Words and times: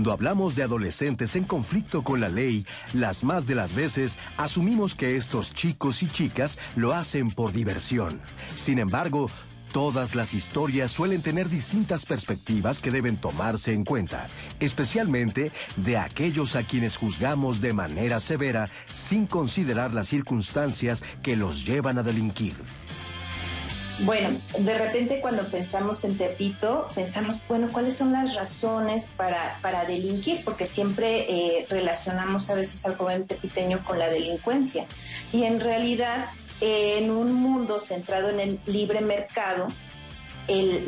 Cuando 0.00 0.12
hablamos 0.12 0.56
de 0.56 0.62
adolescentes 0.62 1.36
en 1.36 1.44
conflicto 1.44 2.02
con 2.02 2.22
la 2.22 2.30
ley, 2.30 2.64
las 2.94 3.22
más 3.22 3.46
de 3.46 3.54
las 3.54 3.74
veces 3.74 4.18
asumimos 4.38 4.94
que 4.94 5.18
estos 5.18 5.52
chicos 5.52 6.02
y 6.02 6.08
chicas 6.08 6.58
lo 6.74 6.94
hacen 6.94 7.30
por 7.30 7.52
diversión. 7.52 8.18
Sin 8.56 8.78
embargo, 8.78 9.28
Todas 9.72 10.16
las 10.16 10.34
historias 10.34 10.90
suelen 10.90 11.22
tener 11.22 11.48
distintas 11.48 12.04
perspectivas 12.04 12.80
que 12.80 12.90
deben 12.90 13.20
tomarse 13.20 13.72
en 13.72 13.84
cuenta, 13.84 14.28
especialmente 14.58 15.52
de 15.76 15.96
aquellos 15.96 16.56
a 16.56 16.64
quienes 16.64 16.96
juzgamos 16.96 17.60
de 17.60 17.72
manera 17.72 18.18
severa 18.18 18.68
sin 18.92 19.28
considerar 19.28 19.94
las 19.94 20.08
circunstancias 20.08 21.04
que 21.22 21.36
los 21.36 21.64
llevan 21.64 21.98
a 21.98 22.02
delinquir. 22.02 22.54
Bueno, 24.02 24.40
de 24.58 24.78
repente 24.78 25.20
cuando 25.20 25.50
pensamos 25.50 26.04
en 26.04 26.16
Tepito, 26.16 26.88
pensamos, 26.94 27.44
bueno, 27.46 27.68
¿cuáles 27.70 27.96
son 27.96 28.12
las 28.12 28.34
razones 28.34 29.10
para, 29.14 29.58
para 29.60 29.84
delinquir? 29.84 30.42
Porque 30.42 30.64
siempre 30.64 31.26
eh, 31.28 31.66
relacionamos 31.68 32.48
a 32.48 32.54
veces 32.54 32.84
al 32.86 32.96
joven 32.96 33.26
tepiteño 33.26 33.84
con 33.84 33.98
la 33.98 34.08
delincuencia. 34.08 34.86
Y 35.34 35.44
en 35.44 35.60
realidad, 35.60 36.30
en 36.62 37.10
un 37.10 37.34
mundo 37.34 37.78
centrado 37.78 38.30
en 38.30 38.40
el 38.40 38.60
libre 38.64 39.02
mercado, 39.02 39.68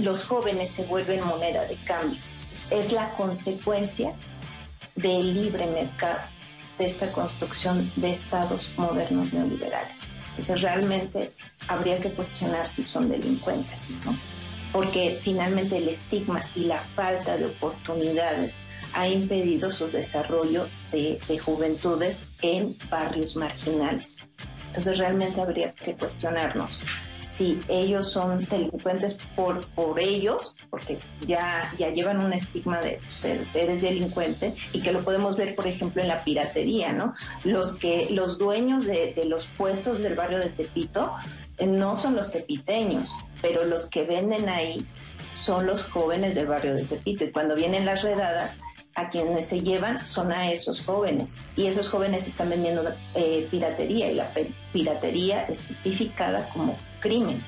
los 0.00 0.24
jóvenes 0.24 0.70
se 0.70 0.84
vuelven 0.84 1.22
moneda 1.24 1.66
de 1.66 1.76
cambio. 1.84 2.18
Es 2.70 2.92
la 2.92 3.10
consecuencia 3.10 4.14
del 4.96 5.34
libre 5.34 5.66
mercado, 5.66 6.20
de 6.78 6.86
esta 6.86 7.12
construcción 7.12 7.90
de 7.96 8.10
estados 8.10 8.70
modernos 8.78 9.34
neoliberales. 9.34 10.08
Entonces 10.30 10.62
realmente 10.62 11.30
habría 11.68 12.00
que 12.00 12.10
cuestionar 12.10 12.66
si 12.66 12.82
son 12.82 13.08
delincuentes, 13.08 13.88
¿no? 14.04 14.14
porque 14.72 15.18
finalmente 15.20 15.76
el 15.76 15.88
estigma 15.88 16.40
y 16.56 16.64
la 16.64 16.80
falta 16.80 17.36
de 17.36 17.46
oportunidades 17.46 18.60
ha 18.94 19.06
impedido 19.06 19.70
su 19.70 19.88
desarrollo 19.88 20.66
de, 20.90 21.20
de 21.28 21.38
juventudes 21.38 22.28
en 22.40 22.76
barrios 22.90 23.36
marginales. 23.36 24.26
Entonces 24.66 24.98
realmente 24.98 25.40
habría 25.40 25.72
que 25.74 25.94
cuestionarnos 25.94 26.80
si 27.22 27.60
ellos 27.68 28.10
son 28.10 28.40
delincuentes 28.40 29.18
por, 29.34 29.64
por 29.68 29.98
ellos, 29.98 30.56
porque 30.70 30.98
ya, 31.26 31.72
ya 31.78 31.90
llevan 31.90 32.20
un 32.20 32.32
estigma 32.32 32.80
de 32.80 33.00
eres 33.54 33.82
delincuente 33.82 34.54
y 34.72 34.80
que 34.80 34.92
lo 34.92 35.02
podemos 35.02 35.36
ver, 35.36 35.54
por 35.54 35.66
ejemplo, 35.66 36.02
en 36.02 36.08
la 36.08 36.24
piratería, 36.24 36.92
¿no? 36.92 37.14
Los, 37.44 37.78
que, 37.78 38.08
los 38.10 38.38
dueños 38.38 38.84
de, 38.84 39.12
de 39.14 39.24
los 39.24 39.46
puestos 39.46 40.00
del 40.00 40.14
barrio 40.14 40.38
de 40.38 40.50
Tepito 40.50 41.12
eh, 41.58 41.66
no 41.66 41.96
son 41.96 42.16
los 42.16 42.32
tepiteños, 42.32 43.16
pero 43.40 43.64
los 43.64 43.88
que 43.88 44.04
venden 44.04 44.48
ahí 44.48 44.84
son 45.32 45.66
los 45.66 45.84
jóvenes 45.84 46.34
del 46.34 46.46
barrio 46.46 46.74
de 46.74 46.84
Tepito. 46.84 47.24
Y 47.24 47.30
cuando 47.30 47.54
vienen 47.54 47.86
las 47.86 48.02
redadas, 48.02 48.60
a 48.94 49.08
quienes 49.08 49.46
se 49.46 49.62
llevan 49.62 50.06
son 50.06 50.32
a 50.32 50.52
esos 50.52 50.84
jóvenes 50.84 51.40
y 51.56 51.66
esos 51.66 51.88
jóvenes 51.88 52.26
están 52.26 52.50
vendiendo 52.50 52.84
eh, 53.14 53.48
piratería 53.50 54.10
y 54.10 54.14
la 54.14 54.30
piratería 54.72 55.44
es 55.44 55.62
tipificada 55.62 56.46
como 56.50 56.76
crimen, 57.02 57.42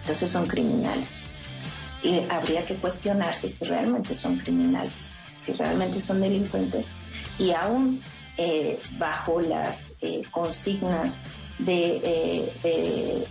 entonces 0.00 0.30
son 0.30 0.46
criminales. 0.46 1.26
Y 2.02 2.20
habría 2.30 2.64
que 2.64 2.76
cuestionarse 2.76 3.50
si 3.50 3.64
realmente 3.64 4.14
son 4.14 4.38
criminales, 4.38 5.10
si 5.38 5.52
realmente 5.54 6.00
son 6.00 6.20
delincuentes 6.20 6.92
y 7.38 7.50
aún 7.50 8.00
eh, 8.36 8.80
bajo 8.98 9.40
las 9.40 9.94
eh, 10.00 10.22
consignas 10.30 11.22
de, 11.58 12.52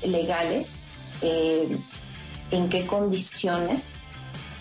legales, 0.05 0.81
en 2.51 2.69
qué 2.69 2.85
condiciones 2.85 3.95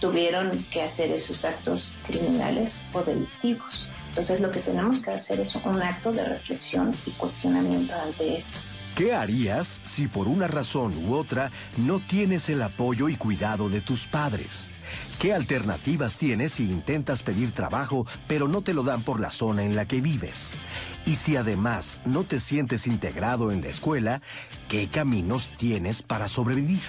tuvieron 0.01 0.65
que 0.71 0.83
hacer 0.83 1.11
esos 1.11 1.45
actos 1.45 1.93
criminales 2.07 2.83
o 2.93 3.03
delictivos. 3.03 3.87
Entonces 4.09 4.41
lo 4.41 4.51
que 4.51 4.61
tenemos 4.61 5.01
que 5.01 5.11
hacer 5.11 5.41
es 5.41 5.55
un 5.55 5.83
acto 5.83 6.13
de 6.13 6.25
reflexión 6.25 6.93
y 7.07 7.11
cuestionamiento 7.11 7.95
ante 7.95 8.37
esto. 8.37 8.59
¿Qué 8.97 9.13
harías 9.13 9.79
si 9.85 10.09
por 10.09 10.27
una 10.27 10.49
razón 10.49 10.95
u 10.97 11.17
otra 11.17 11.53
no 11.77 12.01
tienes 12.01 12.49
el 12.49 12.63
apoyo 12.63 13.11
y 13.11 13.17
cuidado 13.17 13.69
de 13.69 13.83
tus 13.83 14.07
padres? 14.07 14.73
¿Qué 15.19 15.35
alternativas 15.35 16.17
tienes 16.17 16.55
si 16.55 16.65
intentas 16.65 17.23
pedir 17.23 17.53
trabajo 17.53 18.07
pero 18.27 18.49
no 18.49 18.63
te 18.63 18.73
lo 18.73 18.85
dan 18.85 19.03
por 19.03 19.21
la 19.21 19.31
zona 19.31 19.65
en 19.65 19.77
la 19.77 19.85
que 19.85 20.01
vives? 20.01 20.63
Y 21.05 21.17
si 21.17 21.37
además 21.37 22.01
no 22.07 22.25
te 22.25 22.41
sientes 22.41 22.87
integrado 22.87 23.53
en 23.53 23.61
la 23.61 23.69
escuela, 23.69 24.23
¿qué 24.71 24.89
caminos 24.89 25.51
tienes 25.59 26.03
para 26.03 26.27
sobrevivir? 26.27 26.81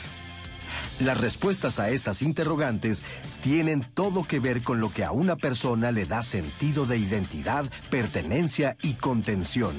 Las 1.00 1.22
respuestas 1.22 1.78
a 1.79 1.90
estas 1.90 2.23
interrogantes 2.23 3.03
tienen 3.41 3.85
todo 3.94 4.23
que 4.23 4.40
ver 4.40 4.63
con 4.63 4.79
lo 4.79 4.91
que 4.91 5.03
a 5.03 5.12
una 5.12 5.35
persona 5.35 5.91
le 5.91 6.06
da 6.06 6.23
sentido 6.23 6.85
de 6.85 6.97
identidad, 6.97 7.66
pertenencia 7.91 8.78
y 8.81 8.94
contención. 8.94 9.75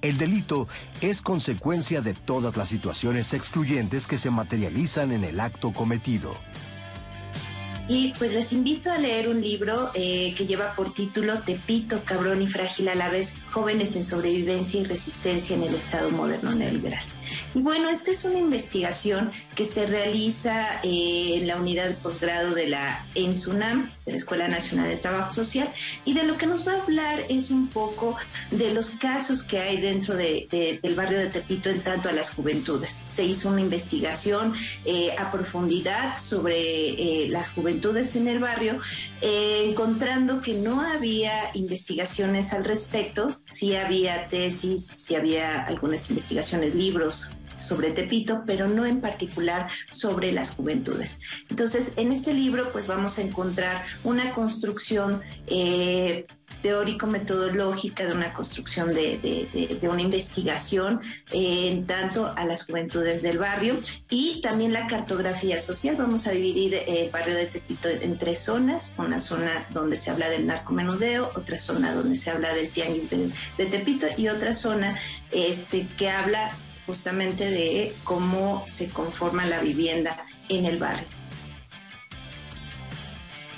El 0.00 0.18
delito 0.18 0.68
es 1.00 1.22
consecuencia 1.22 2.00
de 2.00 2.14
todas 2.14 2.56
las 2.56 2.68
situaciones 2.68 3.34
excluyentes 3.34 4.06
que 4.06 4.18
se 4.18 4.30
materializan 4.30 5.12
en 5.12 5.24
el 5.24 5.40
acto 5.40 5.72
cometido. 5.72 6.34
Y 7.88 8.12
pues 8.18 8.34
les 8.34 8.52
invito 8.52 8.92
a 8.92 8.98
leer 8.98 9.30
un 9.30 9.40
libro 9.40 9.90
eh, 9.94 10.34
que 10.36 10.46
lleva 10.46 10.74
por 10.74 10.92
título 10.92 11.40
Tepito, 11.40 12.02
cabrón 12.04 12.42
y 12.42 12.46
frágil 12.46 12.90
a 12.90 12.94
la 12.94 13.08
vez, 13.08 13.38
jóvenes 13.50 13.96
en 13.96 14.04
sobrevivencia 14.04 14.80
y 14.80 14.84
resistencia 14.84 15.56
en 15.56 15.62
el 15.62 15.74
Estado 15.74 16.10
moderno 16.10 16.54
neoliberal. 16.54 17.02
Y 17.54 17.60
bueno, 17.60 17.88
esta 17.88 18.10
es 18.10 18.26
una 18.26 18.38
investigación 18.38 19.30
que 19.54 19.64
se 19.64 19.86
realiza 19.86 20.80
eh, 20.82 21.36
en 21.36 21.46
la 21.46 21.56
unidad 21.56 21.88
de 21.88 21.94
posgrado 21.94 22.54
de 22.54 22.66
la 22.66 23.06
ENSUNAM, 23.14 23.90
de 24.04 24.12
la 24.12 24.18
Escuela 24.18 24.48
Nacional 24.48 24.90
de 24.90 24.96
Trabajo 24.96 25.32
Social, 25.32 25.70
y 26.04 26.12
de 26.12 26.24
lo 26.24 26.36
que 26.36 26.46
nos 26.46 26.68
va 26.68 26.72
a 26.72 26.82
hablar 26.82 27.24
es 27.30 27.50
un 27.50 27.68
poco 27.68 28.16
de 28.50 28.72
los 28.74 28.90
casos 28.90 29.42
que 29.42 29.60
hay 29.60 29.80
dentro 29.80 30.14
de, 30.14 30.78
del 30.82 30.94
barrio 30.94 31.18
de 31.18 31.28
Tepito 31.28 31.70
en 31.70 31.80
tanto 31.80 32.10
a 32.10 32.12
las 32.12 32.30
juventudes. 32.34 32.90
Se 32.90 33.24
hizo 33.24 33.48
una 33.48 33.62
investigación 33.62 34.54
eh, 34.84 35.14
a 35.18 35.30
profundidad 35.30 36.18
sobre 36.18 37.28
las 37.28 37.50
juventudes 37.50 37.77
en 38.16 38.28
el 38.28 38.38
barrio, 38.38 38.78
eh, 39.20 39.64
encontrando 39.68 40.40
que 40.40 40.54
no 40.54 40.80
había 40.80 41.50
investigaciones 41.54 42.52
al 42.52 42.64
respecto, 42.64 43.34
sí 43.48 43.76
había 43.76 44.28
tesis, 44.28 44.86
sí 44.86 45.14
había 45.14 45.64
algunas 45.64 46.08
investigaciones, 46.10 46.74
libros 46.74 47.36
sobre 47.58 47.90
Tepito, 47.90 48.44
pero 48.46 48.68
no 48.68 48.86
en 48.86 49.00
particular 49.00 49.68
sobre 49.90 50.32
las 50.32 50.50
juventudes. 50.50 51.20
Entonces, 51.48 51.94
en 51.96 52.12
este 52.12 52.34
libro, 52.34 52.70
pues 52.72 52.86
vamos 52.86 53.18
a 53.18 53.22
encontrar 53.22 53.84
una 54.04 54.32
construcción 54.32 55.22
eh, 55.46 56.26
teórico-metodológica 56.62 58.04
de 58.04 58.12
una 58.12 58.32
construcción 58.32 58.90
de, 58.90 59.78
una 59.82 60.02
investigación 60.02 61.00
en 61.30 61.86
tanto 61.86 62.32
a 62.36 62.44
las 62.44 62.66
juventudes 62.66 63.22
del 63.22 63.38
barrio 63.38 63.74
y 64.10 64.40
también 64.40 64.72
la 64.72 64.86
cartografía 64.86 65.58
social. 65.60 65.96
Vamos 65.96 66.26
a 66.26 66.32
dividir 66.32 66.74
el 66.86 67.10
barrio 67.10 67.36
de 67.36 67.46
Tepito 67.46 67.88
en 67.88 68.18
tres 68.18 68.40
zonas, 68.40 68.94
una 68.98 69.20
zona 69.20 69.66
donde 69.70 69.96
se 69.96 70.10
habla 70.10 70.28
del 70.28 70.46
narcomenudeo, 70.46 71.30
otra 71.36 71.56
zona 71.56 71.94
donde 71.94 72.16
se 72.16 72.30
habla 72.30 72.52
del 72.54 72.68
tianguis 72.70 73.10
de, 73.10 73.30
de 73.56 73.66
Tepito 73.66 74.06
y 74.16 74.28
otra 74.28 74.52
zona 74.52 74.96
este, 75.30 75.86
que 75.96 76.10
habla 76.10 76.50
justamente 76.88 77.50
de 77.50 77.94
cómo 78.02 78.64
se 78.66 78.88
conforma 78.88 79.44
la 79.44 79.60
vivienda 79.60 80.16
en 80.48 80.64
el 80.64 80.78
barrio. 80.78 81.06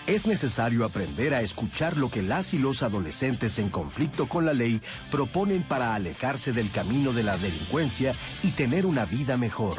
Es 0.08 0.26
necesario 0.26 0.84
aprender 0.84 1.32
a 1.32 1.40
escuchar 1.40 1.96
lo 1.96 2.10
que 2.10 2.22
las 2.22 2.54
y 2.54 2.58
los 2.58 2.82
adolescentes 2.82 3.60
en 3.60 3.70
conflicto 3.70 4.26
con 4.26 4.44
la 4.44 4.52
ley 4.52 4.82
proponen 5.12 5.62
para 5.62 5.94
alejarse 5.94 6.52
del 6.52 6.72
camino 6.72 7.12
de 7.12 7.22
la 7.22 7.38
delincuencia 7.38 8.14
y 8.42 8.50
tener 8.50 8.84
una 8.84 9.04
vida 9.04 9.36
mejor. 9.36 9.78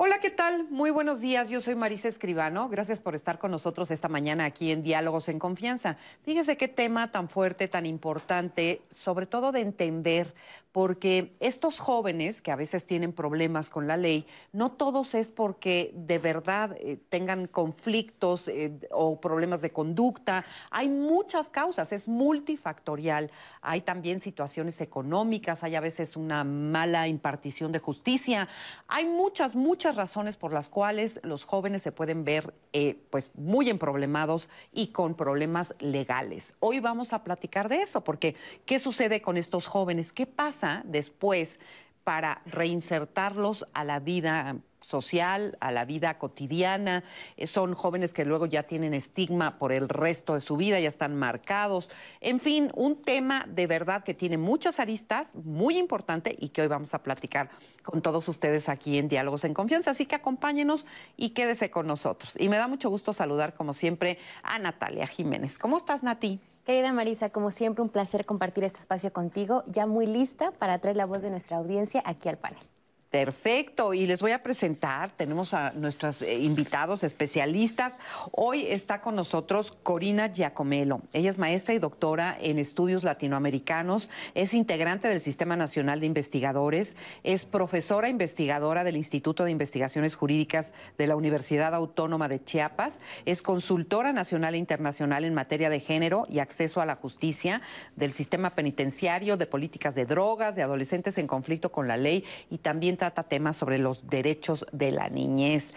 Hola, 0.00 0.20
¿qué 0.22 0.30
tal? 0.30 0.68
Muy 0.70 0.92
buenos 0.92 1.20
días. 1.20 1.50
Yo 1.50 1.60
soy 1.60 1.74
Marisa 1.74 2.06
Escribano. 2.06 2.68
Gracias 2.68 3.00
por 3.00 3.16
estar 3.16 3.40
con 3.40 3.50
nosotros 3.50 3.90
esta 3.90 4.06
mañana 4.06 4.44
aquí 4.44 4.70
en 4.70 4.84
Diálogos 4.84 5.28
en 5.28 5.40
Confianza. 5.40 5.96
Fíjese 6.22 6.56
qué 6.56 6.68
tema 6.68 7.10
tan 7.10 7.28
fuerte, 7.28 7.66
tan 7.66 7.84
importante, 7.84 8.80
sobre 8.90 9.26
todo 9.26 9.50
de 9.50 9.60
entender 9.60 10.36
porque 10.72 11.32
estos 11.40 11.78
jóvenes 11.80 12.42
que 12.42 12.52
a 12.52 12.56
veces 12.56 12.86
tienen 12.86 13.12
problemas 13.12 13.70
con 13.70 13.86
la 13.86 13.96
ley, 13.96 14.26
no 14.52 14.72
todos 14.72 15.14
es 15.14 15.30
porque 15.30 15.92
de 15.94 16.18
verdad 16.18 16.76
eh, 16.80 16.98
tengan 17.08 17.46
conflictos 17.46 18.48
eh, 18.48 18.78
o 18.90 19.20
problemas 19.20 19.60
de 19.62 19.70
conducta. 19.70 20.44
Hay 20.70 20.88
muchas 20.88 21.48
causas, 21.48 21.92
es 21.92 22.06
multifactorial. 22.08 23.30
Hay 23.62 23.80
también 23.80 24.20
situaciones 24.20 24.80
económicas, 24.80 25.64
hay 25.64 25.74
a 25.74 25.80
veces 25.80 26.16
una 26.16 26.44
mala 26.44 27.08
impartición 27.08 27.72
de 27.72 27.78
justicia. 27.78 28.48
Hay 28.88 29.06
muchas, 29.06 29.56
muchas 29.56 29.96
razones 29.96 30.36
por 30.36 30.52
las 30.52 30.68
cuales 30.68 31.20
los 31.22 31.44
jóvenes 31.44 31.82
se 31.82 31.92
pueden 31.92 32.24
ver 32.24 32.54
eh, 32.72 33.00
pues 33.10 33.30
muy 33.34 33.70
emproblemados 33.70 34.48
y 34.72 34.88
con 34.88 35.14
problemas 35.14 35.74
legales. 35.78 36.54
Hoy 36.60 36.80
vamos 36.80 37.12
a 37.12 37.24
platicar 37.24 37.68
de 37.68 37.82
eso, 37.82 38.04
porque 38.04 38.36
¿qué 38.66 38.78
sucede 38.78 39.22
con 39.22 39.36
estos 39.36 39.66
jóvenes? 39.66 40.12
¿Qué 40.12 40.26
pasa? 40.26 40.67
Después 40.84 41.60
para 42.04 42.40
reinsertarlos 42.46 43.66
a 43.74 43.84
la 43.84 44.00
vida 44.00 44.56
social, 44.80 45.58
a 45.60 45.70
la 45.70 45.84
vida 45.84 46.18
cotidiana. 46.18 47.04
Eh, 47.36 47.46
son 47.46 47.74
jóvenes 47.74 48.14
que 48.14 48.24
luego 48.24 48.46
ya 48.46 48.62
tienen 48.62 48.94
estigma 48.94 49.58
por 49.58 49.72
el 49.72 49.88
resto 49.88 50.34
de 50.34 50.40
su 50.40 50.56
vida, 50.56 50.80
ya 50.80 50.88
están 50.88 51.14
marcados. 51.16 51.90
En 52.20 52.40
fin, 52.40 52.70
un 52.74 53.02
tema 53.02 53.44
de 53.48 53.66
verdad 53.66 54.04
que 54.04 54.14
tiene 54.14 54.38
muchas 54.38 54.80
aristas, 54.80 55.36
muy 55.36 55.76
importante 55.76 56.34
y 56.38 56.48
que 56.48 56.62
hoy 56.62 56.68
vamos 56.68 56.94
a 56.94 57.02
platicar 57.02 57.50
con 57.82 58.00
todos 58.00 58.28
ustedes 58.28 58.68
aquí 58.68 58.98
en 58.98 59.08
Diálogos 59.08 59.44
en 59.44 59.54
Confianza. 59.54 59.90
Así 59.90 60.06
que 60.06 60.14
acompáñenos 60.14 60.86
y 61.16 61.30
quédese 61.30 61.70
con 61.70 61.86
nosotros. 61.86 62.36
Y 62.40 62.48
me 62.48 62.56
da 62.56 62.68
mucho 62.68 62.88
gusto 62.88 63.12
saludar, 63.12 63.54
como 63.54 63.74
siempre, 63.74 64.18
a 64.42 64.58
Natalia 64.58 65.06
Jiménez. 65.06 65.58
¿Cómo 65.58 65.76
estás, 65.76 66.02
Nati? 66.02 66.40
Querida 66.68 66.92
Marisa, 66.92 67.30
como 67.30 67.50
siempre, 67.50 67.80
un 67.80 67.88
placer 67.88 68.26
compartir 68.26 68.62
este 68.62 68.78
espacio 68.78 69.10
contigo, 69.10 69.64
ya 69.68 69.86
muy 69.86 70.06
lista 70.06 70.50
para 70.50 70.78
traer 70.80 70.98
la 70.98 71.06
voz 71.06 71.22
de 71.22 71.30
nuestra 71.30 71.56
audiencia 71.56 72.02
aquí 72.04 72.28
al 72.28 72.36
panel. 72.36 72.62
Perfecto, 73.10 73.94
y 73.94 74.06
les 74.06 74.20
voy 74.20 74.32
a 74.32 74.42
presentar, 74.42 75.12
tenemos 75.12 75.54
a 75.54 75.70
nuestros 75.70 76.20
eh, 76.20 76.40
invitados 76.40 77.02
especialistas. 77.02 77.96
Hoy 78.32 78.66
está 78.66 79.00
con 79.00 79.16
nosotros 79.16 79.72
Corina 79.82 80.30
Giacomelo. 80.30 81.00
Ella 81.14 81.30
es 81.30 81.38
maestra 81.38 81.74
y 81.74 81.78
doctora 81.78 82.36
en 82.38 82.58
estudios 82.58 83.04
latinoamericanos, 83.04 84.10
es 84.34 84.52
integrante 84.52 85.08
del 85.08 85.20
Sistema 85.20 85.56
Nacional 85.56 86.00
de 86.00 86.06
Investigadores, 86.06 86.96
es 87.24 87.46
profesora 87.46 88.10
investigadora 88.10 88.84
del 88.84 88.98
Instituto 88.98 89.44
de 89.44 89.52
Investigaciones 89.52 90.14
Jurídicas 90.14 90.74
de 90.98 91.06
la 91.06 91.16
Universidad 91.16 91.74
Autónoma 91.74 92.28
de 92.28 92.44
Chiapas, 92.44 93.00
es 93.24 93.40
consultora 93.40 94.12
nacional 94.12 94.54
e 94.54 94.58
internacional 94.58 95.24
en 95.24 95.32
materia 95.32 95.70
de 95.70 95.80
género 95.80 96.26
y 96.28 96.40
acceso 96.40 96.82
a 96.82 96.86
la 96.86 96.96
justicia 96.96 97.62
del 97.96 98.12
sistema 98.12 98.50
penitenciario, 98.50 99.38
de 99.38 99.46
políticas 99.46 99.94
de 99.94 100.04
drogas, 100.04 100.56
de 100.56 100.62
adolescentes 100.62 101.16
en 101.16 101.26
conflicto 101.26 101.72
con 101.72 101.88
la 101.88 101.96
ley 101.96 102.22
y 102.50 102.58
también 102.58 102.97
trata 102.98 103.22
temas 103.22 103.56
sobre 103.56 103.78
los 103.78 104.08
derechos 104.08 104.66
de 104.72 104.92
la 104.92 105.08
niñez. 105.08 105.72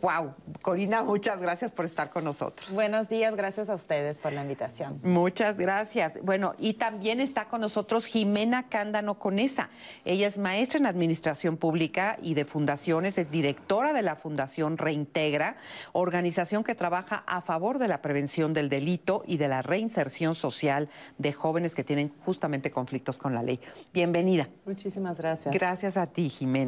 Wow, 0.00 0.34
Corina, 0.62 1.02
muchas 1.02 1.40
gracias 1.40 1.72
por 1.72 1.84
estar 1.84 2.10
con 2.10 2.22
nosotros. 2.22 2.72
Buenos 2.72 3.08
días, 3.08 3.34
gracias 3.34 3.68
a 3.68 3.74
ustedes 3.74 4.18
por 4.18 4.32
la 4.32 4.42
invitación. 4.42 5.00
Muchas 5.02 5.56
gracias. 5.56 6.20
Bueno, 6.22 6.54
y 6.58 6.74
también 6.74 7.20
está 7.20 7.46
con 7.46 7.60
nosotros 7.60 8.06
Jimena 8.06 8.68
Cándano 8.68 9.18
Conesa. 9.18 9.70
Ella 10.04 10.28
es 10.28 10.38
maestra 10.38 10.78
en 10.78 10.86
Administración 10.86 11.56
Pública 11.56 12.18
y 12.22 12.34
de 12.34 12.44
Fundaciones, 12.44 13.18
es 13.18 13.30
directora 13.30 13.92
de 13.92 14.02
la 14.02 14.14
Fundación 14.14 14.78
Reintegra, 14.78 15.56
organización 15.92 16.62
que 16.62 16.74
trabaja 16.74 17.24
a 17.26 17.40
favor 17.40 17.78
de 17.78 17.88
la 17.88 18.02
prevención 18.02 18.52
del 18.52 18.68
delito 18.68 19.24
y 19.26 19.38
de 19.38 19.48
la 19.48 19.62
reinserción 19.62 20.34
social 20.34 20.88
de 21.18 21.32
jóvenes 21.32 21.74
que 21.74 21.84
tienen 21.84 22.12
justamente 22.24 22.70
conflictos 22.70 23.18
con 23.18 23.34
la 23.34 23.42
ley. 23.42 23.60
Bienvenida. 23.92 24.48
Muchísimas 24.64 25.18
gracias. 25.18 25.54
Gracias 25.54 25.96
a 25.96 26.06
ti, 26.06 26.28
Jimena. 26.28 26.65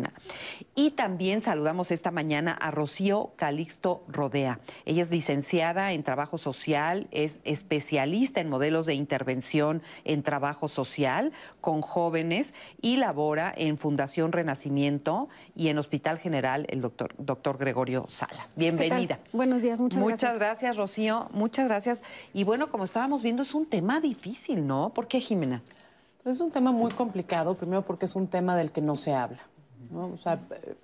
Y 0.75 0.93
también 0.93 1.41
saludamos 1.41 1.91
esta 1.91 2.11
mañana 2.11 2.53
a 2.53 2.71
Rocío 2.71 3.33
Calixto 3.37 4.05
Rodea. 4.09 4.61
Ella 4.85 5.03
es 5.03 5.11
licenciada 5.11 5.93
en 5.93 6.03
trabajo 6.03 6.39
social, 6.39 7.09
es 7.11 7.41
especialista 7.45 8.41
en 8.41 8.49
modelos 8.49 8.87
de 8.87 8.95
intervención 8.95 9.83
en 10.05 10.23
trabajo 10.23 10.69
social 10.69 11.33
con 11.61 11.83
jóvenes 11.83 12.55
y 12.81 12.97
labora 12.97 13.53
en 13.57 13.79
Fundación 13.79 14.33
Renacimiento 14.33 15.29
y 15.57 15.69
en 15.69 15.79
Hospital 15.79 16.19
General 16.19 16.67
el 16.69 16.81
doctor, 16.81 17.15
doctor 17.19 17.59
Gregorio 17.59 18.07
Salas. 18.09 18.55
Bienvenida. 18.57 19.19
Buenos 19.33 19.63
días, 19.63 19.81
muchas, 19.81 20.01
gracias. 20.01 20.21
Muchas 20.23 20.39
gracias, 20.39 20.77
Rocío. 20.77 21.29
Muchas 21.33 21.69
gracias. 21.69 22.03
Y 22.33 22.45
bueno, 22.45 22.71
como 22.71 22.85
estábamos 22.85 23.23
viendo, 23.23 23.43
es 23.43 23.55
un 23.55 23.67
tema 23.67 24.01
difícil, 24.01 24.67
¿no? 24.67 24.91
¿Por 24.91 25.09
qué, 25.09 25.21
Jimena? 25.21 25.63
Pues 26.23 26.37
es 26.37 26.41
un 26.41 26.51
tema 26.51 26.73
muy 26.73 26.91
complicado, 26.93 27.55
primero 27.55 27.83
porque 27.83 28.05
es 28.05 28.15
un 28.15 28.27
tema 28.27 28.57
del 28.57 28.71
que 28.71 28.81
no 28.81 28.97
se 28.97 29.15
habla. 29.15 29.41
O 29.95 30.17
sea, 30.17 30.41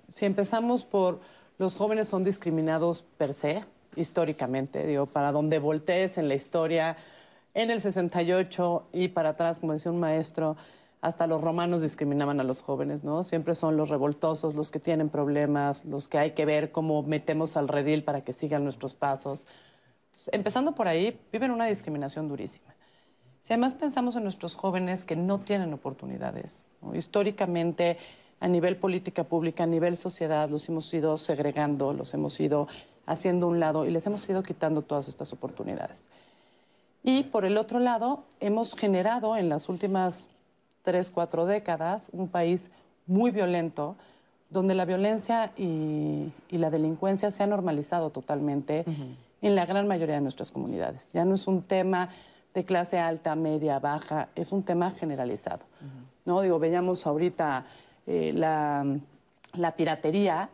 si 0.09 0.25
empezamos 0.25 0.83
por 0.83 1.19
los 1.57 1.77
jóvenes 1.77 2.07
son 2.07 2.23
discriminados 2.23 3.03
per 3.17 3.33
se, 3.33 3.63
históricamente, 3.95 4.85
digo, 4.85 5.05
para 5.05 5.31
donde 5.31 5.59
voltees 5.59 6.17
en 6.17 6.27
la 6.27 6.35
historia, 6.35 6.97
en 7.53 7.71
el 7.71 7.79
68 7.79 8.87
y 8.91 9.07
para 9.07 9.29
atrás, 9.29 9.59
como 9.59 9.73
decía 9.73 9.91
un 9.91 9.99
maestro, 9.99 10.57
hasta 11.01 11.27
los 11.27 11.41
romanos 11.41 11.81
discriminaban 11.81 12.39
a 12.39 12.43
los 12.43 12.61
jóvenes, 12.61 13.03
¿no? 13.03 13.23
Siempre 13.23 13.55
son 13.55 13.77
los 13.77 13.89
revoltosos, 13.89 14.55
los 14.55 14.71
que 14.71 14.79
tienen 14.79 15.09
problemas, 15.09 15.85
los 15.85 16.09
que 16.09 16.17
hay 16.17 16.31
que 16.31 16.45
ver 16.45 16.71
cómo 16.71 17.03
metemos 17.03 17.57
al 17.57 17.67
redil 17.67 18.03
para 18.03 18.21
que 18.21 18.33
sigan 18.33 18.63
nuestros 18.63 18.95
pasos. 18.95 19.47
Empezando 20.31 20.73
por 20.73 20.87
ahí, 20.87 21.19
viven 21.31 21.51
una 21.51 21.67
discriminación 21.67 22.27
durísima. 22.27 22.73
Si 23.43 23.53
además 23.53 23.75
pensamos 23.75 24.15
en 24.15 24.23
nuestros 24.23 24.55
jóvenes 24.55 25.05
que 25.05 25.15
no 25.15 25.39
tienen 25.39 25.71
oportunidades, 25.73 26.65
históricamente 26.93 27.97
a 28.45 28.47
nivel 28.47 28.75
política 28.75 29.23
pública, 29.23 29.63
a 29.63 29.65
nivel 29.65 29.97
sociedad, 29.97 30.47
los 30.47 30.69
hemos 30.69 30.93
ido 30.93 31.17
segregando, 31.17 31.93
los 31.93 32.13
hemos 32.13 32.39
ido 32.39 32.67
haciendo 33.07 33.47
un 33.47 33.59
lado 33.59 33.87
y 33.87 33.89
les 33.89 34.05
hemos 34.05 34.29
ido 34.29 34.43
quitando 34.43 34.83
todas 34.83 35.07
estas 35.07 35.33
oportunidades. 35.33 36.05
Y 37.01 37.23
por 37.23 37.43
el 37.43 37.57
otro 37.57 37.79
lado, 37.79 38.23
hemos 38.39 38.75
generado 38.75 39.35
en 39.35 39.49
las 39.49 39.67
últimas 39.67 40.27
tres, 40.83 41.09
cuatro 41.09 41.47
décadas 41.47 42.11
un 42.13 42.27
país 42.27 42.69
muy 43.07 43.31
violento, 43.31 43.95
donde 44.51 44.75
la 44.75 44.85
violencia 44.85 45.51
y, 45.57 46.31
la 46.51 46.69
delincuencia 46.69 47.31
se 47.31 47.41
han 47.41 47.49
normalizado 47.49 48.11
totalmente 48.11 48.85
en 49.41 49.55
la 49.55 49.65
gran 49.65 49.87
mayoría 49.87 50.15
de 50.15 50.21
nuestras 50.21 50.51
comunidades. 50.51 51.13
Ya 51.13 51.25
no 51.25 51.33
es 51.33 51.47
un 51.47 51.63
tema 51.63 52.09
de 52.53 52.63
clase 52.63 52.99
alta, 52.99 53.33
media, 53.33 53.79
baja, 53.79 54.29
es 54.35 54.51
un 54.51 54.61
tema 54.61 54.91
generalizado. 54.91 55.63
¿no? 56.25 56.41
Digo, 56.41 56.59
veíamos 56.59 57.07
ahorita 57.07 57.65
eh, 58.07 58.33
la, 58.33 59.71
piratería. 59.75 60.49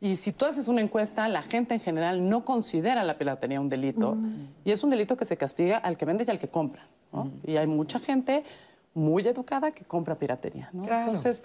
Y 0.00 0.16
si 0.16 0.32
tú 0.32 0.44
haces 0.44 0.68
una 0.68 0.80
encuesta, 0.80 1.28
la 1.28 1.42
gente 1.42 1.74
en 1.74 1.80
general 1.80 2.28
no 2.28 2.44
considera 2.44 3.02
la 3.04 3.16
piratería 3.16 3.60
un 3.60 3.68
delito. 3.68 4.16
Y 4.64 4.70
es 4.70 4.84
un 4.84 4.90
delito 4.90 5.16
que 5.16 5.24
se 5.24 5.36
castiga 5.36 5.78
al 5.78 5.96
que 5.96 6.04
vende 6.04 6.24
y 6.26 6.30
al 6.30 6.38
que 6.38 6.48
compra. 6.48 6.86
Y 7.46 7.56
hay 7.56 7.66
mucha 7.66 7.98
gente 7.98 8.44
muy 8.92 9.26
educada 9.26 9.72
que 9.72 9.84
compra 9.84 10.14
piratería. 10.16 10.70
Entonces, 10.72 11.44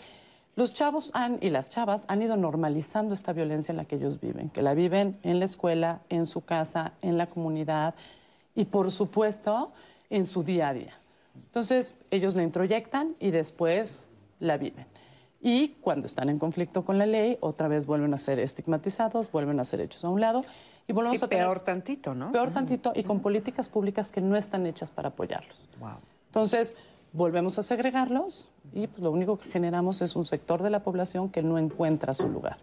los 0.55 0.73
chavos 0.73 1.11
han, 1.13 1.37
y 1.41 1.49
las 1.49 1.69
chavas 1.69 2.05
han 2.07 2.21
ido 2.21 2.35
normalizando 2.35 3.13
esta 3.13 3.33
violencia 3.33 3.71
en 3.71 3.77
la 3.77 3.85
que 3.85 3.95
ellos 3.95 4.19
viven, 4.19 4.49
que 4.49 4.61
la 4.61 4.73
viven 4.73 5.17
en 5.23 5.39
la 5.39 5.45
escuela, 5.45 6.01
en 6.09 6.25
su 6.25 6.41
casa, 6.41 6.93
en 7.01 7.17
la 7.17 7.27
comunidad 7.27 7.95
y, 8.55 8.65
por 8.65 8.91
supuesto, 8.91 9.71
en 10.09 10.25
su 10.25 10.43
día 10.43 10.69
a 10.69 10.73
día. 10.73 10.93
Entonces, 11.33 11.95
ellos 12.11 12.35
la 12.35 12.43
introyectan 12.43 13.15
y 13.19 13.31
después 13.31 14.07
la 14.39 14.57
viven. 14.57 14.85
Y 15.41 15.69
cuando 15.81 16.05
están 16.05 16.29
en 16.29 16.37
conflicto 16.37 16.83
con 16.83 16.97
la 16.97 17.05
ley, 17.05 17.37
otra 17.39 17.67
vez 17.67 17.85
vuelven 17.85 18.13
a 18.13 18.17
ser 18.17 18.39
estigmatizados, 18.39 19.31
vuelven 19.31 19.59
a 19.59 19.65
ser 19.65 19.79
hechos 19.81 20.03
a 20.03 20.09
un 20.09 20.19
lado. 20.19 20.41
Y 20.87 20.93
volvemos 20.93 21.23
a 21.23 21.27
peor 21.27 21.61
tantito, 21.61 22.13
¿no? 22.13 22.31
Peor 22.31 22.51
tantito 22.51 22.91
y 22.95 23.03
con 23.03 23.21
políticas 23.21 23.69
públicas 23.69 24.11
que 24.11 24.21
no 24.21 24.35
están 24.35 24.65
hechas 24.65 24.91
para 24.91 25.09
apoyarlos. 25.09 25.69
Entonces, 26.27 26.75
volvemos 27.13 27.57
a 27.57 27.63
segregarlos 27.63 28.49
y 28.73 28.87
pues, 28.87 29.01
lo 29.01 29.11
único 29.11 29.37
que 29.37 29.49
generamos 29.49 30.01
es 30.01 30.15
un 30.15 30.25
sector 30.25 30.61
de 30.61 30.69
la 30.69 30.83
población 30.83 31.29
que 31.29 31.41
no 31.41 31.57
encuentra 31.57 32.13
su 32.13 32.27
lugar. 32.27 32.57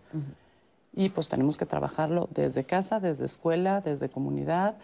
Y 0.92 1.11
pues 1.11 1.28
tenemos 1.28 1.56
que 1.56 1.66
trabajarlo 1.66 2.28
desde 2.33 2.64
casa, 2.64 3.00
desde 3.00 3.25
escuela, 3.25 3.80
desde 3.80 4.09
comunidad 4.09 4.76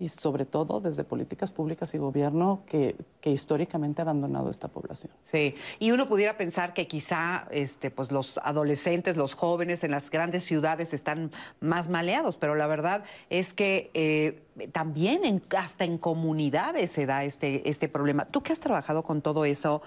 y 0.00 0.08
sobre 0.08 0.44
todo 0.44 0.80
desde 0.80 1.02
políticas 1.02 1.50
públicas 1.50 1.92
y 1.92 1.98
gobierno 1.98 2.62
que, 2.66 2.94
que, 3.20 3.30
históricamente 3.30 4.00
ha 4.00 4.04
abandonado 4.04 4.48
esta 4.48 4.68
población. 4.68 5.12
Sí, 5.24 5.56
y 5.80 5.90
uno 5.90 6.08
pudiera 6.08 6.36
pensar 6.36 6.72
que 6.72 6.86
quizá 6.86 7.48
este, 7.50 7.90
pues 7.90 8.12
los 8.12 8.38
adolescentes, 8.38 9.16
los 9.16 9.34
jóvenes 9.34 9.82
en 9.82 9.90
las 9.90 10.10
grandes 10.10 10.44
ciudades 10.44 10.94
están 10.94 11.32
más 11.60 11.88
maleados, 11.88 12.36
pero 12.36 12.54
la 12.54 12.68
verdad 12.68 13.02
es 13.28 13.52
que 13.52 13.90
eh, 13.94 14.40
también 14.70 15.24
en, 15.24 15.42
hasta 15.56 15.84
en 15.84 15.98
comunidades 15.98 16.92
se 16.92 17.06
da 17.06 17.24
este, 17.24 17.68
este 17.68 17.88
problema. 17.88 18.26
Tú 18.26 18.42
que 18.42 18.52
has 18.52 18.60
trabajado 18.60 19.02
con 19.02 19.20
todo 19.20 19.44
eso, 19.44 19.82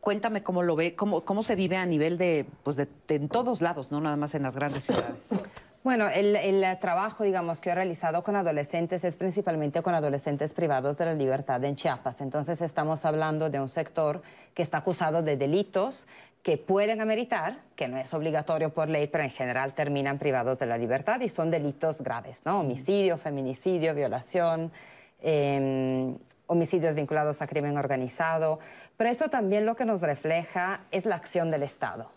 cuéntame 0.00 0.44
cómo 0.44 0.62
lo 0.62 0.76
ve, 0.76 0.94
cómo, 0.94 1.24
cómo 1.24 1.42
se 1.42 1.56
vive 1.56 1.76
a 1.76 1.86
nivel 1.86 2.18
de, 2.18 2.46
pues 2.62 2.76
de, 2.76 2.86
en 3.08 3.28
todos 3.28 3.60
lados, 3.60 3.90
no 3.90 4.00
nada 4.00 4.16
más 4.16 4.36
en 4.36 4.44
las 4.44 4.54
grandes 4.54 4.84
ciudades. 4.84 5.28
Bueno, 5.86 6.08
el, 6.08 6.66
trabajo, 6.80 7.22
digamos, 7.22 7.60
que 7.60 7.70
he 7.70 7.74
realizado 7.76 8.24
con 8.24 8.34
adolescentes 8.34 9.04
es 9.04 9.14
principalmente 9.14 9.82
con 9.82 9.94
adolescentes 9.94 10.52
privados 10.52 10.98
de 10.98 11.04
la 11.04 11.14
libertad 11.14 11.62
en 11.62 11.76
Chiapas. 11.76 12.20
Entonces, 12.22 12.60
estamos 12.60 13.04
hablando 13.04 13.50
de 13.50 13.60
un 13.60 13.68
sector 13.68 14.20
que 14.52 14.64
está 14.64 14.78
acusado 14.78 15.22
de 15.22 15.36
delitos 15.36 16.08
que 16.42 16.58
pueden 16.58 17.00
ameritar, 17.00 17.58
que 17.76 17.86
no 17.86 17.98
es 17.98 18.12
obligatorio 18.12 18.70
por 18.70 18.88
ley, 18.88 19.06
pero 19.06 19.22
en 19.22 19.30
general 19.30 19.74
terminan 19.74 20.18
privados 20.18 20.58
de 20.58 20.66
la 20.66 20.76
libertad 20.76 21.20
y 21.20 21.28
son 21.28 21.52
delitos 21.52 22.00
graves, 22.00 22.42
¿no? 22.44 22.62
Homicidio, 22.62 23.16
feminicidio, 23.16 23.94
violación, 23.94 24.72
em, 25.22 26.18
homicidios 26.48 26.96
vinculados 26.96 27.42
a 27.42 27.46
crimen 27.46 27.78
organizado. 27.78 28.58
Pero 28.96 29.08
eso 29.08 29.28
también 29.28 29.64
lo 29.64 29.76
que 29.76 29.84
nos 29.84 30.02
refleja 30.02 30.80
es 30.90 31.06
la 31.06 31.14
acción 31.14 31.52
del 31.52 31.62
Estado. 31.62 32.10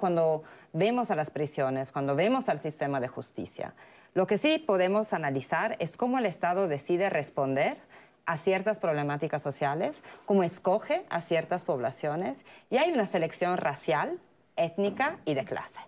Cuando 0.00 0.42
vemos 0.76 1.10
a 1.10 1.16
las 1.16 1.30
prisiones, 1.30 1.90
cuando 1.90 2.14
vemos 2.14 2.48
al 2.48 2.60
sistema 2.60 3.00
de 3.00 3.08
justicia, 3.08 3.74
lo 4.14 4.26
que 4.26 4.38
sí 4.38 4.58
podemos 4.58 5.12
analizar 5.12 5.76
es 5.78 5.96
cómo 5.96 6.18
el 6.18 6.26
Estado 6.26 6.68
decide 6.68 7.10
responder 7.10 7.78
a 8.26 8.36
ciertas 8.36 8.78
problemáticas 8.78 9.42
sociales, 9.42 10.02
cómo 10.24 10.42
escoge 10.42 11.04
a 11.10 11.20
ciertas 11.20 11.64
poblaciones, 11.64 12.44
y 12.70 12.76
hay 12.76 12.92
una 12.92 13.06
selección 13.06 13.56
racial, 13.56 14.18
étnica 14.56 15.18
y 15.24 15.34
de 15.34 15.44
clase. 15.44 15.80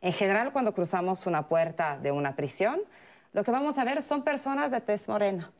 En 0.00 0.12
general, 0.12 0.52
cuando 0.52 0.74
cruzamos 0.74 1.26
una 1.26 1.48
puerta 1.48 1.98
de 1.98 2.10
una 2.10 2.36
prisión, 2.36 2.80
lo 3.32 3.44
que 3.44 3.50
vamos 3.50 3.78
a 3.78 3.84
ver 3.84 4.02
son 4.02 4.22
personas 4.22 4.70
de 4.70 4.80
tez 4.80 5.08
morena. 5.08 5.50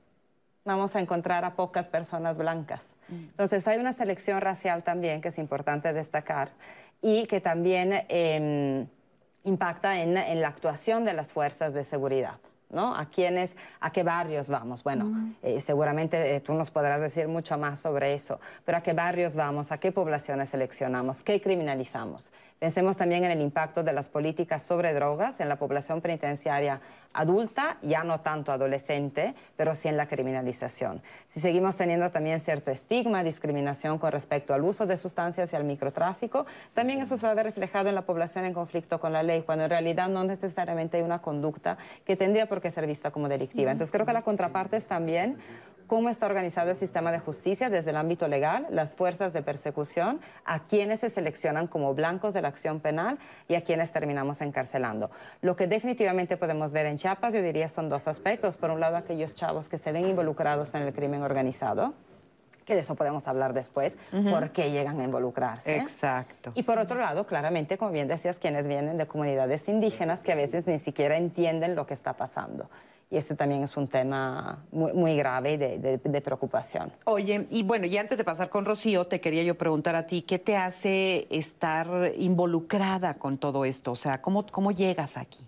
Vamos 0.65 0.95
a 0.95 1.01
encontrar 1.01 1.45
a 1.45 1.55
pocas 1.55 1.89
personas 1.89 2.39
blancas. 2.39 2.83
Mm. 3.09 3.15
Entonces 3.15 3.67
hay 3.67 3.79
una 3.79 3.93
selección 3.93 4.41
racial 4.41 4.85
también 4.85 5.21
que 5.21 5.29
es 5.29 5.39
importante 5.39 5.93
destacar 5.93 6.51
y 7.03 7.27
que 7.27 7.41
también 7.41 8.05
em, 8.09 8.87
impacta 9.45 10.01
en 10.01 10.41
la 10.41 10.49
actuación 10.49 11.05
de 11.05 11.13
las 11.13 11.33
fuerzas 11.33 11.75
de 11.75 11.85
seguridad. 11.85 12.39
¿no? 12.73 12.97
¿A 12.97 13.07
quiénes, 13.07 13.55
a 13.81 13.93
qué 13.93 14.03
barrios 14.03 14.49
vamos? 14.49 14.83
Bueno, 14.83 15.13
eh, 15.43 15.61
seguramente 15.61 16.35
eh, 16.35 16.41
tú 16.41 16.55
nos 16.55 16.71
podrás 16.71 17.01
decir 17.01 17.29
mucho 17.29 17.57
más 17.59 17.81
sobre 17.81 18.15
eso, 18.15 18.41
pero 18.65 18.79
¿a 18.79 18.83
qué 18.83 18.95
barrios 18.95 19.37
vamos? 19.37 19.71
¿A 19.71 19.79
qué 19.79 19.93
poblaciones 19.93 20.49
seleccionamos? 20.49 21.23
¿Qué 21.23 21.41
criminalizamos? 21.41 22.33
Pensemos 22.63 22.97
también 22.97 23.25
en 23.25 23.33
el 23.33 23.41
impacto 23.41 23.83
de 23.83 23.93
las 23.93 24.09
políticas 24.09 24.63
sobre 24.63 24.95
drogas 24.95 25.41
en 25.41 25.49
la 25.49 25.57
población 25.57 26.01
penitenciaria 26.01 26.81
adulta, 27.13 27.79
ya 27.83 28.05
no 28.05 28.21
tanto 28.21 28.53
adolescente, 28.53 29.35
pero 29.57 29.75
sí 29.75 29.89
en 29.89 29.97
la 29.97 30.07
criminalización. 30.07 31.03
Si 31.29 31.41
seguimos 31.41 31.77
teniendo 31.77 32.09
también 32.13 32.39
cierto 32.39 32.71
estigma, 32.71 33.25
discriminación 33.25 33.99
con 33.99 34.13
respecto 34.13 34.55
al 34.55 34.63
uso 34.63 34.87
de 34.87 34.97
sustancias 34.97 35.53
y 35.53 35.57
al 35.57 35.65
microtráfico, 35.65 36.47
también 36.73 37.01
eso 37.01 37.19
se 37.19 37.27
va 37.27 37.33
a 37.33 37.35
ver 37.35 37.47
reflejado 37.47 37.89
en 37.89 37.97
la 37.97 38.03
población 38.03 38.45
en 38.45 38.55
conflicto 38.55 39.01
con 39.01 39.13
la 39.13 39.25
ley, 39.25 39.43
cuando 39.43 39.65
en 39.65 39.71
realidad 39.71 40.09
no 40.09 40.23
necesariamente 40.23 40.99
hay 40.99 41.03
una 41.03 41.21
conducta 41.21 41.79
que 42.05 42.15
tendría 42.15 42.47
por 42.47 42.61
qué 42.61 42.71
ser 42.71 42.87
vista 42.87 43.11
como 43.11 43.29
delictiva. 43.29 43.73
Entonces 43.73 43.91
creo 43.91 44.07
que 44.07 44.13
la 44.13 44.23
contraparte 44.23 44.77
es 44.77 44.87
también 44.87 45.37
cómo 45.93 46.09
está 46.09 46.25
organizado 46.25 46.71
el 46.71 46.77
sistema 46.77 47.13
de 47.13 47.19
justicia 47.19 47.69
desde 47.69 47.91
el 47.91 47.99
ámbito 47.99 48.27
legal, 48.27 48.67
las 48.71 48.97
fuerzas 48.97 49.35
de 49.35 49.43
persecución, 49.43 50.21
a 50.47 50.61
quienes 50.61 51.01
se 51.01 51.11
seleccionan 51.11 51.67
como 51.67 51.93
blancos 51.93 52.33
de 52.33 52.41
la 52.41 52.49
acción 52.49 52.81
penal 52.81 53.19
y 53.47 53.57
a 53.57 53.61
quienes 53.61 53.93
terminamos 53.93 54.41
encarcelando. 54.41 55.11
Lo 55.43 55.55
que 55.55 55.67
definitivamente 55.67 56.39
podemos 56.39 56.73
ver 56.73 56.87
en 56.87 56.97
Chiapas, 56.97 57.35
yo 57.35 57.43
diría, 57.43 57.69
son 57.69 57.91
dos 57.91 58.09
aspectos. 58.09 58.57
Por 58.57 58.71
un 58.71 58.81
lado, 58.81 58.97
aquellos 58.97 59.35
chavos 59.35 59.69
que 59.69 59.77
se 59.77 59.93
ven 59.93 60.09
involucrados 60.09 60.75
en 60.75 60.81
el 60.81 60.95
crimen 60.95 61.23
organizado 61.25 61.93
que 62.65 62.75
de 62.75 62.83
eso 62.83 62.95
podemos 62.95 63.27
hablar 63.27 63.55
después, 63.55 63.99
por 64.31 64.51
qué 64.53 64.71
llegan 64.71 65.01
a 65.01 65.05
involucrarse. 65.05 65.79
Exacto. 65.79 66.53
Y 66.55 66.63
por 66.63 66.79
otro 66.79 67.01
lado, 67.01 67.27
claramente, 67.27 67.77
como 67.77 67.91
bien 67.91 68.07
decías, 68.07 68.39
quienes 68.39 68.69
vienen 68.69 68.99
de 68.99 69.07
comunidades 69.07 69.69
indígenas 69.69 70.21
que 70.21 70.31
a 70.31 70.37
veces 70.37 70.69
ni 70.69 70.79
siquiera 70.79 71.17
entienden 71.17 71.75
lo 71.75 71.87
que 71.87 71.95
está 71.95 72.13
pasando 72.13 72.71
y 73.13 73.19
este 73.19 73.35
también 73.35 73.63
es 73.63 73.77
un 73.77 73.89
tema 73.89 74.65
muy, 74.73 75.15
grave 75.17 75.59
de, 75.59 75.99
de, 75.99 76.21
preocupación. 76.23 76.91
Oye, 77.05 77.47
y 77.51 77.63
bueno, 77.63 77.85
y 77.85 77.99
antes 77.99 78.17
de 78.17 78.25
pasar 78.25 78.49
con 78.49 78.65
Rocío, 78.65 79.07
te 79.07 79.21
quería 79.21 79.43
yo 79.43 79.55
preguntar 79.55 79.95
a 79.97 80.07
ti, 80.07 80.23
¿qué 80.23 80.39
te 80.39 80.57
hace 80.57 81.27
estar 81.29 82.13
involucrada 82.17 83.15
con 83.15 83.37
todo 83.37 83.67
esto? 83.67 83.93
O 83.93 83.97
sea, 83.97 84.23
¿cómo, 84.23 84.47
cómo 84.47 84.71
llegas 84.71 85.19
aquí? 85.19 85.41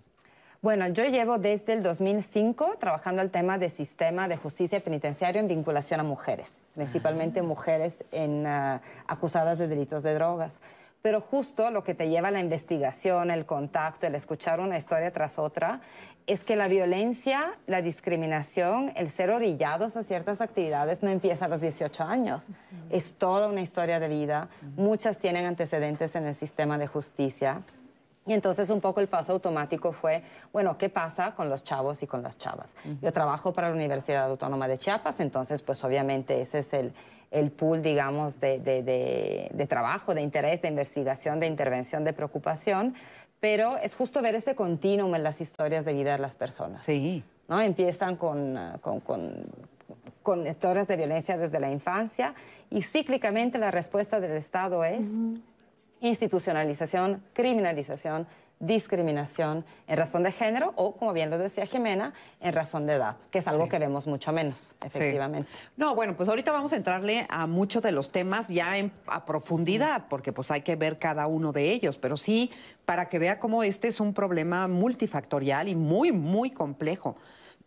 Bueno, 0.61 0.87
yo 0.89 1.05
llevo 1.05 1.39
desde 1.39 1.73
el 1.73 1.81
2005 1.81 2.75
trabajando 2.79 3.23
el 3.23 3.31
tema 3.31 3.57
de 3.57 3.71
sistema 3.71 4.27
de 4.27 4.37
justicia 4.37 4.79
penitenciario 4.83 5.41
en 5.41 5.47
vinculación 5.47 5.99
a 5.99 6.03
mujeres, 6.03 6.61
principalmente 6.75 7.41
mujeres 7.41 8.03
en, 8.11 8.45
ah, 8.45 8.79
acusadas 9.07 9.57
de 9.57 9.67
delitos 9.67 10.03
de 10.03 10.13
drogas 10.13 10.59
pero 11.05 11.21
justo 11.21 11.69
lo 11.69 11.83
que 11.83 11.93
te 11.93 12.09
lleva 12.09 12.29
a 12.29 12.31
la 12.31 12.39
investigación, 12.39 13.29
el 13.29 13.45
contacto, 13.45 14.07
el 14.07 14.15
escuchar 14.15 14.59
una 14.59 14.75
historia 14.75 15.11
tras 15.13 15.37
otra, 15.37 15.81
es 16.27 16.43
que 16.43 16.55
la 16.55 16.67
violencia, 16.67 17.55
la 17.67 17.81
discriminación, 17.81 18.91
el 18.95 19.11
ser 19.11 19.29
orillados 19.29 19.95
a 19.95 20.03
ciertas 20.03 20.41
actividades 20.41 21.03
no 21.03 21.09
empieza 21.09 21.45
a 21.45 21.47
los 21.47 21.61
18 21.61 22.03
años. 22.03 22.47
Es 22.89 23.15
toda 23.15 23.47
una 23.47 23.61
historia 23.61 23.99
de 23.99 24.07
vida. 24.07 24.49
Muchas 24.75 25.19
tienen 25.19 25.45
antecedentes 25.45 26.15
en 26.15 26.25
el 26.25 26.33
sistema 26.33 26.77
de 26.77 26.87
justicia. 26.87 27.61
Y 28.25 28.33
entonces 28.33 28.71
un 28.71 28.81
poco 28.81 29.01
el 29.01 29.07
paso 29.07 29.33
automático 29.33 29.91
fue, 29.91 30.23
bueno, 30.51 30.79
¿qué 30.79 30.89
pasa 30.89 31.35
con 31.35 31.47
los 31.47 31.63
chavos 31.63 32.01
y 32.01 32.07
con 32.07 32.23
las 32.23 32.39
chavas? 32.39 32.75
Yo 33.01 33.13
trabajo 33.13 33.53
para 33.53 33.69
la 33.69 33.75
Universidad 33.75 34.25
Autónoma 34.25 34.67
de 34.67 34.79
Chiapas, 34.79 35.19
entonces 35.19 35.61
pues 35.61 35.83
obviamente 35.83 36.41
ese 36.41 36.59
es 36.59 36.73
el, 36.73 36.91
el 37.29 37.51
pool, 37.51 37.83
digamos, 37.83 38.39
de, 38.39 38.59
de, 38.59 39.67
trabajo, 39.67 40.15
de 40.15 40.21
interés, 40.21 40.61
de 40.63 40.69
investigación, 40.69 41.39
de 41.39 41.45
intervención, 41.45 42.03
de 42.03 42.13
preocupación 42.13 42.95
pero 43.39 43.77
es 43.77 43.95
justo 43.95 44.21
ver 44.21 44.35
ese 44.35 44.55
continuum 44.55 45.13
en 45.15 45.23
las 45.23 45.41
historias 45.41 45.85
de 45.85 45.93
vida 45.93 46.13
de 46.13 46.19
las 46.19 46.35
personas. 46.35 46.83
Sí. 46.83 47.23
¿no? 47.47 47.59
Empiezan 47.61 48.15
con, 48.15 48.57
con, 48.81 49.01
con, 50.21 50.47
historias 50.47 50.87
de 50.87 50.95
violencia 50.95 51.37
desde 51.37 51.59
la 51.59 51.69
infancia 51.69 52.33
y 52.69 52.81
cíclicamente 52.81 53.57
la 53.59 53.71
respuesta 53.71 54.19
del 54.19 54.31
Estado 54.31 54.83
es 54.83 55.11
institucionalización, 56.01 57.23
criminalización, 57.33 58.27
discriminación 58.59 59.65
en 59.87 59.97
razón 59.97 60.23
de 60.23 60.31
género 60.31 60.73
o, 60.75 60.95
como 60.95 61.13
bien 61.13 61.29
lo 61.29 61.37
decía 61.37 61.65
Jimena, 61.65 62.13
en 62.39 62.53
razón 62.53 62.87
de 62.87 62.93
edad, 62.93 63.17
que 63.29 63.39
es 63.39 63.47
algo 63.47 63.67
que 63.67 63.79
vemos 63.79 64.07
mucho 64.07 64.31
menos, 64.31 64.75
efectivamente. 64.83 65.49
No, 65.75 65.93
bueno, 65.95 66.15
pues 66.15 66.29
ahorita 66.29 66.51
vamos 66.51 66.73
a 66.73 66.77
entrarle 66.77 67.25
a 67.29 67.47
muchos 67.47 67.83
de 67.83 67.91
los 67.91 68.11
temas 68.11 68.47
ya 68.47 68.77
en, 68.77 68.91
a 69.07 69.25
profundidad, 69.25 70.07
porque 70.09 70.31
pues 70.31 70.51
hay 70.51 70.61
que 70.61 70.75
ver 70.75 70.97
cada 70.97 71.27
uno 71.27 71.51
de 71.51 71.71
ellos, 71.71 71.97
pero 71.97 72.17
sí 72.17 72.51
para 72.85 73.09
que 73.09 73.19
vea 73.19 73.39
cómo 73.39 73.63
este 73.63 73.87
es 73.87 73.99
un 73.99 74.13
problema 74.13 74.67
multifactorial 74.67 75.67
y 75.67 75.75
muy, 75.75 76.11
muy 76.11 76.51
complejo. 76.51 77.17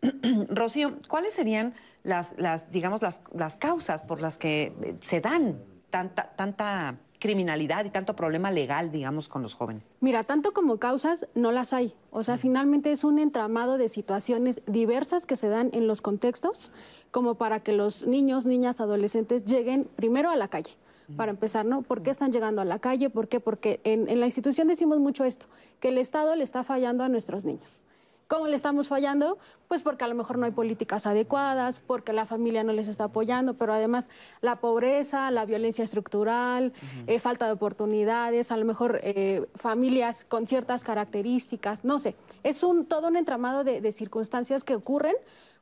Rocío, 0.49 0.97
¿cuáles 1.09 1.35
serían 1.35 1.75
las, 2.03 2.35
las 2.39 2.71
digamos, 2.71 3.03
las, 3.03 3.21
las 3.33 3.57
causas 3.57 4.03
por 4.03 4.21
las 4.21 4.39
que 4.39 4.97
se 5.03 5.21
dan 5.21 5.61
tanta, 5.91 6.31
tanta 6.37 6.97
criminalidad 7.19 7.85
y 7.85 7.91
tanto 7.91 8.15
problema 8.15 8.51
legal, 8.51 8.91
digamos, 8.91 9.29
con 9.29 9.43
los 9.43 9.55
jóvenes? 9.55 9.97
Mira, 10.01 10.25
tanto 10.25 10.53
como 10.53 10.79
causas 10.79 11.27
no 11.35 11.53
las 11.53 11.73
hay. 11.73 11.95
O 12.11 12.23
sea, 12.23 12.37
finalmente 12.39 12.93
es 12.93 13.05
un 13.05 13.19
entramado 13.19 13.79
de 13.79 13.89
situaciones 13.89 14.63
diversas 14.67 15.27
que 15.27 15.37
se 15.37 15.49
dan 15.49 15.71
en 15.73 15.87
los 15.87 16.03
contextos, 16.03 16.73
como 17.11 17.37
para 17.37 17.61
que 17.61 17.73
los 17.73 18.07
niños, 18.07 18.47
niñas, 18.47 18.81
adolescentes 18.81 19.45
lleguen 19.45 19.89
primero 19.97 20.31
a 20.31 20.37
la 20.37 20.49
calle. 20.49 20.73
Para 21.17 21.31
empezar, 21.31 21.65
¿no? 21.65 21.81
¿Por 21.81 22.03
qué 22.03 22.11
están 22.11 22.33
llegando 22.33 22.61
a 22.61 22.67
la 22.67 22.81
calle? 22.81 23.09
¿Por 23.09 23.29
qué? 23.29 23.41
Porque 23.41 23.81
en, 23.85 24.11
en 24.11 24.21
la 24.21 24.27
institución 24.27 24.69
decimos 24.69 24.99
mucho 24.99 25.25
esto, 25.25 25.47
que 25.81 25.89
el 25.89 25.97
Estado 25.97 26.37
le 26.37 26.45
está 26.45 26.65
fallando 26.65 27.03
a 27.03 27.09
nuestros 27.09 27.47
niños. 27.47 27.83
¿Cómo 28.29 28.47
le 28.47 28.57
estamos 28.57 28.89
fallando? 28.89 29.39
Pues 29.69 29.83
porque 29.83 30.05
a 30.05 30.09
lo 30.09 30.15
mejor 30.15 30.37
no 30.37 30.45
hay 30.45 30.53
políticas 30.53 31.07
adecuadas, 31.07 31.81
porque 31.81 32.13
la 32.13 32.27
familia 32.27 32.63
no 32.63 32.75
les 32.75 32.87
está 32.87 33.05
apoyando, 33.05 33.55
pero 33.55 33.73
además 33.73 34.11
la 34.43 34.57
pobreza, 34.57 35.31
la 35.31 35.47
violencia 35.47 35.83
estructural, 35.83 36.75
eh, 37.07 37.21
falta 37.21 37.47
de 37.47 37.53
oportunidades, 37.53 38.53
a 38.53 38.59
lo 38.59 38.67
mejor 38.67 39.01
eh, 39.03 39.47
familias 39.55 40.27
con 40.27 40.47
ciertas 40.47 40.85
características, 40.85 41.87
no 41.87 41.99
sé. 41.99 42.17
Es 42.43 42.63
un, 42.63 42.85
todo 42.85 43.09
un 43.09 43.17
entramado 43.17 43.65
de, 43.65 43.93
circunstancias 43.93 44.63
que 44.63 44.75
ocurren 44.75 45.15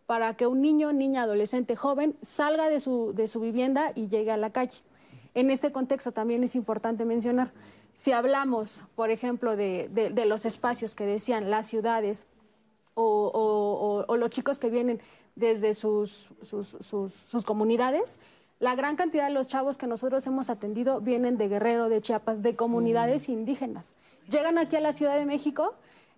para 0.06 0.34
que 0.34 0.48
un 0.48 0.60
niño, 0.60 0.92
niña, 0.92 1.22
adolescente, 1.22 1.76
joven 1.76 2.16
salga 2.20 2.68
de 2.68 2.80
su, 2.80 3.12
de 3.14 3.28
su 3.28 3.38
vivienda 3.38 3.92
y 3.94 4.08
llegue 4.08 4.32
a 4.32 4.36
la 4.36 4.50
calle. 4.50 4.80
En 5.34 5.52
este 5.52 5.70
contexto 5.70 6.10
también 6.10 6.42
es 6.42 6.56
importante 6.56 7.04
mencionar, 7.04 7.52
si 7.92 8.10
hablamos, 8.10 8.82
por 8.96 9.10
ejemplo, 9.10 9.54
de, 9.54 9.88
de 9.88 10.26
los 10.26 10.44
espacios 10.44 10.96
que 10.96 11.06
decían 11.06 11.48
las 11.48 11.68
ciudades, 11.68 12.26
o, 12.96 14.16
los 14.18 14.30
chicos 14.30 14.58
que 14.58 14.70
vienen 14.70 15.00
desde 15.34 15.74
sus, 15.74 16.30
sus, 16.42 17.44
comunidades, 17.44 18.18
la 18.58 18.74
gran 18.74 18.96
cantidad 18.96 19.26
de 19.28 19.34
los 19.34 19.46
chavos 19.46 19.76
que 19.76 19.86
nosotros 19.86 20.26
hemos 20.26 20.48
atendido 20.48 21.00
vienen 21.00 21.36
de 21.36 21.48
Guerrero, 21.48 21.88
de 21.88 22.00
Chiapas, 22.00 22.42
de 22.42 22.56
comunidades 22.56 23.28
mm. 23.28 23.32
indígenas. 23.32 23.96
Llegan 24.30 24.58
aquí 24.58 24.76
a 24.76 24.80
la 24.80 24.92
Ciudad 24.92 25.16
de 25.16 25.26
México, 25.26 25.74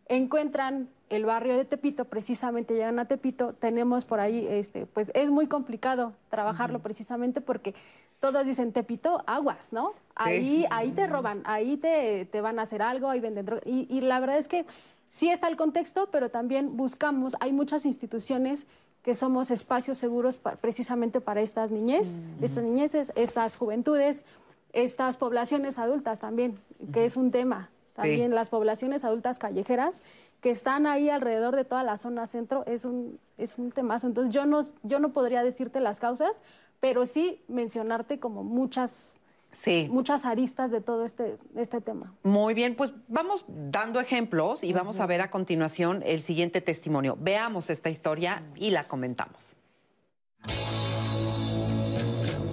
encuentran 0.07 0.89
el 1.11 1.25
barrio 1.25 1.57
de 1.57 1.65
Tepito, 1.65 2.05
precisamente 2.05 2.75
llegan 2.75 2.99
a 2.99 3.07
Tepito, 3.07 3.55
tenemos 3.55 4.05
por 4.05 4.21
ahí, 4.21 4.47
este, 4.49 4.87
pues 4.87 5.11
es 5.15 5.31
muy 5.31 5.47
complicado 5.47 6.13
trabajarlo 6.31 6.79
precisamente 6.81 7.41
porque 7.41 7.75
todos 8.21 8.47
dicen 8.47 8.73
Tepito, 8.73 9.23
aguas, 9.27 9.73
¿no? 9.73 9.95
Ahí, 10.15 10.67
ahí 10.71 10.91
te 10.93 11.07
roban, 11.07 11.43
ahí 11.45 11.77
te, 11.77 12.25
te, 12.25 12.41
van 12.41 12.59
a 12.59 12.63
hacer 12.63 12.83
algo, 12.83 13.09
ahí 13.09 13.21
venden 13.21 13.47
drogas. 13.47 13.67
Y, 13.67 13.87
y 13.89 14.01
la 14.01 14.19
verdad 14.21 14.39
es 14.39 14.49
que 14.49 14.67
sí 15.09 15.31
está 15.31 15.49
el 15.49 15.57
contexto, 15.57 16.09
pero 16.13 16.31
también 16.31 16.77
buscamos, 16.77 17.37
hay 17.41 17.53
muchas 17.53 17.85
instituciones 17.87 18.67
que 19.03 19.15
somos 19.15 19.51
espacios 19.51 19.99
seguros 19.99 20.39
precisamente 20.61 21.21
para 21.21 21.41
estas 21.41 21.71
niñez, 21.71 22.21
estas 22.41 22.63
niñeces, 22.63 23.13
estas 23.17 23.57
juventudes, 23.57 24.25
estas 24.73 25.17
poblaciones 25.17 25.79
adultas 25.79 26.19
también, 26.19 26.59
que 26.93 27.05
es 27.05 27.17
un 27.17 27.31
tema. 27.31 27.71
También 27.95 28.33
las 28.33 28.51
poblaciones 28.51 29.03
adultas 29.05 29.39
callejeras 29.39 30.03
que 30.41 30.51
están 30.51 30.87
ahí 30.87 31.11
alrededor 31.11 31.57
de 31.57 31.65
toda 31.65 31.83
la 31.83 31.97
zona 31.97 32.27
centro 32.27 32.65
es 32.67 32.85
un, 32.85 33.19
es 33.39 33.59
un 33.59 33.73
temazo. 33.73 34.07
Entonces 34.07 34.33
yo 34.33 34.47
no, 34.47 34.65
yo 34.85 35.01
no 35.01 35.13
podría 35.13 35.43
decirte 35.43 35.81
las 35.81 35.99
causas, 35.99 36.41
pero 36.79 37.07
sí 37.07 37.43
mencionarte 37.49 38.21
como 38.21 38.45
muchas 38.45 39.21
sí. 39.59 39.89
muchas 39.91 40.25
aristas 40.25 40.71
de 40.71 40.81
todo 40.81 41.05
este, 41.05 41.37
este 41.57 41.81
tema. 41.81 42.15
Muy 42.23 42.55
bien, 42.55 42.75
pues 42.75 42.93
vamos 43.09 43.45
dando 43.49 44.01
ejemplos 44.01 44.63
y 44.65 44.73
vamos 44.73 45.01
a 45.01 45.07
ver 45.07 45.21
a 45.21 45.31
continuación 45.31 46.03
el 46.07 46.23
siguiente 46.23 46.61
testimonio. 46.61 47.17
Veamos 47.21 47.69
esta 47.71 47.91
historia 47.91 48.43
y 48.57 48.71
la 48.71 48.89
comentamos. 48.89 49.57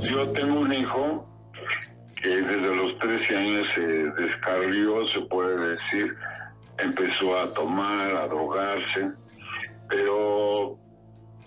Yo 0.01 0.29
tengo 0.31 0.59
un 0.59 0.73
hijo 0.73 1.25
que 2.21 2.29
desde 2.29 2.75
los 2.75 2.97
13 2.99 3.37
años 3.37 3.67
se 3.75 3.81
descarrió, 3.81 5.07
se 5.07 5.21
puede 5.21 5.69
decir, 5.69 6.15
empezó 6.79 7.37
a 7.37 7.53
tomar, 7.53 8.15
a 8.15 8.27
drogarse, 8.27 9.11
pero 9.87 10.77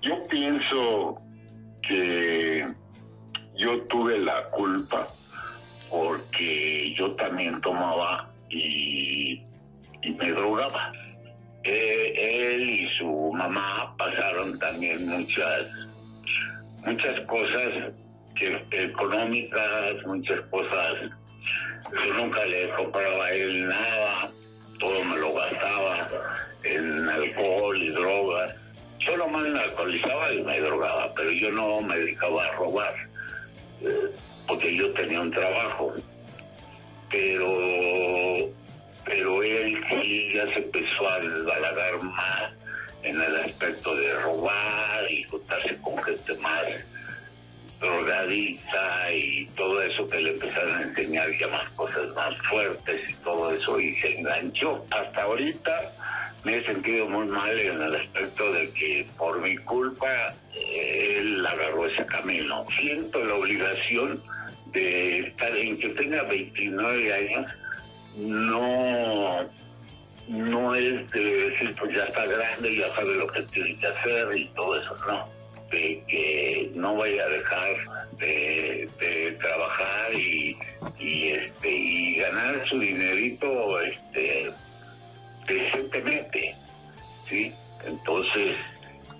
yo 0.02 0.26
pienso 0.28 1.20
que 1.82 2.66
yo 3.56 3.82
tuve 3.82 4.18
la 4.18 4.48
culpa 4.50 5.08
porque 5.90 6.94
yo 6.96 7.12
también 7.12 7.60
tomaba 7.60 8.30
y, 8.50 9.42
me 10.18 10.30
drogaba. 10.32 10.92
Eh, 11.64 12.54
él 12.54 12.70
y 12.70 12.88
su 12.96 13.32
mamá 13.34 13.94
pasaron 13.98 14.58
también 14.58 15.06
muchas 15.06 15.66
muchas 16.84 17.20
cosas 17.26 17.92
económicas, 18.70 20.06
muchas 20.06 20.40
cosas. 20.50 20.94
Yo 21.92 22.14
nunca 22.14 22.44
le 22.46 22.68
compraba 22.70 23.26
a 23.26 23.32
él 23.32 23.66
nada, 23.66 24.30
todo 24.78 25.04
me 25.04 25.16
lo 25.16 25.34
gastaba 25.34 26.08
en 26.64 27.08
alcohol 27.08 27.76
y 27.76 27.90
drogas. 27.90 28.54
Yo 29.00 29.16
nomás 29.16 29.42
me 29.42 29.60
alcoholizaba 29.60 30.32
y 30.32 30.42
me 30.42 30.60
drogaba, 30.60 31.12
pero 31.14 31.30
yo 31.30 31.50
no 31.52 31.80
me 31.80 31.96
dedicaba 31.96 32.44
a 32.44 32.52
robar, 32.52 32.94
eh, 33.80 34.10
porque 34.48 34.74
yo 34.74 34.90
tenía 34.92 35.20
un 35.20 35.30
trabajo. 35.30 35.92
Pero, 37.10 38.50
pero 39.04 39.42
él 39.42 39.84
sí 39.88 40.30
ya 40.34 40.46
se 40.48 40.56
empezó 40.56 41.08
a 41.08 41.20
desbalagar 41.20 42.02
más 42.02 42.52
en 43.02 43.20
el 43.20 43.36
aspecto 43.36 43.94
de 43.94 44.12
robar 44.22 45.10
y 45.10 45.22
juntarse 45.24 45.76
con 45.80 46.02
gente 46.02 46.34
más 46.38 46.64
drogadita 47.80 49.12
y 49.12 49.46
todo 49.56 49.80
eso 49.82 50.08
que 50.08 50.20
le 50.20 50.30
empezaron 50.30 50.76
a 50.76 50.82
enseñar 50.82 51.30
ya 51.38 51.46
más 51.46 51.70
cosas 51.70 52.08
más 52.16 52.36
fuertes 52.48 53.08
y 53.08 53.14
todo 53.22 53.52
eso 53.52 53.78
y 53.78 53.94
se 53.96 54.18
enganchó. 54.18 54.84
Hasta 54.90 55.22
ahorita 55.22 55.92
me 56.44 56.58
he 56.58 56.64
sentido 56.64 57.08
muy 57.08 57.26
mal 57.26 57.58
en 57.58 57.80
el 57.80 57.94
aspecto 57.94 58.52
de 58.52 58.70
que 58.70 59.06
por 59.16 59.40
mi 59.40 59.56
culpa 59.58 60.34
él 60.54 61.46
agarró 61.46 61.86
ese 61.86 62.04
camino. 62.06 62.66
Siento 62.78 63.24
la 63.24 63.34
obligación 63.34 64.22
de 64.72 65.20
estar 65.20 65.56
en 65.56 65.78
que 65.78 65.88
tenga 65.90 66.22
29 66.24 67.14
años, 67.14 67.46
no 68.16 69.48
no 70.28 70.74
es 70.74 71.10
de 71.10 71.20
decir 71.20 71.74
pues 71.78 71.94
ya 71.94 72.04
está 72.04 72.26
grande, 72.26 72.76
ya 72.76 72.94
sabe 72.94 73.14
lo 73.14 73.26
que 73.28 73.42
tiene 73.44 73.78
que 73.78 73.86
hacer 73.86 74.36
y 74.36 74.44
todo 74.48 74.78
eso, 74.78 74.96
no 75.06 75.38
de 75.70 76.02
que 76.08 76.70
no 76.74 76.96
vaya 76.96 77.24
a 77.24 77.28
dejar 77.28 77.76
de, 78.18 79.36
trabajar 79.40 80.14
y, 80.14 80.56
este 80.98 81.70
y 81.70 82.16
ganar 82.16 82.66
su 82.66 82.78
dinerito 82.78 83.80
este 83.82 84.50
decentemente 85.46 86.54
sí 87.28 87.52
entonces 87.86 88.56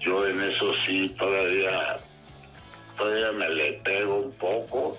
yo 0.01 0.27
en 0.27 0.41
eso 0.41 0.73
sí 0.87 1.15
todavía 1.19 1.99
todavía 2.97 3.33
me 3.33 3.49
le 3.51 3.73
pego 3.85 4.17
un 4.17 4.33
poco 4.33 4.97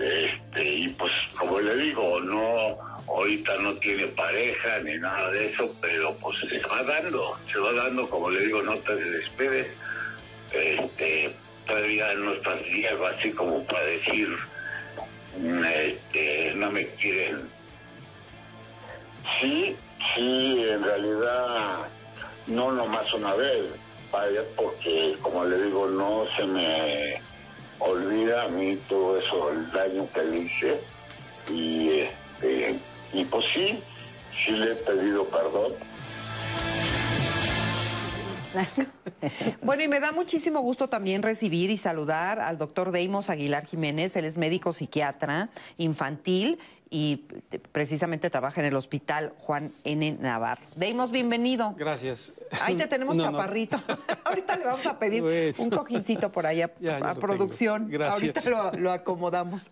este 0.00 0.64
y 0.64 0.88
pues 0.90 1.12
como 1.36 1.60
le 1.60 1.76
digo 1.76 2.20
no 2.20 2.78
ahorita 3.08 3.56
no 3.58 3.74
tiene 3.74 4.06
pareja 4.08 4.78
ni 4.80 4.98
nada 4.98 5.30
de 5.30 5.48
eso 5.48 5.74
pero 5.80 6.14
pues 6.16 6.38
se 6.40 6.60
va 6.66 6.82
dando 6.82 7.36
se 7.52 7.58
va 7.58 7.72
dando 7.72 8.08
como 8.08 8.30
le 8.30 8.46
digo 8.46 8.62
no 8.62 8.76
te 8.78 8.94
desesperes 8.94 9.66
este, 10.52 11.34
todavía 11.66 12.14
no 12.14 12.32
estás 12.32 12.62
viejo 12.64 13.06
así 13.06 13.30
como 13.32 13.62
para 13.64 13.84
decir, 13.84 14.36
este, 15.66 16.52
no 16.56 16.70
me 16.70 16.86
quieren. 16.86 17.48
Sí, 19.40 19.76
sí, 20.14 20.64
en 20.68 20.82
realidad 20.82 21.86
no 22.46 22.72
nomás 22.72 23.12
una 23.12 23.34
vez, 23.34 23.66
porque 24.56 25.16
como 25.20 25.44
le 25.44 25.62
digo, 25.64 25.86
no 25.88 26.24
se 26.36 26.46
me 26.46 27.20
olvida 27.78 28.44
a 28.44 28.48
mí 28.48 28.78
todo 28.88 29.18
eso, 29.18 29.50
el 29.50 29.70
daño 29.70 30.08
que 30.12 30.22
le 30.24 30.38
hice. 30.38 30.80
Y, 31.50 31.88
este, 31.90 32.78
y 33.12 33.24
pues 33.24 33.44
sí, 33.54 33.82
sí 34.44 34.52
le 34.52 34.72
he 34.72 34.74
pedido 34.76 35.24
perdón 35.26 35.72
bueno, 39.62 39.82
y 39.82 39.88
me 39.88 40.00
da 40.00 40.12
muchísimo 40.12 40.60
gusto 40.60 40.88
también 40.88 41.22
recibir 41.22 41.70
y 41.70 41.76
saludar 41.76 42.40
al 42.40 42.58
doctor 42.58 42.92
Deimos 42.92 43.30
Aguilar 43.30 43.66
Jiménez. 43.66 44.16
Él 44.16 44.24
es 44.24 44.36
médico 44.36 44.72
psiquiatra 44.72 45.50
infantil 45.76 46.58
y 46.90 47.28
precisamente 47.72 48.30
trabaja 48.30 48.60
en 48.60 48.66
el 48.66 48.76
hospital 48.76 49.34
Juan 49.38 49.72
N. 49.84 50.18
Navarro. 50.20 50.62
Deimos, 50.76 51.10
bienvenido. 51.10 51.74
Gracias. 51.76 52.32
Ahí 52.62 52.74
te 52.74 52.86
tenemos 52.86 53.16
chaparrito. 53.18 53.78
Ahorita 54.24 54.56
le 54.56 54.64
vamos 54.64 54.86
a 54.86 54.98
pedir 54.98 55.54
un 55.58 55.70
cojincito 55.70 56.32
por 56.32 56.46
allá 56.46 56.70
a, 57.02 57.14
producción. 57.14 57.88
Gracias. 57.90 58.46
Ahorita 58.46 58.78
lo 58.78 58.90
acomodamos. 58.92 59.70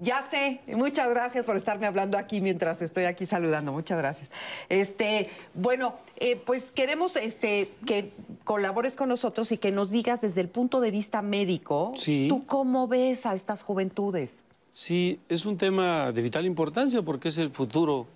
Ya 0.00 0.22
sé, 0.22 0.60
muchas 0.68 1.10
gracias 1.10 1.44
por 1.44 1.56
estarme 1.56 1.84
hablando 1.84 2.18
aquí 2.18 2.40
mientras 2.40 2.80
estoy 2.82 3.06
aquí 3.06 3.26
saludando. 3.26 3.72
Muchas 3.72 3.98
gracias. 3.98 4.30
Este, 4.68 5.28
bueno, 5.54 5.96
eh, 6.18 6.36
pues 6.36 6.70
queremos 6.70 7.16
este, 7.16 7.74
que 7.84 8.12
colabores 8.44 8.94
con 8.94 9.08
nosotros 9.08 9.50
y 9.50 9.58
que 9.58 9.72
nos 9.72 9.90
digas 9.90 10.20
desde 10.20 10.40
el 10.40 10.50
punto 10.50 10.80
de 10.80 10.92
vista 10.92 11.20
médico, 11.20 11.92
¿tú 12.28 12.46
cómo 12.46 12.86
ves 12.86 13.26
a 13.26 13.34
estas 13.34 13.64
juventudes? 13.64 14.44
Sí, 14.70 15.20
es 15.28 15.46
un 15.46 15.56
tema 15.56 16.12
de 16.12 16.22
vital 16.22 16.46
importancia 16.46 17.02
porque 17.02 17.28
es 17.28 17.38
el 17.38 17.50
futuro 17.50 18.06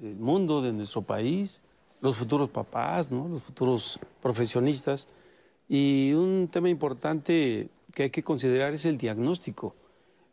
del 0.00 0.16
mundo, 0.16 0.62
de 0.62 0.72
nuestro 0.72 1.02
país, 1.02 1.62
los 2.00 2.16
futuros 2.16 2.50
papás, 2.50 3.12
¿no? 3.12 3.28
los 3.28 3.42
futuros 3.42 3.98
profesionistas. 4.20 5.06
Y 5.68 6.12
un 6.14 6.48
tema 6.50 6.68
importante 6.68 7.68
que 7.94 8.04
hay 8.04 8.10
que 8.10 8.24
considerar 8.24 8.74
es 8.74 8.84
el 8.84 8.98
diagnóstico 8.98 9.74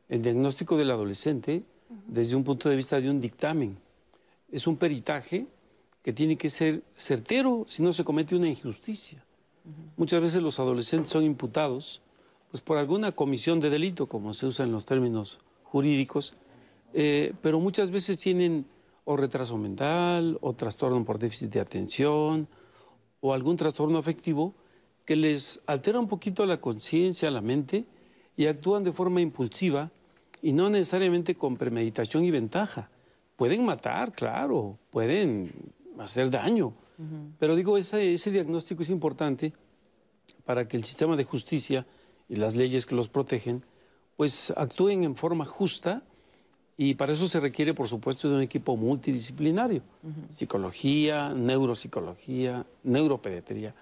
el 0.09 0.23
diagnóstico 0.23 0.75
del 0.75 0.91
adolescente 0.91 1.63
desde 2.07 2.35
un 2.35 2.43
punto 2.43 2.67
de 2.67 2.75
vista 2.75 2.99
de 2.99 3.09
un 3.09 3.21
dictamen. 3.21 3.77
Es 4.51 4.67
un 4.67 4.75
peritaje 4.75 5.47
que 6.03 6.13
tiene 6.13 6.35
que 6.35 6.49
ser 6.49 6.83
certero 6.95 7.63
si 7.67 7.83
no 7.83 7.93
se 7.93 8.03
comete 8.03 8.35
una 8.35 8.49
injusticia. 8.49 9.23
Muchas 9.95 10.21
veces 10.21 10.41
los 10.41 10.59
adolescentes 10.59 11.09
son 11.09 11.23
imputados 11.23 12.01
pues, 12.49 12.61
por 12.61 12.77
alguna 12.77 13.11
comisión 13.11 13.59
de 13.59 13.69
delito, 13.69 14.07
como 14.07 14.33
se 14.33 14.47
usa 14.47 14.65
en 14.65 14.71
los 14.71 14.87
términos 14.87 15.39
jurídicos, 15.71 16.33
eh, 16.93 17.33
pero 17.41 17.59
muchas 17.59 17.91
veces 17.91 18.17
tienen 18.17 18.65
o 19.05 19.15
retraso 19.17 19.57
mental, 19.57 20.37
o 20.41 20.53
trastorno 20.53 21.03
por 21.05 21.17
déficit 21.17 21.51
de 21.53 21.59
atención, 21.59 22.47
o 23.21 23.33
algún 23.33 23.57
trastorno 23.57 23.97
afectivo 23.97 24.53
que 25.05 25.15
les 25.15 25.61
altera 25.65 25.99
un 25.99 26.07
poquito 26.07 26.45
la 26.45 26.61
conciencia, 26.61 27.31
la 27.31 27.41
mente, 27.41 27.85
y 28.37 28.45
actúan 28.45 28.83
de 28.83 28.93
forma 28.93 29.21
impulsiva 29.21 29.91
y 30.41 30.53
no 30.53 30.69
necesariamente 30.69 31.35
con 31.35 31.57
premeditación 31.57 32.23
y 32.23 32.31
ventaja. 32.31 32.89
Pueden 33.35 33.65
matar, 33.65 34.13
claro, 34.13 34.77
pueden 34.91 35.51
hacer 35.97 36.29
daño, 36.29 36.73
pero 37.39 37.55
digo, 37.55 37.77
ese, 37.77 38.13
ese 38.13 38.29
diagnóstico 38.29 38.83
es 38.83 38.89
importante 38.89 39.53
para 40.45 40.67
que 40.67 40.77
el 40.77 40.83
sistema 40.83 41.15
de 41.15 41.23
justicia 41.23 41.87
y 42.27 42.35
las 42.35 42.55
leyes 42.55 42.85
que 42.85 42.95
los 42.95 43.07
protegen, 43.07 43.63
pues 44.19 44.51
actúen 44.57 45.05
en 45.05 45.15
forma 45.15 45.45
justa 45.45 46.03
y 46.75 46.95
para 46.95 47.13
eso 47.13 47.25
se 47.29 47.39
requiere, 47.39 47.73
por 47.73 47.87
supuesto, 47.87 48.27
de 48.27 48.35
un 48.35 48.41
equipo 48.41 48.75
multidisciplinario. 48.75 49.81
Psicología, 50.29 51.33
neuropsicología, 51.33 52.65
neuropediatría, 52.83 53.73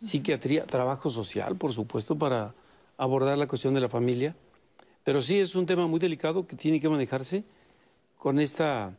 psiquiatría, 0.00 0.66
trabajo 0.66 1.10
social, 1.10 1.56
por 1.56 1.72
supuesto, 1.72 2.16
para 2.16 2.54
abordar 2.96 3.36
la 3.36 3.48
cuestión 3.48 3.74
de 3.74 3.80
la 3.80 3.88
familia 3.88 4.36
pero 5.04 5.20
sí 5.20 5.38
es 5.38 5.54
un 5.54 5.66
tema 5.66 5.86
muy 5.86 5.98
delicado 5.98 6.46
que 6.46 6.56
tiene 6.56 6.80
que 6.80 6.88
manejarse 6.88 7.44
con, 8.18 8.38
esta, 8.38 8.94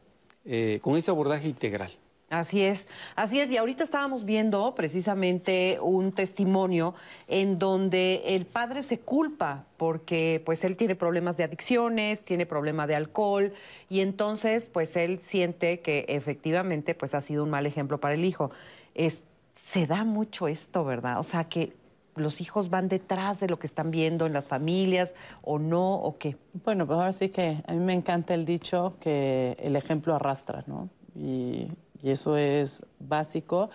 eh, 0.46 0.80
con 0.82 0.98
este 0.98 1.12
abordaje 1.12 1.48
integral. 1.48 1.92
Así 2.34 2.64
es, 2.64 2.88
así 3.16 3.40
es. 3.40 3.52
Y 3.52 3.58
ahorita 3.58 3.84
estábamos 3.84 4.26
viendo 4.26 4.74
precisamente 4.74 5.78
un 5.80 6.12
testimonio 6.12 6.96
en 7.28 7.60
donde 7.60 8.24
el 8.26 8.48
padre 8.48 8.82
se 8.82 9.00
culpa 9.00 9.66
porque 9.78 10.42
pues 10.44 10.64
él 10.64 10.76
tiene 10.76 10.96
problemas 10.96 11.38
de 11.38 11.44
adicciones, 11.44 12.24
tiene 12.24 12.48
problema 12.48 12.88
de 12.88 12.96
alcohol 12.96 13.54
y 13.88 14.00
entonces 14.00 14.68
pues 14.68 14.96
él 14.96 15.20
siente 15.20 15.82
que 15.82 16.06
efectivamente 16.10 16.96
pues 16.96 17.14
ha 17.14 17.22
sido 17.22 17.44
un 17.44 17.52
mal 17.52 17.68
ejemplo 17.68 18.00
para 18.00 18.16
el 18.16 18.26
hijo. 18.26 18.50
Es, 18.96 19.24
se 19.54 19.86
da 19.86 20.04
mucho 20.04 20.48
esto, 20.48 20.84
¿verdad? 20.84 21.20
O 21.20 21.24
sea 21.24 21.44
que 21.44 21.74
los 22.16 22.42
hijos 22.42 22.72
van 22.72 22.88
detrás 22.88 23.42
de 23.42 23.48
lo 23.48 23.60
que 23.60 23.68
están 23.68 23.92
viendo 23.92 24.26
en 24.26 24.34
las 24.34 24.48
familias 24.48 25.14
o 25.44 25.60
no 25.60 25.96
o 25.96 26.18
qué? 26.18 26.36
Bueno, 26.66 26.88
pues 26.88 26.98
ahora 26.98 27.12
sí 27.12 27.30
que 27.30 27.64
a 27.68 27.74
mí 27.74 27.80
me 27.80 27.94
encanta 27.94 28.34
el 28.34 28.44
dicho 28.44 28.96
que 29.00 29.56
el 29.60 29.76
ejemplo 29.76 30.16
arrastra, 30.16 30.64
¿no? 30.66 30.90
Y, 31.16 31.68
eso 32.12 32.38
es 32.38 32.86
básico 33.00 33.70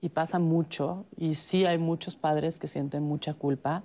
y 0.00 0.08
pasa 0.10 0.38
mucho 0.38 1.04
y 1.16 1.34
sí 1.34 1.64
hay 1.64 1.78
muchos 1.78 2.16
padres 2.16 2.58
que 2.58 2.66
sienten 2.66 3.02
mucha 3.02 3.34
culpa. 3.34 3.82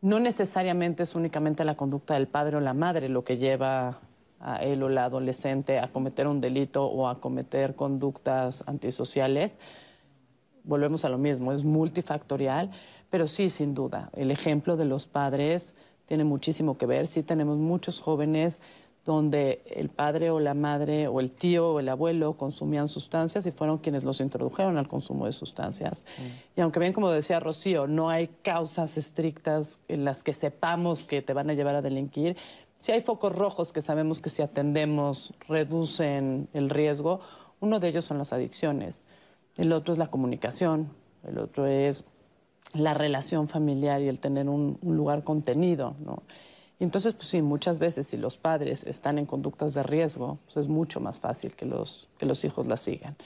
No 0.00 0.20
necesariamente 0.20 1.02
es 1.02 1.14
únicamente 1.14 1.64
la 1.64 1.76
conducta 1.76 2.14
del 2.14 2.28
padre 2.28 2.56
o 2.56 2.60
la 2.60 2.74
madre 2.74 3.08
lo 3.08 3.24
que 3.24 3.36
lleva 3.36 4.00
a 4.40 4.56
él 4.58 4.82
o 4.82 4.88
la 4.88 5.04
adolescente 5.04 5.78
a 5.78 5.88
cometer 5.88 6.26
un 6.26 6.40
delito 6.40 6.86
o 6.86 7.08
a 7.08 7.20
cometer 7.20 7.74
conductas 7.74 8.62
antisociales, 8.66 9.58
volvemos 10.64 11.04
a 11.04 11.08
lo 11.08 11.18
mismo, 11.18 11.52
es 11.52 11.64
multifactorial, 11.64 12.70
pero 13.10 13.26
sí, 13.26 13.48
sin 13.48 13.74
duda, 13.74 14.10
el 14.14 14.30
ejemplo 14.30 14.76
de 14.76 14.84
los 14.84 15.06
padres 15.06 15.74
tiene 16.06 16.24
muchísimo 16.24 16.78
que 16.78 16.86
ver. 16.86 17.06
Sí 17.06 17.22
tenemos 17.22 17.58
muchos 17.58 18.00
jóvenes 18.00 18.60
donde 19.08 19.62
el 19.74 19.88
padre 19.88 20.30
o 20.30 20.38
la 20.38 20.52
madre 20.52 21.08
o 21.08 21.20
el 21.20 21.30
tío 21.30 21.70
o 21.70 21.80
el 21.80 21.88
abuelo 21.88 22.34
consumían 22.34 22.88
sustancias 22.88 23.46
y 23.46 23.50
fueron 23.52 23.78
quienes 23.78 24.04
los 24.04 24.20
introdujeron 24.20 24.76
al 24.76 24.86
consumo 24.86 25.24
de 25.24 25.32
sustancias. 25.32 26.04
Y 26.54 26.60
aunque 26.60 26.78
bien, 26.78 26.92
como 26.92 27.08
decía 27.08 27.40
Rocío, 27.40 27.86
no 27.86 28.10
hay 28.10 28.26
causas 28.26 28.98
estrictas 28.98 29.80
en 29.88 30.04
las 30.04 30.22
que 30.22 30.34
sepamos 30.34 31.06
que 31.06 31.22
te 31.22 31.32
van 31.32 31.48
a 31.48 31.54
llevar 31.54 31.74
a 31.74 31.80
delinquir, 31.80 32.36
sí 32.80 32.92
hay 32.92 33.00
focos 33.00 33.34
rojos 33.34 33.72
que 33.72 33.80
sabemos 33.80 34.20
que 34.20 34.28
si 34.28 34.42
atendemos 34.42 35.32
reducen 35.48 36.50
el 36.52 36.68
riesgo. 36.68 37.20
Uno 37.60 37.80
de 37.80 37.88
ellos 37.88 38.04
son 38.04 38.18
las 38.18 38.34
adicciones, 38.34 39.06
el 39.56 39.72
otro 39.72 39.94
es 39.94 39.98
la 39.98 40.08
comunicación, 40.08 40.90
el 41.26 41.38
otro 41.38 41.66
es 41.66 42.04
la 42.74 42.92
relación 42.92 43.48
familiar 43.48 44.02
y 44.02 44.08
el 44.08 44.20
tener 44.20 44.50
un, 44.50 44.78
lugar 44.82 45.22
contenido, 45.22 45.96
¿no? 46.04 46.24
Y 46.80 46.84
entonces, 46.84 47.14
pues 47.14 47.28
sí, 47.28 47.42
muchas 47.42 47.78
veces 47.78 48.06
si 48.06 48.16
los 48.16 48.36
padres 48.36 48.84
están 48.84 49.18
en 49.18 49.26
conductas 49.26 49.74
de 49.74 49.82
riesgo, 49.82 50.38
pues 50.44 50.58
es 50.58 50.68
mucho 50.68 51.00
más 51.00 51.18
fácil 51.18 51.54
que 51.56 51.66
los, 51.66 52.08
que 52.18 52.26
los 52.26 52.44
hijos 52.44 52.66
la 52.66 52.76
sigan. 52.76 53.16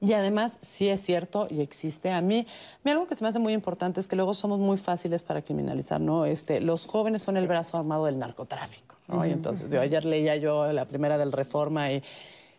Y 0.00 0.14
además, 0.14 0.58
sí 0.62 0.88
es 0.88 1.00
cierto 1.00 1.46
y 1.50 1.60
existe. 1.60 2.10
A 2.10 2.20
mí, 2.20 2.40
a 2.40 2.80
mí 2.84 2.90
algo 2.90 3.06
que 3.06 3.14
se 3.14 3.22
me 3.22 3.28
hace 3.28 3.38
muy 3.38 3.52
importante 3.52 4.00
es 4.00 4.08
que 4.08 4.16
luego 4.16 4.34
somos 4.34 4.58
muy 4.58 4.78
fáciles 4.78 5.22
para 5.22 5.42
criminalizar, 5.42 6.00
¿no? 6.00 6.24
Este, 6.24 6.60
los 6.60 6.86
jóvenes 6.86 7.22
son 7.22 7.36
el 7.36 7.46
brazo 7.46 7.78
armado 7.78 8.06
del 8.06 8.18
narcotráfico, 8.18 8.96
¿no? 9.08 9.26
Y 9.26 9.30
entonces, 9.30 9.70
yo, 9.70 9.80
ayer 9.80 10.04
leía 10.04 10.36
yo 10.36 10.70
la 10.72 10.86
primera 10.86 11.18
del 11.18 11.32
Reforma 11.32 11.92
y 11.92 12.02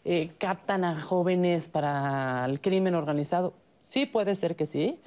eh, 0.05 0.31
captan 0.37 0.83
a 0.83 0.99
jóvenes 0.99 1.67
para 1.67 2.45
el 2.45 2.61
crimen 2.61 2.93
organizado. 2.95 3.53
Sí, 3.81 4.05
puede 4.05 4.35
ser 4.35 4.55
que 4.55 4.67
sí, 4.67 4.99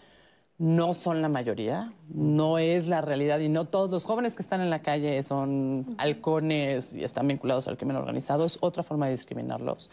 no 0.59 0.93
son 0.93 1.21
la 1.21 1.29
mayoría, 1.29 1.93
no 2.09 2.59
es 2.59 2.87
la 2.87 3.01
realidad 3.01 3.41
y 3.41 3.49
no 3.49 3.65
todos 3.65 3.91
los 3.91 4.05
jóvenes 4.05 4.35
que 4.35 4.43
están 4.43 4.61
en 4.61 4.71
la 4.71 4.83
calle 4.83 5.23
son 5.23 5.97
halcones 5.99 6.95
y 6.95 7.03
están 7.03 7.27
vinculados 7.27 7.67
al 7.67 7.77
crimen 7.77 7.97
organizado, 7.97 8.45
es 8.45 8.59
otra 8.61 8.83
forma 8.83 9.07
de 9.07 9.13
discriminarlos. 9.13 9.91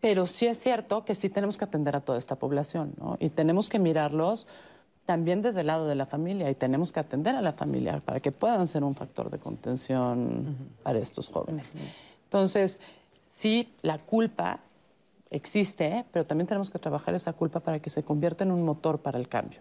Pero 0.00 0.26
sí 0.26 0.46
es 0.46 0.58
cierto 0.58 1.04
que 1.04 1.14
sí 1.14 1.28
tenemos 1.28 1.58
que 1.58 1.64
atender 1.64 1.96
a 1.96 2.00
toda 2.00 2.18
esta 2.18 2.36
población 2.36 2.94
¿no? 2.98 3.16
y 3.20 3.30
tenemos 3.30 3.68
que 3.68 3.78
mirarlos 3.78 4.46
también 5.04 5.42
desde 5.42 5.60
el 5.60 5.66
lado 5.66 5.86
de 5.86 5.94
la 5.94 6.06
familia 6.06 6.50
y 6.50 6.54
tenemos 6.54 6.92
que 6.92 7.00
atender 7.00 7.34
a 7.36 7.42
la 7.42 7.52
familia 7.52 7.98
para 8.04 8.20
que 8.20 8.32
puedan 8.32 8.66
ser 8.66 8.84
un 8.84 8.94
factor 8.94 9.30
de 9.30 9.38
contención 9.38 10.56
para 10.82 10.98
estos 10.98 11.28
jóvenes. 11.28 11.74
Entonces, 12.24 12.80
sí, 13.26 13.74
la 13.82 13.98
culpa 13.98 14.60
existe, 15.34 16.04
pero 16.12 16.24
también 16.24 16.46
tenemos 16.46 16.70
que 16.70 16.78
trabajar 16.78 17.14
esa 17.14 17.32
culpa 17.32 17.60
para 17.60 17.80
que 17.80 17.90
se 17.90 18.02
convierta 18.02 18.44
en 18.44 18.52
un 18.52 18.62
motor 18.62 19.00
para 19.00 19.18
el 19.18 19.28
cambio. 19.28 19.60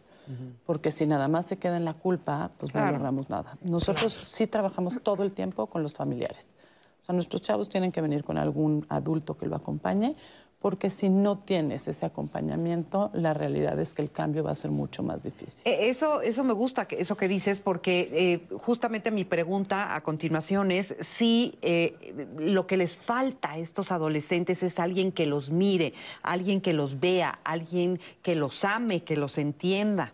Porque 0.65 0.91
si 0.91 1.05
nada 1.05 1.27
más 1.27 1.47
se 1.47 1.57
queda 1.57 1.75
en 1.75 1.83
la 1.83 1.93
culpa, 1.93 2.51
pues 2.57 2.73
no 2.73 2.89
logramos 2.89 3.29
nada. 3.29 3.57
Nosotros 3.61 4.13
sí 4.21 4.47
trabajamos 4.47 4.99
todo 5.03 5.23
el 5.23 5.33
tiempo 5.33 5.67
con 5.67 5.83
los 5.83 5.93
familiares. 5.93 6.53
O 7.01 7.05
sea, 7.05 7.13
nuestros 7.13 7.41
chavos 7.41 7.67
tienen 7.67 7.91
que 7.91 7.99
venir 7.99 8.23
con 8.23 8.37
algún 8.37 8.85
adulto 8.87 9.37
que 9.37 9.45
lo 9.45 9.57
acompañe 9.57 10.15
porque 10.63 10.89
si 10.89 11.09
no 11.09 11.37
tienes 11.37 11.89
ese 11.89 12.05
acompañamiento, 12.05 13.11
la 13.13 13.33
realidad 13.33 13.77
es 13.81 13.93
que 13.93 14.01
el 14.01 14.09
cambio 14.09 14.45
va 14.45 14.51
a 14.51 14.55
ser 14.55 14.71
mucho 14.71 15.03
más 15.03 15.23
difícil. 15.23 15.61
Eh, 15.65 15.89
eso, 15.89 16.21
eso 16.21 16.45
me 16.45 16.53
gusta, 16.53 16.87
eso 16.89 17.17
que 17.17 17.27
dices, 17.27 17.59
porque 17.59 18.09
eh, 18.13 18.57
justamente 18.59 19.11
mi 19.11 19.25
pregunta 19.25 19.93
a 19.93 20.01
continuación 20.03 20.71
es 20.71 20.95
si 21.01 21.57
eh, 21.61 22.31
lo 22.37 22.65
que 22.65 22.77
les 22.77 22.95
falta 22.95 23.51
a 23.51 23.57
estos 23.57 23.91
adolescentes 23.91 24.63
es 24.63 24.79
alguien 24.79 25.11
que 25.11 25.25
los 25.25 25.49
mire, 25.49 25.93
alguien 26.21 26.61
que 26.61 26.71
los 26.71 27.01
vea, 27.01 27.39
alguien 27.43 27.99
que 28.21 28.33
los 28.35 28.63
ame, 28.63 29.03
que 29.03 29.17
los 29.17 29.37
entienda. 29.37 30.13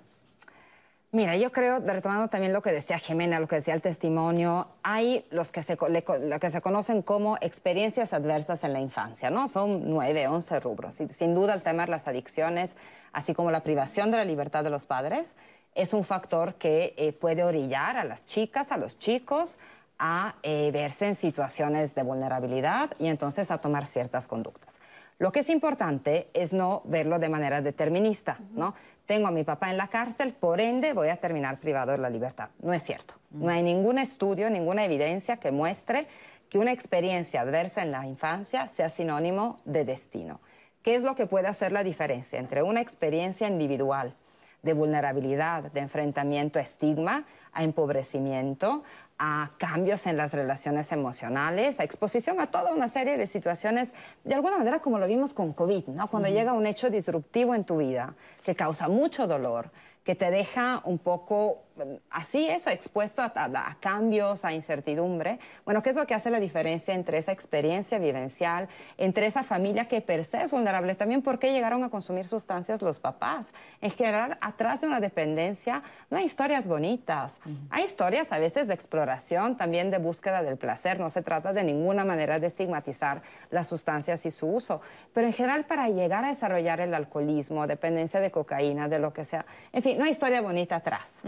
Mira, 1.12 1.36
yo 1.38 1.52
creo, 1.52 1.80
retomando 1.80 2.28
también 2.28 2.54
lo 2.54 2.62
que 2.62 2.72
decía 2.72 3.00
Jimena, 3.00 3.39
lo 3.39 3.48
que 3.48 3.56
decía 3.56 3.74
el 3.74 3.82
testimonio, 3.82 4.67
hay 4.84 5.26
los 5.32 5.52
que 5.52 5.63
se, 5.63 5.76
lo 5.76 6.39
que 6.39 6.52
se 6.52 6.62
conocen 6.62 7.02
como 7.02 7.38
experiencias 7.41 8.13
adversas 8.13 8.63
en 8.63 8.74
la 8.74 8.80
infancia, 8.80 9.32
¿no? 9.32 9.48
Son 9.48 9.89
nueve, 9.89 10.28
once 10.28 10.60
rubros. 10.60 11.02
Y 11.02 11.10
sin 11.10 11.34
duda 11.34 11.56
el 11.56 11.63
tema 11.63 11.86
de 11.86 11.91
las 11.91 12.08
adicciones, 12.08 12.78
así 13.12 13.34
como 13.34 13.50
la 13.50 13.63
privación 13.63 14.12
de 14.12 14.17
la 14.17 14.24
libertad 14.24 14.63
de 14.63 14.69
los 14.69 14.86
padres, 14.86 15.36
es 15.74 15.93
un 15.93 16.04
factor 16.04 16.54
que 16.56 16.93
eh, 16.95 17.12
puede 17.12 17.43
orillar 17.43 17.98
a 17.98 18.04
las 18.04 18.28
chicas, 18.28 18.72
a 18.72 18.78
los 18.78 19.00
chicos, 19.00 19.58
a 19.98 20.36
eh, 20.43 20.69
verse 20.72 21.08
en 21.08 21.15
situaciones 21.15 21.95
de 21.95 22.04
vulnerabilidad 22.04 22.91
y 23.00 23.08
entonces 23.08 23.50
a 23.50 23.58
tomar 23.58 23.88
ciertas 23.88 24.28
conductas. 24.28 24.80
Lo 25.17 25.32
que 25.32 25.41
es 25.41 25.50
importante 25.50 26.30
es 26.34 26.54
no 26.54 26.84
verlo 26.86 27.17
de 27.17 27.30
manera 27.30 27.62
determinista, 27.62 28.38
¿no? 28.52 28.76
Tengo 29.10 29.28
a 29.28 29.32
mi 29.32 29.43
papá 29.43 29.72
en 29.72 29.78
la 29.78 29.88
cárcel, 29.88 30.34
por 30.34 30.62
ende 30.62 30.93
voy 30.93 31.10
a 31.10 31.15
terminar 31.17 31.60
privado 31.60 31.93
de 31.93 31.98
la 31.98 32.12
libertad. 32.12 32.50
No 32.62 32.74
es 32.74 32.84
cierto. 32.84 33.15
No 33.32 33.50
hay 33.50 33.63
ningún 33.63 33.98
estudio, 33.98 34.52
ninguna 34.52 34.86
evidencia 34.86 35.38
que 35.38 35.52
muestre 35.52 36.06
que 36.48 36.60
una 36.60 36.72
experiencia 36.72 37.41
adversa 37.41 37.82
en 37.82 37.91
la 37.91 38.06
infancia 38.06 38.67
sea 38.67 38.88
sinónimo 38.89 39.62
de 39.65 39.84
destino. 39.84 40.39
¿Qué 40.84 40.93
es 40.93 41.02
lo 41.02 41.15
que 41.15 41.26
puede 41.26 41.48
hacer 41.48 41.72
la 41.72 41.84
diferencia 41.84 42.38
entre 42.38 42.62
una 42.62 42.82
experiencia 42.82 43.48
individual 43.48 44.13
de 44.62 44.74
vulnerabilidad, 44.74 45.72
de 45.72 45.80
enfrentamiento 45.80 46.60
a 46.60 46.62
estigma, 46.62 47.26
a 47.52 47.63
empobrecimiento, 47.63 48.84
a 49.19 49.51
cambios 49.58 50.08
en 50.08 50.15
las 50.17 50.32
relaciones 50.32 50.91
emocionales, 50.93 51.79
a 51.79 51.84
exposición 51.84 52.39
a 52.39 52.47
toda 52.47 52.73
una 52.73 52.88
serie 52.88 53.17
de 53.17 53.27
situaciones, 53.27 53.93
de 54.23 54.34
alguna 54.34 54.58
manera 54.58 54.79
como 54.79 54.97
lo 54.97 55.05
vimos 55.08 55.34
con 55.34 55.53
COVID, 55.53 55.88
¿no? 55.88 56.08
Cuando 56.08 56.29
llega 56.29 56.53
un 56.53 56.65
hecho 56.65 56.89
disruptivo 56.89 57.53
en 57.53 57.65
tu 57.65 57.77
vida 57.77 58.15
que 58.43 58.55
causa 58.55 58.88
mucho 58.88 59.27
dolor, 59.27 59.71
que 60.05 60.15
te 60.15 60.32
deja 60.32 60.82
un 60.86 60.97
poco 60.97 61.63
así 62.10 62.48
eso, 62.48 62.70
expuesto 62.70 63.22
a, 63.22 63.78
cambios, 63.80 64.46
a 64.46 64.54
incertidumbre. 64.54 65.39
Bueno, 65.65 65.82
¿qué 65.82 65.92
es 65.92 65.96
lo 65.96 66.06
que 66.06 66.13
hace 66.13 66.30
la 66.30 66.39
diferencia 66.39 66.94
entre 66.94 67.18
esa 67.18 67.32
experiencia 67.32 68.00
vivencial, 68.00 68.68
entre 68.98 69.26
esa 69.26 69.44
familia 69.44 69.86
que 69.86 70.02
per 70.02 70.26
se 70.26 70.44
es 70.44 70.52
vulnerable? 70.52 70.96
También 70.96 71.22
por 71.22 71.39
qué 71.39 71.52
llegaron 71.52 71.84
a 71.84 71.89
consumir 71.89 72.26
sustancias 72.26 72.82
los 72.82 73.00
papás. 73.00 73.54
En 73.82 73.92
general, 73.92 74.38
atrás 74.42 74.82
de 74.82 74.88
una 74.88 75.00
dependencia 75.00 75.84
no 76.10 76.18
hay 76.18 76.26
historias 76.26 76.68
bonitas. 76.68 77.39
Hay 77.70 77.86
historias 77.86 78.32
a 78.32 78.39
veces 78.39 78.68
de 78.68 78.74
exploración, 78.74 79.58
también 79.58 79.92
de 79.92 79.98
búsqueda 79.98 80.44
del 80.44 80.58
placer. 80.58 81.00
No 81.00 81.10
se 81.10 81.22
trata 81.22 81.54
de 81.54 81.63
ninguna 81.63 82.06
manera 82.06 82.39
de 82.39 82.48
estigmatizar 82.48 83.22
las 83.50 83.68
sustancias 83.68 84.26
y 84.26 84.32
su 84.32 84.48
uso. 84.48 84.82
Pero 85.13 85.28
en 85.28 85.34
general, 85.34 85.65
para 85.65 85.89
llegar 85.89 86.26
a 86.26 86.30
desarrollar 86.30 86.82
el 86.82 86.94
alcoholismo, 86.94 87.68
dependencia 87.68 88.20
de 88.20 88.32
cocaína, 88.32 88.88
de 88.88 89.00
lo 89.00 89.13
que 89.13 89.26
sea, 89.26 89.46
en 89.72 89.82
fin, 89.82 89.98
no 89.98 90.06
hay 90.06 90.12
historia 90.12 90.42
bonita 90.42 90.78
atrás. 90.78 91.22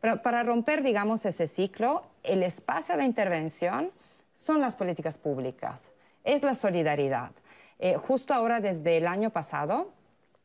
Pero 0.00 0.22
para 0.22 0.42
romper, 0.42 0.82
digamos, 0.82 1.24
ese 1.26 1.46
ciclo, 1.46 2.02
el 2.22 2.42
espacio 2.42 2.96
de 2.96 3.04
intervención 3.04 3.90
son 4.34 4.60
las 4.60 4.76
políticas 4.76 5.18
públicas, 5.18 5.90
es 6.24 6.42
la 6.42 6.54
solidaridad. 6.54 7.32
Eh, 7.78 7.96
justo 7.96 8.34
ahora, 8.34 8.60
desde 8.60 8.96
el 8.96 9.06
año 9.06 9.30
pasado, 9.30 9.92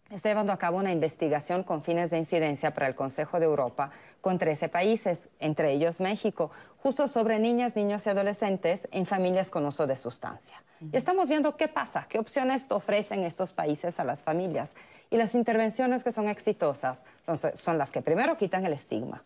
Estoy 0.10 0.31
llevando 0.31 0.53
a 0.53 0.57
cabo 0.57 0.77
una 0.77 0.93
investigación 0.93 1.63
con 1.63 1.83
fines 1.83 2.10
de 2.12 2.17
incidencia 2.17 2.73
para 2.73 2.88
el 2.88 2.95
Consejo 2.95 3.39
de 3.39 3.45
Europa 3.45 3.91
con 4.21 4.38
13 4.38 4.69
países, 4.69 5.27
entre 5.39 5.73
ellos 5.73 5.99
México, 5.99 6.49
justo 6.77 7.10
sobre 7.10 7.39
niñas, 7.39 7.75
niños 7.75 8.05
y 8.05 8.10
adolescentes 8.10 8.88
en 8.91 9.05
familias 9.05 9.49
con 9.49 9.65
uso 9.65 9.86
de 9.86 9.97
sustancia. 9.97 10.63
Y 10.79 10.95
estamos 10.95 11.27
viendo 11.27 11.57
qué 11.57 11.67
pasa, 11.67 12.05
qué 12.07 12.19
opciones 12.19 12.67
ofrecen 12.69 13.23
estos 13.23 13.51
países 13.51 13.99
a 13.99 14.05
las 14.05 14.23
familias. 14.23 14.75
Y 15.10 15.17
las 15.17 15.36
intervenciones 15.36 16.05
que 16.05 16.13
son 16.13 16.29
exitosas 16.29 17.03
son 17.55 17.77
las 17.77 17.91
que 17.91 18.01
primero 18.01 18.38
quitan 18.38 18.65
el 18.65 18.71
estigma, 18.71 19.25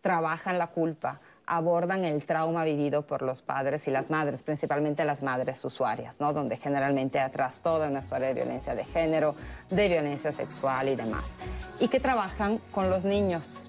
trabajan 0.00 0.58
la 0.58 0.68
culpa, 0.68 1.20
abordan 1.46 2.04
el 2.04 2.24
trauma 2.24 2.64
vivido 2.64 3.06
por 3.06 3.22
los 3.22 3.42
padres 3.42 3.88
y 3.88 3.90
las 3.90 4.10
madres, 4.10 4.42
principalmente 4.42 5.04
las 5.04 5.22
madres 5.22 5.64
usuarias, 5.64 6.20
¿no? 6.20 6.32
donde 6.32 6.56
generalmente 6.56 7.18
atrás 7.18 7.60
toda 7.62 7.88
una 7.88 8.00
historia 8.00 8.28
de 8.28 8.34
violencia 8.34 8.74
de 8.74 8.84
género, 8.84 9.34
de 9.70 9.88
violencia 9.88 10.30
sexual 10.30 10.88
y 10.88 10.96
demás. 10.96 11.36
Y 11.80 11.88
que 11.88 12.00
trabajan 12.00 12.58
con 12.70 12.90
los 12.90 13.04
niños, 13.04 13.62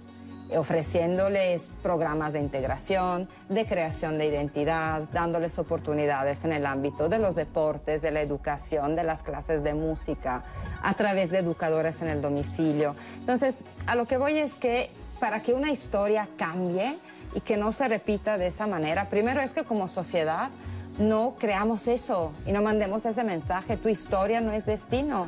ofreciéndoles 0.57 1.71
programas 1.83 2.33
de 2.33 2.39
integración, 2.39 3.29
de 3.49 3.65
creación 3.65 4.17
de 4.17 4.25
identidad, 4.25 5.03
dándoles 5.13 5.59
oportunidades 5.59 6.43
en 6.43 6.53
el 6.53 6.65
ámbito 6.65 7.07
de 7.07 7.19
los 7.19 7.35
deportes, 7.35 8.01
de 8.01 8.11
la 8.11 8.21
educación, 8.21 8.95
de 8.95 9.03
las 9.03 9.23
clases 9.23 9.63
de 9.63 9.73
música, 9.73 10.43
a 10.81 10.93
través 10.95 11.29
de 11.29 11.39
educadores 11.39 12.01
en 12.01 12.07
el 12.07 12.21
domicilio. 12.21 12.95
Entonces, 13.19 13.63
a 13.85 13.95
lo 13.95 14.05
que 14.05 14.17
voy 14.17 14.37
es 14.37 14.55
que 14.55 14.89
para 15.19 15.41
que 15.41 15.53
una 15.53 15.71
historia 15.71 16.27
cambie 16.37 16.97
y 17.35 17.41
que 17.41 17.57
no 17.57 17.71
se 17.73 17.87
repita 17.87 18.37
de 18.37 18.47
esa 18.47 18.67
manera, 18.67 19.09
primero 19.09 19.41
es 19.41 19.51
que 19.51 19.63
como 19.63 19.87
sociedad 19.87 20.49
no 20.97 21.35
creamos 21.39 21.87
eso 21.87 22.33
y 22.45 22.51
no 22.51 22.61
mandemos 22.61 23.05
ese 23.05 23.23
mensaje, 23.23 23.77
tu 23.77 23.89
historia 23.89 24.41
no 24.41 24.51
es 24.51 24.65
destino. 24.65 25.27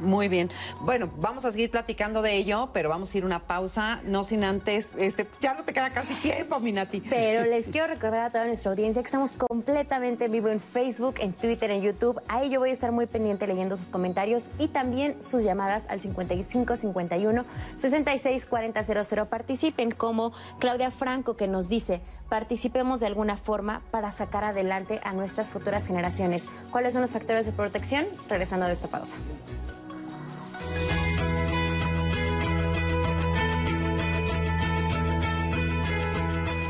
Muy 0.00 0.28
bien. 0.28 0.50
Bueno, 0.80 1.10
vamos 1.18 1.44
a 1.44 1.52
seguir 1.52 1.70
platicando 1.70 2.22
de 2.22 2.36
ello, 2.36 2.70
pero 2.72 2.88
vamos 2.88 3.14
a 3.14 3.18
ir 3.18 3.24
una 3.24 3.40
pausa, 3.40 4.00
no 4.04 4.24
sin 4.24 4.44
antes, 4.44 4.94
este, 4.98 5.26
ya 5.40 5.54
no 5.54 5.62
te 5.62 5.72
queda 5.72 5.90
casi 5.90 6.14
tiempo, 6.14 6.58
Minati. 6.58 7.00
Pero 7.00 7.44
les 7.44 7.68
quiero 7.68 7.86
recordar 7.86 8.20
a 8.20 8.30
toda 8.30 8.46
nuestra 8.46 8.70
audiencia 8.70 9.02
que 9.02 9.06
estamos 9.06 9.32
completamente 9.32 10.24
en 10.24 10.32
vivo 10.32 10.48
en 10.48 10.60
Facebook, 10.60 11.14
en 11.18 11.32
Twitter, 11.32 11.70
en 11.70 11.82
YouTube. 11.82 12.20
Ahí 12.28 12.50
yo 12.50 12.60
voy 12.60 12.70
a 12.70 12.72
estar 12.72 12.92
muy 12.92 13.06
pendiente 13.06 13.46
leyendo 13.46 13.76
sus 13.76 13.90
comentarios 13.90 14.48
y 14.58 14.68
también 14.68 15.22
sus 15.22 15.44
llamadas 15.44 15.86
al 15.88 16.00
55 16.00 16.76
51 16.76 17.44
66 17.80 18.46
40 18.46 18.82
00. 18.82 19.26
Participen 19.26 19.90
como 19.92 20.32
Claudia 20.58 20.90
Franco 20.90 21.36
que 21.36 21.46
nos 21.46 21.68
dice, 21.68 22.00
participemos 22.28 23.00
de 23.00 23.06
alguna 23.06 23.36
forma 23.36 23.82
para 23.90 24.10
sacar 24.10 24.44
adelante 24.44 25.00
a 25.04 25.12
nuestras 25.12 25.50
futuras 25.50 25.86
generaciones. 25.86 26.48
¿Cuáles 26.70 26.92
son 26.92 27.02
los 27.02 27.12
factores 27.12 27.46
de 27.46 27.52
protección? 27.52 28.06
Regresando 28.28 28.66
de 28.66 28.72
esta 28.72 28.88
pausa. 28.88 29.14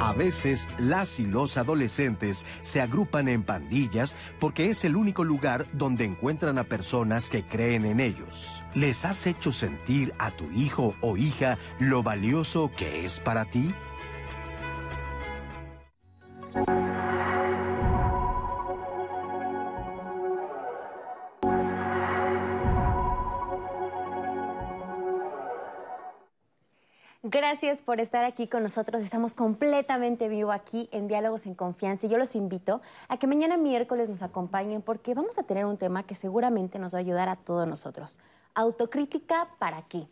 A 0.05 0.13
veces 0.13 0.69
las 0.77 1.19
y 1.19 1.25
los 1.25 1.57
adolescentes 1.57 2.45
se 2.61 2.83
agrupan 2.83 3.27
en 3.27 3.43
pandillas 3.43 4.17
porque 4.39 4.69
es 4.69 4.85
el 4.85 4.97
único 4.97 5.25
lugar 5.25 5.65
donde 5.73 6.05
encuentran 6.05 6.59
a 6.59 6.65
personas 6.65 7.31
que 7.31 7.43
creen 7.43 7.87
en 7.87 8.01
ellos. 8.01 8.63
¿Les 8.75 9.07
has 9.07 9.27
hecho 9.27 9.51
sentir 9.51 10.13
a 10.19 10.31
tu 10.31 10.51
hijo 10.51 10.95
o 11.01 11.17
hija 11.17 11.57
lo 11.79 12.03
valioso 12.03 12.71
que 12.77 13.07
es 13.07 13.19
para 13.19 13.47
ti? 13.47 13.73
Gracias 27.35 27.83
por 27.83 27.99
estar 27.99 28.25
aquí 28.25 28.47
con 28.47 28.63
nosotros. 28.63 29.03
Estamos 29.03 29.35
completamente 29.35 30.29
vivo 30.29 30.53
aquí 30.53 30.89
en 30.93 31.09
Diálogos 31.09 31.47
en 31.47 31.57
Confianza 31.57 32.07
y 32.07 32.09
yo 32.09 32.17
los 32.17 32.37
invito 32.37 32.81
a 33.09 33.17
que 33.17 33.27
mañana 33.27 33.57
miércoles 33.57 34.09
nos 34.09 34.23
acompañen 34.23 34.83
porque 34.83 35.15
vamos 35.15 35.37
a 35.37 35.43
tener 35.43 35.67
un 35.67 35.77
tema 35.77 36.05
que 36.05 36.15
seguramente 36.15 36.79
nos 36.79 36.95
va 36.95 36.99
a 36.99 37.01
ayudar 37.01 37.29
a 37.29 37.35
todos 37.35 37.67
nosotros. 37.67 38.19
Autocrítica 38.55 39.49
para 39.59 39.83
qué? 39.83 40.07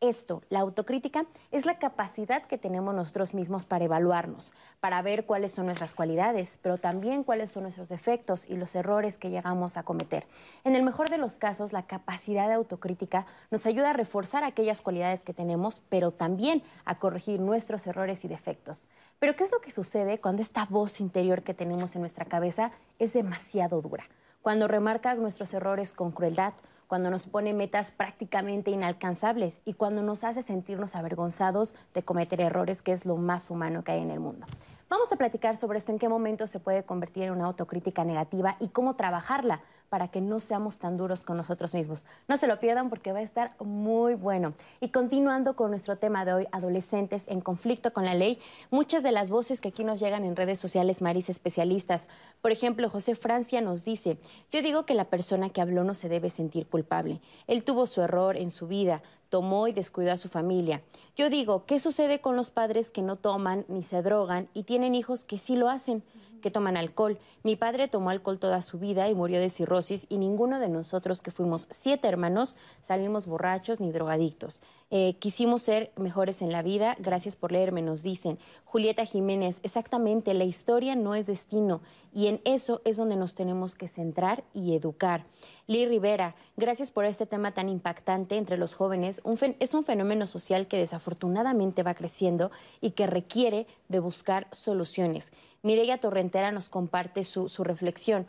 Esto, 0.00 0.42
la 0.48 0.60
autocrítica, 0.60 1.26
es 1.50 1.66
la 1.66 1.80
capacidad 1.80 2.44
que 2.44 2.56
tenemos 2.56 2.94
nosotros 2.94 3.34
mismos 3.34 3.66
para 3.66 3.84
evaluarnos, 3.84 4.52
para 4.78 5.02
ver 5.02 5.26
cuáles 5.26 5.52
son 5.52 5.66
nuestras 5.66 5.92
cualidades, 5.92 6.56
pero 6.62 6.78
también 6.78 7.24
cuáles 7.24 7.50
son 7.50 7.64
nuestros 7.64 7.88
defectos 7.88 8.48
y 8.48 8.56
los 8.56 8.76
errores 8.76 9.18
que 9.18 9.28
llegamos 9.28 9.76
a 9.76 9.82
cometer. 9.82 10.24
En 10.62 10.76
el 10.76 10.84
mejor 10.84 11.10
de 11.10 11.18
los 11.18 11.34
casos, 11.34 11.72
la 11.72 11.82
capacidad 11.82 12.46
de 12.46 12.54
autocrítica 12.54 13.26
nos 13.50 13.66
ayuda 13.66 13.90
a 13.90 13.92
reforzar 13.92 14.44
aquellas 14.44 14.82
cualidades 14.82 15.24
que 15.24 15.34
tenemos, 15.34 15.82
pero 15.88 16.12
también 16.12 16.62
a 16.84 17.00
corregir 17.00 17.40
nuestros 17.40 17.84
errores 17.88 18.24
y 18.24 18.28
defectos. 18.28 18.86
Pero 19.18 19.34
¿qué 19.34 19.42
es 19.42 19.50
lo 19.50 19.60
que 19.60 19.72
sucede 19.72 20.20
cuando 20.20 20.42
esta 20.42 20.64
voz 20.66 21.00
interior 21.00 21.42
que 21.42 21.54
tenemos 21.54 21.96
en 21.96 22.02
nuestra 22.02 22.24
cabeza 22.24 22.70
es 23.00 23.14
demasiado 23.14 23.82
dura? 23.82 24.04
Cuando 24.42 24.68
remarca 24.68 25.16
nuestros 25.16 25.52
errores 25.54 25.92
con 25.92 26.12
crueldad, 26.12 26.52
cuando 26.88 27.10
nos 27.10 27.26
pone 27.26 27.52
metas 27.52 27.92
prácticamente 27.92 28.72
inalcanzables 28.72 29.60
y 29.64 29.74
cuando 29.74 30.02
nos 30.02 30.24
hace 30.24 30.42
sentirnos 30.42 30.96
avergonzados 30.96 31.76
de 31.94 32.02
cometer 32.02 32.40
errores, 32.40 32.82
que 32.82 32.92
es 32.92 33.04
lo 33.04 33.16
más 33.16 33.50
humano 33.50 33.84
que 33.84 33.92
hay 33.92 34.00
en 34.00 34.10
el 34.10 34.18
mundo. 34.18 34.46
Vamos 34.88 35.12
a 35.12 35.16
platicar 35.16 35.58
sobre 35.58 35.78
esto, 35.78 35.92
en 35.92 35.98
qué 35.98 36.08
momento 36.08 36.46
se 36.46 36.60
puede 36.60 36.82
convertir 36.82 37.24
en 37.24 37.32
una 37.32 37.44
autocrítica 37.44 38.04
negativa 38.04 38.56
y 38.58 38.68
cómo 38.68 38.96
trabajarla 38.96 39.60
para 39.88 40.08
que 40.08 40.20
no 40.20 40.40
seamos 40.40 40.78
tan 40.78 40.96
duros 40.96 41.22
con 41.22 41.36
nosotros 41.36 41.74
mismos. 41.74 42.04
No 42.28 42.36
se 42.36 42.46
lo 42.46 42.60
pierdan 42.60 42.90
porque 42.90 43.12
va 43.12 43.20
a 43.20 43.22
estar 43.22 43.54
muy 43.60 44.14
bueno. 44.14 44.54
Y 44.80 44.88
continuando 44.90 45.56
con 45.56 45.70
nuestro 45.70 45.96
tema 45.96 46.24
de 46.24 46.34
hoy, 46.34 46.46
adolescentes 46.52 47.24
en 47.26 47.40
conflicto 47.40 47.92
con 47.92 48.04
la 48.04 48.14
ley, 48.14 48.38
muchas 48.70 49.02
de 49.02 49.12
las 49.12 49.30
voces 49.30 49.60
que 49.60 49.68
aquí 49.68 49.84
nos 49.84 50.00
llegan 50.00 50.24
en 50.24 50.36
redes 50.36 50.60
sociales, 50.60 51.02
Maris, 51.02 51.28
especialistas. 51.28 52.08
Por 52.42 52.52
ejemplo, 52.52 52.90
José 52.90 53.14
Francia 53.14 53.60
nos 53.60 53.84
dice, 53.84 54.18
yo 54.52 54.62
digo 54.62 54.84
que 54.84 54.94
la 54.94 55.06
persona 55.06 55.50
que 55.50 55.60
habló 55.60 55.84
no 55.84 55.94
se 55.94 56.08
debe 56.08 56.30
sentir 56.30 56.66
culpable. 56.66 57.20
Él 57.46 57.64
tuvo 57.64 57.86
su 57.86 58.02
error 58.02 58.36
en 58.36 58.50
su 58.50 58.68
vida, 58.68 59.02
tomó 59.28 59.68
y 59.68 59.72
descuidó 59.72 60.12
a 60.12 60.16
su 60.16 60.28
familia. 60.28 60.82
Yo 61.16 61.30
digo, 61.30 61.64
¿qué 61.66 61.80
sucede 61.80 62.20
con 62.20 62.36
los 62.36 62.50
padres 62.50 62.90
que 62.90 63.02
no 63.02 63.16
toman 63.16 63.64
ni 63.68 63.82
se 63.82 64.02
drogan 64.02 64.48
y 64.54 64.62
tienen 64.62 64.94
hijos 64.94 65.24
que 65.24 65.38
sí 65.38 65.56
lo 65.56 65.68
hacen? 65.68 66.02
Que 66.40 66.50
toman 66.50 66.76
alcohol. 66.76 67.18
Mi 67.42 67.56
padre 67.56 67.88
tomó 67.88 68.10
alcohol 68.10 68.38
toda 68.38 68.62
su 68.62 68.78
vida 68.78 69.08
y 69.08 69.14
murió 69.14 69.40
de 69.40 69.50
cirrosis 69.50 70.06
y 70.08 70.18
ninguno 70.18 70.60
de 70.60 70.68
nosotros 70.68 71.22
que 71.22 71.30
fuimos 71.30 71.66
siete 71.70 72.08
hermanos 72.08 72.56
salimos 72.80 73.26
borrachos 73.26 73.80
ni 73.80 73.92
drogadictos. 73.92 74.62
Eh, 74.90 75.16
quisimos 75.18 75.62
ser 75.62 75.92
mejores 75.96 76.40
en 76.40 76.50
la 76.50 76.62
vida, 76.62 76.96
gracias 76.98 77.36
por 77.36 77.52
leerme, 77.52 77.82
nos 77.82 78.02
dicen. 78.02 78.38
Julieta 78.64 79.04
Jiménez, 79.04 79.60
exactamente, 79.62 80.32
la 80.32 80.44
historia 80.44 80.94
no 80.94 81.14
es 81.14 81.26
destino 81.26 81.82
y 82.14 82.28
en 82.28 82.40
eso 82.44 82.80
es 82.86 82.96
donde 82.96 83.16
nos 83.16 83.34
tenemos 83.34 83.74
que 83.74 83.86
centrar 83.86 84.44
y 84.54 84.74
educar. 84.74 85.26
Lee 85.66 85.84
Rivera, 85.84 86.34
gracias 86.56 86.90
por 86.90 87.04
este 87.04 87.26
tema 87.26 87.52
tan 87.52 87.68
impactante 87.68 88.38
entre 88.38 88.56
los 88.56 88.74
jóvenes. 88.74 89.22
es 89.60 89.74
un 89.74 89.84
fenómeno 89.84 90.26
social 90.26 90.66
que 90.66 90.78
desafortunadamente 90.78 91.82
va 91.82 91.94
creciendo 91.94 92.50
y 92.80 92.92
que 92.92 93.06
requiere 93.06 93.66
de 93.88 93.98
buscar 93.98 94.48
soluciones. 94.52 95.32
Mireya 95.62 95.98
Torrentera 95.98 96.52
nos 96.52 96.70
comparte 96.70 97.24
su, 97.24 97.48
reflexión. 97.64 98.26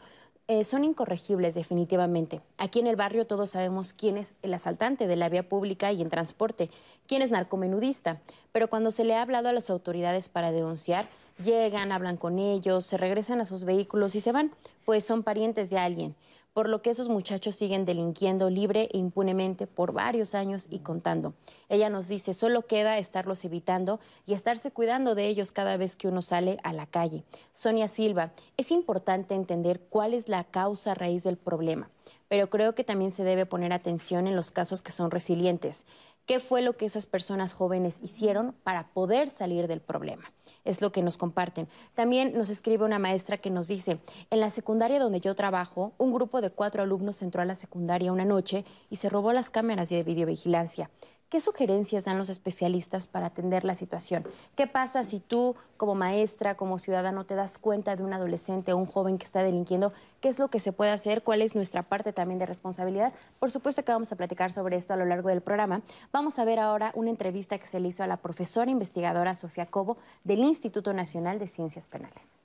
Eh, 0.51 0.63
son 0.63 0.83
incorregibles 0.83 1.53
definitivamente. 1.53 2.41
Aquí 2.57 2.79
en 2.79 2.87
el 2.87 2.95
barrio 2.95 3.27
todos 3.27 3.51
sabemos 3.51 3.93
quién 3.93 4.17
es 4.17 4.33
el 4.41 4.51
asaltante 4.55 5.05
de 5.05 5.15
la 5.15 5.29
vía 5.29 5.47
pública 5.47 5.91
y 5.91 6.01
en 6.01 6.09
transporte, 6.09 6.71
quién 7.05 7.21
es 7.21 7.29
narcomenudista, 7.29 8.19
pero 8.51 8.67
cuando 8.67 8.89
se 8.89 9.03
le 9.03 9.13
ha 9.13 9.21
hablado 9.21 9.49
a 9.49 9.53
las 9.53 9.69
autoridades 9.69 10.27
para 10.27 10.51
denunciar, 10.51 11.07
llegan, 11.43 11.91
hablan 11.91 12.17
con 12.17 12.39
ellos, 12.39 12.83
se 12.83 12.97
regresan 12.97 13.41
a 13.41 13.45
sus 13.45 13.63
vehículos 13.63 14.15
y 14.15 14.21
se 14.21 14.31
van, 14.31 14.49
pues 14.85 15.05
son 15.05 15.21
parientes 15.21 15.69
de 15.69 15.77
alguien 15.77 16.15
por 16.59 16.67
lo 16.67 16.81
que 16.81 16.89
esos 16.89 17.07
muchachos 17.07 17.55
siguen 17.55 17.85
delinquiendo 17.85 18.49
libre 18.49 18.89
e 18.91 18.97
impunemente 18.97 19.65
por 19.65 19.93
varios 19.93 20.35
años 20.35 20.67
y 20.69 20.79
contando. 20.79 21.33
Ella 21.69 21.89
nos 21.89 22.09
dice, 22.09 22.33
solo 22.33 22.67
queda 22.67 22.97
estarlos 22.97 23.45
evitando 23.45 24.01
y 24.25 24.33
estarse 24.33 24.69
cuidando 24.69 25.15
de 25.15 25.27
ellos 25.27 25.53
cada 25.53 25.77
vez 25.77 25.95
que 25.95 26.09
uno 26.09 26.21
sale 26.21 26.57
a 26.63 26.73
la 26.73 26.85
calle. 26.85 27.23
Sonia 27.53 27.87
Silva, 27.87 28.33
es 28.57 28.71
importante 28.71 29.35
entender 29.35 29.79
cuál 29.89 30.13
es 30.13 30.27
la 30.27 30.43
causa 30.43 30.95
raíz 30.95 31.23
del 31.23 31.37
problema 31.37 31.89
pero 32.29 32.47
creo 32.49 32.75
que 32.75 32.83
también 32.83 33.11
se 33.11 33.23
debe 33.23 33.47
poner 33.47 33.73
atención 33.73 34.27
en 34.27 34.35
los 34.35 34.51
casos 34.51 34.83
que 34.83 34.91
son 34.91 35.09
resilientes. 35.11 35.85
¿Qué 36.29 36.39
fue 36.39 36.61
lo 36.61 36.77
que 36.77 36.85
esas 36.85 37.07
personas 37.07 37.55
jóvenes 37.55 38.01
hicieron 38.03 38.53
para 38.61 38.89
poder 38.89 39.31
salir 39.31 39.67
del 39.67 39.81
problema? 39.81 40.31
Es 40.63 40.79
lo 40.79 40.91
que 40.91 41.01
nos 41.01 41.17
comparten. 41.17 41.67
También 41.95 42.37
nos 42.37 42.51
escribe 42.51 42.85
una 42.85 42.99
maestra 42.99 43.39
que 43.39 43.49
nos 43.49 43.67
dice, 43.67 43.99
en 44.29 44.39
la 44.39 44.51
secundaria 44.51 44.99
donde 44.99 45.21
yo 45.21 45.33
trabajo, 45.33 45.93
un 45.97 46.13
grupo 46.13 46.39
de 46.39 46.51
cuatro 46.51 46.83
alumnos 46.83 47.23
entró 47.23 47.41
a 47.41 47.45
la 47.45 47.55
secundaria 47.55 48.13
una 48.13 48.25
noche 48.25 48.63
y 48.91 48.97
se 48.97 49.09
robó 49.09 49.33
las 49.33 49.49
cámaras 49.49 49.89
de 49.89 50.03
videovigilancia. 50.03 50.91
¿Qué 51.29 51.39
sugerencias 51.39 52.05
dan 52.05 52.17
los 52.17 52.29
especialistas 52.29 53.05
para 53.05 53.27
atender 53.27 53.63
la 53.63 53.75
situación? 53.75 54.25
¿Qué 54.55 54.65
pasa 54.65 55.03
si 55.03 55.19
tú, 55.19 55.55
como 55.77 55.93
maestra, 55.93 56.55
como 56.55 56.79
ciudadano, 56.79 57.23
te 57.23 57.35
das 57.35 57.59
cuenta 57.59 57.95
de 57.95 58.01
un 58.01 58.13
adolescente 58.13 58.73
o 58.73 58.77
un 58.77 58.87
joven 58.87 59.19
que 59.19 59.25
está 59.25 59.43
delinquiendo? 59.43 59.93
¿Qué 60.21 60.29
es 60.29 60.39
lo 60.39 60.47
que 60.47 60.59
se 60.59 60.71
puede 60.71 60.89
hacer? 60.89 61.21
¿Cuál 61.21 61.43
es 61.43 61.53
nuestra 61.53 61.83
parte 61.83 62.13
también 62.13 62.39
de 62.39 62.47
responsabilidad? 62.47 63.13
Por 63.39 63.51
supuesto 63.51 63.85
que 63.85 63.91
vamos 63.91 64.11
a 64.11 64.15
platicar 64.15 64.51
sobre 64.51 64.75
esto 64.75 64.93
a 64.93 64.97
lo 64.97 65.05
largo 65.05 65.29
del 65.29 65.41
programa. 65.41 65.83
Vamos 66.11 66.39
a 66.39 66.45
ver 66.45 66.57
ahora 66.57 66.91
una 66.95 67.11
entrevista 67.11 67.59
que 67.59 67.67
se 67.67 67.79
le 67.79 67.89
hizo 67.89 68.01
a 68.01 68.07
la 68.07 68.17
profesora 68.17 68.71
investigadora 68.71 69.35
Sofía 69.35 69.67
Cobo 69.67 69.97
del 70.23 70.39
Instituto 70.39 70.93
Nacional 70.93 71.37
de 71.37 71.45
Ciencias 71.45 71.87
Penales 71.87 72.39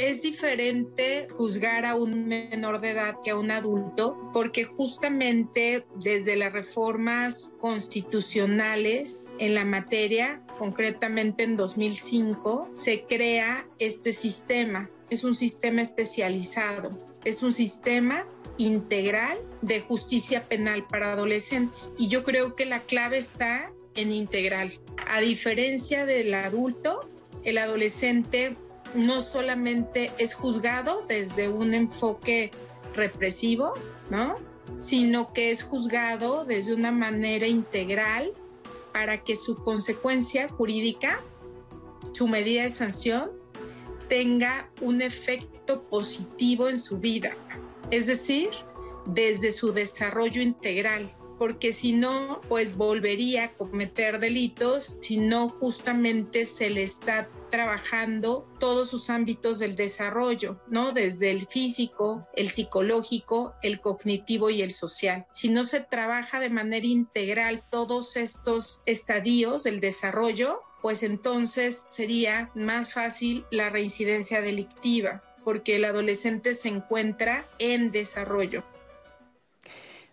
es 0.00 0.22
diferente 0.22 1.28
juzgar 1.36 1.84
a 1.84 1.94
un 1.94 2.26
menor 2.26 2.80
de 2.80 2.92
edad 2.92 3.16
que 3.22 3.32
a 3.32 3.36
un 3.36 3.50
adulto 3.50 4.30
porque 4.32 4.64
justamente 4.64 5.84
desde 5.96 6.36
las 6.36 6.54
reformas 6.54 7.52
constitucionales 7.60 9.26
en 9.38 9.54
la 9.54 9.66
materia, 9.66 10.42
concretamente 10.58 11.42
en 11.42 11.54
2005, 11.54 12.70
se 12.72 13.02
crea 13.02 13.66
este 13.78 14.14
sistema. 14.14 14.88
Es 15.10 15.22
un 15.22 15.34
sistema 15.34 15.82
especializado, 15.82 16.98
es 17.26 17.42
un 17.42 17.52
sistema 17.52 18.24
integral 18.56 19.36
de 19.60 19.80
justicia 19.80 20.48
penal 20.48 20.86
para 20.86 21.12
adolescentes. 21.12 21.92
Y 21.98 22.08
yo 22.08 22.24
creo 22.24 22.56
que 22.56 22.64
la 22.64 22.80
clave 22.80 23.18
está 23.18 23.70
en 23.96 24.12
integral. 24.12 24.80
A 25.06 25.20
diferencia 25.20 26.06
del 26.06 26.32
adulto, 26.32 27.06
el 27.44 27.58
adolescente 27.58 28.56
no 28.94 29.20
solamente 29.20 30.10
es 30.18 30.34
juzgado 30.34 31.04
desde 31.08 31.48
un 31.48 31.74
enfoque 31.74 32.50
represivo, 32.94 33.74
¿no? 34.10 34.36
Sino 34.76 35.32
que 35.32 35.50
es 35.50 35.62
juzgado 35.62 36.44
desde 36.44 36.74
una 36.74 36.92
manera 36.92 37.46
integral 37.46 38.32
para 38.92 39.22
que 39.22 39.36
su 39.36 39.56
consecuencia 39.56 40.48
jurídica, 40.48 41.20
su 42.12 42.28
medida 42.28 42.62
de 42.62 42.70
sanción, 42.70 43.30
tenga 44.08 44.68
un 44.80 45.02
efecto 45.02 45.82
positivo 45.84 46.68
en 46.68 46.78
su 46.78 46.98
vida. 46.98 47.32
Es 47.90 48.06
decir, 48.06 48.50
desde 49.06 49.52
su 49.52 49.72
desarrollo 49.72 50.42
integral, 50.42 51.08
porque 51.38 51.72
si 51.72 51.92
no, 51.92 52.40
pues 52.48 52.76
volvería 52.76 53.44
a 53.44 53.52
cometer 53.52 54.18
delitos 54.18 54.98
si 55.00 55.16
no 55.16 55.48
justamente 55.48 56.44
se 56.44 56.68
le 56.68 56.82
está 56.82 57.28
trabajando 57.50 58.48
todos 58.58 58.88
sus 58.88 59.10
ámbitos 59.10 59.58
del 59.58 59.76
desarrollo, 59.76 60.60
¿no? 60.68 60.92
Desde 60.92 61.30
el 61.30 61.46
físico, 61.46 62.26
el 62.34 62.50
psicológico, 62.50 63.54
el 63.62 63.80
cognitivo 63.80 64.50
y 64.50 64.62
el 64.62 64.72
social. 64.72 65.26
Si 65.32 65.48
no 65.48 65.64
se 65.64 65.80
trabaja 65.80 66.40
de 66.40 66.50
manera 66.50 66.86
integral 66.86 67.62
todos 67.70 68.16
estos 68.16 68.82
estadios 68.86 69.64
del 69.64 69.80
desarrollo, 69.80 70.62
pues 70.80 71.02
entonces 71.02 71.84
sería 71.88 72.50
más 72.54 72.92
fácil 72.92 73.44
la 73.50 73.68
reincidencia 73.68 74.40
delictiva, 74.40 75.22
porque 75.44 75.76
el 75.76 75.84
adolescente 75.84 76.54
se 76.54 76.68
encuentra 76.68 77.46
en 77.58 77.90
desarrollo. 77.90 78.64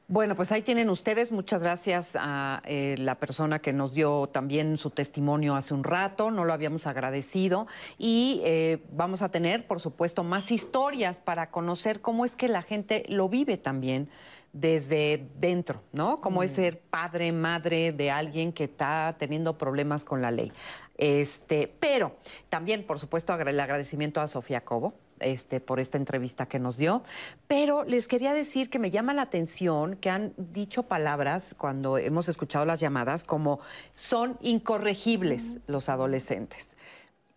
Bueno, 0.09 0.35
pues 0.35 0.53
ahí 0.53 0.61
tienen 0.61 0.89
ustedes. 0.89 1.33
Muchas 1.33 1.61
gracias 1.61 2.15
a 2.17 2.61
eh, 2.63 2.95
la 2.97 3.15
persona 3.15 3.59
que 3.59 3.73
nos 3.73 3.93
dio 3.93 4.27
también 4.27 4.77
su 4.77 4.89
testimonio 4.89 5.57
hace 5.57 5.73
un 5.73 5.83
rato. 5.83 6.31
No 6.31 6.45
lo 6.45 6.53
habíamos 6.53 6.87
agradecido. 6.87 7.67
Y 7.97 8.39
eh, 8.45 8.81
vamos 8.93 9.21
a 9.21 9.31
tener, 9.31 9.67
por 9.67 9.81
supuesto, 9.81 10.23
más 10.23 10.49
historias 10.49 11.19
para 11.19 11.51
conocer 11.51 11.99
cómo 11.99 12.23
es 12.23 12.37
que 12.37 12.47
la 12.47 12.61
gente 12.61 13.03
lo 13.09 13.27
vive 13.27 13.57
también 13.57 14.07
desde 14.53 15.27
dentro, 15.39 15.81
¿no? 15.91 16.21
Cómo 16.21 16.43
es 16.43 16.51
ser 16.51 16.79
padre, 16.79 17.31
madre 17.31 17.91
de 17.91 18.12
alguien 18.12 18.53
que 18.53 18.65
está 18.65 19.15
teniendo 19.19 19.57
problemas 19.57 20.03
con 20.03 20.21
la 20.21 20.31
ley. 20.31 20.51
Este, 20.97 21.71
pero 21.79 22.15
también, 22.49 22.83
por 22.83 22.99
supuesto, 22.99 23.33
el 23.36 23.60
agradecimiento 23.60 24.19
a 24.19 24.27
Sofía 24.27 24.65
Cobo, 24.65 24.93
este, 25.19 25.60
por 25.60 25.79
esta 25.79 25.97
entrevista 25.97 26.47
que 26.47 26.60
nos 26.60 26.77
dio. 26.77 27.03
Pero 27.47 27.83
les 27.83 28.07
quería 28.07 28.33
decir 28.33 28.69
que 28.69 28.79
me 28.79 28.91
llama 28.91 29.13
la 29.13 29.23
atención 29.23 29.95
que 29.95 30.10
han 30.10 30.33
dicho 30.38 30.83
palabras 30.83 31.55
cuando 31.57 31.97
hemos 31.97 32.29
escuchado 32.29 32.65
las 32.65 32.79
llamadas 32.79 33.23
como 33.23 33.60
son 33.93 34.38
incorregibles 34.41 35.57
los 35.67 35.89
adolescentes. 35.89 36.75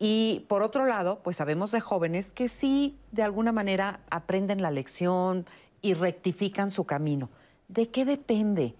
Y 0.03 0.45
por 0.47 0.63
otro 0.63 0.87
lado, 0.87 1.21
pues 1.21 1.37
sabemos 1.37 1.71
de 1.71 1.79
jóvenes 1.79 2.31
que 2.31 2.49
sí, 2.49 2.97
de 3.11 3.21
alguna 3.21 3.51
manera, 3.51 3.99
aprenden 4.09 4.63
la 4.63 4.71
lección 4.71 5.45
y 5.81 5.93
rectifican 5.93 6.71
su 6.71 6.85
camino. 6.85 7.29
¿De 7.67 7.89
qué 7.89 8.05
depende? 8.05 8.75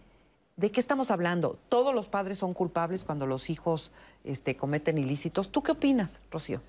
¿De 0.57 0.71
qué 0.71 0.79
estamos 0.79 1.11
hablando? 1.11 1.57
¿Todos 1.69 1.95
los 1.95 2.07
padres 2.07 2.37
son 2.37 2.53
culpables 2.53 3.03
cuando 3.03 3.25
los 3.25 3.49
hijos 3.49 3.91
este, 4.23 4.55
cometen 4.55 4.97
ilícitos? 4.97 5.49
¿Tú 5.49 5.63
qué 5.63 5.71
opinas, 5.71 6.19
Rocío? 6.29 6.61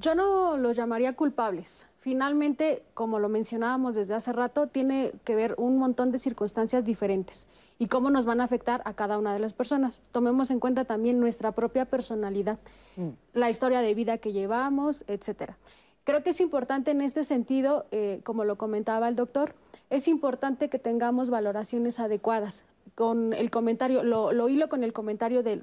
Yo 0.00 0.14
no 0.14 0.56
los 0.56 0.76
llamaría 0.76 1.14
culpables. 1.14 1.86
Finalmente, 2.00 2.82
como 2.94 3.18
lo 3.18 3.28
mencionábamos 3.28 3.94
desde 3.94 4.14
hace 4.14 4.32
rato, 4.32 4.68
tiene 4.68 5.12
que 5.24 5.34
ver 5.34 5.54
un 5.58 5.76
montón 5.76 6.12
de 6.12 6.18
circunstancias 6.18 6.84
diferentes 6.84 7.46
y 7.78 7.88
cómo 7.88 8.10
nos 8.10 8.24
van 8.24 8.40
a 8.40 8.44
afectar 8.44 8.80
a 8.84 8.94
cada 8.94 9.18
una 9.18 9.34
de 9.34 9.38
las 9.38 9.52
personas. 9.52 10.00
Tomemos 10.12 10.50
en 10.50 10.60
cuenta 10.60 10.84
también 10.84 11.20
nuestra 11.20 11.52
propia 11.52 11.84
personalidad, 11.84 12.58
mm. 12.96 13.08
la 13.34 13.50
historia 13.50 13.80
de 13.80 13.94
vida 13.94 14.18
que 14.18 14.32
llevamos, 14.32 15.04
etcétera. 15.08 15.58
Creo 16.04 16.22
que 16.22 16.30
es 16.30 16.40
importante 16.40 16.92
en 16.92 17.00
este 17.00 17.24
sentido, 17.24 17.84
eh, 17.90 18.20
como 18.22 18.44
lo 18.44 18.56
comentaba 18.56 19.08
el 19.08 19.16
doctor, 19.16 19.54
es 19.90 20.08
importante 20.08 20.68
que 20.68 20.78
tengamos 20.78 21.30
valoraciones 21.30 22.00
adecuadas. 22.00 22.64
Con 22.94 23.34
el 23.34 23.50
comentario, 23.50 24.02
lo, 24.02 24.32
lo 24.32 24.48
hilo 24.48 24.68
con 24.68 24.82
el 24.82 24.92
comentario 24.92 25.42
del 25.42 25.62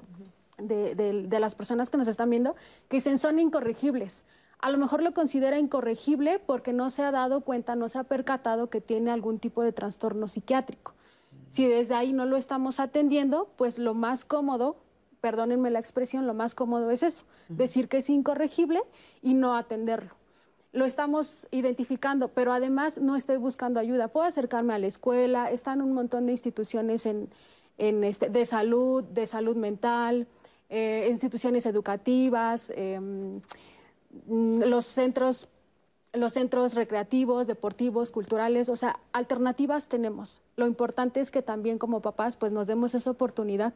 de, 0.58 1.38
las 1.40 1.54
personas 1.54 1.90
que 1.90 1.96
nos 1.96 2.08
están 2.08 2.30
viendo 2.30 2.54
que 2.88 2.98
dicen 2.98 3.18
son 3.18 3.38
incorregibles. 3.38 4.26
A 4.60 4.70
lo 4.70 4.78
mejor 4.78 5.02
lo 5.02 5.12
considera 5.12 5.58
incorregible 5.58 6.38
porque 6.38 6.72
no 6.72 6.90
se 6.90 7.02
ha 7.02 7.10
dado 7.10 7.42
cuenta, 7.42 7.76
no 7.76 7.88
se 7.88 7.98
ha 7.98 8.04
percatado 8.04 8.70
que 8.70 8.80
tiene 8.80 9.10
algún 9.10 9.38
tipo 9.38 9.62
de 9.62 9.72
trastorno 9.72 10.28
psiquiátrico. 10.28 10.94
Si 11.48 11.66
desde 11.66 11.94
ahí 11.94 12.12
no 12.12 12.24
lo 12.24 12.36
estamos 12.36 12.80
atendiendo, 12.80 13.50
pues 13.56 13.78
lo 13.78 13.94
más 13.94 14.24
cómodo, 14.24 14.76
perdónenme 15.20 15.70
la 15.70 15.80
expresión, 15.80 16.26
lo 16.26 16.34
más 16.34 16.54
cómodo 16.54 16.90
es 16.90 17.02
eso, 17.02 17.24
decir 17.48 17.88
que 17.88 17.98
es 17.98 18.08
incorregible 18.08 18.82
y 19.20 19.34
no 19.34 19.54
atenderlo. 19.54 20.14
Lo 20.74 20.84
estamos 20.84 21.46
identificando, 21.52 22.28
pero 22.28 22.52
además 22.52 22.98
no 22.98 23.14
estoy 23.14 23.36
buscando 23.36 23.78
ayuda. 23.78 24.08
Puedo 24.08 24.26
acercarme 24.26 24.74
a 24.74 24.78
la 24.78 24.88
escuela, 24.88 25.48
están 25.48 25.80
un 25.80 25.92
montón 25.92 26.26
de 26.26 26.32
instituciones 26.32 27.06
en, 27.06 27.28
este, 27.78 28.28
de 28.28 28.44
salud, 28.44 29.04
de 29.04 29.24
salud 29.26 29.54
mental, 29.54 30.26
eh, 30.68 31.06
instituciones 31.08 31.64
educativas, 31.66 32.72
em, 32.74 33.40
mm, 34.26 34.64
los 34.64 34.84
centros 34.84 35.48
los 36.12 36.32
centros 36.32 36.74
recreativos, 36.74 37.48
deportivos, 37.48 38.10
culturales, 38.10 38.68
o 38.68 38.76
sea, 38.76 39.00
alternativas 39.12 39.88
tenemos. 39.88 40.40
Lo 40.56 40.66
importante 40.66 41.20
es 41.20 41.30
que 41.30 41.42
también 41.42 41.78
como 41.78 42.00
papás 42.00 42.36
pues 42.36 42.52
nos 42.52 42.68
demos 42.68 42.94
esa 42.94 43.10
oportunidad 43.10 43.74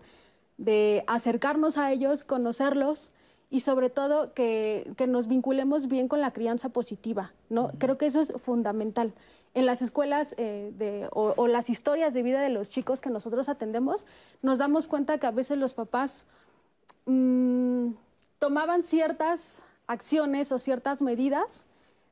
de 0.57 1.05
acercarnos 1.07 1.79
a 1.79 1.93
ellos, 1.93 2.23
conocerlos 2.25 3.13
y 3.51 3.61
sobre 3.61 3.91
todo 3.91 4.35
que, 4.35 4.93
nos 5.09 5.27
vinculemos 5.27 5.89
bien 5.89 6.09
con 6.09 6.21
la 6.21 6.33
crianza 6.33 6.69
positiva, 6.69 7.33
¿no? 7.49 7.73
Creo 7.79 7.97
que 7.99 8.07
eso 8.07 8.21
es 8.21 8.33
fundamental. 8.43 9.15
En 9.55 9.65
las 9.67 9.81
escuelas 9.83 10.35
eh, 10.39 11.09
o, 11.13 11.47
las 11.49 11.71
historias 11.71 12.15
de 12.15 12.23
vida 12.23 12.41
de 12.41 12.51
los 12.51 12.69
chicos 12.69 13.01
que 13.01 13.11
nosotros 13.11 13.49
atendemos, 13.49 14.07
nos 14.43 14.59
damos 14.59 14.87
cuenta 14.87 15.19
que 15.19 15.27
a 15.27 15.31
veces 15.31 15.59
los 15.59 15.75
papás 15.75 16.27
Mm, 17.09 17.95
tomaban 18.39 18.83
ciertas 18.83 19.65
acciones 19.87 20.53
o 20.53 20.59
ciertas 20.59 21.01
medidas 21.01 21.67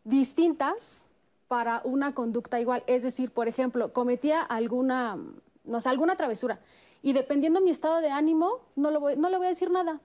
distintas 0.05 1.11
para 1.49 1.83
una 1.85 2.15
conducta 2.15 2.59
igual. 2.61 2.83
Es 2.87 3.03
decir, 3.03 3.31
por 3.31 3.47
ejemplo, 3.47 3.93
cometía 3.93 4.41
alguna, 4.41 5.19
no 5.65 5.81
sé, 5.83 5.91
alguna 5.91 6.17
travesura 6.17 6.61
y 7.03 7.13
dependiendo 7.13 7.61
mi 7.61 7.69
estado 7.69 8.01
de 8.01 8.09
ánimo, 8.09 8.61
no, 8.75 8.91
lo 8.91 9.01
voy, 9.01 9.17
no 9.17 9.29
le 9.29 9.37
voy 9.37 9.47
a 9.47 9.51
decir 9.51 9.71
nada. 9.71 10.01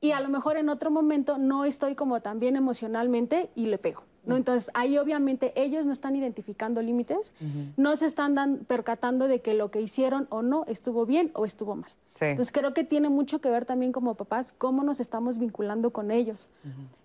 Y 0.00 0.12
a 0.12 0.20
lo 0.20 0.28
mejor 0.28 0.56
en 0.56 0.68
otro 0.68 0.90
momento 0.90 1.38
no 1.38 1.64
estoy 1.64 1.94
como 1.94 2.20
tan 2.20 2.40
bien 2.40 2.56
emocionalmente 2.56 3.50
y 3.54 3.66
le 3.66 3.78
pego. 3.78 4.02
¿no? 4.24 4.36
Entonces, 4.36 4.70
ahí 4.74 4.98
obviamente 4.98 5.52
ellos 5.56 5.86
no 5.86 5.92
están 5.92 6.16
identificando 6.16 6.82
límites, 6.82 7.34
no 7.76 7.96
se 7.96 8.06
están 8.06 8.60
percatando 8.66 9.28
de 9.28 9.40
que 9.40 9.54
lo 9.54 9.70
que 9.70 9.80
hicieron 9.80 10.26
o 10.30 10.42
no 10.42 10.64
estuvo 10.66 11.06
bien 11.06 11.30
o 11.34 11.44
estuvo 11.44 11.76
mal. 11.76 11.90
Entonces 12.20 12.52
creo 12.52 12.74
que 12.74 12.84
tiene 12.84 13.08
mucho 13.08 13.40
que 13.40 13.50
ver 13.50 13.64
también 13.64 13.92
como 13.92 14.14
papás 14.14 14.52
cómo 14.56 14.82
nos 14.82 15.00
estamos 15.00 15.38
vinculando 15.38 15.90
con 15.90 16.10
ellos. 16.10 16.50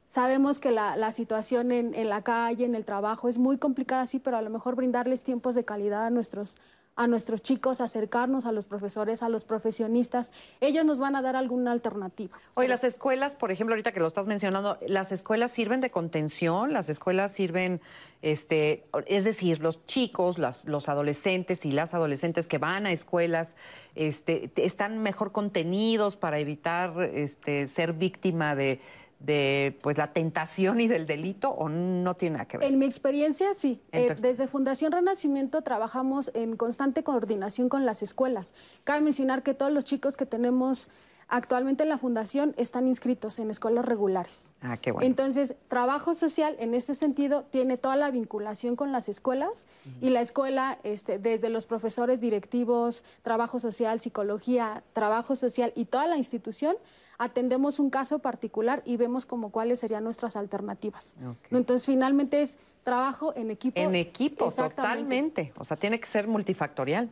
Sabemos 0.05 0.59
que 0.59 0.71
la, 0.71 1.11
situación 1.11 1.71
en, 1.71 1.93
en, 1.93 2.09
la 2.09 2.21
calle, 2.21 2.65
en 2.65 2.75
el 2.75 2.85
trabajo 2.85 3.29
es 3.29 3.37
muy 3.37 3.57
complicada, 3.57 4.05
sí, 4.05 4.19
pero 4.19 4.37
a 4.37 4.41
lo 4.41 4.49
mejor 4.49 4.75
brindarles 4.75 5.23
tiempos 5.23 5.55
de 5.55 5.63
calidad 5.63 6.05
a 6.05 6.09
nuestros, 6.09 6.57
a 6.95 7.07
nuestros 7.07 7.41
chicos, 7.41 7.81
acercarnos 7.81 8.45
a 8.45 8.51
los 8.53 8.65
profesores, 8.65 9.21
a 9.21 9.29
los 9.29 9.43
profesionistas. 9.43 10.31
Ellos 10.61 10.85
nos 10.85 10.99
van 10.99 11.15
a 11.15 11.21
dar 11.21 11.35
alguna 11.35 11.71
alternativa. 11.71 12.37
Hoy 12.55 12.67
las 12.67 12.85
escuelas, 12.85 13.35
por 13.35 13.51
ejemplo, 13.51 13.73
ahorita 13.73 13.91
que 13.91 13.99
lo 13.99 14.07
estás 14.07 14.27
mencionando, 14.27 14.77
las 14.87 15.11
escuelas 15.11 15.51
sirven 15.51 15.81
de 15.81 15.89
contención, 15.91 16.71
las 16.71 16.87
escuelas 16.87 17.33
sirven, 17.33 17.81
este, 18.21 18.85
es 19.07 19.25
decir, 19.25 19.59
los 19.59 19.85
chicos, 19.85 20.37
los 20.37 20.89
adolescentes 20.89 21.65
y 21.65 21.71
las 21.71 21.93
adolescentes 21.93 22.47
que 22.47 22.59
van 22.59 22.85
a 22.85 22.91
escuelas, 22.91 23.55
este, 23.95 24.51
están 24.55 24.99
mejor 24.99 25.33
contenidos 25.33 26.15
para 26.15 26.39
evitar 26.39 26.93
este, 27.13 27.67
ser 27.67 27.93
víctima 27.93 28.55
de 28.55 28.79
de 29.25 29.77
pues 29.81 29.97
la 29.97 30.13
tentación 30.13 30.81
y 30.81 30.87
del 30.87 31.05
delito 31.05 31.49
o 31.49 31.69
no 31.69 32.15
tiene 32.15 32.33
nada 32.33 32.47
que 32.47 32.57
ver? 32.57 32.71
En 32.71 32.79
mi 32.79 32.85
experiencia 32.85 33.53
sí. 33.53 33.81
Eh, 33.91 34.15
desde 34.19 34.47
Fundación 34.47 34.91
Renacimiento 34.91 35.61
trabajamos 35.61 36.31
en 36.33 36.55
constante 36.55 37.03
coordinación 37.03 37.69
con 37.69 37.85
las 37.85 38.03
escuelas. 38.03 38.53
Cabe 38.83 39.01
mencionar 39.01 39.43
que 39.43 39.53
todos 39.53 39.71
los 39.71 39.83
chicos 39.83 40.17
que 40.17 40.25
tenemos 40.25 40.89
actualmente 41.27 41.83
en 41.83 41.89
la 41.89 41.97
fundación 41.97 42.53
están 42.57 42.87
inscritos 42.87 43.39
en 43.39 43.49
escuelas 43.49 43.85
regulares. 43.85 44.53
Ah, 44.61 44.77
qué 44.77 44.91
bueno. 44.91 45.07
Entonces, 45.07 45.55
trabajo 45.67 46.13
social 46.13 46.55
en 46.59 46.73
este 46.73 46.93
sentido 46.93 47.45
tiene 47.49 47.77
toda 47.77 47.95
la 47.95 48.11
vinculación 48.11 48.75
con 48.75 48.91
las 48.91 49.09
escuelas 49.09 49.65
y 50.01 50.11
la 50.11 50.21
escuela, 50.21 50.77
este, 50.83 51.17
desde 51.17 51.49
los 51.49 51.65
profesores 51.65 52.19
directivos, 52.19 53.03
trabajo 53.23 53.59
social, 53.59 53.99
psicología, 53.99 54.83
trabajo 54.93 55.35
social 55.35 55.73
y 55.75 55.85
toda 55.85 56.07
la 56.07 56.17
institución, 56.17 56.75
atendemos 57.17 57.79
un 57.79 57.89
caso 57.89 58.19
particular 58.19 58.81
y 58.85 58.97
vemos 58.97 59.25
como 59.25 59.49
cuáles 59.49 59.79
serían 59.79 60.03
nuestras 60.03 60.35
alternativas. 60.35 61.17
Entonces, 61.51 61.85
finalmente 61.85 62.41
es 62.41 62.57
trabajo 62.83 63.33
en 63.35 63.51
equipo. 63.51 63.79
En 63.79 63.95
equipo, 63.95 64.51
totalmente. 64.51 65.53
O 65.57 65.63
sea, 65.63 65.77
tiene 65.77 65.99
que 65.99 66.07
ser 66.07 66.27
multifactorial. 66.27 67.09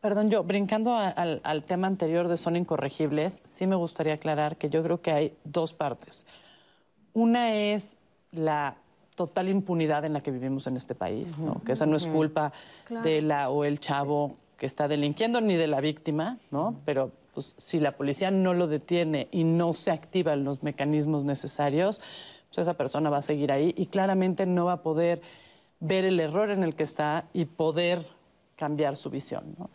Perdón, 0.00 0.30
yo 0.30 0.44
brincando 0.44 0.94
al, 0.94 1.64
tema 1.66 1.86
anterior 1.86 2.28
de 2.28 2.36
son 2.36 2.54
incorregibles, 2.54 3.40
sí 3.44 3.66
me 3.66 3.76
gustaría 3.76 4.14
aclarar 4.14 4.56
que 4.56 4.68
yo 4.68 4.82
creo 4.82 5.00
que 5.00 5.10
hay 5.10 5.36
dos 5.44 5.74
partes. 5.74 6.26
Una 7.12 7.54
es 7.54 7.96
la 8.30 8.76
total 9.16 9.48
impunidad 9.48 10.04
en 10.04 10.12
la 10.12 10.20
que 10.20 10.30
vivimos 10.30 10.66
en 10.66 10.76
este 10.76 10.94
país, 10.94 11.36
que 11.64 11.72
esa 11.72 11.86
no 11.86 11.96
es 11.96 12.06
culpa 12.06 12.52
de 13.02 13.22
la 13.22 13.48
o 13.48 13.64
el 13.64 13.80
chavo 13.80 14.34
que 14.58 14.66
está 14.66 14.86
delinquiendo 14.86 15.40
ni 15.40 15.56
de 15.56 15.66
la 15.66 15.80
víctima, 15.80 16.38
¿no? 16.50 16.76
Pero 16.84 17.10
pues, 17.36 17.52
si 17.58 17.80
la 17.80 17.98
policía 17.98 18.30
no 18.30 18.54
lo 18.54 18.66
detiene 18.66 19.28
y 19.30 19.44
no 19.44 19.74
se 19.74 19.90
activan 19.90 20.42
los 20.42 20.62
mecanismos 20.62 21.22
necesarios, 21.22 22.00
pues 22.48 22.60
esa 22.60 22.78
persona 22.78 23.10
va 23.10 23.18
a 23.18 23.22
seguir 23.22 23.52
ahí 23.52 23.74
y 23.76 23.88
claramente 23.88 24.46
no 24.46 24.64
va 24.64 24.72
a 24.72 24.82
poder 24.82 25.20
ver 25.78 26.06
el 26.06 26.18
error 26.18 26.50
en 26.50 26.64
el 26.64 26.74
que 26.74 26.84
está 26.84 27.26
y 27.34 27.44
poder 27.44 28.06
cambiar 28.56 28.96
su 28.96 29.10
visión. 29.10 29.54
¿no? 29.58 29.68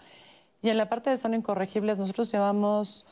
Y 0.64 0.70
en 0.70 0.78
la 0.78 0.89
parte 0.89 1.12
de 1.12 1.18
son 1.18 1.36
incorregibles, 1.36 1.99
nosotros 1.99 2.32
llevamos 2.32 3.05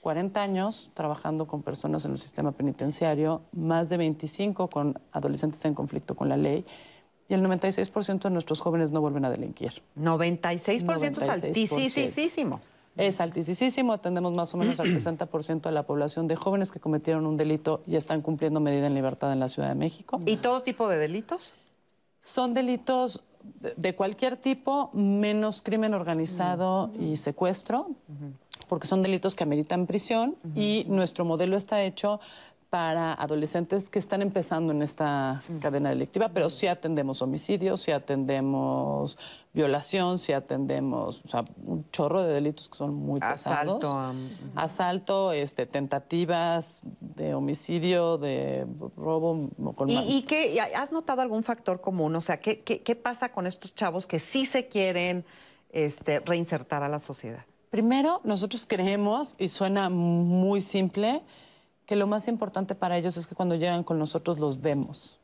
40 0.00 0.42
años 0.42 0.90
trabajando 0.94 1.46
con 1.46 1.62
personas 1.62 2.04
en 2.04 2.10
el 2.10 2.18
sistema 2.18 2.50
penitenciario, 2.50 3.42
más 3.52 3.88
de 3.88 3.98
25 3.98 4.66
con 4.66 5.00
adolescentes 5.12 5.64
en 5.64 5.74
conflicto 5.74 6.16
con 6.16 6.28
la 6.28 6.36
ley, 6.36 6.64
y 7.28 7.34
el 7.34 7.40
96% 7.44 8.22
de 8.22 8.30
nuestros 8.30 8.58
jóvenes 8.58 8.90
no 8.90 9.00
vuelven 9.00 9.24
a 9.26 9.30
delinquir. 9.30 9.80
96%, 9.96 11.22
es 11.22 11.28
altísimo. 11.28 12.60
Es 12.96 13.20
altísimo, 13.20 13.92
atendemos 13.92 14.32
más 14.32 14.52
o 14.54 14.58
menos 14.58 14.78
al 14.80 14.88
60% 14.88 15.62
de 15.62 15.72
la 15.72 15.84
población 15.84 16.28
de 16.28 16.36
jóvenes 16.36 16.70
que 16.70 16.78
cometieron 16.78 17.26
un 17.26 17.36
delito 17.36 17.82
y 17.86 17.96
están 17.96 18.20
cumpliendo 18.20 18.60
medida 18.60 18.86
en 18.86 18.94
libertad 18.94 19.32
en 19.32 19.40
la 19.40 19.48
Ciudad 19.48 19.68
de 19.68 19.74
México. 19.74 20.20
¿Y 20.26 20.36
todo 20.36 20.62
tipo 20.62 20.88
de 20.88 20.98
delitos? 20.98 21.54
Son 22.20 22.52
delitos 22.52 23.22
de 23.76 23.94
cualquier 23.94 24.36
tipo, 24.36 24.90
menos 24.92 25.62
crimen 25.62 25.94
organizado 25.94 26.92
y 26.98 27.16
secuestro, 27.16 27.90
porque 28.68 28.86
son 28.86 29.02
delitos 29.02 29.34
que 29.34 29.42
ameritan 29.42 29.86
prisión 29.86 30.36
y 30.54 30.84
nuestro 30.88 31.24
modelo 31.24 31.56
está 31.56 31.82
hecho 31.82 32.20
para 32.70 33.12
adolescentes 33.12 33.90
que 33.90 33.98
están 33.98 34.22
empezando 34.22 34.72
en 34.72 34.80
esta 34.80 35.42
cadena 35.60 35.90
delictiva, 35.90 36.30
pero 36.32 36.48
sí 36.48 36.66
atendemos 36.66 37.20
homicidios, 37.20 37.82
sí 37.82 37.90
atendemos 37.90 39.18
violación, 39.52 40.18
sí 40.18 40.32
atendemos, 40.32 41.22
o 41.24 41.28
sea, 41.28 41.44
un 41.64 41.88
chorro 41.90 42.22
de 42.22 42.32
delitos 42.32 42.68
que 42.68 42.76
son 42.76 42.94
muy 42.94 43.20
pesados. 43.20 43.82
Asalto, 43.84 44.14
asalto, 44.54 45.32
este, 45.32 45.66
tentativas 45.66 46.80
de 47.00 47.34
homicidio, 47.34 48.16
de 48.16 48.66
robo. 48.96 49.50
Con 49.74 49.90
¿Y, 49.90 50.16
¿Y 50.16 50.22
qué, 50.22 50.58
has 50.60 50.90
notado 50.90 51.20
algún 51.20 51.42
factor 51.42 51.80
común? 51.80 52.14
O 52.16 52.20
sea, 52.20 52.40
¿qué, 52.40 52.62
qué, 52.62 52.96
pasa 52.96 53.30
con 53.30 53.46
estos 53.46 53.74
chavos 53.74 54.06
que 54.06 54.18
sí 54.18 54.46
se 54.46 54.68
quieren 54.68 55.24
este, 55.70 56.20
reinsertar 56.20 56.82
a 56.82 56.88
la 56.88 56.98
sociedad? 56.98 57.44
Primero, 57.68 58.20
nosotros 58.24 58.66
creemos, 58.66 59.36
y 59.38 59.48
suena 59.48 59.90
muy 59.90 60.60
simple, 60.60 61.22
que 61.86 61.96
lo 61.96 62.06
más 62.06 62.28
importante 62.28 62.74
para 62.74 62.96
ellos 62.96 63.16
es 63.16 63.26
que 63.26 63.34
cuando 63.34 63.54
llegan 63.54 63.84
con 63.84 63.98
nosotros 63.98 64.38
los 64.38 64.60
vemos. 64.62 65.20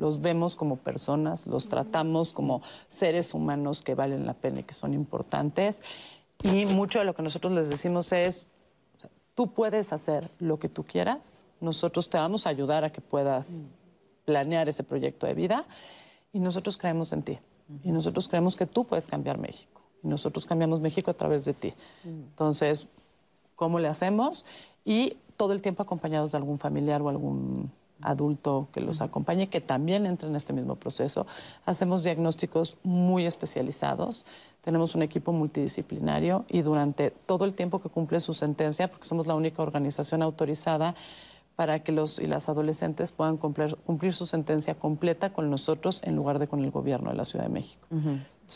Los 0.00 0.22
vemos 0.22 0.56
como 0.56 0.76
personas, 0.76 1.46
los 1.46 1.68
tratamos 1.68 2.32
como 2.32 2.62
seres 2.88 3.34
humanos 3.34 3.82
que 3.82 3.94
valen 3.94 4.24
la 4.24 4.32
pena 4.32 4.60
y 4.60 4.62
que 4.62 4.72
son 4.72 4.94
importantes. 4.94 5.82
Y 6.42 6.64
mucho 6.64 7.00
de 7.00 7.04
lo 7.04 7.14
que 7.14 7.22
nosotros 7.22 7.52
les 7.52 7.68
decimos 7.68 8.10
es, 8.12 8.46
tú 9.34 9.52
puedes 9.52 9.92
hacer 9.92 10.30
lo 10.38 10.58
que 10.58 10.70
tú 10.70 10.84
quieras, 10.84 11.44
nosotros 11.60 12.08
te 12.08 12.16
vamos 12.16 12.46
a 12.46 12.48
ayudar 12.48 12.82
a 12.82 12.90
que 12.90 13.02
puedas 13.02 13.58
planear 14.24 14.70
ese 14.70 14.84
proyecto 14.84 15.26
de 15.26 15.34
vida 15.34 15.66
y 16.32 16.40
nosotros 16.40 16.78
creemos 16.78 17.12
en 17.12 17.22
ti. 17.22 17.38
Y 17.84 17.92
nosotros 17.92 18.26
creemos 18.26 18.56
que 18.56 18.64
tú 18.64 18.86
puedes 18.86 19.06
cambiar 19.06 19.36
México. 19.36 19.82
Y 20.02 20.08
nosotros 20.08 20.46
cambiamos 20.46 20.80
México 20.80 21.10
a 21.10 21.14
través 21.14 21.44
de 21.44 21.52
ti. 21.52 21.74
Entonces, 22.04 22.86
¿cómo 23.54 23.78
le 23.78 23.88
hacemos? 23.88 24.46
Y 24.82 25.18
todo 25.36 25.52
el 25.52 25.60
tiempo 25.60 25.82
acompañados 25.82 26.32
de 26.32 26.38
algún 26.38 26.58
familiar 26.58 27.02
o 27.02 27.10
algún 27.10 27.70
adulto 28.02 28.68
que 28.72 28.80
los 28.80 29.00
acompañe, 29.00 29.48
que 29.48 29.60
también 29.60 30.06
entra 30.06 30.28
en 30.28 30.36
este 30.36 30.52
mismo 30.52 30.76
proceso. 30.76 31.26
Hacemos 31.66 32.02
diagnósticos 32.02 32.76
muy 32.82 33.26
especializados, 33.26 34.26
tenemos 34.62 34.94
un 34.94 35.02
equipo 35.02 35.32
multidisciplinario 35.32 36.44
y 36.48 36.62
durante 36.62 37.10
todo 37.10 37.44
el 37.44 37.54
tiempo 37.54 37.80
que 37.80 37.88
cumple 37.88 38.20
su 38.20 38.34
sentencia, 38.34 38.90
porque 38.90 39.06
somos 39.06 39.26
la 39.26 39.34
única 39.34 39.62
organización 39.62 40.22
autorizada 40.22 40.94
para 41.56 41.80
que 41.80 41.92
los 41.92 42.20
y 42.20 42.26
las 42.26 42.48
adolescentes 42.48 43.12
puedan 43.12 43.36
cumplir, 43.36 43.76
cumplir 43.76 44.14
su 44.14 44.24
sentencia 44.24 44.74
completa 44.74 45.32
con 45.32 45.50
nosotros 45.50 46.00
en 46.04 46.16
lugar 46.16 46.38
de 46.38 46.48
con 46.48 46.64
el 46.64 46.70
gobierno 46.70 47.10
de 47.10 47.16
la 47.16 47.24
Ciudad 47.24 47.44
de 47.44 47.50
México 47.50 47.86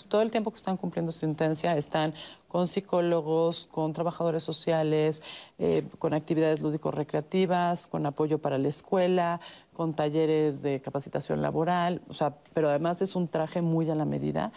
todo 0.09 0.23
el 0.23 0.31
tiempo 0.31 0.51
que 0.51 0.57
están 0.57 0.77
cumpliendo 0.77 1.13
sentencia 1.13 1.77
están 1.77 2.15
con 2.49 2.69
psicólogos, 2.69 3.67
con 3.71 3.93
trabajadores 3.93 4.43
sociales, 4.43 5.23
eh, 5.59 5.87
con 5.99 6.15
actividades 6.15 6.61
lúdico-recreativas, 6.61 7.87
con 7.87 8.07
apoyo 8.07 8.39
para 8.39 8.59
la 8.59 8.69
escuela, 8.69 9.41
con 9.73 9.95
talleres 9.95 10.63
de 10.63 10.81
capacitación 10.81 11.43
laboral, 11.43 12.01
o 12.09 12.15
sea, 12.15 12.35
pero 12.53 12.69
además 12.69 13.03
es 13.03 13.17
un 13.17 13.29
traje 13.29 13.63
muy 13.63 13.91
a 13.91 13.95
la 13.95 14.05
medida. 14.05 14.53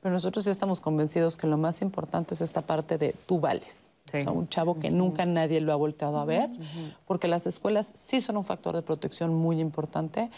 Pero 0.00 0.14
nosotros 0.14 0.44
ya 0.44 0.50
estamos 0.50 0.80
convencidos 0.80 1.36
que 1.36 1.46
lo 1.46 1.58
más 1.58 1.82
importante 1.82 2.34
es 2.34 2.40
esta 2.40 2.62
parte 2.62 2.96
de 2.98 3.14
tú 3.26 3.38
vales. 3.38 3.90
O 4.08 4.22
sea, 4.22 4.32
un 4.32 4.48
chavo 4.48 4.80
que 4.80 4.90
nunca 4.90 5.24
nadie 5.24 5.60
lo 5.60 5.72
ha 5.72 5.76
volteado 5.76 6.18
a 6.18 6.24
ver, 6.24 6.50
porque 7.06 7.28
las 7.28 7.46
escuelas 7.46 7.92
sí 7.94 8.20
son 8.20 8.36
un 8.36 8.44
factor 8.44 8.74
de 8.74 8.82
protección 8.82 9.34
muy 9.34 9.60
importante, 9.60 10.30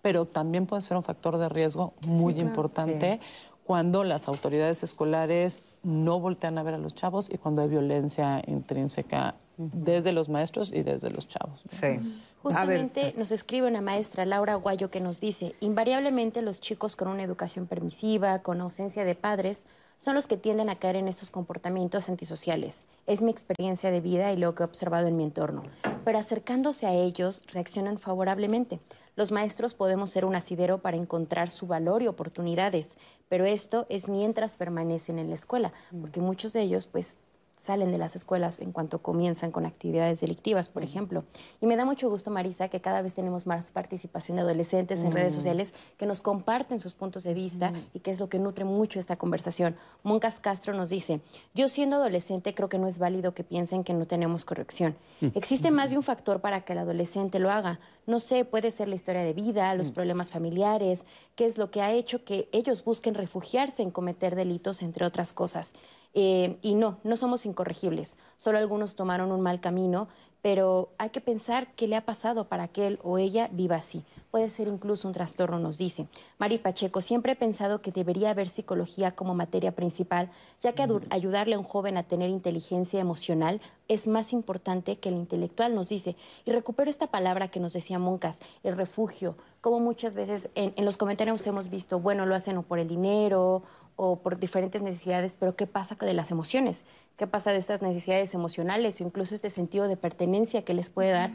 pero 0.00 0.24
también 0.24 0.64
pueden 0.64 0.82
ser 0.82 0.96
un 0.96 1.02
factor 1.02 1.36
de 1.36 1.48
riesgo 1.48 1.92
muy 2.00 2.40
importante 2.40 3.20
cuando 3.68 4.02
las 4.02 4.28
autoridades 4.28 4.82
escolares 4.82 5.62
no 5.82 6.20
voltean 6.20 6.56
a 6.56 6.62
ver 6.62 6.72
a 6.72 6.78
los 6.78 6.94
chavos 6.94 7.28
y 7.30 7.36
cuando 7.36 7.60
hay 7.60 7.68
violencia 7.68 8.42
intrínseca 8.46 9.34
desde 9.58 10.12
los 10.12 10.30
maestros 10.30 10.72
y 10.72 10.82
desde 10.82 11.10
los 11.10 11.28
chavos. 11.28 11.60
Sí. 11.68 12.00
Justamente 12.42 13.12
nos 13.18 13.30
escribe 13.30 13.66
una 13.66 13.82
maestra, 13.82 14.24
Laura 14.24 14.54
Guayo, 14.54 14.90
que 14.90 15.00
nos 15.00 15.20
dice, 15.20 15.54
invariablemente 15.60 16.40
los 16.40 16.62
chicos 16.62 16.96
con 16.96 17.08
una 17.08 17.22
educación 17.22 17.66
permisiva, 17.66 18.38
con 18.38 18.62
ausencia 18.62 19.04
de 19.04 19.14
padres, 19.14 19.66
son 19.98 20.14
los 20.14 20.28
que 20.28 20.38
tienden 20.38 20.70
a 20.70 20.76
caer 20.76 20.96
en 20.96 21.06
estos 21.06 21.30
comportamientos 21.30 22.08
antisociales. 22.08 22.86
Es 23.06 23.20
mi 23.20 23.30
experiencia 23.30 23.90
de 23.90 24.00
vida 24.00 24.32
y 24.32 24.38
lo 24.38 24.54
que 24.54 24.62
he 24.62 24.66
observado 24.66 25.08
en 25.08 25.16
mi 25.18 25.24
entorno. 25.24 25.64
Pero 26.06 26.18
acercándose 26.18 26.86
a 26.86 26.94
ellos, 26.94 27.42
reaccionan 27.52 27.98
favorablemente. 27.98 28.80
Los 29.18 29.32
maestros 29.32 29.74
podemos 29.74 30.10
ser 30.10 30.24
un 30.24 30.36
asidero 30.36 30.78
para 30.78 30.96
encontrar 30.96 31.50
su 31.50 31.66
valor 31.66 32.04
y 32.04 32.06
oportunidades, 32.06 32.96
pero 33.28 33.46
esto 33.46 33.84
es 33.88 34.08
mientras 34.08 34.54
permanecen 34.54 35.18
en 35.18 35.28
la 35.28 35.34
escuela, 35.34 35.72
mm. 35.90 36.00
porque 36.02 36.20
muchos 36.20 36.52
de 36.52 36.60
ellos 36.60 36.86
pues 36.86 37.18
salen 37.58 37.92
de 37.92 37.98
las 37.98 38.16
escuelas 38.16 38.60
en 38.60 38.72
cuanto 38.72 39.02
comienzan 39.02 39.50
con 39.50 39.66
actividades 39.66 40.20
delictivas, 40.20 40.68
por 40.68 40.82
ejemplo. 40.82 41.24
Y 41.60 41.66
me 41.66 41.76
da 41.76 41.84
mucho 41.84 42.08
gusto, 42.08 42.30
Marisa, 42.30 42.68
que 42.68 42.80
cada 42.80 43.02
vez 43.02 43.14
tenemos 43.14 43.46
más 43.46 43.72
participación 43.72 44.36
de 44.36 44.42
adolescentes 44.42 45.02
en 45.02 45.12
redes 45.12 45.34
mm. 45.34 45.36
sociales 45.36 45.74
que 45.96 46.06
nos 46.06 46.22
comparten 46.22 46.80
sus 46.80 46.94
puntos 46.94 47.24
de 47.24 47.34
vista 47.34 47.70
mm. 47.70 47.74
y 47.94 48.00
que 48.00 48.10
es 48.10 48.20
lo 48.20 48.28
que 48.28 48.38
nutre 48.38 48.64
mucho 48.64 49.00
esta 49.00 49.16
conversación. 49.16 49.76
Moncas 50.02 50.38
Castro 50.40 50.72
nos 50.72 50.88
dice, 50.88 51.20
yo 51.54 51.68
siendo 51.68 51.96
adolescente 51.96 52.54
creo 52.54 52.68
que 52.68 52.78
no 52.78 52.86
es 52.86 52.98
válido 52.98 53.34
que 53.34 53.44
piensen 53.44 53.84
que 53.84 53.92
no 53.92 54.06
tenemos 54.06 54.44
corrección. 54.44 54.96
Mm. 55.20 55.28
Existe 55.34 55.70
más 55.70 55.90
de 55.90 55.96
un 55.96 56.02
factor 56.02 56.40
para 56.40 56.60
que 56.60 56.72
el 56.72 56.78
adolescente 56.78 57.40
lo 57.40 57.50
haga. 57.50 57.80
No 58.06 58.20
sé, 58.20 58.44
puede 58.44 58.70
ser 58.70 58.88
la 58.88 58.94
historia 58.94 59.22
de 59.22 59.34
vida, 59.34 59.74
los 59.74 59.90
problemas 59.90 60.30
familiares, 60.30 61.04
qué 61.34 61.44
es 61.44 61.58
lo 61.58 61.70
que 61.70 61.82
ha 61.82 61.92
hecho 61.92 62.24
que 62.24 62.48
ellos 62.52 62.84
busquen 62.84 63.14
refugiarse 63.14 63.82
en 63.82 63.90
cometer 63.90 64.34
delitos, 64.34 64.82
entre 64.82 65.04
otras 65.04 65.32
cosas. 65.32 65.74
Eh, 66.14 66.58
y 66.62 66.74
no, 66.74 66.98
no 67.04 67.16
somos 67.16 67.46
incorregibles. 67.46 68.16
Solo 68.36 68.58
algunos 68.58 68.94
tomaron 68.94 69.30
un 69.30 69.40
mal 69.40 69.60
camino, 69.60 70.08
pero 70.42 70.90
hay 70.98 71.10
que 71.10 71.20
pensar 71.20 71.74
qué 71.74 71.88
le 71.88 71.96
ha 71.96 72.04
pasado 72.04 72.48
para 72.48 72.68
que 72.68 72.86
él 72.86 72.98
o 73.02 73.18
ella 73.18 73.48
viva 73.52 73.76
así. 73.76 74.04
Puede 74.30 74.48
ser 74.48 74.68
incluso 74.68 75.08
un 75.08 75.14
trastorno, 75.14 75.58
nos 75.58 75.78
dice. 75.78 76.06
Mari 76.38 76.58
Pacheco, 76.58 77.00
siempre 77.00 77.32
he 77.32 77.36
pensado 77.36 77.82
que 77.82 77.90
debería 77.90 78.30
haber 78.30 78.48
psicología 78.48 79.12
como 79.12 79.34
materia 79.34 79.74
principal, 79.74 80.30
ya 80.60 80.74
que 80.74 80.86
ayudarle 81.10 81.56
a 81.56 81.58
un 81.58 81.64
joven 81.64 81.96
a 81.96 82.04
tener 82.04 82.30
inteligencia 82.30 83.00
emocional 83.00 83.60
es 83.88 84.06
más 84.06 84.32
importante 84.32 84.98
que 84.98 85.08
el 85.08 85.16
intelectual, 85.16 85.74
nos 85.74 85.88
dice. 85.88 86.14
Y 86.44 86.52
recupero 86.52 86.90
esta 86.90 87.08
palabra 87.08 87.48
que 87.48 87.58
nos 87.58 87.72
decía 87.72 87.98
Moncas, 87.98 88.40
el 88.62 88.76
refugio, 88.76 89.36
como 89.60 89.80
muchas 89.80 90.14
veces 90.14 90.50
en, 90.54 90.72
en 90.76 90.84
los 90.84 90.98
comentarios 90.98 91.46
hemos 91.46 91.68
visto, 91.68 91.98
bueno, 91.98 92.26
lo 92.26 92.34
hacen 92.34 92.58
o 92.58 92.62
por 92.62 92.78
el 92.78 92.86
dinero 92.86 93.62
o 94.00 94.20
por 94.20 94.38
diferentes 94.38 94.80
necesidades, 94.80 95.34
pero 95.34 95.56
¿qué 95.56 95.66
pasa 95.66 95.96
de 95.96 96.14
las 96.14 96.30
emociones? 96.30 96.84
¿Qué 97.16 97.26
pasa 97.26 97.50
de 97.50 97.58
estas 97.58 97.82
necesidades 97.82 98.32
emocionales 98.32 99.00
o 99.00 99.04
incluso 99.04 99.34
este 99.34 99.50
sentido 99.50 99.88
de 99.88 99.96
pertenencia 99.96 100.64
que 100.64 100.72
les 100.72 100.88
puede 100.88 101.10
dar 101.10 101.32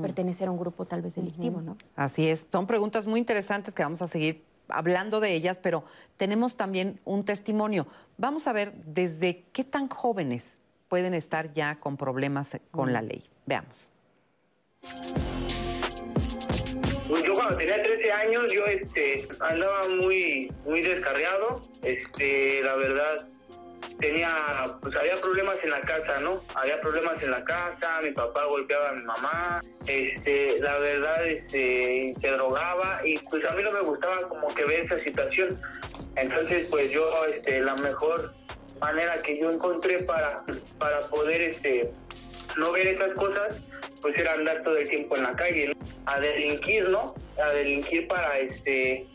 pertenecer 0.00 0.48
a 0.48 0.50
un 0.50 0.58
grupo 0.58 0.86
tal 0.86 1.02
vez 1.02 1.16
delictivo, 1.16 1.60
¿no? 1.60 1.76
Así 1.94 2.26
es. 2.26 2.46
Son 2.50 2.66
preguntas 2.66 3.06
muy 3.06 3.20
interesantes 3.20 3.74
que 3.74 3.82
vamos 3.82 4.00
a 4.00 4.06
seguir 4.06 4.42
hablando 4.68 5.20
de 5.20 5.34
ellas, 5.34 5.58
pero 5.58 5.84
tenemos 6.16 6.56
también 6.56 6.98
un 7.04 7.26
testimonio. 7.26 7.86
Vamos 8.16 8.46
a 8.46 8.54
ver 8.54 8.72
desde 8.86 9.44
qué 9.52 9.62
tan 9.62 9.88
jóvenes 9.90 10.60
pueden 10.88 11.12
estar 11.12 11.52
ya 11.52 11.78
con 11.80 11.98
problemas 11.98 12.56
con 12.70 12.94
la 12.94 13.02
ley. 13.02 13.24
Veamos. 13.44 13.90
Pues 17.08 17.22
yo 17.22 17.34
cuando 17.34 17.56
tenía 17.56 17.82
13 17.82 18.12
años, 18.12 18.52
yo 18.52 18.66
este, 18.66 19.28
andaba 19.40 19.88
muy, 19.88 20.52
muy 20.64 20.80
descarriado. 20.80 21.60
Este, 21.82 22.62
la 22.64 22.74
verdad, 22.74 23.28
tenía, 24.00 24.76
pues 24.80 24.96
había 24.96 25.14
problemas 25.16 25.56
en 25.62 25.70
la 25.70 25.80
casa, 25.82 26.20
¿no? 26.20 26.42
Había 26.54 26.80
problemas 26.80 27.22
en 27.22 27.30
la 27.30 27.44
casa, 27.44 28.00
mi 28.02 28.10
papá 28.10 28.44
golpeaba 28.46 28.88
a 28.88 28.92
mi 28.92 29.04
mamá, 29.04 29.60
este, 29.86 30.58
la 30.60 30.78
verdad, 30.78 31.26
este, 31.26 32.12
se 32.20 32.28
drogaba 32.28 33.00
y 33.04 33.18
pues 33.18 33.44
a 33.44 33.52
mí 33.52 33.62
no 33.62 33.70
me 33.70 33.80
gustaba 33.80 34.16
como 34.28 34.48
que 34.48 34.64
ver 34.64 34.84
esa 34.84 34.96
situación. 34.96 35.60
Entonces, 36.16 36.66
pues 36.70 36.90
yo, 36.90 37.08
este, 37.26 37.60
la 37.60 37.74
mejor 37.76 38.34
manera 38.80 39.16
que 39.18 39.38
yo 39.38 39.50
encontré 39.50 40.00
para, 40.00 40.42
para 40.78 41.00
poder, 41.02 41.40
este, 41.40 41.92
no 42.56 42.72
ver 42.72 42.86
esas 42.88 43.12
cosas, 43.12 43.58
pues 44.02 44.16
era 44.18 44.32
andar 44.32 44.62
todo 44.62 44.76
el 44.76 44.88
tiempo 44.88 45.16
en 45.16 45.22
la 45.24 45.34
calle, 45.34 45.72
a 46.06 46.20
delinquir, 46.20 46.88
¿no? 46.88 47.14
A 47.42 47.50
delinquir 47.50 48.06
para, 48.08 48.38
este, 48.38 49.06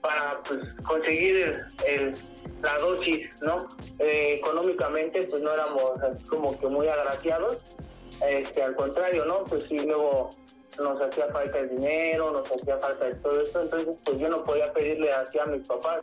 para, 0.00 0.42
pues, 0.42 0.74
conseguir 0.84 1.58
el 1.86 2.14
la 2.62 2.78
dosis, 2.78 3.30
¿no? 3.42 3.68
Eh, 3.98 4.36
económicamente 4.38 5.22
pues 5.22 5.42
no 5.42 5.52
éramos 5.52 6.00
como 6.28 6.58
que 6.58 6.66
muy 6.68 6.88
agraciados, 6.88 7.62
este, 8.26 8.62
al 8.62 8.76
contrario, 8.76 9.24
¿no? 9.24 9.44
Pues 9.44 9.64
sí, 9.64 9.78
luego 9.80 10.30
nos 10.80 11.00
hacía 11.02 11.26
falta 11.28 11.58
el 11.58 11.70
dinero, 11.70 12.30
nos 12.30 12.50
hacía 12.50 12.78
falta 12.78 13.06
de 13.06 13.14
todo 13.16 13.40
esto, 13.40 13.62
entonces 13.62 13.96
pues 14.04 14.18
yo 14.18 14.28
no 14.28 14.42
podía 14.44 14.72
pedirle 14.72 15.10
así 15.10 15.38
a 15.38 15.46
mis 15.46 15.66
papás. 15.66 16.00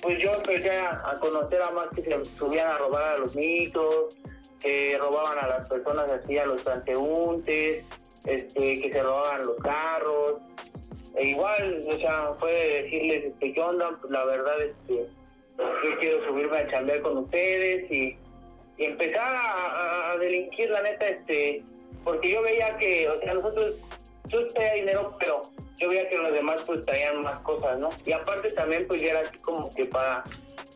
Pues 0.00 0.18
yo 0.18 0.32
empecé 0.32 0.70
a, 0.70 1.14
conocer 1.20 1.60
a 1.62 1.70
más 1.70 1.88
que 1.88 2.02
se 2.02 2.24
subían 2.36 2.68
a 2.68 2.78
robar 2.78 3.10
a 3.10 3.18
los 3.18 3.34
mitos, 3.34 4.16
que 4.60 4.96
robaban 4.98 5.38
a 5.38 5.48
las 5.48 5.68
personas 5.68 6.08
así, 6.10 6.38
a 6.38 6.46
los 6.46 6.62
transeúntes, 6.62 7.84
este, 8.24 8.80
que 8.80 8.92
se 8.92 9.02
robaban 9.02 9.46
los 9.46 9.56
carros. 9.58 10.34
E 11.16 11.28
igual, 11.28 11.80
o 11.88 11.98
sea, 11.98 12.34
fue 12.38 12.82
decirles, 12.82 13.24
este, 13.26 13.52
¿qué 13.52 13.60
onda? 13.60 13.96
Pues 14.00 14.12
la 14.12 14.24
verdad, 14.24 14.60
este, 14.60 15.06
yo 15.56 15.98
quiero 15.98 16.24
subirme 16.26 16.58
a 16.58 16.70
chambear 16.70 17.00
con 17.02 17.18
ustedes 17.18 17.90
y, 17.90 18.16
empezar 18.78 19.34
a, 19.36 20.16
delinquir, 20.20 20.70
la 20.70 20.80
neta, 20.82 21.08
este, 21.08 21.64
porque 22.04 22.30
yo 22.30 22.42
veía 22.42 22.76
que, 22.76 23.08
o 23.08 23.16
sea, 23.16 23.34
nosotros, 23.34 23.74
yo 24.28 24.46
tenía 24.48 24.74
dinero, 24.74 25.16
pero 25.18 25.42
yo 25.78 25.88
veía 25.88 26.08
que 26.08 26.16
los 26.16 26.30
demás 26.30 26.62
pues 26.64 26.84
traían 26.84 27.22
más 27.22 27.40
cosas, 27.40 27.76
¿no? 27.78 27.90
Y 28.06 28.12
aparte 28.12 28.50
también 28.52 28.86
pues 28.86 29.00
ya 29.00 29.10
era 29.10 29.20
así 29.20 29.36
como 29.38 29.68
que 29.70 29.84
para 29.84 30.22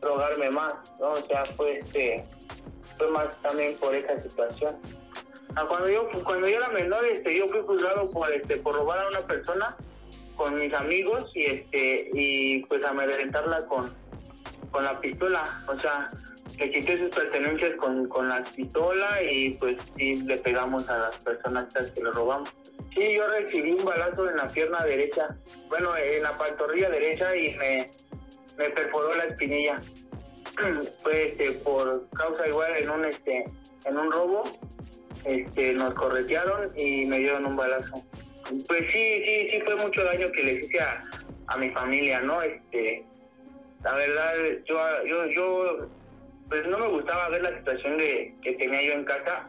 drogarme 0.01 0.49
más, 0.49 0.73
¿no? 0.99 1.11
O 1.11 1.27
sea, 1.27 1.45
fue 1.55 1.79
este, 1.79 2.25
fue 2.97 3.09
más 3.09 3.39
también 3.41 3.75
por 3.77 3.95
esa 3.95 4.19
situación. 4.19 4.75
Ah, 5.55 5.65
cuando 5.67 5.89
yo 5.89 6.09
cuando 6.23 6.47
yo 6.47 6.57
era 6.57 6.69
menor, 6.69 7.05
este, 7.05 7.37
yo 7.37 7.47
fui 7.47 7.61
juzgado 7.61 8.09
por 8.09 8.31
este 8.31 8.57
por 8.57 8.75
robar 8.75 9.05
a 9.05 9.07
una 9.07 9.21
persona 9.21 9.75
con 10.35 10.57
mis 10.57 10.73
amigos 10.73 11.31
y 11.35 11.45
este 11.45 12.09
y 12.13 12.65
pues 12.65 12.83
amedrentarla 12.83 13.65
con 13.67 13.93
con 14.71 14.83
la 14.83 14.99
pistola, 14.99 15.63
o 15.67 15.77
sea, 15.77 16.09
que 16.57 16.71
quité 16.71 16.97
sus 16.97 17.09
pertenencias 17.09 17.75
con, 17.77 18.07
con 18.07 18.27
la 18.27 18.43
pistola 18.43 19.21
y 19.21 19.51
pues 19.51 19.75
sí 19.95 20.15
le 20.23 20.37
pegamos 20.39 20.89
a 20.89 20.97
las 20.97 21.17
personas 21.19 21.65
que 21.73 22.01
le 22.01 22.11
robamos. 22.11 22.51
Sí, 22.95 23.15
yo 23.15 23.27
recibí 23.27 23.71
un 23.71 23.85
balazo 23.85 24.29
en 24.29 24.37
la 24.37 24.47
pierna 24.47 24.83
derecha, 24.83 25.35
bueno, 25.69 25.95
en 25.95 26.23
la 26.23 26.37
pantorrilla 26.37 26.89
derecha 26.89 27.35
y 27.35 27.55
me, 27.55 27.89
me 28.57 28.69
perforó 28.71 29.13
la 29.15 29.25
espinilla. 29.25 29.79
Fue 31.03 31.29
este, 31.29 31.51
por 31.51 32.07
causa 32.09 32.47
igual 32.47 32.75
en 32.77 32.89
un 32.89 33.05
este 33.05 33.45
en 33.85 33.97
un 33.97 34.11
robo, 34.11 34.43
este, 35.25 35.73
nos 35.73 35.93
corretearon 35.93 36.71
y 36.77 37.05
me 37.05 37.19
dieron 37.19 37.45
un 37.45 37.55
balazo. 37.55 38.03
Pues 38.67 38.85
sí, 38.91 39.23
sí, 39.25 39.47
sí 39.49 39.61
fue 39.61 39.75
mucho 39.75 40.03
daño 40.03 40.31
que 40.31 40.43
les 40.43 40.63
hice 40.63 40.79
a, 40.79 41.01
a 41.47 41.57
mi 41.57 41.69
familia, 41.69 42.21
¿no? 42.21 42.41
Este, 42.41 43.03
la 43.83 43.93
verdad, 43.93 44.33
yo, 44.65 44.77
yo, 45.05 45.25
yo, 45.27 45.87
pues 46.49 46.65
no 46.67 46.77
me 46.77 46.87
gustaba 46.87 47.29
ver 47.29 47.41
la 47.41 47.57
situación 47.57 47.97
de, 47.97 48.33
que 48.41 48.53
tenía 48.53 48.81
yo 48.81 48.93
en 48.93 49.05
casa 49.05 49.47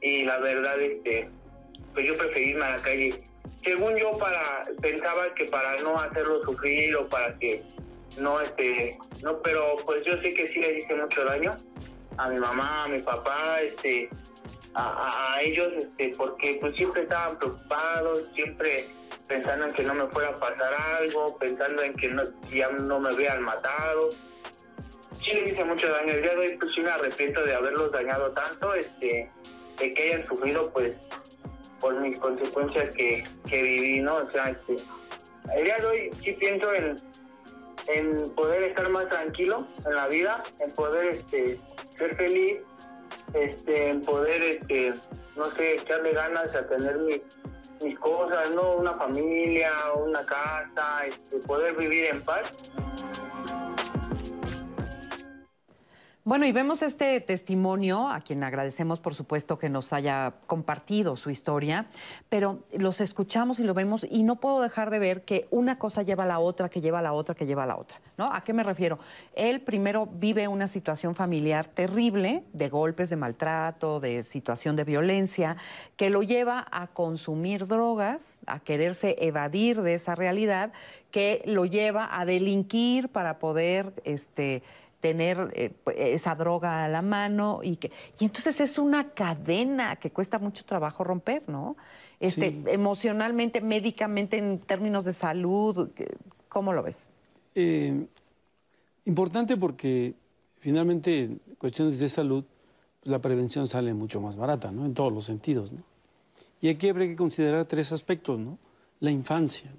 y 0.00 0.24
la 0.24 0.38
verdad, 0.38 0.80
este, 0.80 1.28
pues 1.94 2.06
yo 2.06 2.16
preferí 2.16 2.50
irme 2.50 2.64
a 2.64 2.76
la 2.76 2.82
calle. 2.82 3.14
Según 3.64 3.96
yo, 3.96 4.12
para 4.18 4.62
pensaba 4.80 5.32
que 5.34 5.44
para 5.44 5.76
no 5.82 6.00
hacerlo 6.00 6.44
sufrir 6.44 6.96
o 6.96 7.08
para 7.08 7.38
que 7.38 7.62
no, 8.18 8.40
este, 8.40 8.98
no, 9.22 9.40
pero 9.42 9.76
pues 9.84 10.02
yo 10.04 10.16
sé 10.20 10.34
que 10.34 10.48
sí 10.48 10.60
le 10.60 10.78
hice 10.78 10.94
mucho 10.94 11.24
daño 11.24 11.56
a 12.18 12.28
mi 12.28 12.38
mamá, 12.38 12.84
a 12.84 12.88
mi 12.88 13.00
papá, 13.00 13.60
este, 13.62 14.08
a, 14.74 15.38
ellos, 15.42 15.68
este, 15.78 16.12
porque 16.16 16.58
pues 16.60 16.74
siempre 16.74 17.02
estaban 17.02 17.38
preocupados, 17.38 18.30
siempre 18.34 18.86
pensando 19.28 19.64
en 19.64 19.70
que 19.72 19.82
no 19.82 19.94
me 19.94 20.06
fuera 20.08 20.30
a 20.30 20.34
pasar 20.36 20.74
algo, 20.98 21.36
pensando 21.38 21.82
en 21.82 21.94
que 21.94 22.08
no, 22.08 22.22
ya 22.52 22.68
no 22.70 23.00
me 23.00 23.14
vean 23.14 23.42
matado. 23.42 24.10
Sí 25.24 25.32
les 25.32 25.52
hice 25.52 25.64
mucho 25.64 25.90
daño. 25.90 26.12
El 26.12 26.22
día 26.22 26.32
de 26.32 26.38
hoy 26.38 26.56
pues 26.58 26.72
sí 26.74 26.80
me 26.82 26.90
arrepiento 26.90 27.44
de 27.44 27.54
haberlos 27.54 27.92
dañado 27.92 28.30
tanto, 28.32 28.74
este, 28.74 29.30
de 29.78 29.94
que 29.94 30.02
hayan 30.02 30.26
sufrido 30.26 30.70
pues 30.70 30.96
por 31.80 31.94
mis 32.00 32.18
consecuencias 32.18 32.94
que, 32.94 33.24
que 33.48 33.62
viví, 33.62 34.00
¿no? 34.00 34.16
O 34.16 34.30
sea, 34.30 34.50
este, 34.50 34.76
el 35.56 35.64
día 35.64 35.78
de 35.78 35.86
hoy 35.86 36.10
sí 36.22 36.32
pienso 36.32 36.72
en, 36.74 36.96
en 37.86 38.28
poder 38.34 38.62
estar 38.64 38.88
más 38.90 39.08
tranquilo 39.08 39.66
en 39.86 39.94
la 39.94 40.08
vida, 40.08 40.42
en 40.60 40.70
poder 40.72 41.08
este, 41.08 41.58
ser 41.96 42.16
feliz, 42.16 42.58
este, 43.34 43.90
en 43.90 44.02
poder, 44.02 44.42
este, 44.42 44.94
no 45.36 45.46
sé, 45.46 45.74
echarle 45.74 46.12
ganas 46.12 46.54
a 46.54 46.66
tener 46.66 46.96
mi 46.98 47.22
mis 47.82 47.98
cosas, 47.98 48.50
¿no? 48.52 48.76
Una 48.76 48.92
familia, 48.92 49.72
una 49.96 50.24
casa, 50.24 51.06
este, 51.06 51.38
poder 51.38 51.76
vivir 51.76 52.06
en 52.06 52.22
paz. 52.22 52.52
Bueno, 56.24 56.46
y 56.46 56.52
vemos 56.52 56.82
este 56.82 57.20
testimonio, 57.20 58.08
a 58.08 58.20
quien 58.20 58.44
agradecemos 58.44 59.00
por 59.00 59.16
supuesto 59.16 59.58
que 59.58 59.68
nos 59.68 59.92
haya 59.92 60.34
compartido 60.46 61.16
su 61.16 61.30
historia, 61.30 61.86
pero 62.28 62.60
los 62.72 63.00
escuchamos 63.00 63.58
y 63.58 63.64
lo 63.64 63.74
vemos 63.74 64.06
y 64.08 64.22
no 64.22 64.36
puedo 64.36 64.60
dejar 64.60 64.90
de 64.90 65.00
ver 65.00 65.24
que 65.24 65.48
una 65.50 65.80
cosa 65.80 66.02
lleva 66.02 66.22
a 66.22 66.28
la 66.28 66.38
otra, 66.38 66.68
que 66.68 66.80
lleva 66.80 67.00
a 67.00 67.02
la 67.02 67.12
otra, 67.12 67.34
que 67.34 67.44
lleva 67.44 67.64
a 67.64 67.66
la 67.66 67.76
otra, 67.76 68.00
¿no? 68.16 68.32
¿A 68.32 68.40
qué 68.42 68.52
me 68.52 68.62
refiero? 68.62 69.00
Él 69.34 69.62
primero 69.62 70.06
vive 70.06 70.46
una 70.46 70.68
situación 70.68 71.16
familiar 71.16 71.66
terrible, 71.66 72.44
de 72.52 72.68
golpes, 72.68 73.10
de 73.10 73.16
maltrato, 73.16 73.98
de 73.98 74.22
situación 74.22 74.76
de 74.76 74.84
violencia, 74.84 75.56
que 75.96 76.08
lo 76.08 76.22
lleva 76.22 76.68
a 76.70 76.86
consumir 76.86 77.66
drogas, 77.66 78.38
a 78.46 78.60
quererse 78.60 79.16
evadir 79.18 79.82
de 79.82 79.94
esa 79.94 80.14
realidad, 80.14 80.72
que 81.10 81.42
lo 81.46 81.66
lleva 81.66 82.08
a 82.10 82.24
delinquir 82.24 83.08
para 83.08 83.40
poder, 83.40 83.92
este, 84.04 84.62
tener 85.02 85.52
eh, 85.54 85.70
pues, 85.82 85.96
esa 85.98 86.34
droga 86.36 86.84
a 86.84 86.88
la 86.88 87.02
mano 87.02 87.60
y 87.62 87.76
que 87.76 87.90
y 88.20 88.24
entonces 88.24 88.60
es 88.60 88.78
una 88.78 89.10
cadena 89.10 89.96
que 89.96 90.10
cuesta 90.10 90.38
mucho 90.38 90.64
trabajo 90.64 91.02
romper, 91.02 91.42
¿no? 91.48 91.76
Este, 92.20 92.62
emocionalmente, 92.68 93.60
médicamente, 93.60 94.38
en 94.38 94.60
términos 94.60 95.04
de 95.04 95.12
salud, 95.12 95.90
¿cómo 96.48 96.72
lo 96.72 96.84
ves? 96.84 97.08
Eh, 97.56 98.06
importante 99.04 99.56
porque 99.56 100.14
finalmente 100.60 101.24
en 101.24 101.40
cuestiones 101.58 101.98
de 101.98 102.08
salud 102.08 102.44
la 103.02 103.18
prevención 103.18 103.66
sale 103.66 103.92
mucho 103.92 104.20
más 104.20 104.36
barata, 104.36 104.70
¿no? 104.70 104.86
En 104.86 104.94
todos 104.94 105.12
los 105.12 105.24
sentidos, 105.24 105.72
¿no? 105.72 105.82
Y 106.60 106.68
aquí 106.68 106.88
habría 106.88 107.08
que 107.08 107.16
considerar 107.16 107.64
tres 107.64 107.90
aspectos, 107.90 108.38
¿no? 108.38 108.56
La 109.00 109.10
infancia, 109.10 109.72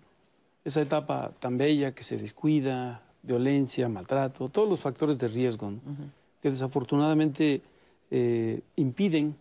esa 0.65 0.81
etapa 0.81 1.31
tan 1.39 1.57
bella 1.57 1.95
que 1.95 2.03
se 2.03 2.17
descuida, 2.17 3.02
violencia, 3.23 3.89
maltrato, 3.89 4.49
todos 4.49 4.69
los 4.69 4.79
factores 4.79 5.17
de 5.17 5.27
riesgo 5.27 5.73
que 6.41 6.49
desafortunadamente 6.49 7.61
eh, 8.11 8.61
impiden 8.75 9.35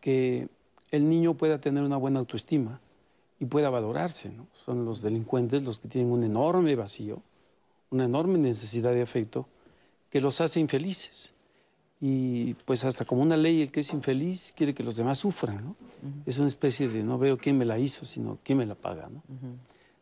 que 0.00 0.48
el 0.90 1.08
niño 1.08 1.34
pueda 1.34 1.60
tener 1.60 1.82
una 1.82 1.96
buena 1.96 2.20
autoestima 2.20 2.80
y 3.38 3.46
pueda 3.46 3.68
valorarse. 3.68 4.30
Son 4.64 4.84
los 4.84 5.02
delincuentes 5.02 5.64
los 5.64 5.80
que 5.80 5.88
tienen 5.88 6.12
un 6.12 6.24
enorme 6.24 6.74
vacío, 6.76 7.20
una 7.90 8.04
enorme 8.04 8.38
necesidad 8.38 8.92
de 8.94 9.02
afecto 9.02 9.46
que 10.08 10.20
los 10.20 10.40
hace 10.40 10.60
infelices. 10.60 11.34
Y 12.00 12.54
pues 12.64 12.84
hasta 12.84 13.04
como 13.04 13.22
una 13.22 13.36
ley, 13.36 13.60
el 13.60 13.70
que 13.70 13.80
es 13.80 13.92
infeliz 13.92 14.54
quiere 14.56 14.72
que 14.72 14.82
los 14.82 14.96
demás 14.96 15.18
sufran. 15.18 15.76
Es 16.24 16.38
una 16.38 16.48
especie 16.48 16.88
de 16.88 17.02
no 17.02 17.18
veo 17.18 17.36
quién 17.36 17.58
me 17.58 17.66
la 17.66 17.78
hizo, 17.78 18.06
sino 18.06 18.38
quién 18.42 18.58
me 18.58 18.66
la 18.66 18.74
paga. 18.74 19.10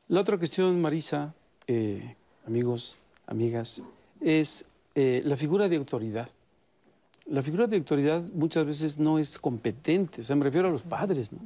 La 0.06 0.20
otra 0.20 0.38
cuestión, 0.38 0.80
Marisa, 0.80 1.34
eh, 1.66 2.14
amigos, 2.48 2.96
amigas, 3.26 3.82
es 4.22 4.64
eh, 4.94 5.20
la 5.24 5.36
figura 5.36 5.68
de 5.68 5.76
autoridad. 5.76 6.28
La 7.26 7.42
figura 7.42 7.66
de 7.66 7.76
autoridad 7.76 8.22
muchas 8.32 8.64
veces 8.64 8.98
no 8.98 9.18
es 9.18 9.38
competente, 9.38 10.22
o 10.22 10.24
sea, 10.24 10.34
me 10.34 10.44
refiero 10.44 10.68
a 10.68 10.70
los 10.70 10.80
padres, 10.80 11.30
¿no? 11.30 11.40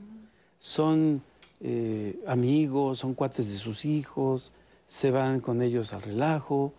Son 0.60 1.20
eh, 1.60 2.22
amigos, 2.28 3.00
son 3.00 3.14
cuates 3.14 3.50
de 3.50 3.58
sus 3.58 3.84
hijos, 3.84 4.52
se 4.86 5.10
van 5.10 5.40
con 5.40 5.60
ellos 5.60 5.92
al 5.92 6.02
relajo 6.02 6.72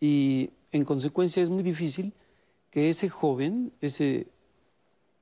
y 0.00 0.50
en 0.70 0.84
consecuencia 0.84 1.42
es 1.42 1.50
muy 1.50 1.64
difícil 1.64 2.12
que 2.70 2.88
ese 2.88 3.08
joven, 3.08 3.72
ese, 3.80 4.28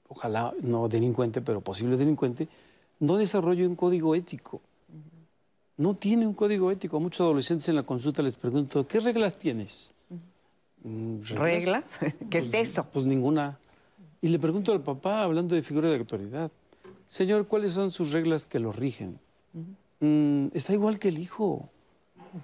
ojalá 0.06 0.52
no 0.60 0.88
delincuente, 0.88 1.40
pero 1.40 1.62
posible 1.62 1.96
delincuente, 1.96 2.48
no 3.00 3.16
desarrolle 3.16 3.66
un 3.66 3.74
código 3.74 4.14
ético 4.14 4.60
no 5.76 5.94
tiene 5.94 6.26
un 6.26 6.34
código 6.34 6.70
ético. 6.70 6.96
A 6.96 7.00
muchos 7.00 7.20
adolescentes 7.20 7.68
en 7.68 7.76
la 7.76 7.82
consulta 7.82 8.22
les 8.22 8.36
pregunto, 8.36 8.86
¿qué 8.86 9.00
reglas 9.00 9.36
tienes? 9.36 9.90
Mm, 10.82 11.22
¿Reglas? 11.22 11.98
¿Qué 12.30 12.38
es 12.38 12.46
pues, 12.46 12.68
eso? 12.70 12.86
Pues 12.92 13.04
ninguna. 13.06 13.58
Y 14.20 14.28
le 14.28 14.38
pregunto 14.38 14.72
al 14.72 14.82
papá, 14.82 15.22
hablando 15.22 15.54
de 15.54 15.62
figura 15.62 15.90
de 15.90 15.98
autoridad, 15.98 16.50
señor, 17.06 17.46
¿cuáles 17.46 17.72
son 17.72 17.90
sus 17.90 18.12
reglas 18.12 18.46
que 18.46 18.58
lo 18.58 18.72
rigen? 18.72 19.18
Mm, 20.00 20.48
está 20.54 20.72
igual 20.72 20.98
que 20.98 21.08
el 21.08 21.18
hijo. 21.18 21.68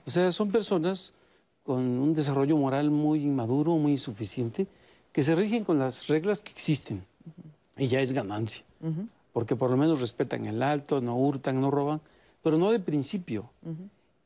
O 0.06 0.10
sea, 0.10 0.30
son 0.32 0.50
personas 0.50 1.14
con 1.62 1.80
un 1.80 2.14
desarrollo 2.14 2.56
moral 2.56 2.90
muy 2.90 3.22
inmaduro, 3.22 3.76
muy 3.76 3.92
insuficiente, 3.92 4.66
que 5.12 5.22
se 5.22 5.34
rigen 5.34 5.64
con 5.64 5.78
las 5.78 6.06
reglas 6.08 6.40
que 6.40 6.50
existen. 6.50 7.04
Y 7.76 7.86
ya 7.86 8.00
es 8.00 8.12
ganancia. 8.12 8.64
Porque 9.32 9.56
por 9.56 9.70
lo 9.70 9.76
menos 9.76 10.00
respetan 10.00 10.46
el 10.46 10.62
alto, 10.62 11.00
no 11.00 11.16
hurtan, 11.16 11.60
no 11.60 11.70
roban 11.70 12.00
pero 12.42 12.58
no 12.58 12.70
de 12.70 12.80
principio. 12.80 13.50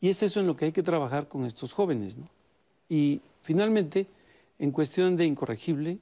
Y 0.00 0.08
es 0.08 0.22
eso 0.22 0.40
en 0.40 0.46
lo 0.46 0.56
que 0.56 0.66
hay 0.66 0.72
que 0.72 0.82
trabajar 0.82 1.28
con 1.28 1.44
estos 1.44 1.72
jóvenes. 1.72 2.16
¿no? 2.16 2.28
Y 2.88 3.20
finalmente, 3.42 4.06
en 4.58 4.70
cuestión 4.70 5.16
de 5.16 5.24
incorregible, 5.24 5.98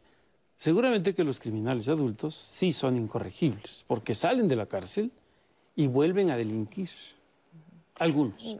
seguramente 0.56 1.14
que 1.14 1.24
los 1.24 1.40
criminales 1.40 1.88
adultos 1.88 2.34
sí 2.34 2.72
son 2.72 2.96
incorregibles, 2.96 3.84
porque 3.86 4.14
salen 4.14 4.48
de 4.48 4.56
la 4.56 4.66
cárcel 4.66 5.10
y 5.76 5.86
vuelven 5.86 6.30
a 6.30 6.36
delinquir. 6.36 6.90
Algunos. 7.98 8.56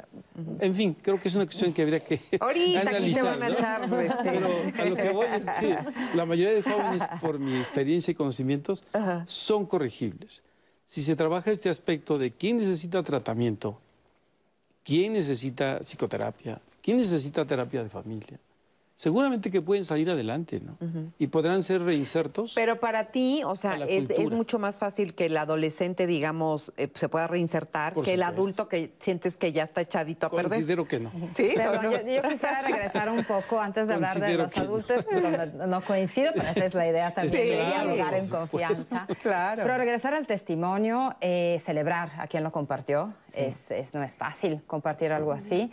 En 0.61 0.75
fin, 0.75 0.95
creo 1.03 1.21
que 1.21 1.27
es 1.27 1.35
una 1.35 1.47
cuestión 1.47 1.73
que 1.73 1.83
habría 1.83 1.99
que 2.01 2.21
Ahorita 2.41 2.81
aquí 2.81 3.13
se 3.13 3.21
analizar. 3.21 3.39
van 3.39 3.43
a 3.43 3.49
¿no? 3.49 4.01
echar. 4.01 4.23
Pero 4.23 4.83
a 4.83 4.85
lo 4.85 4.97
que 4.97 5.11
voy 5.11 5.27
es 5.35 5.47
que 5.47 5.79
la 6.15 6.27
mayoría 6.27 6.55
de 6.55 6.63
jóvenes, 6.63 7.03
por 7.21 7.41
mi 7.41 7.57
experiencia 7.57 8.13
y 8.13 8.15
conocimientos, 8.15 8.85
son 9.27 9.67
corregibles. 9.67 10.45
Si 10.93 11.03
se 11.03 11.17
trabaja 11.17 11.51
este 11.51 11.71
aspecto 11.71 12.19
de 12.19 12.33
quién 12.33 12.59
necesita 12.59 13.03
tratamiento, 13.03 13.79
quién 14.85 15.15
necesita 15.15 15.79
psicoterapia, 15.79 16.61
quién 16.83 16.99
necesita 16.99 17.47
terapia 17.47 17.83
de 17.83 17.89
familia, 17.89 18.39
seguramente 19.03 19.51
que 19.51 19.61
pueden 19.61 19.85
salir 19.85 20.09
adelante, 20.11 20.61
¿no? 20.61 20.77
Y 21.19 21.27
podrán 21.27 21.65
ser 21.65 21.83
reinsertos. 21.83 22.53
Pero 22.55 22.79
para 22.79 23.07
ti, 23.07 23.43
o 23.45 23.57
sea, 23.57 23.77
es, 23.89 24.31
mucho 24.31 24.61
más 24.61 24.77
fácil 24.77 25.15
que 25.17 25.27
el 25.27 25.37
adolescente, 25.37 26.07
digamos, 26.07 26.73
eh, 26.77 26.89
se 26.95 27.09
pueda 27.09 27.27
reinsertar 27.27 27.95
Por 27.95 28.05
que 28.05 28.15
el 28.15 28.23
adulto 28.23 28.69
que 28.69 28.93
sientes 29.01 29.37
que 29.37 29.51
ya 29.51 29.65
está 29.65 29.81
echadito 29.81 30.29
a 30.29 30.31
perder. 30.31 30.51
Considero 30.51 30.87
que 30.87 31.01
no. 31.01 31.11
¿Sí? 31.35 31.51
Pero 31.57 31.73
¿O 31.73 31.83
no? 31.83 31.91
yo, 31.91 31.99
yo 31.99 32.23
quisiera 32.23 32.63
regresar 32.63 33.11
un 33.11 33.25
poco 33.25 33.61
antes 33.61 33.89
de 33.89 33.95
hablar 33.95 34.15
de 34.15 34.21
Considero 34.21 34.43
los 34.45 34.57
no. 34.57 34.63
adultos, 34.63 35.05
donde 35.11 35.67
no 35.67 35.81
coincido, 35.81 36.31
pero 36.37 36.49
esa 36.49 36.67
es 36.67 36.75
la 36.75 36.87
idea 36.87 37.11
también 37.15 37.43
Sí, 37.43 37.49
de 37.49 37.57
claro, 37.57 37.71
dialogar 37.95 38.15
en 38.15 38.29
confianza. 38.29 39.07
Claro. 39.23 39.63
Pero 39.65 39.79
regresar 39.79 40.15
al 40.15 40.29
testimonio, 40.29 41.17
eh, 41.21 41.61
celebrar 41.65 42.13
a 42.19 42.29
quien 42.29 42.45
lo 42.45 42.53
compartió, 42.53 43.13
es, 43.35 43.69
es- 43.73 43.95
no 43.95 44.03
es 44.05 44.15
fácil 44.15 44.63
compartir 44.69 45.11
algo 45.11 45.33
así. 45.33 45.73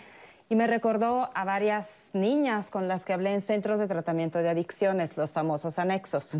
Y 0.49 0.55
me 0.55 0.65
recordó 0.65 1.29
a 1.33 1.43
varias 1.45 2.09
niñas 2.13 2.71
con 2.71 2.87
las 2.87 3.05
que 3.05 3.13
hablé 3.13 3.33
en 3.33 3.41
centros 3.41 3.77
de 3.79 3.87
tratamiento 3.87 4.39
de 4.39 4.49
adicciones, 4.49 5.15
los 5.15 5.31
famosos 5.31 5.77
anexos, 5.77 6.37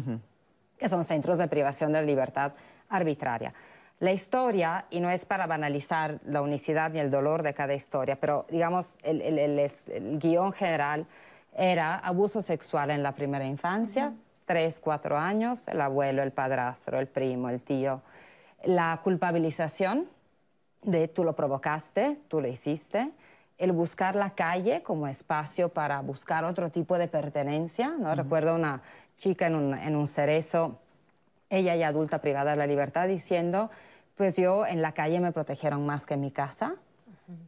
que 0.80 0.90
son 0.90 1.04
centros 1.06 1.38
de 1.38 1.48
privación 1.48 1.94
de 1.94 2.02
libertad 2.02 2.54
arbitraria. 2.90 3.54
La 4.00 4.12
historia, 4.12 4.86
y 4.90 5.00
no 5.00 5.12
es 5.12 5.26
para 5.26 5.46
banalizar 5.46 6.20
la 6.24 6.42
unicidad 6.42 6.90
ni 6.92 7.00
el 7.00 7.12
dolor 7.12 7.44
de 7.44 7.54
cada 7.54 7.74
historia, 7.76 8.16
pero 8.20 8.46
digamos, 8.50 8.96
el, 9.04 9.22
el- 9.22 9.38
el- 9.38 9.60
el 9.60 10.20
guion 10.20 10.54
general 10.54 11.06
era 11.56 11.98
abuso 12.00 12.42
sexual 12.42 12.90
en 12.92 13.04
la 13.04 13.12
primera 13.14 13.46
infancia, 13.46 14.14
tres, 14.46 14.80
cuatro 14.80 15.18
años, 15.18 15.68
el 15.68 15.82
abuelo, 15.82 16.24
el 16.24 16.32
padrastro, 16.32 16.98
el 17.00 17.08
primo, 17.08 17.50
el 17.50 17.62
tío. 17.62 18.02
La 18.64 19.00
culpabilización 19.04 20.08
de 20.82 21.08
tú 21.10 21.24
lo 21.24 21.36
provocaste, 21.36 22.18
tú 22.28 22.42
lo 22.42 22.48
hiciste. 22.48 23.12
El 23.60 23.72
buscar 23.74 24.16
la 24.16 24.32
calle 24.32 24.82
como 24.82 25.08
espacio 25.08 25.70
para 25.70 26.02
buscar 26.02 26.44
otro 26.44 26.72
tipo 26.72 26.98
de 26.98 27.08
pertenencia. 27.08 27.90
¿no? 28.00 28.16
Recuerdo 28.16 28.56
una 28.56 28.82
chica 29.18 29.46
en 29.46 29.56
un, 29.56 29.78
en 29.78 29.96
un 29.96 30.08
cerezo, 30.08 30.80
ella 31.52 31.76
ya 31.76 31.90
adulta 31.90 32.22
privada 32.22 32.52
de 32.52 32.58
la 32.58 32.66
libertad, 32.66 33.08
diciendo, 33.08 33.70
pues 34.16 34.36
yo 34.38 34.66
en 34.66 34.82
la 34.82 34.94
calle 34.94 35.20
me 35.20 35.32
protegieron 35.32 35.86
más 35.86 36.06
que 36.06 36.16
en 36.16 36.22
mi 36.22 36.32
casa. 36.32 36.76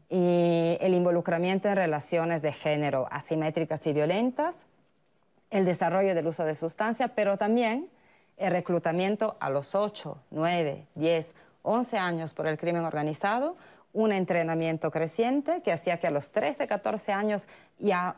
Y 0.09 0.78
el 0.80 0.93
involucramiento 0.93 1.68
en 1.70 1.76
relaciones 1.76 2.43
de 2.43 2.51
género 2.51 3.07
asimétricas 3.09 3.86
y 3.88 3.93
violentas, 3.93 4.66
el 5.49 5.66
desarrollo 5.66 6.14
del 6.14 6.28
uso 6.28 6.45
de 6.45 6.55
sustancia, 6.55 7.09
pero 7.09 7.38
también 7.38 7.89
el 8.38 8.51
reclutamiento 8.51 9.38
a 9.39 9.49
los 9.49 9.76
8, 9.76 10.18
9, 10.32 10.86
10, 10.95 11.34
11 11.64 11.97
años 11.97 12.34
por 12.34 12.47
el 12.47 12.57
crimen 12.57 12.86
organizado, 12.86 13.55
un 13.94 14.12
entrenamiento 14.12 14.92
creciente 14.92 15.62
que 15.62 15.72
hacía 15.72 16.00
que 16.00 16.08
a 16.08 16.12
los 16.12 16.32
13, 16.32 16.68
14 16.68 17.12
años 17.12 17.48
ya 17.80 18.16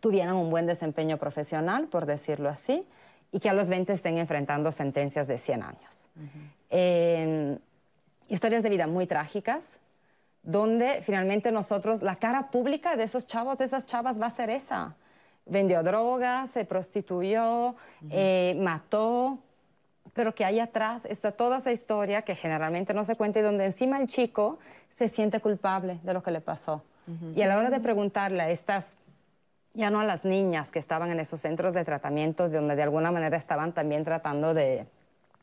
tuvieran 0.00 0.36
un 0.36 0.50
buen 0.50 0.66
desempeño 0.66 1.16
profesional, 1.16 1.88
por 1.88 2.06
decirlo 2.06 2.48
así, 2.48 2.86
y 3.32 3.40
que 3.40 3.48
a 3.48 3.52
los 3.52 3.68
20 3.68 3.92
estén 3.92 4.18
enfrentando 4.18 4.72
sentencias 4.72 5.26
de 5.26 5.38
100 5.38 5.62
años. 5.62 6.08
Eh, 6.70 7.58
historias 8.28 8.62
de 8.62 8.70
vida 8.70 8.86
muy 8.86 9.06
trágicas, 9.06 9.78
donde 10.42 11.02
finalmente 11.02 11.52
nosotros, 11.52 12.02
la 12.02 12.16
cara 12.16 12.50
pública 12.50 12.96
de 12.96 13.04
esos 13.04 13.26
chavos, 13.26 13.58
de 13.58 13.66
esas 13.66 13.86
chavas 13.86 14.20
va 14.20 14.26
a 14.26 14.30
ser 14.30 14.50
esa. 14.50 14.94
Vendió 15.46 15.82
drogas, 15.82 16.50
se 16.50 16.64
prostituyó, 16.64 17.74
eh, 18.10 18.56
mató, 18.58 19.38
pero 20.14 20.34
que 20.34 20.44
ahí 20.44 20.60
atrás 20.60 21.04
está 21.04 21.32
toda 21.32 21.58
esa 21.58 21.72
historia 21.72 22.22
que 22.22 22.34
generalmente 22.34 22.94
no 22.94 23.04
se 23.04 23.16
cuenta 23.16 23.40
y 23.40 23.42
donde 23.42 23.66
encima 23.66 23.98
el 23.98 24.06
chico 24.06 24.58
se 24.96 25.08
siente 25.08 25.40
culpable 25.40 25.98
de 26.02 26.14
lo 26.14 26.22
que 26.22 26.30
le 26.30 26.40
pasó. 26.40 26.82
Y 27.34 27.42
a 27.42 27.48
la 27.48 27.58
hora 27.58 27.70
de 27.70 27.80
preguntarle 27.80 28.40
a 28.40 28.50
estas, 28.50 28.96
ya 29.74 29.90
no 29.90 29.98
a 29.98 30.04
las 30.04 30.24
niñas 30.24 30.70
que 30.70 30.78
estaban 30.78 31.10
en 31.10 31.18
esos 31.18 31.40
centros 31.40 31.74
de 31.74 31.84
tratamiento, 31.84 32.48
donde 32.48 32.76
de 32.76 32.84
alguna 32.84 33.10
manera 33.10 33.36
estaban 33.36 33.72
también 33.72 34.04
tratando 34.04 34.54
de, 34.54 34.86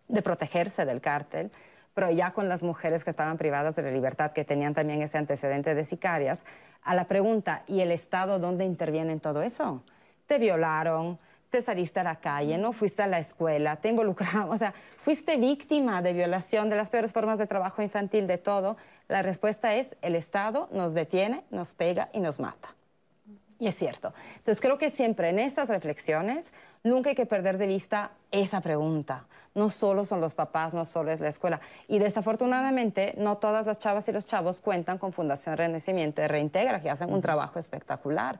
de 0.08 0.22
protegerse 0.22 0.86
del 0.86 1.02
cártel, 1.02 1.52
pero 1.94 2.10
ya 2.12 2.32
con 2.32 2.48
las 2.48 2.64
mujeres 2.64 3.04
que 3.04 3.10
estaban 3.10 3.38
privadas 3.38 3.76
de 3.76 3.82
la 3.82 3.92
libertad, 3.92 4.32
que 4.32 4.46
tenían 4.46 4.74
también 4.74 5.02
ese 5.02 5.18
antecedente 5.18 5.76
de 5.76 5.84
sicarias, 5.84 6.44
a 6.84 6.96
la 6.96 7.06
pregunta, 7.06 7.64
¿y 7.68 7.82
el 7.82 7.92
Estado 7.92 8.40
dónde 8.40 8.64
interviene 8.64 9.12
en 9.12 9.20
todo 9.20 9.42
eso? 9.42 9.84
Te 10.26 10.38
violaron, 10.38 11.20
te 11.50 11.62
saliste 11.62 12.00
a 12.00 12.04
la 12.04 12.18
calle, 12.18 12.58
no 12.58 12.74
fuiste 12.74 13.04
a 13.04 13.08
la 13.08 13.20
escuela, 13.20 13.78
te 13.78 13.90
involucraron, 13.90 14.50
o 14.50 14.58
sea, 14.58 14.74
fuiste 14.98 15.38
víctima 15.38 16.02
de 16.02 16.14
violación, 16.14 16.70
de 16.70 16.76
las 16.76 16.90
peores 16.90 17.14
formas 17.14 17.40
de 17.40 17.48
trabajo 17.48 17.82
infantil, 17.82 18.28
de 18.28 18.38
todo. 18.38 18.78
La 19.08 19.22
respuesta 19.22 19.76
es, 19.76 19.96
el 20.02 20.16
Estado 20.16 20.68
nos 20.72 20.94
detiene, 20.94 21.44
nos 21.50 21.74
pega 21.74 22.10
y 22.14 22.20
nos 22.20 22.40
mata. 22.40 22.76
Y 23.60 23.68
es 23.68 23.76
cierto. 23.76 24.14
Entonces 24.38 24.62
creo 24.62 24.78
que 24.78 24.92
siempre 24.92 25.30
en 25.30 25.40
estas 25.40 25.70
reflexiones 25.70 26.52
nunca 26.84 27.10
hay 27.10 27.16
que 27.16 27.26
perder 27.26 27.58
de 27.58 27.66
vista 27.66 28.12
esa 28.32 28.62
pregunta. 28.62 29.26
No 29.56 29.72
solo 29.72 30.06
son 30.06 30.22
los 30.22 30.36
papás, 30.36 30.76
no 30.76 30.86
solo 30.86 31.12
es 31.12 31.20
la 31.20 31.30
escuela. 31.30 31.60
Y 31.88 31.98
desafortunadamente 31.98 33.16
no 33.18 33.38
todas 33.38 33.66
las 33.66 33.80
chavas 33.80 34.08
y 34.08 34.12
los 34.12 34.28
chavos 34.28 34.60
cuentan 34.60 35.00
con 35.00 35.12
Fundación 35.12 35.58
Renacimiento 35.58 36.22
y 36.22 36.28
Reintegra, 36.28 36.82
que 36.82 36.92
hacen 36.92 37.12
un 37.12 37.22
trabajo 37.22 37.58
espectacular. 37.58 38.40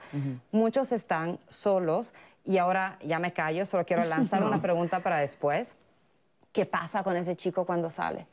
Muchos 0.52 0.92
están 0.92 1.40
solos 1.50 2.14
y 2.48 2.58
ahora 2.58 2.98
ya 3.04 3.20
me 3.20 3.34
callo, 3.34 3.66
solo 3.68 3.86
quiero 3.86 4.04
lanzar 4.06 4.44
una 4.44 4.62
pregunta 4.62 5.02
para 5.02 5.20
después. 5.20 5.74
¿Qué 6.52 6.66
pasa 6.66 7.04
con 7.04 7.16
ese 7.16 7.36
chico 7.36 7.66
cuando 7.66 7.90
sale? 7.92 8.26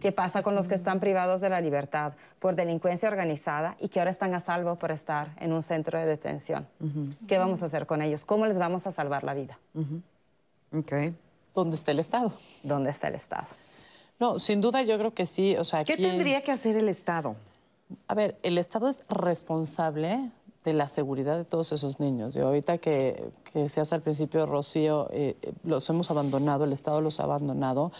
¿Qué 0.00 0.10
pasa 0.10 0.42
con 0.42 0.56
los 0.56 0.66
que 0.66 0.74
están 0.74 0.98
privados 0.98 1.40
de 1.40 1.48
la 1.48 1.60
libertad 1.60 2.14
por 2.40 2.56
delincuencia 2.56 3.08
organizada 3.08 3.76
y 3.78 3.88
que 3.88 4.00
ahora 4.00 4.10
están 4.10 4.34
a 4.34 4.40
salvo 4.40 4.74
por 4.74 4.90
estar 4.90 5.28
en 5.38 5.52
un 5.52 5.62
centro 5.62 5.96
de 5.98 6.06
detención? 6.06 6.66
¿Qué 7.28 7.38
vamos 7.38 7.62
a 7.62 7.66
hacer 7.66 7.86
con 7.86 8.02
ellos? 8.02 8.24
¿Cómo 8.24 8.46
les 8.46 8.58
vamos 8.58 8.88
a 8.88 8.92
salvar 8.92 9.22
la 9.22 9.32
vida? 9.32 9.58
Ok. 10.76 10.92
¿Dónde 11.54 11.76
está 11.76 11.92
el 11.92 12.00
Estado? 12.00 12.32
¿Dónde 12.64 12.90
está 12.90 13.08
el 13.08 13.14
Estado? 13.14 13.46
No, 14.18 14.40
sin 14.40 14.60
duda 14.60 14.82
yo 14.82 14.98
creo 14.98 15.14
que 15.14 15.24
sí. 15.24 15.56
O 15.56 15.62
sea, 15.64 15.84
¿Qué 15.84 15.92
aquí- 15.94 16.02
tendría 16.02 16.42
que 16.42 16.50
hacer 16.50 16.76
el 16.76 16.88
Estado? 16.88 17.36
A 18.08 18.14
ver, 18.14 18.36
el 18.42 18.58
Estado 18.58 18.88
es 18.88 19.04
responsable 19.08 20.30
de 20.64 20.72
la 20.72 20.88
seguridad 20.88 21.36
de 21.36 21.44
todos 21.44 21.72
esos 21.72 22.00
niños. 22.00 22.36
Y 22.36 22.40
ahorita 22.40 22.78
que, 22.78 23.32
que 23.52 23.68
se 23.68 23.80
hace 23.80 23.94
al 23.94 24.02
principio, 24.02 24.46
Rocío, 24.46 25.08
eh, 25.10 25.36
eh, 25.40 25.52
los 25.64 25.88
hemos 25.88 26.10
abandonado, 26.10 26.64
el 26.64 26.72
Estado 26.72 27.00
los 27.00 27.20
ha 27.20 27.24
abandonado. 27.24 27.92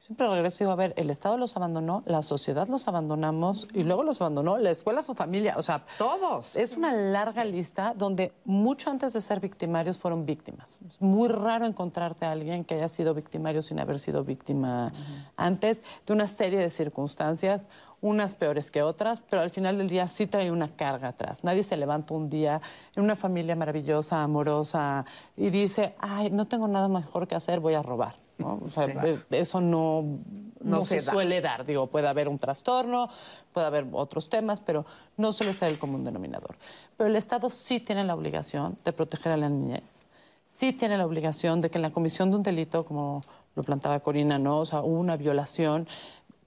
Siempre 0.00 0.26
regreso 0.26 0.56
y 0.56 0.64
digo, 0.64 0.72
a 0.72 0.76
ver, 0.76 0.94
el 0.96 1.10
Estado 1.10 1.36
los 1.36 1.54
abandonó, 1.56 2.02
la 2.06 2.22
sociedad 2.22 2.66
los 2.68 2.88
abandonamos 2.88 3.68
y 3.74 3.82
luego 3.82 4.02
los 4.02 4.20
abandonó 4.22 4.56
la 4.56 4.70
escuela, 4.70 5.02
su 5.02 5.14
familia. 5.14 5.54
O 5.58 5.62
sea, 5.62 5.84
Todos. 5.98 6.56
es 6.56 6.78
una 6.78 6.92
larga 6.92 7.44
lista 7.44 7.92
donde 7.94 8.32
mucho 8.46 8.90
antes 8.90 9.12
de 9.12 9.20
ser 9.20 9.38
victimarios 9.40 9.98
fueron 9.98 10.24
víctimas. 10.24 10.80
Es 10.88 11.02
muy 11.02 11.28
raro 11.28 11.66
encontrarte 11.66 12.24
a 12.24 12.32
alguien 12.32 12.64
que 12.64 12.76
haya 12.76 12.88
sido 12.88 13.12
victimario 13.12 13.60
sin 13.60 13.80
haber 13.80 13.98
sido 13.98 14.24
víctima 14.24 14.94
antes 15.36 15.82
de 16.06 16.12
una 16.14 16.26
serie 16.26 16.58
de 16.58 16.70
circunstancias, 16.70 17.66
unas 18.00 18.36
peores 18.36 18.70
que 18.70 18.82
otras, 18.82 19.22
pero 19.28 19.42
al 19.42 19.50
final 19.50 19.78
del 19.78 19.88
día 19.88 20.06
sí 20.08 20.26
trae 20.26 20.50
una 20.50 20.68
carga 20.68 21.08
atrás. 21.08 21.42
Nadie 21.44 21.62
se 21.62 21.76
levanta 21.76 22.14
un 22.14 22.30
día 22.30 22.60
en 22.94 23.02
una 23.02 23.16
familia 23.16 23.56
maravillosa, 23.56 24.22
amorosa, 24.22 25.04
y 25.36 25.50
dice, 25.50 25.94
ay, 25.98 26.30
no 26.30 26.46
tengo 26.46 26.68
nada 26.68 26.88
mejor 26.88 27.26
que 27.26 27.34
hacer, 27.34 27.60
voy 27.60 27.74
a 27.74 27.82
robar. 27.82 28.14
¿no? 28.38 28.60
O 28.64 28.70
sea, 28.70 28.84
eh, 28.86 29.20
eso 29.30 29.60
no, 29.60 30.02
no, 30.60 30.78
No 30.78 30.82
se, 30.84 31.00
se 31.00 31.06
da. 31.06 31.12
suele 31.12 31.40
dar. 31.40 31.66
Digo, 31.66 31.88
puede 31.88 32.06
haber 32.06 32.28
un 32.28 32.38
trastorno, 32.38 33.08
puede 33.52 33.66
haber 33.66 33.88
otros 33.90 34.28
temas, 34.28 34.60
pero 34.60 34.86
no 35.16 35.32
suele 35.32 35.52
ser 35.52 35.70
el 35.70 35.78
común 35.80 36.04
denominador. 36.04 36.56
Pero 36.96 37.10
el 37.10 37.16
Estado 37.16 37.50
sí 37.50 37.80
tiene 37.80 38.04
la 38.04 38.14
obligación 38.14 38.78
de 38.84 38.92
proteger 38.92 39.32
a 39.32 39.36
la 39.36 39.48
niñez. 39.48 40.06
Sí 40.44 40.72
tiene 40.72 40.96
la 40.96 41.04
obligación 41.04 41.60
de 41.60 41.68
que 41.68 41.78
en 41.78 41.82
la 41.82 41.90
comisión 41.90 42.30
de 42.30 42.36
un 42.36 42.42
delito, 42.44 42.84
como 42.84 43.22
lo 43.56 43.64
plantaba 43.64 43.98
Corina, 43.98 44.38
¿no? 44.38 44.60
O 44.60 44.66
sea, 44.66 44.82
hubo 44.82 45.00
una 45.00 45.16
violación. 45.16 45.88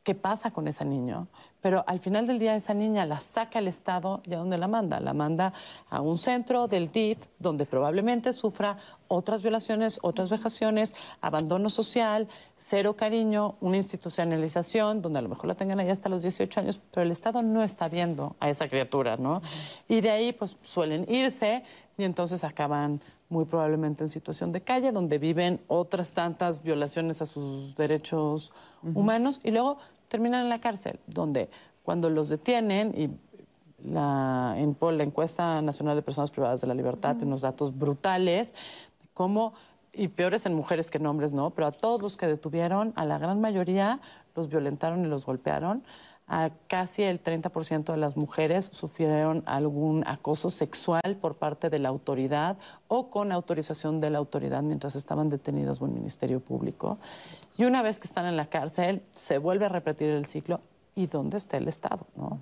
¿Qué 0.04 0.16
pasa 0.16 0.50
con 0.50 0.68
ese 0.68 0.84
niño? 0.84 1.28
Pero 1.62 1.84
al 1.86 2.00
final 2.00 2.26
del 2.26 2.40
día 2.40 2.56
esa 2.56 2.74
niña 2.74 3.06
la 3.06 3.22
saca 3.22 3.60
el 3.60 3.68
Estado 3.68 4.24
y 4.26 4.34
a 4.34 4.40
dónde 4.40 4.58
la 4.58 4.68
manda? 4.68 5.00
La 5.00 5.14
manda 5.14 5.54
a 5.92 6.02
un 6.02 6.18
centro 6.18 6.68
del 6.68 6.92
DIF 6.92 7.20
donde 7.38 7.68
probablemente 7.68 8.34
sufra 8.34 8.78
otras 9.08 9.44
violaciones, 9.44 10.00
otras 10.02 10.32
vejaciones, 10.32 10.96
abandono 11.22 11.70
social, 11.70 12.28
cero 12.56 12.96
cariño, 12.96 13.58
una 13.62 13.78
institucionalización 13.78 15.04
donde 15.04 15.20
a 15.20 15.22
lo 15.22 15.30
mejor 15.30 15.46
la 15.46 15.56
tengan 15.56 15.80
ahí 15.80 15.90
hasta 15.90 16.10
los 16.10 16.24
18 16.24 16.62
años, 16.62 16.80
pero 16.92 17.04
el 17.04 17.12
Estado 17.12 17.44
no 17.44 17.62
está 17.62 17.88
viendo 17.88 18.36
a 18.40 18.50
esa 18.50 18.68
criatura, 18.68 19.18
¿no? 19.18 19.44
Y 19.88 20.02
de 20.02 20.10
ahí 20.10 20.34
pues 20.34 20.58
suelen 20.64 21.06
irse 21.14 21.64
y 21.96 22.06
entonces 22.06 22.44
acaban 22.44 23.02
muy 23.32 23.46
probablemente 23.46 24.04
en 24.04 24.10
situación 24.10 24.52
de 24.52 24.62
calle, 24.62 24.92
donde 24.92 25.18
viven 25.18 25.62
otras 25.68 26.12
tantas 26.12 26.62
violaciones 26.62 27.22
a 27.22 27.26
sus 27.26 27.76
derechos 27.76 28.52
humanos 28.94 29.40
y 29.44 29.52
luego 29.52 29.78
terminan 30.10 30.44
en 30.44 30.50
la 30.50 30.60
cárcel, 30.60 31.00
donde 31.08 31.50
cuando 31.84 32.10
los 32.10 32.30
detienen 32.30 32.94
y 32.96 33.10
la, 33.90 34.56
en 34.58 34.78
la 34.98 35.04
encuesta 35.04 35.62
nacional 35.62 35.96
de 35.96 36.02
personas 36.02 36.30
privadas 36.30 36.62
de 36.62 36.68
la 36.68 36.74
libertad, 36.74 37.16
tiene 37.16 37.28
unos 37.28 37.42
datos 37.42 37.78
brutales, 37.78 38.54
como, 39.14 39.54
y 39.94 40.10
peores 40.10 40.46
en 40.46 40.54
mujeres 40.54 40.92
que 40.92 40.98
en 40.98 41.06
hombres, 41.06 41.34
¿no? 41.34 41.52
Pero 41.52 41.68
a 41.68 41.72
todos 41.72 42.02
los 42.02 42.18
que 42.18 42.28
detuvieron, 42.28 42.94
a 42.96 43.06
la 43.06 43.18
gran 43.18 43.42
mayoría 43.42 44.00
los 44.36 44.50
violentaron 44.50 45.06
y 45.06 45.08
los 45.08 45.26
golpearon. 45.26 45.84
A 46.34 46.50
casi 46.70 47.04
el 47.04 47.22
30% 47.22 47.92
de 47.92 47.98
las 47.98 48.16
mujeres 48.16 48.70
sufrieron 48.72 49.44
algún 49.46 50.06
acoso 50.08 50.50
sexual 50.50 51.18
por 51.20 51.36
parte 51.36 51.70
de 51.70 51.78
la 51.78 51.90
autoridad 51.90 52.56
o 52.88 53.10
con 53.10 53.34
autorización 53.34 54.00
de 54.00 54.12
la 54.12 54.20
autoridad 54.20 54.64
mientras 54.64 54.96
estaban 54.96 55.28
detenidas 55.28 55.80
por 55.80 55.90
el 55.90 55.96
Ministerio 55.96 56.40
Público. 56.40 57.00
Y 57.58 57.66
una 57.66 57.82
vez 57.82 58.00
que 58.00 58.08
están 58.08 58.28
en 58.28 58.38
la 58.38 58.46
cárcel, 58.46 59.02
se 59.12 59.40
vuelve 59.40 59.66
a 59.66 59.68
repetir 59.68 60.08
el 60.08 60.26
ciclo 60.26 60.62
y 60.96 61.08
dónde 61.08 61.36
está 61.36 61.58
el 61.58 61.68
Estado, 61.68 62.08
¿no? 62.16 62.40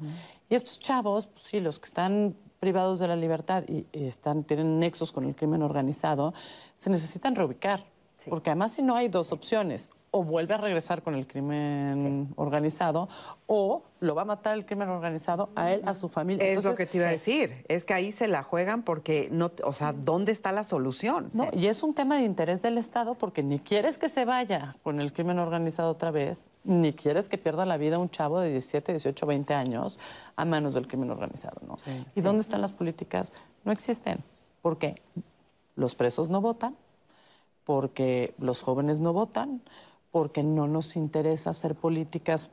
Y 0.49 0.53
estos 0.53 0.79
chavos, 0.79 1.25
pues 1.25 1.45
sí, 1.45 1.59
los 1.59 1.79
que 1.79 1.85
están 1.85 2.35
privados 2.59 2.99
de 2.99 3.07
la 3.07 3.15
libertad 3.15 3.63
y, 3.67 3.87
están, 3.91 4.43
tienen 4.43 4.77
nexos 4.77 5.11
con 5.11 5.23
el 5.23 5.35
crimen 5.35 5.63
organizado, 5.63 6.35
se 6.77 6.91
necesitan 6.91 7.33
reubicar. 7.33 7.83
Porque 8.29 8.51
además 8.51 8.73
si 8.73 8.83
no 8.83 8.95
hay 8.95 9.07
dos 9.07 9.31
opciones, 9.31 9.89
o 10.11 10.23
vuelve 10.23 10.53
a 10.53 10.57
regresar 10.57 11.01
con 11.01 11.15
el 11.15 11.27
crimen 11.27 12.29
organizado 12.35 13.09
o 13.47 13.83
lo 13.99 14.15
va 14.15 14.23
a 14.23 14.25
matar 14.25 14.55
el 14.55 14.65
crimen 14.65 14.89
organizado 14.89 15.49
a 15.55 15.71
él, 15.71 15.81
a 15.85 15.93
su 15.93 16.07
familia. 16.07 16.45
Es 16.45 16.63
lo 16.63 16.73
que 16.73 16.85
te 16.85 16.97
iba 16.97 17.07
a 17.07 17.11
decir, 17.11 17.65
es 17.67 17.85
que 17.85 17.93
ahí 17.93 18.11
se 18.11 18.27
la 18.27 18.43
juegan 18.43 18.83
porque 18.83 19.29
no, 19.31 19.51
o 19.63 19.73
sea, 19.73 19.93
¿dónde 19.93 20.31
está 20.31 20.51
la 20.51 20.63
solución? 20.63 21.29
No, 21.33 21.49
y 21.51 21.67
es 21.67 21.83
un 21.83 21.93
tema 21.93 22.17
de 22.17 22.23
interés 22.23 22.61
del 22.61 22.77
Estado 22.77 23.15
porque 23.15 23.43
ni 23.43 23.59
quieres 23.59 23.97
que 23.97 24.09
se 24.09 24.25
vaya 24.25 24.75
con 24.83 24.99
el 24.99 25.13
crimen 25.13 25.39
organizado 25.39 25.91
otra 25.91 26.11
vez, 26.11 26.47
ni 26.63 26.93
quieres 26.93 27.29
que 27.29 27.37
pierda 27.37 27.65
la 27.65 27.77
vida 27.77 27.99
un 27.99 28.09
chavo 28.09 28.39
de 28.39 28.51
17, 28.51 28.93
18, 28.93 29.25
20 29.25 29.53
años 29.53 29.99
a 30.35 30.45
manos 30.45 30.73
del 30.73 30.87
crimen 30.87 31.11
organizado, 31.11 31.61
¿no? 31.67 31.75
¿Y 32.15 32.21
dónde 32.21 32.41
están 32.41 32.61
las 32.61 32.71
políticas? 32.71 33.31
No 33.63 33.71
existen, 33.71 34.23
porque 34.61 35.01
los 35.75 35.95
presos 35.95 36.29
no 36.29 36.41
votan, 36.41 36.75
porque 37.63 38.33
los 38.39 38.61
jóvenes 38.61 38.99
no 38.99 39.13
votan, 39.13 39.61
porque 40.11 40.43
no 40.43 40.67
nos 40.67 40.95
interesa 40.95 41.51
hacer 41.51 41.75
políticas 41.75 42.49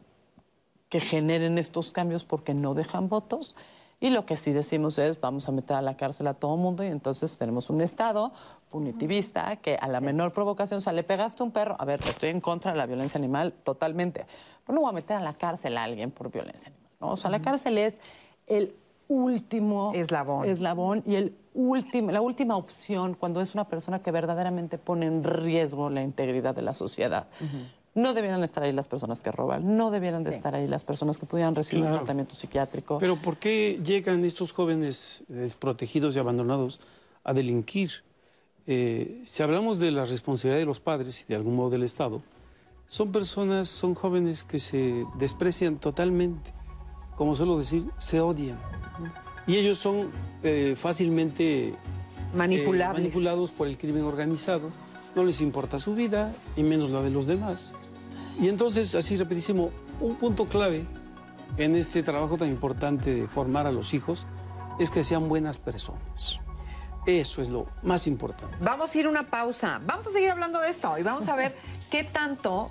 que 0.88 1.00
generen 1.00 1.59
estos 1.59 1.92
cambios 1.92 2.24
porque 2.24 2.54
no 2.54 2.74
dejan 2.74 3.09
votos. 3.09 3.57
Y 3.98 4.11
lo 4.11 4.26
que 4.26 4.36
sí 4.36 4.52
decimos 4.52 4.98
es, 4.98 5.20
vamos 5.20 5.48
a 5.48 5.52
meter 5.52 5.76
a 5.76 5.82
la 5.82 5.96
cárcel 5.96 6.26
a 6.26 6.34
todo 6.34 6.57
mundo 6.57 6.84
y 6.84 6.88
entonces 6.88 7.38
tenemos 7.38 7.70
un 7.70 7.80
Estado 7.80 8.30
punitivista 8.68 9.57
que 9.57 9.76
a 9.80 9.88
la 9.88 10.00
menor 10.00 10.32
provocación, 10.34 10.78
o 10.78 10.80
sea, 10.82 10.92
le 10.92 11.02
pegaste 11.02 11.42
un 11.42 11.50
perro, 11.50 11.76
a 11.78 11.84
ver, 11.86 12.00
estoy 12.07 12.28
en 12.28 12.42
contra 12.42 12.72
de 12.72 12.78
la 12.78 12.84
violencia 12.84 13.16
animal 13.16 13.54
totalmente, 13.62 14.26
pero 14.66 14.74
no 14.74 14.82
voy 14.82 14.90
a 14.90 14.92
meter 14.92 15.16
a 15.16 15.20
la 15.20 15.32
cárcel 15.32 15.78
a 15.78 15.84
alguien 15.84 16.11
por 16.11 16.30
violencia 16.30 16.70
animal, 16.70 16.90
¿no? 17.00 17.09
O 17.12 17.16
sea, 17.16 17.30
la 17.30 17.40
cárcel 17.40 17.78
es 17.78 17.98
el 18.46 18.74
último 19.09 19.92
eslabón, 19.94 20.46
eslabón 20.46 21.02
y 21.07 21.14
el 21.14 21.34
último, 21.57 22.12
la 22.12 22.20
última 22.20 22.57
opción 22.57 23.14
cuando 23.14 23.40
es 23.40 23.54
una 23.54 23.64
persona 23.68 24.02
que 24.02 24.11
verdaderamente 24.12 24.78
pone 24.78 25.07
en 25.07 25.24
riesgo 25.24 25.90
la 25.90 26.02
integridad 26.02 26.54
de 26.54 26.62
la 26.62 26.74
sociedad. 26.74 27.26
No 27.94 28.12
debieran 28.12 28.44
estar 28.44 28.62
ahí 28.62 28.72
las 28.72 28.88
personas 28.88 29.22
que 29.22 29.32
roban, 29.32 29.76
no 29.76 29.90
debieran 29.90 30.22
de 30.22 30.30
estar 30.30 30.54
ahí 30.54 30.68
las 30.68 30.84
personas 30.84 31.16
que 31.16 31.24
pudieran 31.24 31.54
recibir 31.54 31.84
un 31.86 31.92
tratamiento 31.92 32.34
psiquiátrico. 32.34 32.98
Pero 32.98 33.16
¿por 33.16 33.38
qué 33.38 33.80
llegan 33.82 34.24
estos 34.24 34.52
jóvenes 34.52 35.24
desprotegidos 35.28 36.14
y 36.14 36.18
abandonados 36.18 36.78
a 37.24 37.32
delinquir? 37.32 38.04
Eh, 38.66 39.22
si 39.24 39.42
hablamos 39.42 39.78
de 39.78 39.92
la 39.92 40.04
responsabilidad 40.04 40.59
de 40.59 40.66
los 40.66 40.80
padres 40.80 41.22
y 41.22 41.26
de 41.26 41.36
algún 41.36 41.57
modo 41.57 41.70
del 41.70 41.84
Estado, 41.84 42.20
son 42.86 43.12
personas, 43.12 43.68
son 43.68 43.94
jóvenes 43.94 44.44
que 44.44 44.59
se 44.59 45.04
desprecian 45.18 45.78
totalmente, 45.78 46.52
como 47.16 47.34
suelo 47.34 47.59
decir, 47.59 47.84
se 47.98 48.20
odian. 48.20 48.61
Y 49.47 49.57
ellos 49.57 49.78
son 49.78 50.11
eh, 50.42 50.74
fácilmente 50.76 51.68
eh, 51.68 51.74
manipulados 52.34 53.51
por 53.51 53.68
el 53.68 53.78
crimen 53.78 54.05
organizado. 54.05 54.70
No 55.14 55.24
les 55.24 55.40
importa 55.40 55.78
su 55.78 55.94
vida 55.94 56.34
y 56.57 56.62
menos 56.62 56.90
la 56.90 57.01
de 57.03 57.11
los 57.11 57.26
demás. 57.26 57.72
Y 58.38 58.49
entonces, 58.49 58.94
así 58.94 59.16
repetísimo, 59.16 59.70
un 60.01 60.16
punto 60.16 60.47
clave 60.47 60.84
en 61.57 61.74
este 61.74 62.03
trabajo 62.03 62.36
tan 62.36 62.49
importante 62.49 63.14
de 63.14 63.28
formar 63.28 63.66
a 63.66 63.72
los 63.72 63.94
hijos 63.94 64.26
es 64.78 64.90
que 64.90 65.05
sean 65.05 65.28
buenas 65.28 65.59
personas. 65.59 66.40
Eso 67.07 67.40
es 67.40 67.49
lo 67.49 67.66
más 67.82 68.07
importante. 68.07 68.57
Vamos 68.61 68.94
a 68.94 68.99
ir 68.99 69.07
a 69.07 69.09
una 69.09 69.30
pausa. 69.30 69.80
Vamos 69.86 70.07
a 70.09 70.11
seguir 70.11 70.30
hablando 70.30 70.61
de 70.61 70.70
esto 70.70 70.99
y 70.99 71.03
vamos 71.03 71.28
a 71.28 71.36
ver 71.36 71.57
qué 71.90 72.05
tanto 72.05 72.70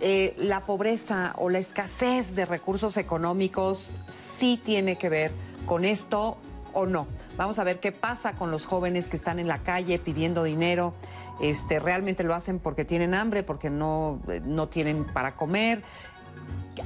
eh, 0.00 0.34
la 0.38 0.64
pobreza 0.64 1.34
o 1.36 1.50
la 1.50 1.58
escasez 1.58 2.34
de 2.34 2.46
recursos 2.46 2.96
económicos 2.96 3.90
sí 4.08 4.60
tiene 4.64 4.96
que 4.96 5.08
ver 5.08 5.32
con 5.66 5.84
esto 5.84 6.38
o 6.72 6.86
no. 6.86 7.06
Vamos 7.36 7.58
a 7.58 7.64
ver 7.64 7.80
qué 7.80 7.92
pasa 7.92 8.34
con 8.34 8.50
los 8.50 8.66
jóvenes 8.66 9.08
que 9.08 9.16
están 9.16 9.38
en 9.38 9.48
la 9.48 9.58
calle 9.58 9.98
pidiendo 9.98 10.44
dinero. 10.44 10.94
Este, 11.40 11.80
realmente 11.80 12.24
lo 12.24 12.34
hacen 12.34 12.58
porque 12.58 12.84
tienen 12.84 13.14
hambre, 13.14 13.42
porque 13.42 13.70
no, 13.70 14.20
no 14.44 14.68
tienen 14.68 15.04
para 15.04 15.34
comer. 15.36 15.82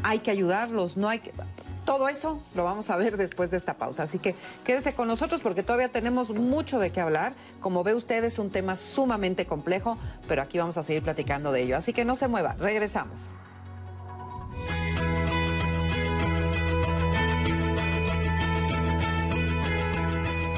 Hay 0.03 0.21
que 0.21 0.31
ayudarlos, 0.31 0.97
no 0.97 1.09
hay 1.09 1.21
que... 1.21 1.33
Todo 1.85 2.09
eso 2.09 2.43
lo 2.57 2.65
vamos 2.65 2.91
a 2.91 2.97
ver 2.97 3.17
después 3.17 3.53
de 3.53 3.59
esta 3.59 3.75
pausa. 3.75 4.03
Así 4.03 4.19
que 4.19 4.35
quédese 4.65 4.95
con 4.95 5.07
nosotros 5.07 5.41
porque 5.41 5.63
todavía 5.63 5.89
tenemos 5.89 6.31
mucho 6.31 6.81
de 6.81 6.91
qué 6.91 7.01
hablar. 7.01 7.35
Como 7.61 7.85
ve 7.85 7.95
usted, 7.95 8.25
es 8.25 8.41
un 8.41 8.51
tema 8.51 8.75
sumamente 8.75 9.47
complejo, 9.47 9.97
pero 10.27 10.43
aquí 10.43 10.59
vamos 10.59 10.77
a 10.79 10.83
seguir 10.83 11.05
platicando 11.05 11.53
de 11.53 11.63
ello. 11.63 11.77
Así 11.77 11.93
que 11.93 12.05
no 12.05 12.17
se 12.17 12.27
mueva, 12.27 12.57
regresamos. 12.59 13.35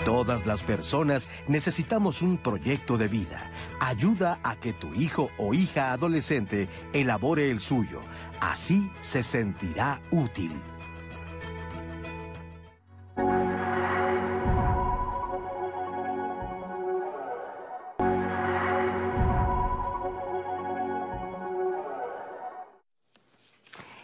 Todas 0.08 0.46
las 0.46 0.62
personas 0.62 1.28
necesitamos 1.48 2.22
un 2.22 2.38
proyecto 2.38 2.96
de 2.96 3.08
vida. 3.08 3.42
Ayuda 3.78 4.38
a 4.42 4.56
que 4.56 4.72
tu 4.72 4.94
hijo 4.94 5.28
o 5.36 5.52
hija 5.52 5.92
adolescente 5.92 6.66
elabore 6.94 7.50
el 7.50 7.60
suyo. 7.60 8.00
Así 8.40 8.90
se 9.02 9.22
sentirá 9.22 10.00
útil. 10.10 10.52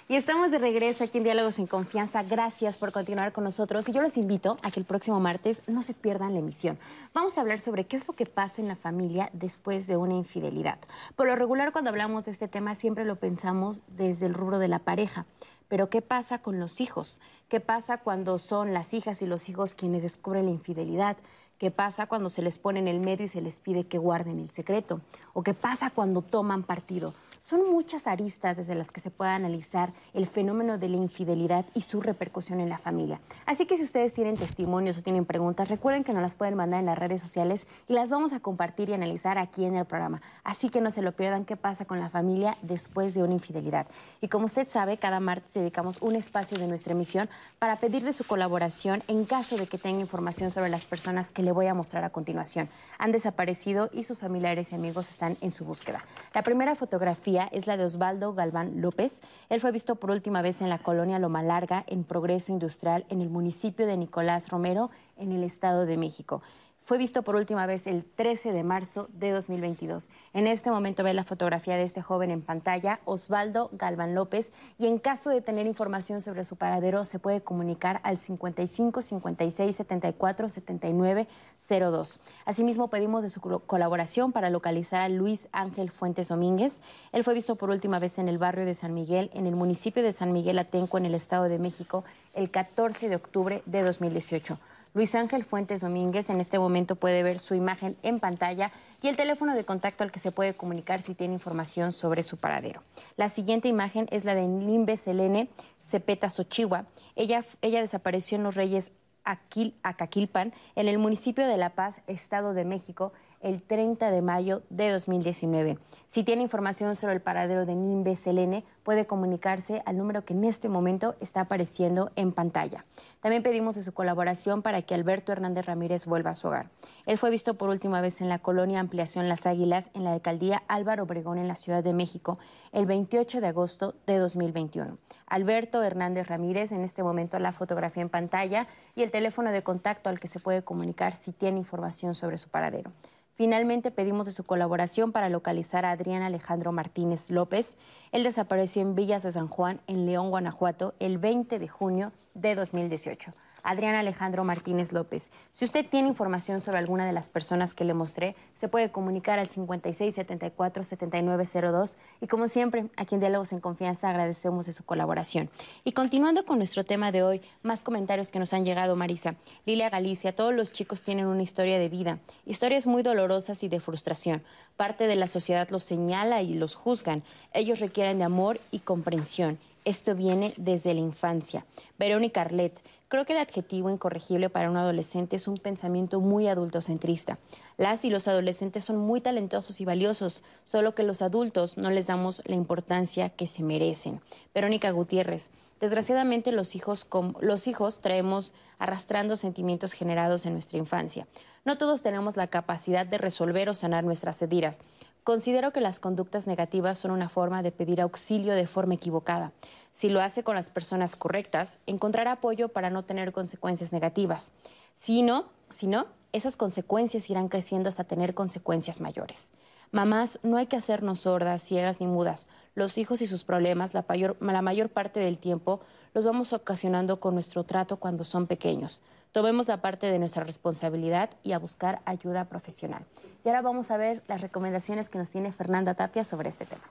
Y 0.06 0.16
estamos 0.16 0.50
de 0.50 0.58
regreso 0.58 1.02
aquí 1.02 1.16
en 1.16 1.24
Diálogos 1.24 1.58
en 1.58 1.66
Confianza. 1.66 2.22
Gracias 2.22 2.76
por 2.76 2.92
continuar 2.92 3.32
con 3.32 3.42
nosotros. 3.42 3.88
Y 3.88 3.92
yo 3.92 4.02
los 4.02 4.18
invito 4.18 4.58
a 4.60 4.70
que 4.70 4.78
el 4.78 4.84
próximo 4.84 5.18
martes 5.18 5.62
no 5.66 5.82
se 5.82 5.94
pierdan 5.94 6.34
la 6.34 6.40
emisión. 6.40 6.78
Vamos 7.14 7.38
a 7.38 7.40
hablar 7.40 7.58
sobre 7.58 7.86
qué 7.86 7.96
es 7.96 8.06
lo 8.06 8.12
que 8.12 8.26
pasa 8.26 8.60
en 8.60 8.68
la 8.68 8.76
familia 8.76 9.30
después 9.32 9.86
de 9.86 9.96
una 9.96 10.12
infidelidad. 10.12 10.78
Por 11.16 11.26
lo 11.26 11.36
regular, 11.36 11.72
cuando 11.72 11.88
hablamos 11.88 12.26
de 12.26 12.32
este 12.32 12.48
tema, 12.48 12.74
siempre 12.74 13.06
lo 13.06 13.16
pensamos 13.16 13.80
desde 13.96 14.26
el 14.26 14.34
rubro 14.34 14.58
de 14.58 14.68
la 14.68 14.78
pareja. 14.78 15.24
Pero 15.68 15.88
¿qué 15.88 16.02
pasa 16.02 16.36
con 16.36 16.60
los 16.60 16.82
hijos? 16.82 17.18
¿Qué 17.48 17.60
pasa 17.60 17.96
cuando 17.96 18.36
son 18.36 18.74
las 18.74 18.92
hijas 18.92 19.22
y 19.22 19.26
los 19.26 19.48
hijos 19.48 19.74
quienes 19.74 20.02
descubren 20.02 20.44
la 20.44 20.50
infidelidad? 20.50 21.16
¿Qué 21.56 21.70
pasa 21.70 22.06
cuando 22.06 22.28
se 22.28 22.42
les 22.42 22.58
pone 22.58 22.78
en 22.78 22.88
el 22.88 23.00
medio 23.00 23.24
y 23.24 23.28
se 23.28 23.40
les 23.40 23.58
pide 23.58 23.86
que 23.86 23.96
guarden 23.96 24.38
el 24.38 24.50
secreto? 24.50 25.00
¿O 25.32 25.42
qué 25.42 25.54
pasa 25.54 25.88
cuando 25.88 26.20
toman 26.20 26.62
partido? 26.62 27.14
Son 27.44 27.70
muchas 27.70 28.06
aristas 28.06 28.56
desde 28.56 28.74
las 28.74 28.90
que 28.90 29.02
se 29.02 29.10
puede 29.10 29.32
analizar 29.32 29.92
el 30.14 30.26
fenómeno 30.26 30.78
de 30.78 30.88
la 30.88 30.96
infidelidad 30.96 31.66
y 31.74 31.82
su 31.82 32.00
repercusión 32.00 32.58
en 32.58 32.70
la 32.70 32.78
familia. 32.78 33.20
Así 33.44 33.66
que 33.66 33.76
si 33.76 33.82
ustedes 33.82 34.14
tienen 34.14 34.38
testimonios 34.38 34.96
o 34.96 35.02
tienen 35.02 35.26
preguntas, 35.26 35.68
recuerden 35.68 36.04
que 36.04 36.14
nos 36.14 36.22
las 36.22 36.36
pueden 36.36 36.54
mandar 36.54 36.80
en 36.80 36.86
las 36.86 36.98
redes 36.98 37.20
sociales 37.20 37.66
y 37.86 37.92
las 37.92 38.08
vamos 38.08 38.32
a 38.32 38.40
compartir 38.40 38.88
y 38.88 38.94
analizar 38.94 39.36
aquí 39.36 39.66
en 39.66 39.76
el 39.76 39.84
programa. 39.84 40.22
Así 40.42 40.70
que 40.70 40.80
no 40.80 40.90
se 40.90 41.02
lo 41.02 41.12
pierdan 41.12 41.44
qué 41.44 41.54
pasa 41.54 41.84
con 41.84 42.00
la 42.00 42.08
familia 42.08 42.56
después 42.62 43.12
de 43.12 43.22
una 43.22 43.34
infidelidad. 43.34 43.88
Y 44.22 44.28
como 44.28 44.46
usted 44.46 44.66
sabe, 44.66 44.96
cada 44.96 45.20
martes 45.20 45.52
dedicamos 45.52 46.00
un 46.00 46.16
espacio 46.16 46.56
de 46.56 46.66
nuestra 46.66 46.94
emisión 46.94 47.28
para 47.58 47.76
pedirle 47.76 48.14
su 48.14 48.24
colaboración 48.24 49.02
en 49.06 49.26
caso 49.26 49.58
de 49.58 49.66
que 49.66 49.76
tenga 49.76 50.00
información 50.00 50.50
sobre 50.50 50.70
las 50.70 50.86
personas 50.86 51.30
que 51.30 51.42
le 51.42 51.52
voy 51.52 51.66
a 51.66 51.74
mostrar 51.74 52.04
a 52.04 52.08
continuación. 52.08 52.70
Han 52.96 53.12
desaparecido 53.12 53.90
y 53.92 54.04
sus 54.04 54.18
familiares 54.18 54.72
y 54.72 54.76
amigos 54.76 55.10
están 55.10 55.36
en 55.42 55.50
su 55.50 55.66
búsqueda. 55.66 56.06
La 56.32 56.42
primera 56.42 56.74
fotografía 56.74 57.33
es 57.42 57.66
la 57.66 57.76
de 57.76 57.84
Osvaldo 57.84 58.34
Galván 58.34 58.80
López. 58.80 59.20
Él 59.48 59.60
fue 59.60 59.72
visto 59.72 59.96
por 59.96 60.10
última 60.10 60.40
vez 60.40 60.62
en 60.62 60.68
la 60.68 60.78
colonia 60.78 61.18
Loma 61.18 61.42
Larga, 61.42 61.84
en 61.86 62.04
Progreso 62.04 62.52
Industrial, 62.52 63.04
en 63.08 63.20
el 63.20 63.28
municipio 63.28 63.86
de 63.86 63.96
Nicolás 63.96 64.48
Romero, 64.48 64.90
en 65.16 65.32
el 65.32 65.42
Estado 65.42 65.84
de 65.86 65.96
México. 65.96 66.42
Fue 66.84 66.98
visto 66.98 67.22
por 67.22 67.34
última 67.34 67.64
vez 67.64 67.86
el 67.86 68.04
13 68.04 68.52
de 68.52 68.62
marzo 68.62 69.08
de 69.14 69.30
2022. 69.30 70.10
En 70.34 70.46
este 70.46 70.70
momento 70.70 71.02
ve 71.02 71.14
la 71.14 71.24
fotografía 71.24 71.76
de 71.76 71.82
este 71.82 72.02
joven 72.02 72.30
en 72.30 72.42
pantalla, 72.42 73.00
Osvaldo 73.06 73.70
Galván 73.72 74.14
López, 74.14 74.52
y 74.78 74.86
en 74.86 74.98
caso 74.98 75.30
de 75.30 75.40
tener 75.40 75.66
información 75.66 76.20
sobre 76.20 76.44
su 76.44 76.56
paradero 76.56 77.06
se 77.06 77.18
puede 77.18 77.40
comunicar 77.40 78.00
al 78.04 78.18
55 78.18 79.00
56 79.00 79.74
74 79.76 80.50
79 80.50 81.26
02. 81.68 82.20
Asimismo 82.44 82.88
pedimos 82.88 83.22
de 83.22 83.30
su 83.30 83.40
colaboración 83.40 84.32
para 84.32 84.50
localizar 84.50 85.00
a 85.00 85.08
Luis 85.08 85.48
Ángel 85.52 85.90
Fuentes 85.90 86.28
Domínguez. 86.28 86.82
Él 87.12 87.24
fue 87.24 87.32
visto 87.32 87.56
por 87.56 87.70
última 87.70 87.98
vez 87.98 88.18
en 88.18 88.28
el 88.28 88.36
barrio 88.36 88.66
de 88.66 88.74
San 88.74 88.92
Miguel, 88.92 89.30
en 89.32 89.46
el 89.46 89.56
municipio 89.56 90.02
de 90.02 90.12
San 90.12 90.34
Miguel 90.34 90.58
Atenco, 90.58 90.98
en 90.98 91.06
el 91.06 91.14
Estado 91.14 91.44
de 91.44 91.58
México, 91.58 92.04
el 92.34 92.50
14 92.50 93.08
de 93.08 93.16
octubre 93.16 93.62
de 93.64 93.82
2018. 93.82 94.58
Luis 94.94 95.12
Ángel 95.16 95.42
Fuentes 95.42 95.80
Domínguez 95.80 96.30
en 96.30 96.40
este 96.40 96.56
momento 96.56 96.94
puede 96.94 97.24
ver 97.24 97.40
su 97.40 97.56
imagen 97.56 97.96
en 98.04 98.20
pantalla 98.20 98.70
y 99.02 99.08
el 99.08 99.16
teléfono 99.16 99.56
de 99.56 99.64
contacto 99.64 100.04
al 100.04 100.12
que 100.12 100.20
se 100.20 100.30
puede 100.30 100.54
comunicar 100.54 101.02
si 101.02 101.16
tiene 101.16 101.34
información 101.34 101.90
sobre 101.90 102.22
su 102.22 102.36
paradero. 102.36 102.80
La 103.16 103.28
siguiente 103.28 103.66
imagen 103.66 104.06
es 104.12 104.24
la 104.24 104.36
de 104.36 104.46
Nimbe 104.46 104.96
Selene 104.96 105.48
Cepeta 105.80 106.30
Xochihua. 106.30 106.86
Ella, 107.16 107.44
ella 107.60 107.80
desapareció 107.80 108.38
en 108.38 108.44
Los 108.44 108.54
Reyes 108.54 108.92
Acaquilpan, 109.24 110.52
en 110.76 110.86
el 110.86 110.98
municipio 110.98 111.44
de 111.44 111.56
La 111.56 111.70
Paz, 111.70 112.00
Estado 112.06 112.54
de 112.54 112.64
México, 112.64 113.12
el 113.44 113.62
30 113.62 114.10
de 114.10 114.22
mayo 114.22 114.62
de 114.70 114.90
2019. 114.90 115.78
Si 116.06 116.24
tiene 116.24 116.42
información 116.42 116.94
sobre 116.96 117.14
el 117.14 117.20
paradero 117.20 117.66
de 117.66 117.74
Nimbe 117.74 118.16
Selene, 118.16 118.64
puede 118.82 119.06
comunicarse 119.06 119.82
al 119.84 119.98
número 119.98 120.24
que 120.24 120.32
en 120.32 120.44
este 120.44 120.68
momento 120.68 121.14
está 121.20 121.42
apareciendo 121.42 122.10
en 122.16 122.32
pantalla. 122.32 122.84
También 123.20 123.42
pedimos 123.42 123.76
su 123.76 123.92
colaboración 123.92 124.62
para 124.62 124.82
que 124.82 124.94
Alberto 124.94 125.32
Hernández 125.32 125.66
Ramírez 125.66 126.06
vuelva 126.06 126.30
a 126.30 126.34
su 126.34 126.48
hogar. 126.48 126.70
Él 127.06 127.18
fue 127.18 127.30
visto 127.30 127.54
por 127.54 127.68
última 127.68 128.00
vez 128.00 128.20
en 128.20 128.28
la 128.28 128.38
colonia 128.38 128.80
Ampliación 128.80 129.28
Las 129.28 129.46
Águilas 129.46 129.90
en 129.94 130.04
la 130.04 130.12
alcaldía 130.12 130.62
Álvaro 130.66 131.04
Obregón 131.04 131.38
en 131.38 131.48
la 131.48 131.56
Ciudad 131.56 131.84
de 131.84 131.92
México 131.92 132.38
el 132.72 132.86
28 132.86 133.40
de 133.40 133.46
agosto 133.46 133.94
de 134.06 134.18
2021. 134.18 134.98
Alberto 135.26 135.82
Hernández 135.82 136.28
Ramírez, 136.28 136.72
en 136.72 136.80
este 136.80 137.02
momento 137.02 137.38
la 137.38 137.52
fotografía 137.52 138.02
en 138.02 138.08
pantalla 138.08 138.68
y 138.94 139.02
el 139.02 139.10
teléfono 139.10 139.52
de 139.52 139.62
contacto 139.62 140.08
al 140.08 140.20
que 140.20 140.28
se 140.28 140.40
puede 140.40 140.62
comunicar 140.62 141.14
si 141.14 141.32
tiene 141.32 141.58
información 141.58 142.14
sobre 142.14 142.38
su 142.38 142.48
paradero. 142.48 142.92
Finalmente 143.36 143.90
pedimos 143.90 144.26
de 144.26 144.32
su 144.32 144.44
colaboración 144.44 145.10
para 145.10 145.28
localizar 145.28 145.84
a 145.84 145.90
Adrián 145.90 146.22
Alejandro 146.22 146.70
Martínez 146.70 147.30
López. 147.30 147.74
Él 148.12 148.22
desapareció 148.22 148.80
en 148.80 148.94
Villas 148.94 149.24
de 149.24 149.32
San 149.32 149.48
Juan, 149.48 149.80
en 149.88 150.06
León, 150.06 150.30
Guanajuato, 150.30 150.94
el 151.00 151.18
20 151.18 151.58
de 151.58 151.66
junio 151.66 152.12
de 152.34 152.54
2018. 152.54 153.34
Adrián 153.64 153.96
Alejandro 153.96 154.44
Martínez 154.44 154.92
López. 154.92 155.30
Si 155.50 155.64
usted 155.64 155.84
tiene 155.84 156.06
información 156.08 156.60
sobre 156.60 156.78
alguna 156.78 157.06
de 157.06 157.12
las 157.12 157.30
personas 157.30 157.74
que 157.74 157.84
le 157.84 157.94
mostré, 157.94 158.36
se 158.54 158.68
puede 158.68 158.92
comunicar 158.92 159.40
al 159.40 159.48
5674-7902 159.48 161.96
y 162.20 162.28
como 162.28 162.46
siempre, 162.46 162.86
aquí 162.96 163.16
en 163.16 163.20
Diálogos 163.20 163.52
en 163.52 163.60
Confianza 163.60 164.10
agradecemos 164.10 164.66
de 164.66 164.72
su 164.72 164.84
colaboración. 164.84 165.50
Y 165.82 165.90
continuando 165.92 166.44
con 166.44 166.58
nuestro 166.58 166.84
tema 166.84 167.10
de 167.10 167.22
hoy, 167.22 167.40
más 167.62 167.82
comentarios 167.82 168.30
que 168.30 168.38
nos 168.38 168.52
han 168.52 168.64
llegado, 168.64 168.94
Marisa. 168.94 169.34
Lilia 169.64 169.90
Galicia, 169.90 170.36
todos 170.36 170.54
los 170.54 170.70
chicos 170.70 171.02
tienen 171.02 171.26
una 171.26 171.42
historia 171.42 171.78
de 171.78 171.88
vida, 171.88 172.18
historias 172.46 172.86
muy 172.86 173.02
dolorosas 173.02 173.62
y 173.62 173.68
de 173.68 173.80
frustración. 173.80 174.42
Parte 174.76 175.06
de 175.06 175.16
la 175.16 175.26
sociedad 175.26 175.68
los 175.70 175.84
señala 175.84 176.42
y 176.42 176.54
los 176.54 176.74
juzgan. 176.74 177.22
Ellos 177.52 177.80
requieren 177.80 178.18
de 178.18 178.24
amor 178.24 178.60
y 178.70 178.80
comprensión. 178.80 179.58
Esto 179.84 180.14
viene 180.14 180.54
desde 180.56 180.94
la 180.94 181.00
infancia. 181.00 181.66
Verónica 181.98 182.40
Arlet, 182.40 182.80
Creo 183.08 183.26
que 183.26 183.34
el 183.34 183.38
adjetivo 183.38 183.90
incorregible 183.90 184.50
para 184.50 184.70
un 184.70 184.76
adolescente 184.76 185.36
es 185.36 185.46
un 185.46 185.58
pensamiento 185.58 186.20
muy 186.20 186.48
adultocentrista. 186.48 187.38
Las 187.76 188.04
y 188.04 188.10
los 188.10 188.28
adolescentes 188.28 188.84
son 188.84 188.96
muy 188.96 189.20
talentosos 189.20 189.80
y 189.80 189.84
valiosos, 189.84 190.42
solo 190.64 190.94
que 190.94 191.02
los 191.02 191.20
adultos 191.20 191.76
no 191.76 191.90
les 191.90 192.06
damos 192.06 192.42
la 192.46 192.54
importancia 192.54 193.28
que 193.28 193.46
se 193.46 193.62
merecen. 193.62 194.20
Verónica 194.54 194.90
Gutiérrez. 194.90 195.50
Desgraciadamente 195.80 196.50
los 196.50 196.74
hijos, 196.76 197.06
los 197.40 197.66
hijos 197.66 198.00
traemos 198.00 198.54
arrastrando 198.78 199.36
sentimientos 199.36 199.92
generados 199.92 200.46
en 200.46 200.54
nuestra 200.54 200.78
infancia. 200.78 201.26
No 201.64 201.76
todos 201.76 202.00
tenemos 202.00 202.36
la 202.36 202.46
capacidad 202.46 203.04
de 203.04 203.18
resolver 203.18 203.68
o 203.68 203.74
sanar 203.74 204.02
nuestras 204.02 204.40
heridas. 204.40 204.76
Considero 205.24 205.72
que 205.72 205.80
las 205.80 206.00
conductas 206.00 206.46
negativas 206.46 206.98
son 206.98 207.10
una 207.10 207.30
forma 207.30 207.62
de 207.62 207.72
pedir 207.72 208.02
auxilio 208.02 208.54
de 208.54 208.66
forma 208.66 208.94
equivocada. 208.94 209.52
Si 209.94 210.08
lo 210.08 210.20
hace 210.20 210.42
con 210.42 210.56
las 210.56 210.70
personas 210.70 211.14
correctas, 211.14 211.78
encontrará 211.86 212.32
apoyo 212.32 212.68
para 212.68 212.90
no 212.90 213.04
tener 213.04 213.30
consecuencias 213.30 213.92
negativas. 213.92 214.50
Si 214.96 215.22
no, 215.22 215.46
si 215.70 215.86
no, 215.86 216.06
esas 216.32 216.56
consecuencias 216.56 217.30
irán 217.30 217.48
creciendo 217.48 217.88
hasta 217.88 218.02
tener 218.02 218.34
consecuencias 218.34 219.00
mayores. 219.00 219.52
Mamás, 219.92 220.40
no 220.42 220.56
hay 220.56 220.66
que 220.66 220.76
hacernos 220.76 221.20
sordas, 221.20 221.62
ciegas 221.62 222.00
ni 222.00 222.08
mudas. 222.08 222.48
Los 222.74 222.98
hijos 222.98 223.22
y 223.22 223.28
sus 223.28 223.44
problemas, 223.44 223.94
la 223.94 224.04
mayor, 224.08 224.36
la 224.40 224.62
mayor 224.62 224.88
parte 224.88 225.20
del 225.20 225.38
tiempo, 225.38 225.78
los 226.12 226.24
vamos 226.24 226.52
ocasionando 226.52 227.20
con 227.20 227.34
nuestro 227.34 227.62
trato 227.62 227.98
cuando 227.98 228.24
son 228.24 228.48
pequeños. 228.48 229.00
Tomemos 229.30 229.68
la 229.68 229.80
parte 229.80 230.08
de 230.08 230.18
nuestra 230.18 230.42
responsabilidad 230.42 231.30
y 231.44 231.52
a 231.52 231.60
buscar 231.60 232.02
ayuda 232.04 232.48
profesional. 232.48 233.04
Y 233.44 233.48
ahora 233.48 233.62
vamos 233.62 233.92
a 233.92 233.96
ver 233.96 234.24
las 234.26 234.40
recomendaciones 234.40 235.08
que 235.08 235.18
nos 235.18 235.30
tiene 235.30 235.52
Fernanda 235.52 235.94
Tapia 235.94 236.24
sobre 236.24 236.48
este 236.48 236.66
tema. 236.66 236.82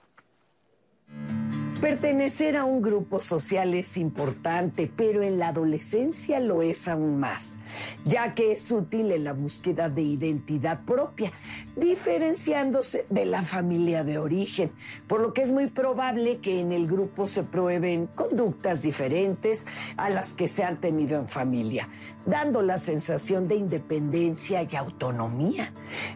Pertenecer 1.84 2.56
a 2.56 2.64
un 2.64 2.82
grupo 2.82 3.20
social 3.20 3.74
es 3.74 3.98
importante, 3.98 4.90
pero 4.96 5.22
en 5.22 5.38
la 5.38 5.50
adolescencia 5.50 6.40
lo 6.40 6.62
es 6.62 6.88
aún 6.88 7.20
más, 7.20 7.60
ya 8.06 8.34
que 8.36 8.54
es 8.54 8.72
útil 8.72 9.12
en 9.12 9.26
la 9.26 9.34
búsqueda 9.34 9.90
de 9.90 10.02
identidad 10.02 10.86
propia, 10.86 11.34
diferenciándose 11.76 13.06
de 13.10 13.26
la 13.26 13.42
familia 13.42 14.06
de 14.06 14.18
origen, 14.18 14.72
por 15.08 15.20
lo 15.20 15.34
que 15.34 15.42
es 15.42 15.52
muy 15.52 15.68
probable 15.68 16.38
que 16.38 16.62
en 16.62 16.72
el 16.72 16.88
grupo 16.88 17.28
se 17.28 17.44
prueben 17.44 18.08
conductas 18.08 18.82
diferentes 18.82 19.68
a 19.98 20.10
las 20.10 20.34
que 20.34 20.48
se 20.48 20.64
han 20.64 20.80
tenido 20.80 21.20
en 21.20 21.28
familia, 21.28 21.90
dando 22.26 22.62
la 22.62 22.78
sensación 22.78 23.50
de 23.50 23.56
independencia 23.56 24.64
y 24.64 24.74
autonomía. 24.78 25.74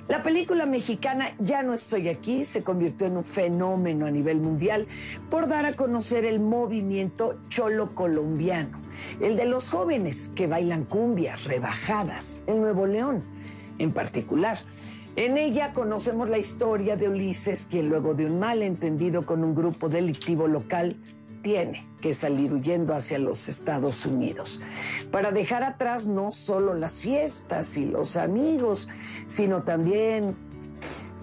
La 0.08 0.24
película 0.24 0.66
mexicana 0.66 1.36
Ya 1.40 1.62
no 1.62 1.74
estoy 1.74 2.08
aquí 2.08 2.46
se 2.46 2.64
convirtió 2.64 3.08
en 3.08 3.18
un 3.18 3.26
fenómeno 3.26 4.06
a 4.06 4.12
nivel 4.12 4.40
mundial 4.40 4.88
por 5.30 5.50
dar 5.50 5.57
a 5.66 5.74
conocer 5.76 6.26
el 6.26 6.40
movimiento 6.40 7.40
cholo 7.50 7.96
colombiano, 7.96 8.82
el 9.20 9.36
de 9.36 9.46
los 9.46 9.70
jóvenes 9.70 10.32
que 10.36 10.48
bailan 10.48 10.86
cumbias 10.86 11.46
rebajadas 11.46 12.42
en 12.48 12.62
Nuevo 12.62 12.86
León 12.86 13.24
en 13.80 13.92
particular. 13.92 14.60
En 15.16 15.38
ella 15.38 15.74
conocemos 15.74 16.30
la 16.30 16.38
historia 16.38 16.96
de 16.96 17.10
Ulises, 17.10 17.68
quien 17.70 17.90
luego 17.90 18.14
de 18.14 18.26
un 18.26 18.40
malentendido 18.40 19.26
con 19.26 19.44
un 19.44 19.56
grupo 19.56 19.90
delictivo 19.90 20.48
local 20.48 20.96
tiene 21.42 21.88
que 22.02 22.14
salir 22.14 22.54
huyendo 22.54 22.94
hacia 22.94 23.18
los 23.18 23.48
Estados 23.48 24.06
Unidos 24.06 24.62
para 25.12 25.32
dejar 25.32 25.64
atrás 25.64 26.08
no 26.08 26.32
solo 26.32 26.74
las 26.74 27.00
fiestas 27.00 27.78
y 27.78 27.86
los 27.86 28.18
amigos, 28.18 28.88
sino 29.26 29.64
también 29.64 30.36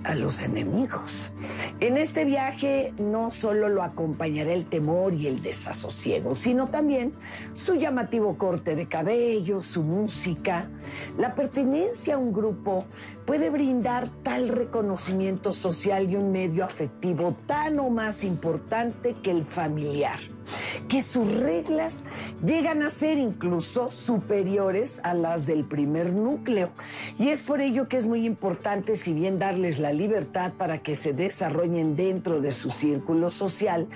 a 0.05 0.15
los 0.15 0.43
enemigos. 0.43 1.33
En 1.81 1.97
este 1.97 2.25
viaje 2.25 2.93
no 2.99 3.31
solo 3.31 3.69
lo 3.69 3.83
acompañará 3.83 4.53
el 4.53 4.67
temor 4.67 5.15
y 5.15 5.27
el 5.27 5.43
desasosiego, 5.43 6.35
sino 6.35 6.69
también 6.69 7.15
su 7.55 7.75
llamativo 7.75 8.37
corte 8.39 8.77
de 8.77 8.87
cabello, 8.87 9.63
su 9.63 9.83
música. 9.83 10.69
La 11.19 11.35
pertenencia 11.35 12.15
a 12.15 12.19
un 12.19 12.33
grupo 12.33 12.85
puede 13.25 13.51
brindar 13.51 14.09
tal 14.23 14.49
reconocimiento 14.49 15.53
social 15.53 16.11
y 16.11 16.17
un 16.17 16.33
medio 16.33 16.65
afectivo 16.65 17.37
tan 17.47 17.79
o 17.81 17.91
más 17.91 18.25
importante 18.25 19.17
que 19.23 19.31
el 19.31 19.45
familiar 19.45 20.34
que 20.89 21.03
sus 21.03 21.35
reglas 21.35 22.05
llegan 22.45 22.83
a 22.83 22.91
ser 22.91 23.19
incluso 23.19 23.89
superiores 23.89 25.01
a 25.03 25.15
las 25.15 25.47
del 25.47 25.65
primer 25.65 26.13
núcleo. 26.13 26.71
Y 27.19 27.29
es 27.29 27.43
por 27.43 27.61
ello 27.61 27.89
que 27.89 27.97
es 27.97 28.07
muy 28.07 28.27
importante, 28.27 28.97
si 28.97 29.13
bien 29.13 29.39
darles 29.39 29.79
la 29.79 29.93
libertad 29.93 30.53
para 30.53 30.79
que 30.79 30.95
se 30.95 31.13
desarrollen 31.13 31.97
dentro 31.97 32.41
de 32.41 32.53
su 32.53 32.71
círculo 32.71 33.31
social, 33.31 33.89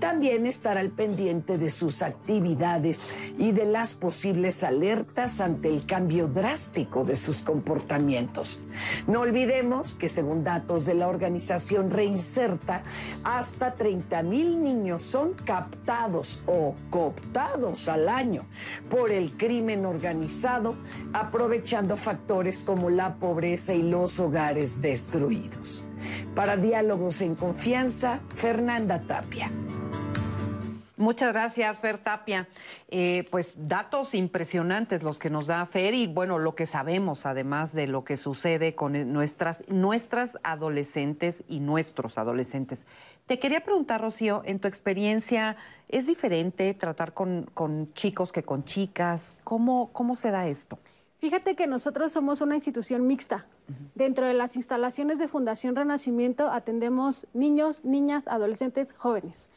también 0.00 0.46
estar 0.46 0.78
al 0.78 0.90
pendiente 0.90 1.58
de 1.58 1.70
sus 1.70 2.02
actividades 2.02 3.32
y 3.38 3.52
de 3.52 3.66
las 3.66 3.92
posibles 3.92 4.64
alertas 4.64 5.40
ante 5.40 5.68
el 5.68 5.86
cambio 5.86 6.26
drástico 6.26 7.04
de 7.04 7.16
sus 7.16 7.42
comportamientos. 7.42 8.60
No 9.06 9.20
olvidemos 9.20 9.94
que 9.94 10.08
según 10.08 10.42
datos 10.42 10.86
de 10.86 10.94
la 10.94 11.08
organización 11.08 11.90
Reinserta, 11.90 12.82
hasta 13.22 13.74
30 13.74 14.22
mil 14.22 14.62
niños 14.62 15.02
son 15.02 15.34
captados 15.34 16.42
o 16.46 16.74
cooptados 16.88 17.88
al 17.88 18.08
año 18.08 18.46
por 18.88 19.12
el 19.12 19.36
crimen 19.36 19.84
organizado, 19.84 20.76
aprovechando 21.12 21.96
factores 21.96 22.62
como 22.62 22.90
la 22.90 23.16
pobreza 23.16 23.74
y 23.74 23.82
los 23.82 24.18
hogares 24.18 24.80
destruidos. 24.80 25.84
Para 26.34 26.56
Diálogos 26.56 27.20
en 27.20 27.34
Confianza, 27.34 28.20
Fernanda 28.34 29.00
Tapia. 29.00 29.50
Muchas 31.00 31.32
gracias, 31.32 31.80
Fer 31.80 31.96
Tapia. 31.96 32.46
Eh, 32.88 33.26
pues 33.30 33.54
datos 33.56 34.14
impresionantes 34.14 35.02
los 35.02 35.18
que 35.18 35.30
nos 35.30 35.46
da 35.46 35.64
Fer 35.64 35.94
y 35.94 36.06
bueno, 36.06 36.38
lo 36.38 36.54
que 36.54 36.66
sabemos 36.66 37.24
además 37.24 37.72
de 37.72 37.86
lo 37.86 38.04
que 38.04 38.18
sucede 38.18 38.74
con 38.74 39.10
nuestras, 39.10 39.66
nuestras 39.68 40.36
adolescentes 40.42 41.42
y 41.48 41.60
nuestros 41.60 42.18
adolescentes. 42.18 42.84
Te 43.26 43.38
quería 43.38 43.64
preguntar, 43.64 44.02
Rocío, 44.02 44.42
en 44.44 44.58
tu 44.58 44.68
experiencia, 44.68 45.56
¿es 45.88 46.06
diferente 46.06 46.74
tratar 46.74 47.14
con, 47.14 47.50
con 47.54 47.94
chicos 47.94 48.30
que 48.30 48.42
con 48.42 48.64
chicas? 48.64 49.34
¿Cómo, 49.42 49.88
¿Cómo 49.94 50.14
se 50.16 50.30
da 50.30 50.48
esto? 50.48 50.78
Fíjate 51.18 51.56
que 51.56 51.66
nosotros 51.66 52.12
somos 52.12 52.42
una 52.42 52.56
institución 52.56 53.06
mixta. 53.06 53.46
Dentro 53.94 54.26
de 54.26 54.34
las 54.34 54.54
instalaciones 54.54 55.18
de 55.18 55.28
Fundación 55.28 55.76
Renacimiento 55.76 56.50
atendemos 56.50 57.26
niños, 57.32 57.86
niñas, 57.86 58.28
adolescentes, 58.28 58.92
jóvenes. 58.92 59.48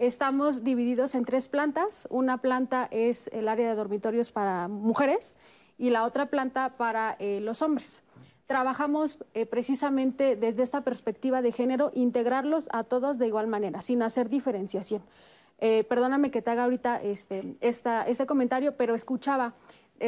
Estamos 0.00 0.64
divididos 0.64 1.14
en 1.14 1.26
tres 1.26 1.46
plantas. 1.46 2.08
Una 2.10 2.38
planta 2.38 2.88
es 2.90 3.28
el 3.34 3.48
área 3.48 3.68
de 3.68 3.74
dormitorios 3.74 4.32
para 4.32 4.66
mujeres 4.66 5.36
y 5.76 5.90
la 5.90 6.04
otra 6.04 6.30
planta 6.30 6.70
para 6.78 7.16
eh, 7.18 7.40
los 7.42 7.60
hombres. 7.60 8.02
Trabajamos 8.46 9.18
eh, 9.34 9.44
precisamente 9.44 10.36
desde 10.36 10.62
esta 10.62 10.80
perspectiva 10.84 11.42
de 11.42 11.52
género, 11.52 11.92
integrarlos 11.94 12.70
a 12.72 12.82
todos 12.84 13.18
de 13.18 13.26
igual 13.26 13.46
manera, 13.46 13.82
sin 13.82 14.00
hacer 14.00 14.30
diferenciación. 14.30 15.02
Eh, 15.58 15.84
perdóname 15.84 16.30
que 16.30 16.40
te 16.40 16.50
haga 16.50 16.64
ahorita 16.64 16.96
este, 16.96 17.56
este 17.60 18.26
comentario, 18.26 18.78
pero 18.78 18.94
escuchaba 18.94 19.52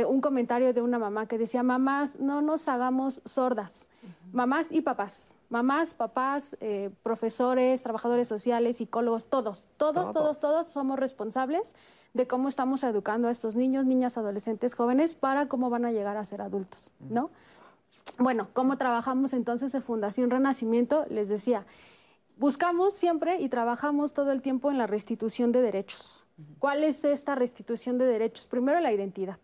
un 0.09 0.20
comentario 0.20 0.72
de 0.72 0.82
una 0.82 0.99
mamá 0.99 1.26
que 1.26 1.38
decía, 1.38 1.62
mamás, 1.62 2.18
no 2.18 2.40
nos 2.43 2.68
hagamos 2.68 3.20
sordas 3.24 3.88
mamás 4.32 4.72
y 4.72 4.80
papás, 4.80 5.36
mamás, 5.51 5.95
papás, 5.95 6.57
eh, 6.61 6.90
profesores, 7.03 7.82
trabajadores 7.82 8.26
sociales, 8.26 8.78
psicólogos, 8.78 9.26
todos, 9.26 9.68
todos, 9.76 10.11
todos, 10.11 10.40
todos, 10.40 10.66
somos 10.66 10.99
responsables 10.99 11.74
de 12.14 12.26
cómo 12.26 12.49
estamos 12.49 12.82
educando 12.82 13.28
a 13.28 13.30
estos 13.30 13.55
niños, 13.57 13.86
niñas, 13.86 14.18
adolescentes, 14.18 14.74
jóvenes 14.74 15.14
para 15.14 15.49
cómo 15.49 15.70
van 15.70 15.84
a 15.84 15.93
llegar 15.93 16.16
a 16.16 16.24
ser 16.24 16.43
adultos, 16.43 16.90
¿no? 16.99 17.30
Bueno, 18.18 18.49
¿cómo 18.55 18.78
trabajamos 18.78 19.34
entonces 19.34 19.74
en 19.74 19.82
Fundación 19.82 20.30
Renacimiento? 20.30 21.05
Les 21.11 21.28
decía, 21.28 21.66
buscamos 22.38 22.95
siempre 22.95 23.40
y 23.40 23.51
trabajamos 23.51 24.14
todo 24.14 24.32
el 24.32 24.40
tiempo 24.40 24.70
en 24.70 24.78
la 24.78 24.86
restitución 24.86 25.53
de 25.53 25.61
derechos. 25.61 26.24
¿Cuál 26.59 26.84
es 26.84 27.05
esta 27.05 27.34
restitución 27.34 27.99
de 27.99 28.07
derechos? 28.07 28.47
Primero 28.47 28.80
la 28.80 28.93
identidad. 28.93 29.38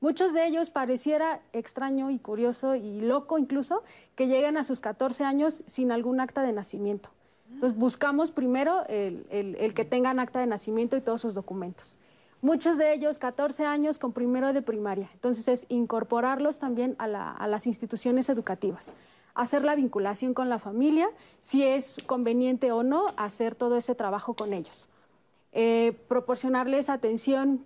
Muchos 0.00 0.32
de 0.32 0.46
ellos 0.46 0.70
pareciera 0.70 1.42
extraño 1.52 2.10
y 2.10 2.18
curioso 2.18 2.74
y 2.74 3.02
loco 3.02 3.38
incluso 3.38 3.82
que 4.16 4.28
lleguen 4.28 4.56
a 4.56 4.64
sus 4.64 4.80
14 4.80 5.24
años 5.24 5.62
sin 5.66 5.92
algún 5.92 6.20
acta 6.20 6.42
de 6.42 6.52
nacimiento. 6.52 7.10
Entonces 7.52 7.78
buscamos 7.78 8.32
primero 8.32 8.84
el, 8.88 9.74
que 9.74 9.84
tengan 9.84 10.18
acta 10.18 10.40
de 10.40 10.46
nacimiento 10.46 10.96
y 10.96 11.02
todos 11.02 11.20
sus 11.20 11.34
documentos. 11.34 11.98
Muchos 12.40 12.78
de 12.78 12.94
ellos 12.94 13.18
14 13.18 13.66
años 13.66 13.98
con 13.98 14.12
primero 14.12 14.54
de 14.54 14.62
primaria. 14.62 15.10
Entonces 15.12 15.46
es 15.48 15.66
incorporarlos 15.68 16.58
también 16.58 16.96
a, 16.98 17.06
las 17.06 17.66
instituciones 17.66 18.28
educativas 18.28 18.94
hacer 19.32 19.64
la 19.64 19.76
vinculación 19.76 20.34
con 20.34 20.48
la 20.48 20.58
familia, 20.58 21.08
si 21.40 21.62
es 21.62 21.98
conveniente 22.04 22.72
o 22.72 22.82
no, 22.82 23.06
hacer 23.16 23.54
todo 23.54 23.76
ese 23.76 23.94
trabajo 23.94 24.34
con 24.34 24.52
ellos. 24.52 24.88
Eh, 25.52 25.96
proporcionarles 26.08 26.90
atención 26.90 27.64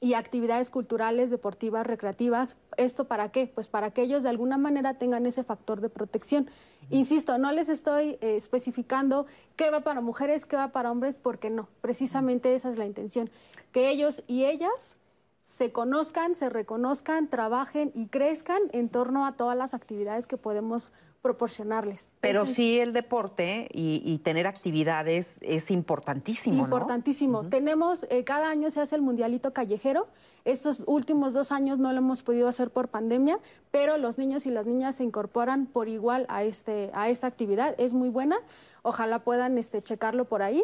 y 0.00 0.14
actividades 0.14 0.70
culturales, 0.70 1.30
deportivas, 1.30 1.86
recreativas. 1.86 2.56
¿Esto 2.76 3.06
para 3.06 3.30
qué? 3.30 3.50
Pues 3.52 3.68
para 3.68 3.90
que 3.90 4.02
ellos 4.02 4.22
de 4.22 4.28
alguna 4.28 4.58
manera 4.58 4.98
tengan 4.98 5.26
ese 5.26 5.44
factor 5.44 5.80
de 5.80 5.88
protección. 5.88 6.50
Insisto, 6.90 7.38
no 7.38 7.52
les 7.52 7.68
estoy 7.68 8.18
eh, 8.20 8.36
especificando 8.36 9.26
qué 9.56 9.70
va 9.70 9.80
para 9.80 10.00
mujeres, 10.00 10.44
qué 10.44 10.56
va 10.56 10.68
para 10.68 10.90
hombres, 10.90 11.18
porque 11.18 11.48
no. 11.48 11.68
Precisamente 11.80 12.54
esa 12.54 12.68
es 12.68 12.76
la 12.76 12.84
intención. 12.84 13.30
Que 13.72 13.88
ellos 13.88 14.22
y 14.26 14.44
ellas 14.44 14.98
se 15.40 15.72
conozcan, 15.72 16.34
se 16.34 16.48
reconozcan, 16.48 17.28
trabajen 17.28 17.90
y 17.94 18.06
crezcan 18.06 18.62
en 18.72 18.88
torno 18.88 19.26
a 19.26 19.32
todas 19.32 19.56
las 19.56 19.74
actividades 19.74 20.26
que 20.26 20.36
podemos 20.36 20.92
proporcionarles. 21.24 22.12
Pero 22.20 22.44
sí 22.44 22.78
el 22.78 22.92
deporte 22.92 23.68
y, 23.72 24.18
tener 24.18 24.46
actividades 24.46 25.38
es 25.40 25.70
importantísimo. 25.70 26.62
Importantísimo. 26.62 27.48
Tenemos, 27.48 28.06
eh, 28.10 28.24
cada 28.24 28.50
año 28.50 28.70
se 28.70 28.82
hace 28.82 28.94
el 28.94 29.00
Mundialito 29.00 29.54
Callejero. 29.54 30.06
Estos 30.44 30.84
últimos 30.86 31.32
dos 31.32 31.50
años 31.50 31.78
no 31.78 31.90
lo 31.92 31.98
hemos 31.98 32.22
podido 32.22 32.46
hacer 32.46 32.70
por 32.70 32.88
pandemia, 32.88 33.38
pero 33.70 33.96
los 33.96 34.18
niños 34.18 34.44
y 34.44 34.50
las 34.50 34.66
niñas 34.66 34.96
se 34.96 35.04
incorporan 35.04 35.64
por 35.64 35.88
igual 35.88 36.26
a, 36.28 36.42
este, 36.44 36.90
a 36.92 37.08
esta 37.08 37.26
actividad. 37.26 37.74
Es 37.78 37.94
muy 37.94 38.10
buena. 38.10 38.36
Ojalá 38.82 39.20
puedan 39.20 39.56
este, 39.56 39.82
checarlo 39.82 40.26
por 40.26 40.42
ahí. 40.42 40.62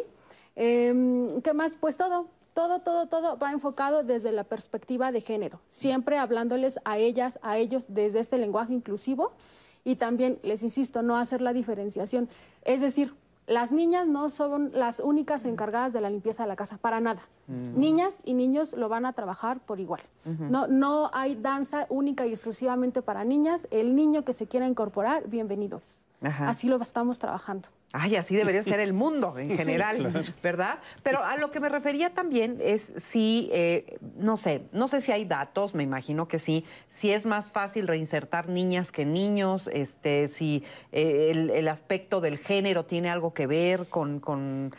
Em, 0.55 1.41
¿Qué 1.41 1.55
más? 1.55 1.75
Pues 1.75 1.97
todo, 1.97 2.27
todo, 2.53 2.81
todo, 2.81 3.07
todo 3.07 3.39
va 3.39 3.51
enfocado 3.51 4.03
desde 4.03 4.31
la 4.31 4.43
perspectiva 4.43 5.11
de 5.11 5.21
género, 5.21 5.59
siempre 5.71 6.19
hablándoles 6.19 6.79
a 6.85 6.99
ellas, 6.99 7.39
a 7.41 7.57
ellos 7.57 7.85
desde 7.89 8.19
este 8.19 8.37
lenguaje 8.37 8.73
inclusivo 8.73 9.31
y 9.83 9.95
también, 9.95 10.39
les 10.43 10.63
insisto, 10.63 11.01
no 11.01 11.17
hacer 11.17 11.41
la 11.41 11.53
diferenciación. 11.53 12.29
Es 12.63 12.81
decir, 12.81 13.13
las 13.47 13.71
niñas 13.71 14.07
no 14.07 14.29
son 14.29 14.71
las 14.73 14.99
únicas 14.99 15.45
encargadas 15.45 15.93
de 15.93 16.01
la 16.01 16.09
limpieza 16.09 16.43
de 16.43 16.49
la 16.49 16.55
casa, 16.55 16.77
para 16.77 17.01
nada. 17.01 17.21
Mm. 17.47 17.79
Niñas 17.79 18.21
y 18.23 18.33
niños 18.33 18.73
lo 18.73 18.87
van 18.87 19.05
a 19.05 19.13
trabajar 19.13 19.59
por 19.59 19.79
igual. 19.79 20.01
no, 20.25 20.67
no 20.67 21.09
hay 21.13 21.35
danza 21.35 21.87
única 21.89 22.25
y 22.27 22.31
exclusivamente 22.31 23.01
para 23.01 23.23
niñas. 23.23 23.67
El 23.71 23.95
niño 23.95 24.23
que 24.23 24.33
se 24.33 24.47
quiera 24.47 24.67
incorporar, 24.67 25.27
bienvenido 25.27 25.79
Así 26.21 26.67
lo 26.67 26.79
estamos 26.79 27.17
trabajando. 27.17 27.69
Ay, 27.93 28.15
así 28.15 28.35
debería 28.35 28.61
ser 28.61 28.79
el 28.79 28.93
mundo 28.93 29.37
en 29.39 29.49
general, 29.57 30.25
¿verdad? 30.43 30.79
Pero 31.01 31.23
a 31.23 31.35
lo 31.37 31.49
que 31.49 31.59
me 31.59 31.67
refería 31.67 32.13
también 32.13 32.59
es 32.61 32.93
si, 32.97 33.49
eh, 33.51 33.97
no 34.17 34.37
sé, 34.37 34.63
no 34.71 34.87
sé 34.87 35.01
si 35.01 35.11
hay 35.11 35.25
datos, 35.25 35.73
me 35.73 35.81
imagino 35.81 36.27
que 36.27 36.37
sí, 36.37 36.63
si 36.89 37.11
es 37.11 37.25
más 37.25 37.49
fácil 37.49 37.87
reinsertar 37.87 38.49
niñas 38.49 38.91
que 38.91 39.03
niños, 39.03 39.67
este, 39.73 40.27
si 40.27 40.63
eh, 40.91 41.49
el, 41.53 41.67
aspecto 41.67 42.21
del 42.21 42.37
género 42.37 42.85
tiene 42.85 43.09
algo 43.09 43.33
que 43.33 43.47
ver 43.47 43.87
con, 43.87 44.19
con, 44.19 44.71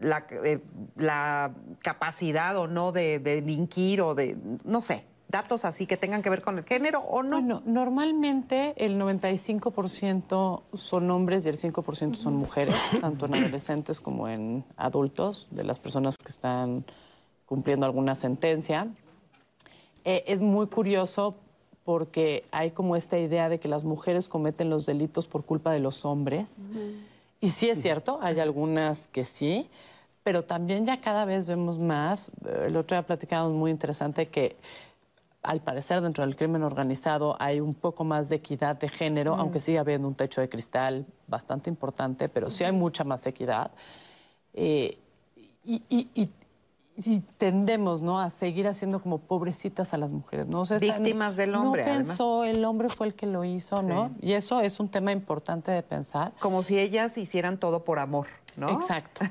la, 0.00 0.26
eh, 0.44 0.60
la, 0.96 1.52
capacidad 1.82 2.56
o 2.56 2.66
no 2.66 2.90
de, 2.90 3.18
de 3.18 3.36
delinquir 3.36 4.00
o 4.00 4.14
de, 4.14 4.36
no 4.64 4.80
sé, 4.80 5.04
datos 5.34 5.64
así 5.64 5.84
que 5.86 5.96
tengan 5.96 6.22
que 6.22 6.30
ver 6.30 6.42
con 6.42 6.58
el 6.58 6.64
género 6.64 7.00
o 7.00 7.24
no? 7.24 7.40
Bueno, 7.40 7.60
normalmente 7.66 8.72
el 8.76 9.00
95% 9.00 10.62
son 10.74 11.10
hombres 11.10 11.44
y 11.44 11.48
el 11.48 11.58
5% 11.58 12.14
son 12.14 12.36
mujeres, 12.36 12.76
tanto 13.00 13.26
en 13.26 13.34
adolescentes 13.34 14.00
como 14.00 14.28
en 14.28 14.64
adultos, 14.76 15.48
de 15.50 15.64
las 15.64 15.80
personas 15.80 16.18
que 16.18 16.28
están 16.28 16.84
cumpliendo 17.46 17.84
alguna 17.84 18.14
sentencia. 18.14 18.86
Eh, 20.04 20.22
es 20.28 20.40
muy 20.40 20.68
curioso 20.68 21.34
porque 21.84 22.44
hay 22.52 22.70
como 22.70 22.94
esta 22.94 23.18
idea 23.18 23.48
de 23.48 23.58
que 23.58 23.66
las 23.66 23.82
mujeres 23.82 24.28
cometen 24.28 24.70
los 24.70 24.86
delitos 24.86 25.26
por 25.26 25.44
culpa 25.44 25.72
de 25.72 25.80
los 25.80 26.04
hombres. 26.04 26.68
Y 27.40 27.48
sí 27.48 27.68
es 27.68 27.82
cierto, 27.82 28.20
hay 28.22 28.38
algunas 28.38 29.08
que 29.08 29.24
sí, 29.24 29.68
pero 30.22 30.44
también 30.44 30.86
ya 30.86 31.00
cada 31.00 31.24
vez 31.24 31.44
vemos 31.44 31.80
más, 31.80 32.30
el 32.64 32.76
otro 32.76 32.96
día 32.96 33.04
platicábamos 33.04 33.52
muy 33.52 33.72
interesante 33.72 34.28
que 34.28 34.56
al 35.44 35.60
parecer 35.60 36.00
dentro 36.00 36.24
del 36.24 36.36
crimen 36.36 36.62
organizado 36.62 37.36
hay 37.38 37.60
un 37.60 37.74
poco 37.74 38.02
más 38.02 38.28
de 38.28 38.36
equidad 38.36 38.76
de 38.76 38.88
género, 38.88 39.36
mm. 39.36 39.40
aunque 39.40 39.60
sigue 39.60 39.78
habiendo 39.78 40.08
un 40.08 40.14
techo 40.14 40.40
de 40.40 40.48
cristal 40.48 41.06
bastante 41.26 41.70
importante, 41.70 42.28
pero 42.28 42.50
sí 42.50 42.64
hay 42.64 42.72
mucha 42.72 43.04
más 43.04 43.26
equidad. 43.26 43.70
Eh, 44.54 44.98
y, 45.64 46.30
tendemos 47.38 48.02
¿no? 48.02 48.20
a 48.20 48.30
seguir 48.30 48.68
haciendo 48.68 49.02
como 49.02 49.18
pobrecitas 49.18 49.92
a 49.94 49.98
las 49.98 50.12
mujeres. 50.12 50.46
¿no? 50.46 50.62
Víctimas 50.80 51.34
del 51.34 51.54
hombre. 51.56 51.84
No 51.84 51.92
pensó, 51.92 52.44
el 52.44 52.64
hombre 52.64 52.88
fue 52.88 53.08
el 53.08 53.14
que 53.14 53.26
lo 53.26 53.44
hizo, 53.44 53.82
¿no? 53.82 54.12
Y 54.20 54.34
eso 54.34 54.60
es 54.60 54.78
un 54.78 54.88
tema 54.88 55.10
importante 55.10 55.72
de 55.72 55.82
pensar. 55.82 56.32
Como 56.38 56.62
si 56.62 56.78
ellas 56.78 57.18
hicieran 57.18 57.58
todo 57.58 57.84
por 57.84 57.98
amor, 57.98 58.28
¿no? 58.56 58.70
Exacto. 58.70 59.24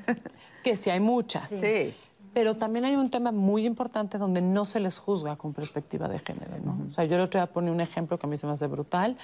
que 0.64 0.76
sí 0.76 0.90
hay 0.90 1.00
muchas. 1.00 1.48
sí. 1.50 1.96
Pero 2.34 2.58
también 2.58 2.86
hay 2.86 2.96
un 2.96 3.10
tema 3.10 3.32
muy 3.32 3.66
importante 3.66 4.18
donde 4.18 4.42
no 4.42 4.66
se 4.66 4.80
les 4.80 5.00
juzga 5.00 5.36
con 5.36 5.54
perspectiva 5.54 6.08
de 6.08 6.20
género. 6.20 6.58
¿no? 6.64 6.80
O 6.88 6.92
sea, 6.92 7.06
yo 7.06 7.16
el 7.16 7.22
otro 7.22 7.40
día 7.40 7.48
poner 7.48 7.72
un 7.72 7.82
ejemplo 7.82 8.18
que 8.18 8.26
a 8.26 8.30
mí 8.30 8.38
se 8.38 8.48
me 8.48 8.54
hace 8.54 8.68
brutal. 8.68 9.18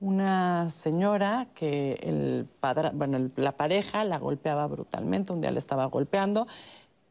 Una 0.00 0.70
señora 0.70 1.48
que 1.54 1.94
el 2.02 2.48
padre, 2.60 2.90
bueno, 2.92 3.30
la 3.36 3.52
pareja 3.52 4.04
la 4.04 4.18
golpeaba 4.18 4.66
brutalmente, 4.66 5.32
un 5.32 5.40
día 5.40 5.50
le 5.50 5.58
estaba 5.58 5.86
golpeando, 5.86 6.46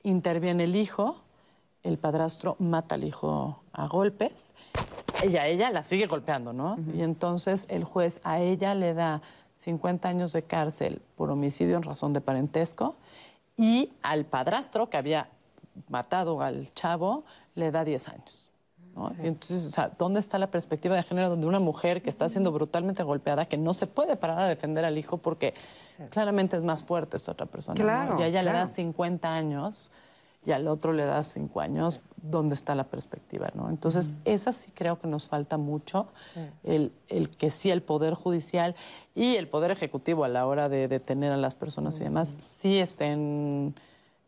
interviene 0.03 0.65
el 0.65 0.75
hijo, 0.75 1.21
el 1.83 1.97
padrastro 1.97 2.55
mata 2.59 2.95
al 2.95 3.03
hijo 3.03 3.63
a 3.71 3.87
golpes, 3.87 4.51
ella, 5.23 5.47
ella 5.47 5.69
la 5.69 5.83
sigue 5.83 6.07
golpeando, 6.07 6.51
¿no? 6.51 6.77
Y 6.93 7.01
entonces 7.01 7.65
el 7.69 7.85
juez 7.85 8.19
a 8.23 8.39
ella 8.39 8.75
le 8.75 8.93
da 8.93 9.21
50 9.55 10.09
años 10.09 10.33
de 10.33 10.43
cárcel 10.43 11.01
por 11.15 11.29
homicidio 11.29 11.77
en 11.77 11.83
razón 11.83 12.13
de 12.13 12.21
parentesco 12.21 12.95
y 13.57 13.93
al 14.01 14.25
padrastro 14.25 14.89
que 14.89 14.97
había 14.97 15.29
matado 15.89 16.41
al 16.41 16.69
chavo, 16.73 17.23
le 17.55 17.71
da 17.71 17.83
10 17.83 18.09
años. 18.09 18.51
entonces, 19.19 19.67
o 19.67 19.71
sea, 19.71 19.91
¿dónde 19.97 20.19
está 20.19 20.37
la 20.37 20.47
perspectiva 20.47 20.95
de 20.95 21.03
género 21.03 21.29
donde 21.29 21.47
una 21.47 21.59
mujer 21.59 22.01
que 22.01 22.09
está 22.09 22.27
siendo 22.29 22.51
brutalmente 22.51 23.03
golpeada, 23.03 23.45
que 23.45 23.57
no 23.57 23.73
se 23.73 23.87
puede 23.87 24.15
parar 24.17 24.39
a 24.39 24.47
defender 24.47 24.83
al 24.83 24.97
hijo 24.97 25.17
porque 25.17 25.53
claramente 26.09 26.57
es 26.57 26.63
más 26.63 26.83
fuerte 26.83 27.17
esta 27.17 27.31
otra 27.31 27.45
persona? 27.45 28.15
y 28.19 28.23
a 28.23 28.27
ella 28.27 28.43
le 28.43 28.51
da 28.51 28.67
50 28.67 29.33
años 29.33 29.91
y 30.45 30.51
al 30.51 30.67
otro 30.67 30.91
le 30.91 31.05
das 31.05 31.27
cinco 31.27 31.61
años, 31.61 31.99
¿dónde 32.17 32.55
está 32.55 32.73
la 32.73 32.83
perspectiva? 32.83 33.51
¿no? 33.53 33.69
Entonces, 33.69 34.11
esa 34.25 34.53
sí 34.53 34.71
creo 34.73 34.99
que 34.99 35.07
nos 35.07 35.27
falta 35.27 35.57
mucho, 35.57 36.07
el, 36.63 36.91
el 37.09 37.29
que 37.29 37.51
sí 37.51 37.69
el 37.69 37.83
Poder 37.83 38.15
Judicial 38.15 38.75
y 39.13 39.35
el 39.35 39.47
Poder 39.47 39.69
Ejecutivo 39.71 40.23
a 40.23 40.27
la 40.27 40.47
hora 40.47 40.67
de 40.67 40.87
detener 40.87 41.31
a 41.31 41.37
las 41.37 41.53
personas 41.53 41.99
y 41.99 42.05
demás, 42.05 42.35
sí 42.39 42.79
estén 42.79 43.75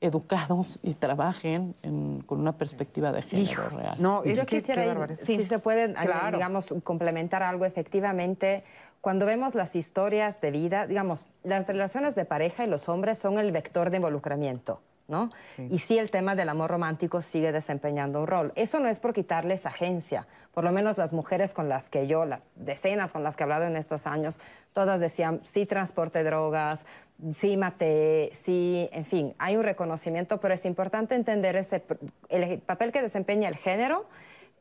educados 0.07 0.79
y 0.83 0.93
trabajen 0.95 1.75
en- 1.81 2.21
con 2.25 2.39
una 2.41 2.57
perspectiva 2.57 3.11
de 3.13 3.21
género 3.21 3.69
real. 3.69 3.95
No, 3.99 4.21
es 4.23 4.37
Yo 4.37 4.45
que, 4.45 4.59
quisiera 4.59 4.81
qué 4.83 4.87
barbaridad. 4.89 5.19
si 5.23 5.41
se 5.43 5.59
puede, 5.59 5.93
Claro. 5.93 6.37
digamos, 6.37 6.73
complementar 6.83 7.41
algo, 7.41 7.63
efectivamente, 7.65 8.63
cuando 9.01 9.25
vemos 9.25 9.55
las 9.55 9.75
historias 9.75 10.39
de 10.41 10.51
vida, 10.51 10.87
digamos, 10.87 11.25
las 11.43 11.65
relaciones 11.67 12.15
de 12.15 12.25
pareja 12.25 12.65
y 12.65 12.67
los 12.67 12.89
hombres 12.89 13.17
son 13.17 13.37
el 13.39 13.51
vector 13.51 13.89
de 13.89 13.97
involucramiento, 13.97 14.81
¿no? 15.07 15.29
Y 15.69 15.79
sí, 15.79 15.97
el 15.97 16.11
tema 16.11 16.35
del 16.35 16.49
amor 16.49 16.69
romántico 16.71 17.21
sigue 17.21 17.51
desempeñando 17.51 18.19
un 18.21 18.27
rol. 18.27 18.51
Eso 18.55 18.79
no 18.79 18.87
es 18.89 18.99
por 18.99 19.13
quitarles 19.13 19.65
agencia, 19.65 20.25
por 20.53 20.63
lo 20.63 20.71
menos 20.71 20.97
las 20.97 21.11
mujeres 21.13 21.53
con 21.53 21.67
las 21.67 21.89
que 21.89 22.07
yo, 22.07 22.25
las 22.25 22.43
decenas 22.55 23.11
con 23.11 23.23
las 23.23 23.35
que 23.35 23.43
he 23.43 23.45
hablado 23.45 23.65
en 23.65 23.75
estos 23.75 24.05
años, 24.07 24.39
todas 24.71 24.99
decían, 25.01 25.41
sí, 25.43 25.65
transporte 25.65 26.23
drogas, 26.23 26.85
sí, 27.31 27.57
maté, 27.57 28.31
sí, 28.33 28.89
en 28.91 29.05
fin, 29.05 29.33
hay 29.37 29.57
un 29.57 29.63
reconocimiento, 29.63 30.39
pero 30.39 30.53
es 30.53 30.65
importante 30.65 31.15
entender 31.15 31.55
ese, 31.55 31.83
el 32.29 32.59
papel 32.59 32.91
que 32.91 33.01
desempeña 33.01 33.49
el 33.49 33.57
género 33.57 34.07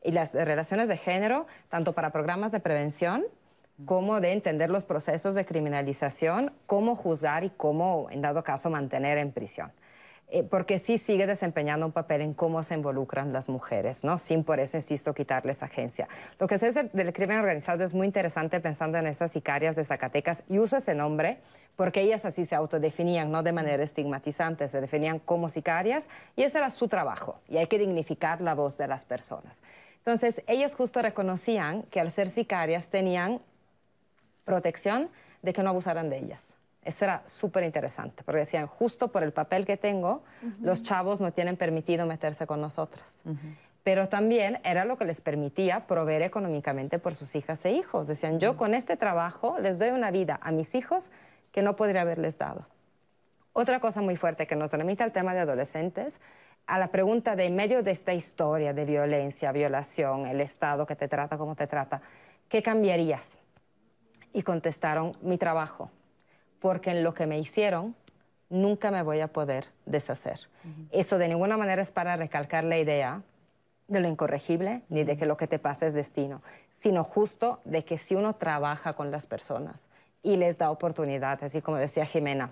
y 0.03 0.11
las 0.11 0.33
relaciones 0.33 0.87
de 0.87 0.97
género, 0.97 1.47
tanto 1.69 1.93
para 1.93 2.11
programas 2.11 2.51
de 2.51 2.59
prevención 2.59 3.23
como 3.85 4.21
de 4.21 4.33
entender 4.33 4.69
los 4.69 4.85
procesos 4.85 5.35
de 5.35 5.45
criminalización, 5.45 6.53
cómo 6.67 6.95
juzgar 6.95 7.43
y 7.43 7.49
cómo, 7.49 8.07
en 8.11 8.21
dado 8.21 8.43
caso, 8.43 8.69
mantener 8.69 9.17
en 9.17 9.31
prisión. 9.31 9.71
Eh, 10.35 10.41
porque 10.41 10.79
sí 10.79 10.97
sigue 10.97 11.27
desempeñando 11.27 11.85
un 11.85 11.91
papel 11.91 12.21
en 12.21 12.33
cómo 12.33 12.63
se 12.63 12.73
involucran 12.73 13.31
las 13.31 13.49
mujeres, 13.49 14.03
¿no? 14.03 14.17
Sin 14.17 14.43
por 14.43 14.59
eso, 14.59 14.77
insisto, 14.77 15.13
quitarles 15.13 15.61
agencia. 15.61 16.07
Lo 16.39 16.47
que 16.47 16.57
sé 16.57 16.71
del, 16.71 16.89
del 16.91 17.13
crimen 17.13 17.37
organizado 17.37 17.83
es 17.83 17.93
muy 17.93 18.07
interesante 18.07 18.59
pensando 18.59 18.97
en 18.97 19.05
estas 19.05 19.31
sicarias 19.31 19.75
de 19.75 19.83
Zacatecas 19.83 20.41
y 20.49 20.57
uso 20.57 20.77
ese 20.77 20.95
nombre 20.95 21.37
porque 21.75 22.01
ellas 22.01 22.25
así 22.25 22.47
se 22.47 22.55
autodefinían, 22.55 23.31
no 23.31 23.43
de 23.43 23.51
manera 23.51 23.83
estigmatizante, 23.83 24.67
se 24.69 24.81
definían 24.81 25.19
como 25.19 25.49
sicarias 25.49 26.09
y 26.35 26.41
ese 26.41 26.57
era 26.57 26.71
su 26.71 26.87
trabajo 26.87 27.39
y 27.47 27.57
hay 27.57 27.67
que 27.67 27.77
dignificar 27.77 28.41
la 28.41 28.55
voz 28.55 28.79
de 28.79 28.87
las 28.87 29.05
personas. 29.05 29.61
Entonces, 29.99 30.41
ellas 30.47 30.73
justo 30.73 31.03
reconocían 31.03 31.83
que 31.83 31.99
al 31.99 32.09
ser 32.09 32.31
sicarias 32.31 32.87
tenían 32.87 33.39
protección 34.45 35.11
de 35.43 35.53
que 35.53 35.61
no 35.61 35.69
abusaran 35.69 36.09
de 36.09 36.17
ellas. 36.17 36.52
Eso 36.85 37.05
era 37.05 37.23
súper 37.25 37.63
interesante, 37.63 38.23
porque 38.23 38.41
decían, 38.41 38.67
justo 38.67 39.11
por 39.11 39.23
el 39.23 39.31
papel 39.31 39.65
que 39.65 39.77
tengo, 39.77 40.23
los 40.61 40.83
chavos 40.83 41.21
no 41.21 41.31
tienen 41.31 41.57
permitido 41.57 42.05
meterse 42.05 42.45
con 42.45 42.59
nosotras. 42.59 43.21
Pero 43.83 44.07
también 44.09 44.59
era 44.63 44.85
lo 44.85 44.97
que 44.97 45.05
les 45.05 45.21
permitía 45.21 45.87
proveer 45.87 46.21
económicamente 46.21 46.99
por 46.99 47.15
sus 47.15 47.35
hijas 47.35 47.63
e 47.65 47.71
hijos. 47.71 48.07
Decían, 48.07 48.39
yo 48.39 48.55
con 48.57 48.73
este 48.73 48.97
trabajo 48.97 49.57
les 49.59 49.77
doy 49.77 49.89
una 49.89 50.11
vida 50.11 50.39
a 50.41 50.51
mis 50.51 50.73
hijos 50.75 51.09
que 51.51 51.61
no 51.61 51.75
podría 51.75 52.01
haberles 52.01 52.37
dado. 52.37 52.65
Otra 53.53 53.79
cosa 53.79 54.01
muy 54.01 54.15
fuerte 54.15 54.47
que 54.47 54.55
nos 54.55 54.71
remite 54.71 55.03
al 55.03 55.11
tema 55.11 55.33
de 55.33 55.41
adolescentes, 55.41 56.19
a 56.65 56.79
la 56.79 56.87
pregunta 56.87 57.35
de 57.35 57.45
en 57.45 57.55
medio 57.55 57.83
de 57.83 57.91
esta 57.91 58.13
historia 58.13 58.73
de 58.73 58.85
violencia, 58.85 59.51
violación, 59.51 60.25
el 60.25 60.41
Estado 60.41 60.85
que 60.85 60.95
te 60.95 61.07
trata 61.07 61.37
como 61.37 61.55
te 61.55 61.67
trata, 61.67 62.01
¿qué 62.49 62.63
cambiarías? 62.63 63.27
Y 64.31 64.41
contestaron, 64.41 65.11
mi 65.21 65.37
trabajo, 65.37 65.91
porque 66.63 66.91
en 66.91 67.03
lo 67.03 67.13
que 67.13 67.27
me 67.27 67.37
hicieron 67.37 67.93
nunca 68.49 68.89
me 68.89 69.03
voy 69.03 69.19
a 69.19 69.27
poder 69.27 69.65
deshacer. 69.85 70.39
Eso 70.91 71.17
de 71.17 71.27
ninguna 71.27 71.57
manera 71.57 71.81
es 71.81 71.91
para 71.91 72.15
recalcar 72.15 72.63
la 72.63 72.77
idea 72.77 73.21
de 73.89 73.99
lo 73.99 74.07
incorregible 74.07 74.81
ni 74.87 75.03
de 75.03 75.17
que 75.17 75.25
lo 75.25 75.35
que 75.35 75.45
te 75.45 75.59
pasa 75.59 75.87
es 75.87 75.93
destino, 75.93 76.41
sino 76.71 77.03
justo 77.03 77.59
de 77.65 77.83
que 77.83 77.97
si 77.97 78.15
uno 78.15 78.35
trabaja 78.35 78.93
con 78.93 79.11
las 79.11 79.27
personas 79.27 79.89
y 80.23 80.37
les 80.37 80.57
da 80.57 80.71
oportunidades, 80.71 81.43
así 81.43 81.61
como 81.61 81.75
decía 81.75 82.05
Jimena, 82.05 82.51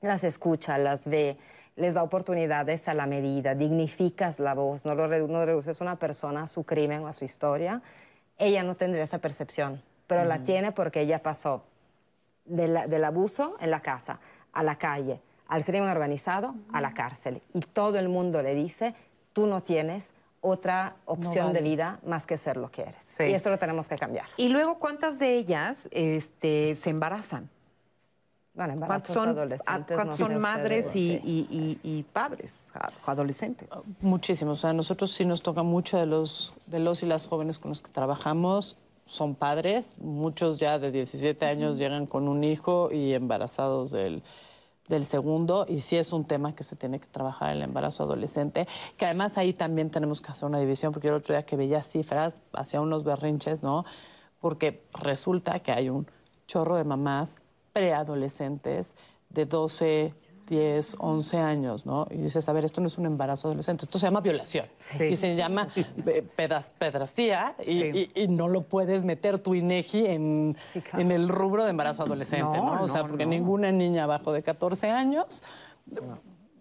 las 0.00 0.24
escucha, 0.24 0.78
las 0.78 1.06
ve, 1.06 1.36
les 1.76 1.92
da 1.92 2.02
oportunidades 2.02 2.88
a 2.88 2.94
la 2.94 3.04
medida, 3.04 3.54
dignificas 3.54 4.38
la 4.40 4.54
voz, 4.54 4.86
no, 4.86 4.94
lo 4.94 5.06
redu- 5.08 5.28
no 5.28 5.44
reduces 5.44 5.78
a 5.78 5.84
una 5.84 5.96
persona 5.96 6.44
a 6.44 6.46
su 6.46 6.64
crimen 6.64 7.02
o 7.02 7.06
a 7.06 7.12
su 7.12 7.26
historia, 7.26 7.82
ella 8.38 8.62
no 8.62 8.76
tendría 8.76 9.04
esa 9.04 9.18
percepción, 9.18 9.82
pero 10.06 10.24
la 10.24 10.38
tiene 10.46 10.72
porque 10.72 11.02
ella 11.02 11.22
pasó 11.22 11.64
del 12.44 13.04
abuso 13.04 13.56
en 13.60 13.70
la 13.70 13.80
casa, 13.80 14.18
a 14.52 14.62
la 14.62 14.76
calle, 14.76 15.20
al 15.48 15.64
crimen 15.64 15.88
organizado, 15.88 16.54
a 16.72 16.80
la 16.80 16.92
cárcel. 16.94 17.42
Y 17.54 17.60
todo 17.60 17.98
el 17.98 18.08
mundo 18.08 18.42
le 18.42 18.54
dice, 18.54 18.94
tú 19.32 19.46
no 19.46 19.62
tienes 19.62 20.12
otra 20.40 20.96
opción 21.04 21.52
de 21.52 21.62
vida 21.62 22.00
más 22.04 22.26
que 22.26 22.36
ser 22.36 22.56
lo 22.56 22.70
que 22.70 22.82
eres. 22.82 23.04
Sí. 23.16 23.24
Y 23.24 23.34
eso 23.34 23.48
lo 23.48 23.58
tenemos 23.58 23.86
que 23.86 23.96
cambiar. 23.96 24.26
Y 24.36 24.48
luego, 24.48 24.78
¿cuántas 24.78 25.18
de 25.18 25.36
ellas 25.36 25.88
este, 25.92 26.74
se 26.74 26.90
embarazan? 26.90 27.48
Bueno, 28.54 28.74
¿Cuántas 28.74 29.08
embarazos 29.08 29.14
son, 29.14 29.28
adolescentes, 29.30 29.96
cuántas 29.96 30.06
no 30.20 30.26
son 30.26 30.38
madres 30.40 30.94
y, 30.94 31.12
y- 31.24 31.78
y- 31.82 31.98
y 31.98 32.02
padres, 32.02 32.64
adolescentes? 33.06 33.66
Muchísimos. 34.00 34.58
O 34.58 34.60
sea, 34.60 34.70
a 34.70 34.74
nosotros 34.74 35.10
sí 35.12 35.24
nos 35.24 35.40
toca 35.42 35.62
mucho 35.62 35.96
de 35.96 36.04
los, 36.04 36.52
de 36.66 36.78
los 36.80 37.02
y 37.02 37.06
las 37.06 37.26
jóvenes 37.26 37.58
con 37.58 37.70
los 37.70 37.80
que 37.80 37.90
trabajamos. 37.90 38.76
Son 39.06 39.34
padres, 39.34 39.98
muchos 40.00 40.58
ya 40.58 40.78
de 40.78 40.90
17 40.90 41.44
años 41.44 41.78
llegan 41.78 42.06
con 42.06 42.28
un 42.28 42.44
hijo 42.44 42.90
y 42.92 43.14
embarazados 43.14 43.90
del, 43.90 44.22
del 44.88 45.04
segundo. 45.04 45.66
Y 45.68 45.80
sí 45.80 45.96
es 45.96 46.12
un 46.12 46.24
tema 46.24 46.54
que 46.54 46.62
se 46.62 46.76
tiene 46.76 47.00
que 47.00 47.06
trabajar 47.06 47.50
el 47.50 47.62
embarazo 47.62 48.04
adolescente. 48.04 48.66
Que 48.96 49.06
además 49.06 49.38
ahí 49.38 49.52
también 49.52 49.90
tenemos 49.90 50.20
que 50.20 50.30
hacer 50.30 50.48
una 50.48 50.58
división, 50.58 50.92
porque 50.92 51.08
yo 51.08 51.14
el 51.14 51.20
otro 51.20 51.34
día 51.34 51.44
que 51.44 51.56
veía 51.56 51.82
cifras, 51.82 52.40
hacía 52.52 52.80
unos 52.80 53.04
berrinches, 53.04 53.62
¿no? 53.62 53.84
Porque 54.40 54.84
resulta 54.92 55.60
que 55.60 55.72
hay 55.72 55.88
un 55.88 56.06
chorro 56.46 56.76
de 56.76 56.84
mamás 56.84 57.36
preadolescentes 57.72 58.94
de 59.30 59.46
12, 59.46 60.14
10, 60.46 60.96
11 60.98 61.38
años, 61.38 61.86
¿no? 61.86 62.06
Y 62.10 62.16
dices, 62.18 62.48
a 62.48 62.52
ver, 62.52 62.64
esto 62.64 62.80
no 62.80 62.86
es 62.88 62.98
un 62.98 63.06
embarazo 63.06 63.48
adolescente, 63.48 63.84
esto 63.84 63.98
se 63.98 64.06
llama 64.06 64.20
violación. 64.20 64.66
Sí. 64.96 65.04
Y 65.04 65.16
se 65.16 65.34
llama 65.34 65.68
eh, 66.06 66.22
pedrastía 66.78 67.54
y, 67.66 67.84
y- 67.84 68.10
y 68.14 68.28
no 68.28 68.48
lo 68.48 68.62
puedes 68.62 69.04
meter 69.04 69.38
tu 69.38 69.54
INEGI 69.54 70.06
en, 70.06 70.56
en 70.94 71.10
el 71.12 71.28
rubro 71.28 71.64
de 71.64 71.70
embarazo 71.70 72.02
adolescente, 72.02 72.58
No, 72.58 72.74
¿no? 72.76 72.82
O 72.82 72.88
sea, 72.88 73.02
no, 73.02 73.08
porque 73.08 73.24
no. 73.24 73.30
ninguna 73.30 73.72
niña 73.72 74.04
abajo 74.04 74.32
de 74.32 74.42
14 74.42 74.90
años, 74.90 75.42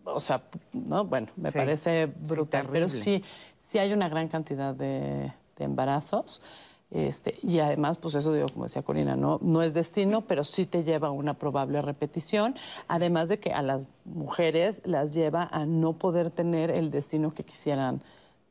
o 0.03 0.19
sea, 0.19 0.41
¿no? 0.73 1.05
Bueno, 1.05 1.27
me 1.35 1.51
parece 1.51 2.05
brutal. 2.07 2.67
Pero 2.71 2.89
sí, 2.89 3.23
sí 3.59 3.77
hay 3.79 3.93
una 3.93 4.09
gran 4.09 4.27
cantidad 4.27 4.73
de, 4.73 5.31
de 5.57 5.63
embarazos. 5.63 6.41
Este, 6.91 7.39
y 7.41 7.59
además, 7.59 7.97
pues 7.97 8.15
eso 8.15 8.33
digo, 8.33 8.49
como 8.49 8.65
decía 8.65 8.81
Corina, 8.81 9.15
¿no? 9.15 9.39
no 9.41 9.61
es 9.61 9.73
destino, 9.73 10.21
pero 10.21 10.43
sí 10.43 10.65
te 10.65 10.83
lleva 10.83 11.07
a 11.07 11.11
una 11.11 11.35
probable 11.35 11.81
repetición, 11.81 12.55
además 12.89 13.29
de 13.29 13.39
que 13.39 13.53
a 13.53 13.61
las 13.61 13.87
mujeres 14.03 14.81
las 14.83 15.13
lleva 15.13 15.47
a 15.51 15.65
no 15.65 15.93
poder 15.93 16.31
tener 16.31 16.69
el 16.69 16.91
destino 16.91 17.33
que 17.33 17.45
quisieran 17.45 18.01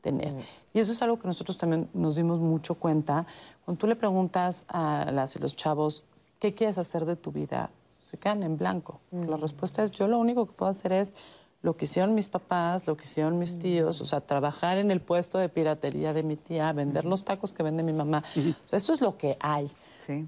tener. 0.01 0.33
Y 0.73 0.79
eso 0.79 0.91
es 0.91 1.01
algo 1.03 1.19
que 1.19 1.27
nosotros 1.27 1.57
también 1.57 1.87
nos 1.93 2.15
dimos 2.15 2.39
mucho 2.39 2.75
cuenta. 2.75 3.27
Cuando 3.63 3.79
tú 3.79 3.85
le 3.85 3.95
preguntas 3.95 4.65
a 4.67 5.11
las 5.11 5.35
y 5.35 5.39
los 5.39 5.55
chavos, 5.55 6.03
¿qué 6.39 6.55
quieres 6.55 6.79
hacer 6.79 7.05
de 7.05 7.15
tu 7.15 7.31
vida? 7.31 7.69
Se 8.03 8.17
quedan 8.17 8.41
en 8.41 8.57
blanco. 8.57 9.01
La 9.11 9.37
respuesta 9.37 9.83
es, 9.83 9.91
yo 9.91 10.07
lo 10.07 10.17
único 10.17 10.47
que 10.47 10.53
puedo 10.53 10.71
hacer 10.71 10.93
es 10.93 11.13
lo 11.61 11.77
que 11.77 11.85
hicieron 11.85 12.15
mis 12.15 12.29
papás, 12.29 12.87
lo 12.87 12.97
que 12.97 13.03
hicieron 13.03 13.37
mis 13.37 13.59
tíos, 13.59 14.01
o 14.01 14.05
sea, 14.05 14.21
trabajar 14.21 14.77
en 14.77 14.89
el 14.89 14.99
puesto 14.99 15.37
de 15.37 15.47
piratería 15.47 16.13
de 16.13 16.23
mi 16.23 16.35
tía, 16.35 16.71
vender 16.73 17.05
los 17.05 17.23
tacos 17.23 17.53
que 17.53 17.61
vende 17.61 17.83
mi 17.83 17.93
mamá. 17.93 18.23
O 18.35 18.67
sea, 18.67 18.77
eso 18.77 18.93
es 18.93 19.01
lo 19.01 19.17
que 19.17 19.37
hay. 19.39 19.69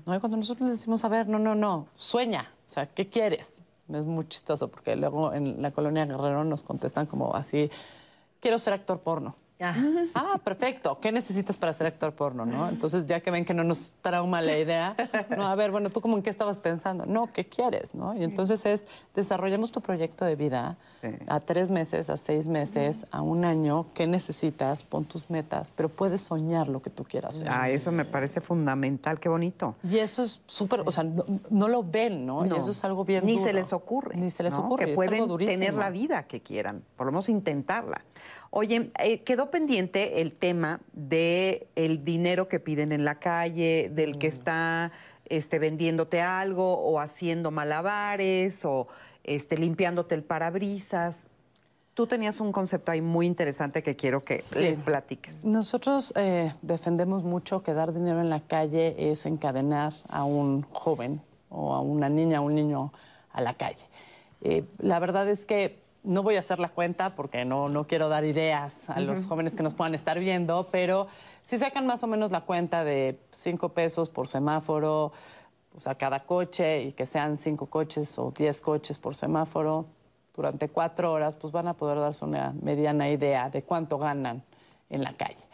¿no? 0.06 0.16
Y 0.16 0.20
cuando 0.20 0.38
nosotros 0.38 0.70
les 0.70 0.80
decimos, 0.80 1.04
a 1.04 1.10
ver, 1.10 1.28
no, 1.28 1.40
no, 1.40 1.56
no, 1.56 1.88
sueña, 1.96 2.52
o 2.68 2.72
sea, 2.72 2.86
¿qué 2.86 3.10
quieres? 3.10 3.60
Es 3.92 4.06
muy 4.06 4.28
chistoso 4.28 4.70
porque 4.70 4.96
luego 4.96 5.34
en 5.34 5.62
la 5.62 5.72
colonia 5.72 6.06
Guerrero 6.06 6.44
nos 6.44 6.64
contestan 6.64 7.06
como 7.06 7.36
así, 7.36 7.70
quiero 8.40 8.58
ser 8.58 8.74
actor 8.74 9.00
porno. 9.00 9.36
Ah, 10.16 10.40
perfecto. 10.44 11.00
¿Qué 11.00 11.12
necesitas 11.12 11.58
para 11.58 11.74
ser 11.74 11.88
actor 11.88 12.14
porno, 12.14 12.46
no? 12.46 12.68
Entonces, 12.70 13.06
ya 13.06 13.20
que 13.22 13.32
ven 13.32 13.46
que 13.46 13.54
no 13.54 13.64
nos 13.64 13.94
trauma 14.02 14.42
la 14.42 14.58
idea, 14.58 14.96
no, 15.38 15.48
a 15.48 15.56
ver, 15.56 15.72
bueno, 15.72 15.90
¿tú 15.90 16.02
como 16.02 16.18
en 16.18 16.24
qué 16.24 16.30
estabas 16.30 16.58
pensando? 16.58 17.06
No, 17.06 17.32
¿qué 17.32 17.46
quieres, 17.46 17.96
no? 17.96 18.16
Y 18.16 18.24
entonces 18.24 18.66
es, 18.66 18.86
desarrollamos 19.16 19.72
tu 19.72 19.82
proyecto 19.82 20.26
de 20.26 20.36
vida 20.36 20.78
a 21.28 21.40
tres 21.40 21.70
meses, 21.72 22.10
a 22.10 22.18
seis 22.18 22.48
meses, 22.48 23.06
a 23.12 23.22
un 23.22 23.46
año, 23.46 23.86
¿qué 23.94 24.08
necesitas? 24.08 24.84
Pon 24.84 25.06
tus 25.06 25.30
metas, 25.30 25.72
pero 25.76 25.90
puedes 25.90 26.22
soñar 26.22 26.68
lo 26.68 26.82
que 26.82 26.90
tú 26.90 27.04
quieras 27.04 27.36
hacer. 27.36 27.50
Ah, 27.52 27.70
eso 27.70 27.92
me 27.92 28.06
parece 28.06 28.42
fundamental, 28.42 29.20
qué 29.20 29.30
bonito. 29.30 29.76
Y 29.84 29.98
eso 30.00 30.22
es 30.22 30.42
súper, 30.46 30.82
o 30.86 30.92
sea, 30.92 31.04
no, 31.04 31.26
no 31.50 31.68
lo 31.68 31.84
ven, 31.84 32.26
¿no? 32.26 32.46
No. 32.46 32.56
Y 32.56 32.60
eso 32.60 32.72
es 32.72 32.84
algo 32.84 33.04
bien 33.04 33.26
Ni 33.26 33.34
duro. 33.34 33.46
se 33.46 33.54
les 33.54 33.74
ocurre. 33.74 34.16
Ni 34.16 34.30
se 34.30 34.44
les 34.44 34.54
¿no? 34.54 34.66
ocurre. 34.66 34.88
Que 34.88 34.94
pueden 34.94 35.28
tener 35.38 35.74
la 35.74 35.90
vida 35.90 36.24
que 36.24 36.42
quieran, 36.42 36.84
por 36.96 37.06
lo 37.06 37.12
menos 37.12 37.30
intentarla. 37.30 38.02
Oye, 38.56 38.92
eh, 39.00 39.22
quedó 39.22 39.50
pendiente 39.50 40.22
el 40.22 40.32
tema 40.32 40.80
de 40.94 41.66
el 41.76 42.06
dinero 42.06 42.48
que 42.48 42.60
piden 42.60 42.92
en 42.92 43.04
la 43.04 43.16
calle, 43.16 43.90
del 43.92 44.12
Mm. 44.16 44.20
que 44.20 44.28
está 44.28 44.92
este, 45.28 45.58
vendiéndote 45.58 46.22
algo 46.22 46.74
o 46.78 47.00
haciendo 47.00 47.50
malabares 47.50 48.64
o 48.66 48.88
este, 49.24 49.58
limpiándote 49.58 50.14
el 50.14 50.24
parabrisas. 50.24 51.26
Tú 51.96 52.06
tenías 52.06 52.40
un 52.42 52.52
concepto 52.52 52.92
ahí 52.92 53.02
muy 53.02 53.26
interesante 53.26 53.82
que 53.82 53.96
quiero 53.96 54.24
que 54.24 54.40
Sí. 54.40 54.64
les 54.66 54.78
platiques. 54.78 55.44
Nosotros 55.46 56.14
eh, 56.16 56.54
defendemos 56.62 57.24
mucho 57.24 57.64
que 57.64 57.74
dar 57.74 57.92
dinero 57.92 58.22
en 58.22 58.30
la 58.30 58.42
calle 58.42 58.96
es 59.12 59.26
encadenar 59.26 59.94
a 60.10 60.26
un 60.26 60.62
joven 60.74 61.22
o 61.50 61.74
a 61.74 61.80
una 61.82 62.10
niña, 62.10 62.38
a 62.38 62.42
un 62.42 62.54
niño 62.54 62.92
a 63.32 63.42
la 63.42 63.56
calle. 63.56 63.86
Eh, 64.42 64.64
la 64.78 65.00
verdad 65.00 65.28
es 65.28 65.46
que 65.48 65.82
no 66.04 66.24
voy 66.24 66.36
a 66.36 66.40
hacer 66.40 66.60
la 66.60 66.70
cuenta 66.70 67.16
porque 67.16 67.46
no, 67.46 67.70
no 67.70 67.86
quiero 67.86 68.10
dar 68.10 68.26
ideas 68.26 68.90
a 68.90 69.00
los 69.00 69.26
jóvenes 69.26 69.56
que 69.56 69.64
nos 69.64 69.74
puedan 69.74 69.96
estar 69.96 70.20
viendo, 70.20 70.68
pero 70.72 71.08
si 71.42 71.58
sacan 71.58 71.88
más 71.88 72.04
o 72.04 72.08
menos 72.08 72.32
la 72.32 72.42
cuenta 72.42 72.84
de 72.84 73.20
cinco 73.32 73.70
pesos 73.70 74.10
por 74.10 74.28
semáforo, 74.28 75.12
o 75.76 75.80
sea, 75.80 75.96
cada 75.96 76.26
coche 76.26 76.84
y 76.84 76.92
que 76.92 77.06
sean 77.06 77.38
cinco 77.38 77.68
coches 77.68 78.18
o 78.20 78.32
diez 78.32 78.62
coches 78.62 79.00
por 79.00 79.16
semáforo 79.16 79.86
durante 80.36 80.70
cuatro 80.70 81.12
horas, 81.12 81.36
pues 81.36 81.54
van 81.54 81.68
a 81.68 81.74
poder 81.74 82.00
darse 82.00 82.26
una 82.26 82.54
mediana 82.62 83.10
idea 83.10 83.50
de 83.50 83.64
cuánto 83.64 83.98
ganan 83.98 84.44
en 84.90 85.04
la 85.04 85.14
calle. 85.14 85.48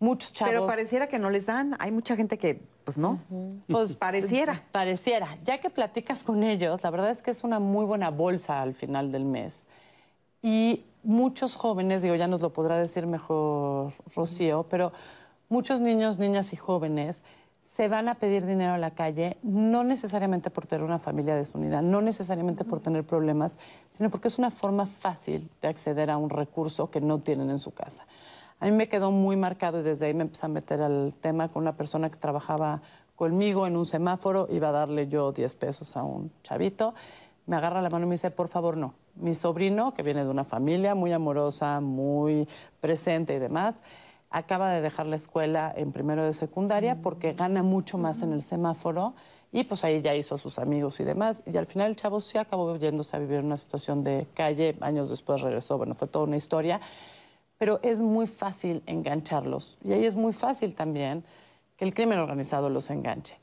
Muchos 0.00 0.32
chavos... 0.32 0.52
Pero 0.52 0.66
pareciera 0.66 1.06
que 1.06 1.18
no 1.18 1.30
les 1.30 1.46
dan. 1.46 1.76
Hay 1.78 1.90
mucha 1.90 2.16
gente 2.16 2.36
que, 2.36 2.60
pues 2.84 2.98
no. 2.98 3.20
Pues 3.68 3.94
pareciera. 3.94 4.62
Pareciera. 4.72 5.38
Ya 5.44 5.58
que 5.58 5.70
platicas 5.70 6.24
con 6.24 6.42
ellos, 6.42 6.82
la 6.82 6.90
verdad 6.90 7.10
es 7.10 7.22
que 7.22 7.30
es 7.30 7.44
una 7.44 7.58
muy 7.58 7.84
buena 7.84 8.10
bolsa 8.10 8.60
al 8.60 8.74
final 8.74 9.12
del 9.12 9.24
mes. 9.24 9.66
Y 10.46 10.84
muchos 11.02 11.56
jóvenes, 11.56 12.02
digo, 12.02 12.16
ya 12.16 12.28
nos 12.28 12.42
lo 12.42 12.52
podrá 12.52 12.76
decir 12.76 13.06
mejor 13.06 13.94
Rocío, 14.14 14.66
pero 14.68 14.92
muchos 15.48 15.80
niños, 15.80 16.18
niñas 16.18 16.52
y 16.52 16.56
jóvenes 16.56 17.22
se 17.62 17.88
van 17.88 18.08
a 18.08 18.16
pedir 18.16 18.44
dinero 18.44 18.74
a 18.74 18.78
la 18.78 18.90
calle, 18.90 19.38
no 19.42 19.84
necesariamente 19.84 20.50
por 20.50 20.66
tener 20.66 20.84
una 20.84 20.98
familia 20.98 21.34
desunida, 21.34 21.80
no 21.80 22.02
necesariamente 22.02 22.62
por 22.62 22.80
tener 22.80 23.04
problemas, 23.04 23.56
sino 23.90 24.10
porque 24.10 24.28
es 24.28 24.36
una 24.36 24.50
forma 24.50 24.84
fácil 24.84 25.48
de 25.62 25.68
acceder 25.68 26.10
a 26.10 26.18
un 26.18 26.28
recurso 26.28 26.90
que 26.90 27.00
no 27.00 27.20
tienen 27.20 27.48
en 27.48 27.58
su 27.58 27.70
casa. 27.70 28.04
A 28.60 28.66
mí 28.66 28.72
me 28.72 28.90
quedó 28.90 29.10
muy 29.12 29.36
marcado 29.36 29.80
y 29.80 29.82
desde 29.82 30.04
ahí 30.04 30.14
me 30.14 30.24
empecé 30.24 30.44
a 30.44 30.50
meter 30.50 30.82
al 30.82 31.14
tema 31.18 31.48
con 31.48 31.62
una 31.62 31.74
persona 31.74 32.10
que 32.10 32.18
trabajaba 32.18 32.82
conmigo 33.16 33.66
en 33.66 33.78
un 33.78 33.86
semáforo, 33.86 34.46
iba 34.50 34.68
a 34.68 34.72
darle 34.72 35.08
yo 35.08 35.32
10 35.32 35.54
pesos 35.54 35.96
a 35.96 36.02
un 36.02 36.30
chavito, 36.42 36.92
me 37.46 37.56
agarra 37.56 37.80
la 37.80 37.88
mano 37.88 38.04
y 38.04 38.08
me 38.10 38.14
dice, 38.16 38.30
por 38.30 38.48
favor, 38.48 38.76
no. 38.76 38.92
Mi 39.16 39.34
sobrino, 39.34 39.94
que 39.94 40.02
viene 40.02 40.24
de 40.24 40.30
una 40.30 40.44
familia 40.44 40.94
muy 40.94 41.12
amorosa, 41.12 41.80
muy 41.80 42.48
presente 42.80 43.34
y 43.34 43.38
demás, 43.38 43.80
acaba 44.30 44.70
de 44.70 44.80
dejar 44.80 45.06
la 45.06 45.16
escuela 45.16 45.72
en 45.76 45.92
primero 45.92 46.24
de 46.24 46.32
secundaria 46.32 46.96
porque 47.00 47.32
gana 47.32 47.62
mucho 47.62 47.98
más 47.98 48.22
en 48.22 48.32
el 48.32 48.42
semáforo 48.42 49.14
y 49.52 49.62
pues 49.62 49.84
ahí 49.84 50.00
ya 50.02 50.16
hizo 50.16 50.34
a 50.34 50.38
sus 50.38 50.58
amigos 50.58 50.98
y 50.98 51.04
demás. 51.04 51.44
Y 51.46 51.56
al 51.56 51.66
final 51.66 51.90
el 51.90 51.96
chavo 51.96 52.20
sí 52.20 52.38
acabó 52.38 52.76
yéndose 52.76 53.16
a 53.16 53.20
vivir 53.20 53.38
en 53.38 53.46
una 53.46 53.56
situación 53.56 54.02
de 54.02 54.26
calle, 54.34 54.76
años 54.80 55.08
después 55.10 55.42
regresó, 55.42 55.78
bueno, 55.78 55.94
fue 55.94 56.08
toda 56.08 56.24
una 56.24 56.36
historia, 56.36 56.80
pero 57.56 57.78
es 57.84 58.02
muy 58.02 58.26
fácil 58.26 58.82
engancharlos. 58.86 59.78
Y 59.84 59.92
ahí 59.92 60.04
es 60.04 60.16
muy 60.16 60.32
fácil 60.32 60.74
también 60.74 61.22
que 61.76 61.84
el 61.84 61.94
crimen 61.94 62.18
organizado 62.18 62.68
los 62.68 62.90
enganche. 62.90 63.36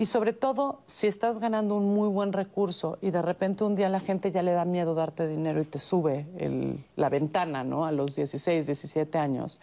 Y 0.00 0.06
sobre 0.06 0.32
todo, 0.32 0.78
si 0.86 1.08
estás 1.08 1.40
ganando 1.40 1.74
un 1.74 1.92
muy 1.92 2.08
buen 2.08 2.32
recurso 2.32 2.98
y 3.02 3.10
de 3.10 3.20
repente 3.20 3.64
un 3.64 3.74
día 3.74 3.88
la 3.88 3.98
gente 3.98 4.30
ya 4.30 4.42
le 4.42 4.52
da 4.52 4.64
miedo 4.64 4.94
darte 4.94 5.26
dinero 5.26 5.60
y 5.60 5.64
te 5.64 5.80
sube 5.80 6.24
el- 6.38 6.84
la 6.94 7.08
ventana, 7.08 7.64
¿no? 7.64 7.84
A 7.84 7.90
los 7.90 8.14
16, 8.14 8.66
17 8.66 9.18
años, 9.18 9.58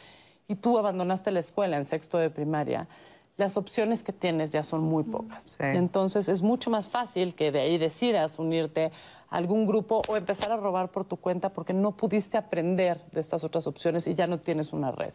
y 0.50 0.56
tú 0.56 0.78
abandonaste 0.78 1.32
la 1.32 1.40
escuela 1.40 1.78
en 1.78 1.86
sexto 1.86 2.18
de 2.18 2.30
primaria, 2.30 2.90
las 3.38 3.56
opciones 3.56 4.04
que 4.04 4.12
tienes 4.12 4.52
ya 4.52 4.64
son 4.64 4.82
muy 4.82 5.04
pocas. 5.04 5.56
Y 5.58 5.78
entonces 5.78 6.28
es 6.28 6.42
mucho 6.42 6.70
más 6.70 6.88
fácil 6.90 7.34
que 7.34 7.52
de 7.54 7.62
ahí 7.62 7.78
decidas 7.78 8.38
unirte 8.38 8.92
a 9.30 9.38
algún 9.38 9.66
grupo 9.66 10.02
o 10.08 10.18
empezar 10.18 10.52
a 10.52 10.58
robar 10.58 10.92
por 10.92 11.06
tu 11.06 11.16
cuenta 11.16 11.50
porque 11.50 11.74
no 11.74 11.92
pudiste 11.92 12.38
aprender 12.38 13.00
de 13.14 13.22
estas 13.22 13.46
otras 13.46 13.68
opciones 13.68 14.06
y 14.08 14.14
ya 14.16 14.28
no 14.28 14.38
tienes 14.40 14.74
una 14.74 14.92
red. 14.92 15.14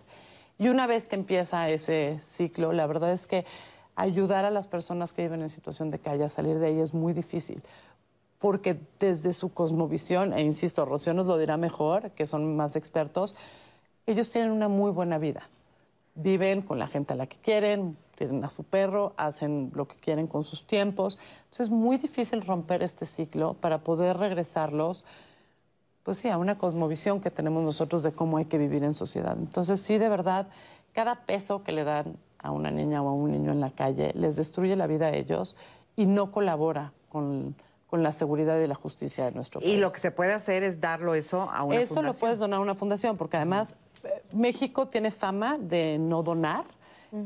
Y 0.59 0.68
una 0.68 0.86
vez 0.86 1.09
que 1.09 1.16
empieza 1.16 1.70
ese 1.70 2.18
ciclo, 2.20 2.72
la 2.72 2.86
verdad 2.86 3.12
es 3.12 3.26
que 3.26 3.47
ayudar 3.96 4.44
a 4.44 4.50
las 4.50 4.66
personas 4.66 5.12
que 5.12 5.22
viven 5.22 5.40
en 5.42 5.48
situación 5.48 5.90
de 5.90 5.98
calle 5.98 6.24
a 6.24 6.28
salir 6.28 6.58
de 6.58 6.66
ahí 6.66 6.80
es 6.80 6.94
muy 6.94 7.12
difícil. 7.12 7.62
Porque 8.38 8.80
desde 8.98 9.32
su 9.32 9.52
cosmovisión, 9.52 10.32
e 10.32 10.40
insisto, 10.40 10.84
Rocío 10.84 11.12
nos 11.12 11.26
lo 11.26 11.36
dirá 11.36 11.56
mejor, 11.56 12.10
que 12.12 12.26
son 12.26 12.56
más 12.56 12.76
expertos, 12.76 13.36
ellos 14.06 14.30
tienen 14.30 14.50
una 14.50 14.68
muy 14.68 14.90
buena 14.90 15.18
vida. 15.18 15.48
Viven 16.14 16.62
con 16.62 16.78
la 16.78 16.86
gente 16.86 17.12
a 17.12 17.16
la 17.16 17.26
que 17.26 17.36
quieren, 17.36 17.96
tienen 18.16 18.42
a 18.44 18.50
su 18.50 18.64
perro, 18.64 19.12
hacen 19.16 19.70
lo 19.74 19.86
que 19.86 19.96
quieren 19.96 20.26
con 20.26 20.44
sus 20.44 20.66
tiempos. 20.66 21.18
Entonces 21.44 21.66
es 21.66 21.72
muy 21.72 21.98
difícil 21.98 22.42
romper 22.42 22.82
este 22.82 23.04
ciclo 23.04 23.54
para 23.54 23.78
poder 23.78 24.16
regresarlos 24.16 25.04
pues 26.02 26.18
sí, 26.18 26.28
a 26.28 26.38
una 26.38 26.56
cosmovisión 26.56 27.20
que 27.20 27.30
tenemos 27.30 27.62
nosotros 27.62 28.02
de 28.02 28.12
cómo 28.12 28.38
hay 28.38 28.46
que 28.46 28.58
vivir 28.58 28.84
en 28.84 28.94
sociedad. 28.94 29.36
Entonces, 29.38 29.80
sí, 29.80 29.98
de 29.98 30.08
verdad, 30.08 30.48
cada 30.92 31.26
peso 31.26 31.62
que 31.62 31.72
le 31.72 31.84
dan 31.84 32.16
a 32.42 32.50
una 32.50 32.70
niña 32.70 33.02
o 33.02 33.08
a 33.08 33.12
un 33.12 33.30
niño 33.32 33.52
en 33.52 33.60
la 33.60 33.70
calle 33.70 34.12
les 34.14 34.36
destruye 34.36 34.76
la 34.76 34.86
vida 34.86 35.06
a 35.06 35.12
ellos 35.12 35.56
y 35.96 36.06
no 36.06 36.30
colabora 36.30 36.92
con, 37.08 37.54
con 37.86 38.02
la 38.02 38.12
seguridad 38.12 38.58
y 38.60 38.66
la 38.66 38.74
justicia 38.74 39.24
de 39.26 39.32
nuestro 39.32 39.60
país. 39.60 39.72
Y 39.72 39.76
lo 39.76 39.92
que 39.92 39.98
se 40.00 40.10
puede 40.10 40.32
hacer 40.32 40.62
es 40.62 40.80
darlo 40.80 41.14
eso 41.14 41.42
a 41.50 41.62
una 41.64 41.76
Eso 41.76 41.94
lo 41.94 42.00
fundación. 42.00 42.20
puedes 42.20 42.38
donar 42.38 42.58
a 42.58 42.62
una 42.62 42.74
fundación, 42.74 43.16
porque 43.16 43.36
además 43.36 43.76
eh, 44.04 44.22
México 44.32 44.86
tiene 44.88 45.10
fama 45.10 45.58
de 45.58 45.98
no 45.98 46.22
donar. 46.22 46.64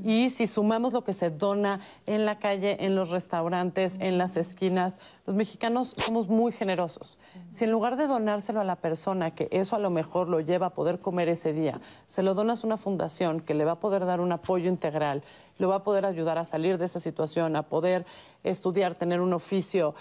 Y 0.03 0.31
si 0.31 0.47
sumamos 0.47 0.95
lo 0.95 1.05
que 1.05 1.13
se 1.13 1.29
dona 1.29 1.81
en 2.07 2.25
la 2.25 2.39
calle, 2.39 2.87
en 2.87 2.95
los 2.95 3.11
restaurantes, 3.11 3.99
en 4.01 4.17
las 4.17 4.39
esquinas, 4.39 4.99
los 5.27 5.37
mexicanos 5.37 5.95
somos 5.99 6.29
muy 6.29 6.53
generosos. 6.53 7.19
Si 7.51 7.65
en 7.65 7.71
lugar 7.71 7.97
de 7.97 8.07
donárselo 8.07 8.61
a 8.61 8.65
la 8.65 8.77
persona, 8.77 9.33
que 9.33 9.49
eso 9.51 9.77
a 9.77 9.79
lo 9.79 9.91
mejor 9.91 10.29
lo 10.29 10.41
lleva 10.41 10.69
a 10.69 10.71
poder 10.71 11.01
comer 11.01 11.29
ese 11.29 11.53
día, 11.53 11.81
se 12.07 12.23
lo 12.23 12.33
donas 12.33 12.65
a 12.65 12.67
una 12.67 12.79
fundación 12.79 13.41
que 13.41 13.53
le 13.53 13.67
va 13.67 13.73
a 13.73 13.81
poder 13.81 14.07
dar 14.07 14.21
un 14.21 14.33
apoyo 14.33 14.71
integral, 14.71 15.23
lo 15.59 15.69
va 15.69 15.77
a 15.77 15.85
poder 15.85 16.07
ayudar 16.07 16.39
a 16.39 16.45
salir 16.45 16.79
de 16.79 16.87
esa 16.87 16.99
situación, 16.99 17.55
a 17.55 17.65
poder 17.65 18.07
estudiar, 18.43 18.95
tener 18.95 19.21
un 19.21 19.35
oficio 19.35 19.95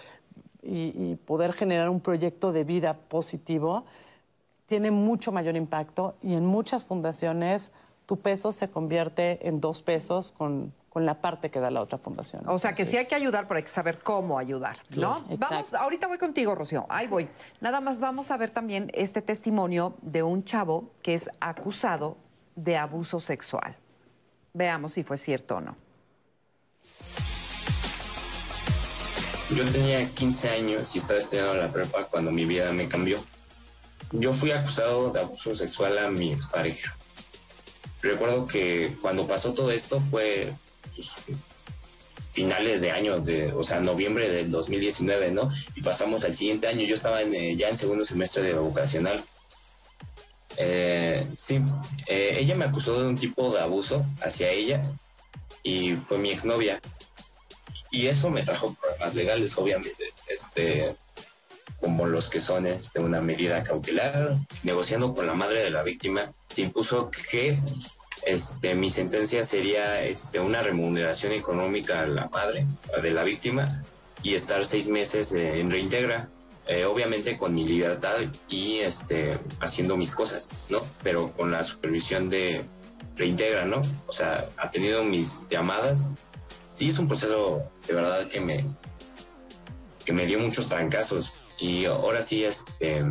y, 0.62 0.94
y 0.96 1.20
poder 1.26 1.52
generar 1.52 1.90
un 1.90 2.00
proyecto 2.00 2.54
de 2.54 2.64
vida 2.64 2.94
positivo, 2.94 3.84
tiene 4.66 4.92
mucho 4.92 5.34
mayor 5.34 5.58
impacto 5.58 6.16
y 6.24 6.36
en 6.36 6.46
muchas 6.46 6.86
fundaciones 6.86 7.74
tu 8.06 8.20
peso 8.20 8.52
se 8.52 8.70
convierte 8.70 9.48
en 9.48 9.62
dos 9.62 9.82
pesos 9.82 10.34
con, 10.38 10.74
con 10.90 11.06
la 11.06 11.22
parte 11.22 11.50
que 11.50 11.60
da 11.60 11.72
la 11.72 11.82
otra 11.82 11.98
fundación. 11.98 12.48
O 12.48 12.60
sea, 12.60 12.74
que 12.74 12.86
sí 12.86 12.98
hay 12.98 13.08
que 13.08 13.16
ayudar, 13.16 13.48
pero 13.48 13.58
hay 13.58 13.64
que 13.64 13.70
saber 13.70 14.00
cómo 14.00 14.38
ayudar, 14.38 14.78
¿no? 14.90 15.16
Claro. 15.16 15.38
Vamos, 15.40 15.74
ahorita 15.74 16.08
voy 16.08 16.18
contigo, 16.18 16.54
Rocío. 16.54 16.86
Ahí 16.90 17.08
voy. 17.08 17.28
Nada 17.62 17.82
más 17.82 18.00
vamos 18.00 18.30
a 18.32 18.38
ver 18.38 18.52
también 18.52 18.92
este 18.94 19.22
testimonio 19.22 19.96
de 20.02 20.22
un 20.22 20.44
chavo 20.44 20.92
que 21.02 21.14
es 21.14 21.30
acusado 21.40 22.18
de 22.56 22.78
abuso 22.78 23.20
sexual. 23.20 23.76
Veamos 24.54 24.94
si 24.94 25.04
fue 25.04 25.18
cierto 25.18 25.56
o 25.56 25.62
no. 25.62 25.76
Yo 29.50 29.72
tenía 29.72 30.08
15 30.08 30.50
años 30.50 30.96
y 30.96 31.00
estaba 31.00 31.20
estudiando 31.20 31.56
la 31.56 31.72
prepa 31.72 32.06
cuando 32.06 32.32
mi 32.32 32.46
vida 32.46 32.72
me 32.72 32.88
cambió. 32.88 33.18
Yo 34.12 34.32
fui 34.32 34.52
acusado 34.52 35.12
de 35.12 35.22
abuso 35.22 35.56
sexual 35.56 35.98
a 35.98 36.10
mi 36.10 36.32
expareja. 36.32 36.96
Recuerdo 38.04 38.46
que 38.48 38.98
cuando 39.02 39.26
pasó 39.26 39.54
todo 39.54 39.72
esto 39.72 40.02
fue 40.02 40.54
pues, 40.94 41.16
finales 42.32 42.82
de 42.82 42.92
año, 42.92 43.22
de, 43.22 43.54
o 43.54 43.64
sea, 43.64 43.80
noviembre 43.80 44.28
del 44.28 44.52
2019, 44.52 45.32
¿no? 45.32 45.50
Y 45.74 45.82
pasamos 45.82 46.26
al 46.26 46.36
siguiente 46.36 46.68
año. 46.68 46.84
Yo 46.84 46.96
estaba 46.96 47.22
en, 47.22 47.34
eh, 47.34 47.56
ya 47.56 47.70
en 47.70 47.78
segundo 47.78 48.04
semestre 48.04 48.44
de 48.44 48.54
vocacional. 48.56 49.24
Eh, 50.58 51.26
sí, 51.36 51.62
eh, 52.08 52.36
ella 52.40 52.56
me 52.56 52.66
acusó 52.66 53.02
de 53.02 53.08
un 53.08 53.16
tipo 53.16 53.54
de 53.54 53.62
abuso 53.62 54.06
hacia 54.22 54.50
ella 54.50 54.84
y 55.64 55.94
fue 55.94 56.18
mi 56.18 56.30
exnovia. 56.32 56.82
Y 57.90 58.08
eso 58.08 58.30
me 58.30 58.44
trajo 58.44 58.74
problemas 58.74 59.16
legales, 59.16 59.58
obviamente, 59.58 60.12
este, 60.28 60.94
como 61.84 62.06
los 62.06 62.30
que 62.30 62.40
son 62.40 62.66
este, 62.66 63.02
una 63.02 63.20
medida 63.20 63.62
cautelar. 63.62 64.38
Negociando 64.64 65.14
con 65.14 65.28
la 65.28 65.34
madre 65.34 65.60
de 65.64 65.70
la 65.70 65.84
víctima, 65.84 66.32
se 66.48 66.62
impuso 66.62 67.12
que 67.30 67.60
este, 68.26 68.74
mi 68.74 68.90
sentencia 68.90 69.44
sería 69.44 70.02
este, 70.02 70.40
una 70.40 70.62
remuneración 70.62 71.34
económica 71.34 72.04
a 72.04 72.08
la 72.08 72.30
madre 72.30 72.66
de 73.02 73.12
la 73.12 73.24
víctima 73.26 73.68
y 74.24 74.34
estar 74.34 74.64
seis 74.66 74.88
meses 74.88 75.34
en 75.34 75.70
reintegra. 75.70 76.30
Eh, 76.68 76.86
obviamente 76.86 77.38
con 77.38 77.54
mi 77.54 77.68
libertad 77.68 78.16
y 78.48 78.78
este, 78.78 79.38
haciendo 79.60 79.98
mis 79.98 80.12
cosas, 80.12 80.48
¿no? 80.70 80.78
Pero 81.04 81.34
con 81.34 81.52
la 81.52 81.62
supervisión 81.66 82.30
de 82.30 82.64
reintegra, 83.18 83.66
¿no? 83.66 83.82
O 84.08 84.12
sea, 84.14 84.48
ha 84.56 84.72
tenido 84.72 85.04
mis 85.04 85.50
llamadas. 85.50 86.06
Sí, 86.72 86.88
es 86.88 86.98
un 86.98 87.10
proceso 87.10 87.70
de 87.86 87.94
verdad 87.94 88.26
que 88.28 88.40
me, 88.40 88.66
que 90.06 90.14
me 90.14 90.26
dio 90.26 90.40
muchos 90.40 90.70
trancazos. 90.70 91.34
Y 91.64 91.86
ahora 91.86 92.22
sí, 92.22 92.44
este, 92.44 93.06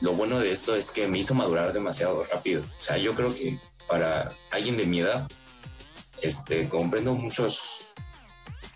lo 0.00 0.14
bueno 0.14 0.40
de 0.40 0.50
esto 0.50 0.74
es 0.74 0.90
que 0.90 1.06
me 1.08 1.18
hizo 1.18 1.34
madurar 1.34 1.74
demasiado 1.74 2.24
rápido. 2.24 2.62
O 2.62 2.82
sea, 2.82 2.96
yo 2.96 3.14
creo 3.14 3.34
que 3.34 3.58
para 3.86 4.32
alguien 4.50 4.78
de 4.78 4.86
mi 4.86 5.00
edad, 5.00 5.28
este, 6.22 6.66
comprendo 6.70 7.12
muchos, 7.12 7.88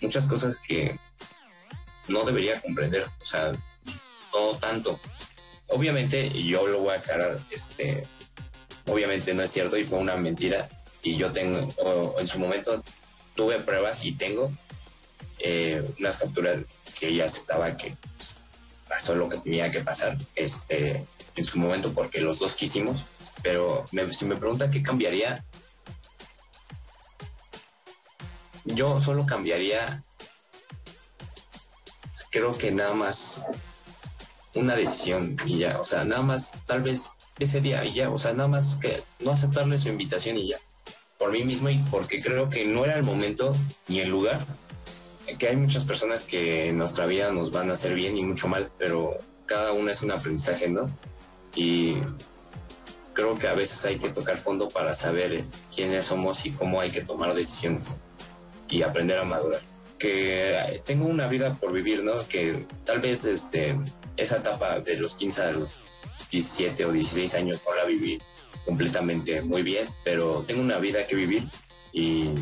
muchas 0.02 0.27
cosas 0.27 0.59
que 0.59 0.98
no 2.09 2.24
debería 2.24 2.60
comprender. 2.60 3.06
O 3.22 3.24
sea, 3.24 3.52
no 4.35 4.59
tanto. 4.59 5.01
obviamente 5.68 6.31
yo 6.43 6.66
lo 6.66 6.81
voy 6.81 6.93
a 6.93 6.98
aclarar, 6.98 7.40
este, 7.51 8.02
obviamente 8.86 9.32
no 9.32 9.43
es 9.43 9.51
cierto 9.51 9.78
y 9.78 9.85
fue 9.85 9.98
una 9.98 10.16
mentira 10.16 10.68
y 11.02 11.16
yo 11.16 11.32
tengo, 11.32 12.16
en 12.18 12.28
su 12.28 12.39
momento 12.39 12.85
tuve 13.35 13.60
pruebas 13.60 14.05
y 14.05 14.12
tengo 14.12 14.51
eh, 15.39 15.82
unas 15.98 16.18
capturas 16.18 16.59
que 16.98 17.09
ella 17.09 17.24
aceptaba 17.24 17.74
que 17.78 17.97
pues, 18.16 18.36
pasó 18.91 19.15
lo 19.15 19.29
que 19.29 19.39
tenía 19.39 19.71
que 19.71 19.81
pasar 19.81 20.19
este, 20.35 21.07
en 21.37 21.45
su 21.45 21.61
momento 21.61 21.93
porque 21.93 22.21
los 22.21 22.41
dos 22.41 22.55
quisimos, 22.55 23.05
pero 23.41 23.87
si 24.11 24.25
me 24.25 24.37
pregunta 24.37 24.69
qué 24.69 24.83
cambiaría, 24.83 25.45
yo 28.65 29.01
solo 29.01 29.25
cambiaría, 29.27 30.03
creo 32.33 32.59
que 32.59 32.73
nada 32.73 32.93
más 32.95 33.43
una 34.55 34.75
decisión 34.75 35.37
y 35.47 35.59
ya, 35.59 35.81
o 35.81 35.85
sea, 35.85 36.05
nada 36.05 36.23
más 36.23 36.55
tal 36.67 36.83
vez 36.83 37.11
ese 37.39 37.61
día 37.61 37.85
y 37.85 37.95
ya, 37.95 38.11
o 38.11 38.19
sea, 38.19 38.35
nada 38.35 38.49
más 38.49 38.75
que 38.81 39.05
no 39.21 39.31
aceptarle 39.31 39.79
su 39.79 39.89
invitación 39.89 40.37
y 40.37 40.49
ya, 40.49 40.59
por 41.17 41.31
mí 41.31 41.45
mismo 41.45 41.71
y 41.71 41.79
porque 41.93 42.21
creo 42.21 42.51
que 42.51 42.65
no 42.65 42.85
era 42.85 42.97
el 42.97 43.05
momento 43.05 43.55
ni 43.87 44.01
el 44.01 44.11
lugar, 44.11 44.45
que 45.39 45.48
hay 45.48 45.57
muchas 45.57 45.85
personas 45.85 46.23
que 46.24 46.69
en 46.69 46.77
nuestra 46.77 47.07
vida 47.07 47.32
nos 47.32 47.51
van 47.51 47.70
a 47.70 47.74
hacer 47.74 47.94
bien 47.94 48.16
y 48.16 48.23
mucho 48.23 48.48
mal, 48.48 48.70
pero 48.78 49.19
cada 49.47 49.73
uno 49.73 49.90
es 49.90 50.02
un 50.02 50.11
aprendizaje, 50.11 50.69
¿no? 50.69 50.90
Y 51.55 51.97
creo 53.12 53.36
que 53.36 53.48
a 53.48 53.55
veces 53.55 53.85
hay 53.85 53.98
que 53.98 54.11
tocar 54.11 54.36
fondo 54.39 54.69
para 54.69 54.94
saber 54.94 55.43
quiénes 55.74 56.07
somos 56.07 56.47
y 56.47 56.51
cómo 56.52 56.81
hay 56.81 56.90
que 56.90 57.02
tomar 57.02 57.35
decisiones 57.35 57.97
y 58.69 58.82
aprender 58.82 59.19
a 59.19 59.24
madurar. 59.24 59.61
Que 59.98 60.81
tengo 60.85 61.07
una 61.07 61.27
vida 61.27 61.55
por 61.55 61.73
vivir, 61.73 62.02
¿no? 62.05 62.27
Que 62.28 62.65
tal 62.85 63.01
vez 63.01 63.24
este, 63.24 63.77
esa 64.16 64.39
etapa 64.39 64.81
de 64.81 64.97
los 64.97 65.15
15 65.16 65.43
a 65.43 65.52
los 65.52 65.85
17 66.31 66.85
o 66.86 66.93
16 66.93 67.35
años 67.35 67.61
no 67.66 67.74
la 67.74 67.85
viví 67.85 68.19
completamente 68.65 69.43
muy 69.43 69.62
bien, 69.62 69.89
pero 70.05 70.44
tengo 70.47 70.62
una 70.62 70.78
vida 70.78 71.07
que 71.07 71.16
vivir 71.16 71.44
y, 71.93 72.35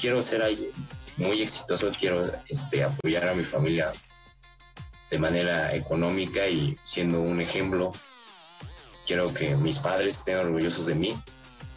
quiero 0.00 0.22
ser 0.22 0.42
alguien 0.42 0.70
muy 1.16 1.42
exitoso, 1.42 1.90
quiero 1.98 2.22
este, 2.48 2.84
apoyar 2.84 3.28
a 3.28 3.34
mi 3.34 3.44
familia 3.44 3.92
de 5.10 5.18
manera 5.18 5.74
económica 5.74 6.48
y 6.48 6.76
siendo 6.84 7.20
un 7.20 7.40
ejemplo. 7.40 7.92
Quiero 9.06 9.32
que 9.32 9.54
mis 9.56 9.78
padres 9.78 10.18
estén 10.18 10.38
orgullosos 10.38 10.86
de 10.86 10.94
mí, 10.94 11.16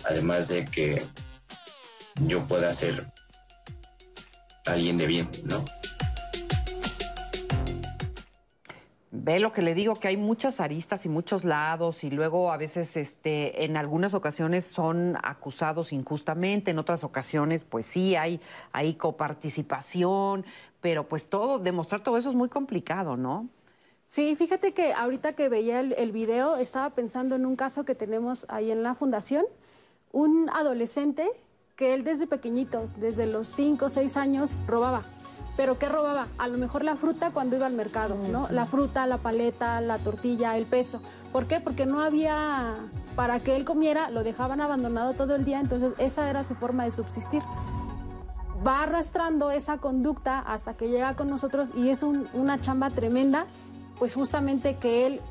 además 0.06 0.48
de 0.48 0.66
que 0.66 1.06
yo 2.22 2.44
pueda 2.48 2.72
ser 2.72 3.06
alguien 4.66 4.98
de 4.98 5.08
bien, 5.08 5.30
¿no? 5.44 5.64
Ve 9.20 9.40
lo 9.40 9.52
que 9.52 9.64
le 9.64 9.74
digo, 9.74 9.96
que 9.96 10.10
hay 10.10 10.18
muchas 10.18 10.60
aristas 10.60 11.06
y 11.06 11.10
muchos 11.10 11.44
lados 11.44 12.04
y 12.04 12.12
luego 12.12 12.52
a 12.52 12.58
veces 12.58 12.96
este, 12.96 13.66
en 13.66 13.76
algunas 13.76 14.14
ocasiones 14.14 14.66
son 14.66 15.18
acusados 15.24 15.92
injustamente, 15.92 16.70
en 16.70 16.78
otras 16.78 17.04
ocasiones 17.04 17.64
pues 17.64 17.88
sí 17.88 18.16
hay, 18.16 18.40
hay 18.74 18.94
coparticipación, 18.94 20.46
pero 20.82 21.08
pues 21.08 21.28
todo, 21.28 21.58
demostrar 21.58 22.04
todo 22.04 22.18
eso 22.18 22.30
es 22.30 22.36
muy 22.36 22.48
complicado, 22.48 23.18
¿no? 23.18 23.50
Sí, 24.06 24.36
fíjate 24.36 24.74
que 24.74 24.94
ahorita 24.94 25.34
que 25.34 25.50
veía 25.50 25.80
el, 25.80 25.94
el 25.94 26.12
video 26.12 26.58
estaba 26.58 26.92
pensando 26.92 27.36
en 27.36 27.46
un 27.46 27.56
caso 27.56 27.86
que 27.86 27.96
tenemos 27.96 28.46
ahí 28.50 28.70
en 28.70 28.84
la 28.84 28.94
fundación, 28.94 29.46
un 30.12 30.50
adolescente 30.54 31.28
que 31.76 31.94
él 31.94 32.04
desde 32.04 32.28
pequeñito, 32.28 32.88
desde 32.98 33.26
los 33.26 33.48
5 33.48 33.86
o 33.86 33.90
6 33.90 34.16
años, 34.18 34.56
robaba 34.68 35.04
pero 35.58 35.80
¿qué 35.80 35.90
robaba? 35.90 36.28
A 36.38 36.48
lo 36.48 36.58
mejor 36.60 36.84
la 36.84 36.96
fruta 36.96 37.32
cuando 37.32 37.56
iba 37.56 37.66
al 37.66 37.74
mercado, 37.74 38.16
¿no? 38.16 38.48
La 38.50 38.68
fruta, 38.68 39.08
la 39.08 39.18
paleta, 39.18 39.82
la 39.82 39.98
tortilla, 39.98 40.56
el 40.56 40.68
peso. 40.68 41.02
¿Por 41.34 41.48
qué? 41.48 41.60
Porque 41.60 41.88
no 41.88 42.00
había 42.00 42.78
para 43.16 43.40
que 43.40 43.56
él 43.56 43.66
comiera, 43.66 44.12
lo 44.12 44.24
dejaban 44.24 44.62
abandonado 44.62 45.16
todo 45.16 45.34
el 45.34 45.44
día, 45.44 45.60
entonces 45.60 45.94
esa 45.98 46.30
era 46.30 46.44
su 46.44 46.54
forma 46.54 46.84
de 46.84 46.92
subsistir. 46.92 47.42
Va 48.66 48.84
arrastrando 48.84 49.50
esa 49.50 49.80
conducta 49.80 50.40
hasta 50.40 50.76
que 50.76 50.90
llega 50.90 51.16
con 51.16 51.28
nosotros 51.28 51.70
y 51.76 51.90
es 51.90 52.04
una 52.04 52.62
chamba 52.62 52.92
tremenda, 52.92 53.48
pues 53.98 54.14
justamente 54.14 54.76
que 54.76 55.08
él 55.08 55.22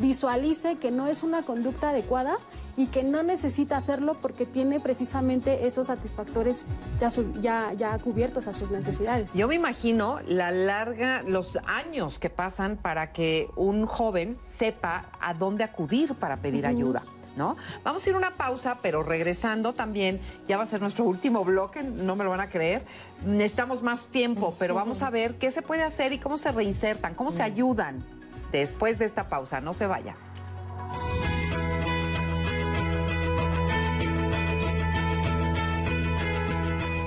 visualice 0.00 0.76
que 0.76 0.90
no 0.90 1.06
es 1.06 1.22
una 1.22 1.42
conducta 1.44 1.90
adecuada 1.90 2.38
y 2.76 2.86
que 2.86 3.02
no 3.02 3.22
necesita 3.22 3.76
hacerlo 3.76 4.16
porque 4.20 4.46
tiene 4.46 4.80
precisamente 4.80 5.66
esos 5.66 5.88
satisfactores 5.88 6.64
ya, 6.98 7.10
ya, 7.40 7.72
ya 7.72 7.98
cubiertos 7.98 8.46
a 8.46 8.52
sus 8.52 8.70
necesidades. 8.70 9.34
Yo 9.34 9.48
me 9.48 9.54
imagino 9.54 10.20
la 10.26 10.50
larga, 10.50 11.22
los 11.22 11.58
años 11.66 12.18
que 12.18 12.30
pasan 12.30 12.76
para 12.76 13.12
que 13.12 13.48
un 13.56 13.86
joven 13.86 14.34
sepa 14.34 15.06
a 15.20 15.34
dónde 15.34 15.64
acudir 15.64 16.14
para 16.14 16.38
pedir 16.38 16.66
ayuda. 16.66 17.02
¿No? 17.34 17.56
Vamos 17.82 18.04
a 18.04 18.10
ir 18.10 18.14
a 18.14 18.18
una 18.18 18.36
pausa, 18.36 18.76
pero 18.82 19.02
regresando 19.02 19.72
también, 19.72 20.20
ya 20.46 20.58
va 20.58 20.64
a 20.64 20.66
ser 20.66 20.82
nuestro 20.82 21.06
último 21.06 21.42
bloque, 21.46 21.82
no 21.82 22.14
me 22.14 22.24
lo 22.24 22.30
van 22.30 22.40
a 22.40 22.50
creer. 22.50 22.84
Necesitamos 23.24 23.82
más 23.82 24.08
tiempo, 24.08 24.54
pero 24.58 24.74
vamos 24.74 25.00
a 25.00 25.08
ver 25.08 25.36
qué 25.38 25.50
se 25.50 25.62
puede 25.62 25.82
hacer 25.82 26.12
y 26.12 26.18
cómo 26.18 26.36
se 26.36 26.52
reinsertan, 26.52 27.14
cómo 27.14 27.32
se 27.32 27.42
ayudan 27.42 28.04
después 28.52 28.98
de 28.98 29.06
esta 29.06 29.30
pausa. 29.30 29.62
No 29.62 29.72
se 29.72 29.86
vaya. 29.86 30.14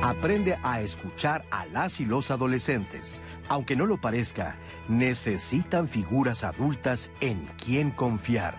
Aprende 0.05 0.55
a 0.61 0.81
escuchar 0.81 1.45
a 1.49 1.65
las 1.65 1.99
y 1.99 2.05
los 2.05 2.29
adolescentes. 2.29 3.23
Aunque 3.49 3.75
no 3.75 3.87
lo 3.87 3.97
parezca, 3.97 4.55
necesitan 4.87 5.87
figuras 5.87 6.43
adultas 6.43 7.09
en 7.21 7.49
quien 7.57 7.89
confiar. 7.89 8.53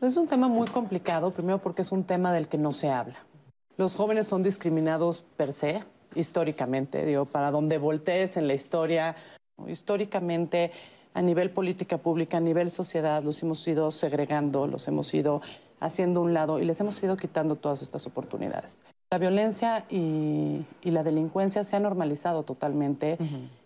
Es 0.00 0.16
un 0.16 0.26
tema 0.26 0.48
muy 0.48 0.68
complicado, 0.68 1.30
primero 1.32 1.58
porque 1.58 1.82
es 1.82 1.92
un 1.92 2.04
tema 2.04 2.32
del 2.32 2.48
que 2.48 2.56
no 2.56 2.72
se 2.72 2.90
habla. 2.90 3.18
Los 3.80 3.96
jóvenes 3.96 4.26
son 4.26 4.42
discriminados 4.42 5.24
per 5.38 5.54
se, 5.54 5.82
históricamente, 6.14 7.02
digo, 7.06 7.24
para 7.24 7.50
donde 7.50 7.78
voltees 7.78 8.36
en 8.36 8.46
la 8.46 8.52
historia, 8.52 9.16
históricamente, 9.66 10.70
a 11.14 11.22
nivel 11.22 11.48
política 11.48 11.96
pública, 11.96 12.36
a 12.36 12.40
nivel 12.40 12.70
sociedad, 12.70 13.22
los 13.22 13.42
hemos 13.42 13.66
ido 13.66 13.90
segregando, 13.90 14.66
los 14.66 14.86
hemos 14.86 15.14
ido 15.14 15.40
haciendo 15.80 16.20
un 16.20 16.34
lado 16.34 16.58
y 16.58 16.66
les 16.66 16.78
hemos 16.82 17.02
ido 17.02 17.16
quitando 17.16 17.56
todas 17.56 17.80
estas 17.80 18.06
oportunidades. 18.06 18.82
La 19.10 19.16
violencia 19.16 19.86
y, 19.88 20.66
la 20.82 21.02
delincuencia 21.02 21.64
se 21.64 21.76
han 21.76 21.84
normalizado 21.84 22.42
totalmente 22.42 23.16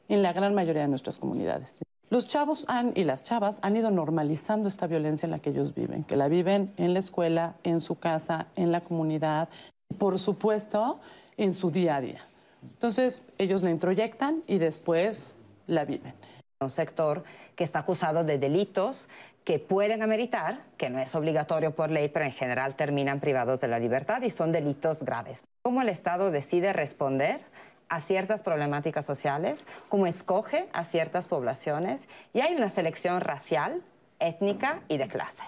en 0.09 0.23
la 0.23 0.33
gran 0.33 0.55
mayoría 0.55 0.83
de 0.83 0.89
nuestras 0.91 1.19
comunidades. 1.19 1.83
Los 2.11 2.29
chavos 2.29 2.67
han, 2.69 2.93
y 2.95 3.03
las 3.03 3.25
chavas 3.25 3.59
han 3.63 3.75
ido 3.75 3.91
normalizando 3.91 4.69
esta 4.69 4.87
violencia 4.87 5.27
en 5.27 5.33
la 5.33 5.41
que 5.41 5.51
ellos 5.51 5.75
viven, 5.75 6.05
que 6.05 6.15
la 6.15 6.29
viven 6.29 6.73
en 6.77 6.93
la 6.93 7.01
escuela, 7.01 7.57
en 7.65 7.81
su 7.81 7.99
casa, 7.99 8.47
en 8.55 8.71
la 8.71 8.81
comunidad, 8.81 9.49
por 9.99 10.19
supuesto, 10.19 11.01
en 11.37 11.55
su 11.55 11.71
día 11.71 11.97
a 11.97 12.01
día. 12.01 12.27
Entonces, 12.63 13.23
ellos 13.39 13.63
la 13.63 13.71
introyectan 13.71 14.43
y 14.47 14.59
después 14.59 15.35
la 15.67 15.85
viven. 15.85 16.15
Un 16.61 16.71
sector 16.71 17.25
que 17.57 17.65
está 17.65 17.81
acusado 17.81 18.25
de 18.25 18.39
delitos 18.39 19.09
que 19.45 19.59
pueden 19.59 20.03
ameritar, 20.03 20.63
que 20.79 20.89
no 20.89 20.99
es 20.99 21.15
obligatorio 21.15 21.75
por 21.75 21.91
ley, 21.91 22.09
pero 22.09 22.25
en 22.25 22.33
general 22.33 22.77
terminan 22.77 23.21
privados 23.21 23.61
de 23.61 23.69
la 23.69 23.79
libertad 23.79 24.23
y 24.23 24.31
son 24.31 24.53
delitos 24.53 25.03
graves. 25.03 25.45
¿Cómo 25.63 25.83
el 25.83 25.91
Estado 25.91 26.31
decide 26.31 26.73
responder 26.73 27.43
a 27.91 28.01
ciertas 28.01 28.43
problemáticas 28.43 29.05
sociales? 29.05 29.67
¿Cómo 29.91 30.07
escoge 30.07 30.67
a 30.73 30.85
ciertas 30.85 31.29
poblaciones? 31.29 32.09
Y 32.33 32.41
hay 32.41 32.55
una 32.55 32.71
selección 32.71 33.21
racial, 33.21 33.83
étnica 34.19 34.81
y 34.89 34.97
de 34.97 35.09
clase. 35.09 35.43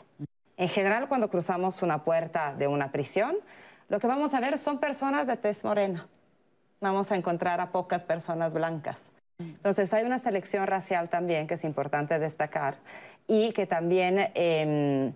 En 0.59 0.69
general, 0.69 1.09
cuando 1.09 1.31
cruzamos 1.31 1.83
una 1.83 2.05
puerta 2.05 2.55
de 2.55 2.67
una 2.67 2.93
prisión, 2.93 3.37
lo 3.89 4.01
que 4.01 4.07
vamos 4.07 4.35
a 4.35 4.41
ver 4.41 4.59
son 4.59 4.79
personas 4.79 5.27
de 5.27 5.37
tez 5.37 5.65
morena. 5.65 6.09
Vamos 6.81 7.11
a 7.13 7.17
encontrar 7.17 7.61
a 7.61 7.71
pocas 7.71 8.05
personas 8.05 8.53
blancas. 8.53 9.11
Entonces 9.39 9.93
hay 9.93 10.05
una 10.05 10.19
selección 10.19 10.67
racial 10.67 11.09
también 11.09 11.47
que 11.47 11.55
es 11.55 11.65
importante 11.65 12.19
destacar 12.19 12.77
y 13.27 13.53
que 13.53 13.67
también 13.67 14.31
em, 14.35 15.13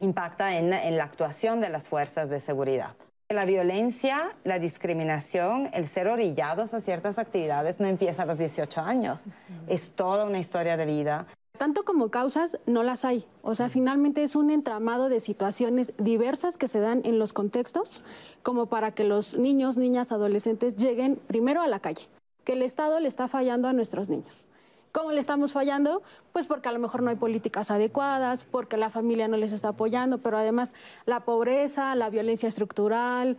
impacta 0.00 0.56
en, 0.56 0.70
la 0.70 1.04
actuación 1.04 1.60
de 1.60 1.68
las 1.68 1.88
fuerzas 1.88 2.30
de 2.30 2.40
seguridad. 2.40 2.94
La 3.28 3.44
violencia, 3.44 4.30
la 4.44 4.60
discriminación, 4.60 5.68
el 5.72 5.88
ser 5.88 6.06
orillados 6.06 6.74
a 6.74 6.80
ciertas 6.80 7.18
actividades 7.18 7.80
no 7.80 7.88
empieza 7.88 8.22
a 8.22 8.26
los 8.26 8.38
18 8.38 8.80
años. 8.80 9.26
Es 9.66 9.92
toda 9.92 10.26
una 10.26 10.38
historia 10.38 10.76
de 10.76 10.86
vida. 10.86 11.26
Tanto 11.56 11.84
como 11.84 12.10
causas, 12.10 12.58
no 12.66 12.82
las 12.82 13.04
hay. 13.04 13.24
O 13.42 13.54
sea, 13.54 13.68
finalmente 13.68 14.22
es 14.22 14.36
un 14.36 14.50
entramado 14.50 15.08
de 15.08 15.20
situaciones 15.20 15.94
diversas 15.98 16.58
que 16.58 16.68
se 16.68 16.80
dan 16.80 17.00
en 17.04 17.18
los 17.18 17.32
contextos, 17.32 18.04
como 18.42 18.66
para 18.66 18.92
que 18.92 19.04
los 19.04 19.36
niños, 19.38 19.76
niñas, 19.76 20.12
adolescentes 20.12 20.76
lleguen 20.76 21.16
primero 21.16 21.62
a 21.62 21.68
la 21.68 21.80
calle, 21.80 22.08
que 22.44 22.52
el 22.52 22.62
Estado 22.62 23.00
le 23.00 23.08
está 23.08 23.28
fallando 23.28 23.68
a 23.68 23.72
nuestros 23.72 24.08
niños. 24.08 24.48
¿Cómo 24.92 25.12
le 25.12 25.20
estamos 25.20 25.52
fallando? 25.52 26.02
Pues 26.32 26.46
porque 26.46 26.68
a 26.68 26.72
lo 26.72 26.78
mejor 26.78 27.02
no 27.02 27.10
hay 27.10 27.16
políticas 27.16 27.70
adecuadas, 27.70 28.44
porque 28.44 28.76
la 28.76 28.88
familia 28.90 29.28
no 29.28 29.36
les 29.36 29.52
está 29.52 29.68
apoyando, 29.68 30.18
pero 30.18 30.38
además 30.38 30.74
la 31.04 31.20
pobreza, 31.20 31.94
la 31.94 32.08
violencia 32.10 32.48
estructural, 32.48 33.36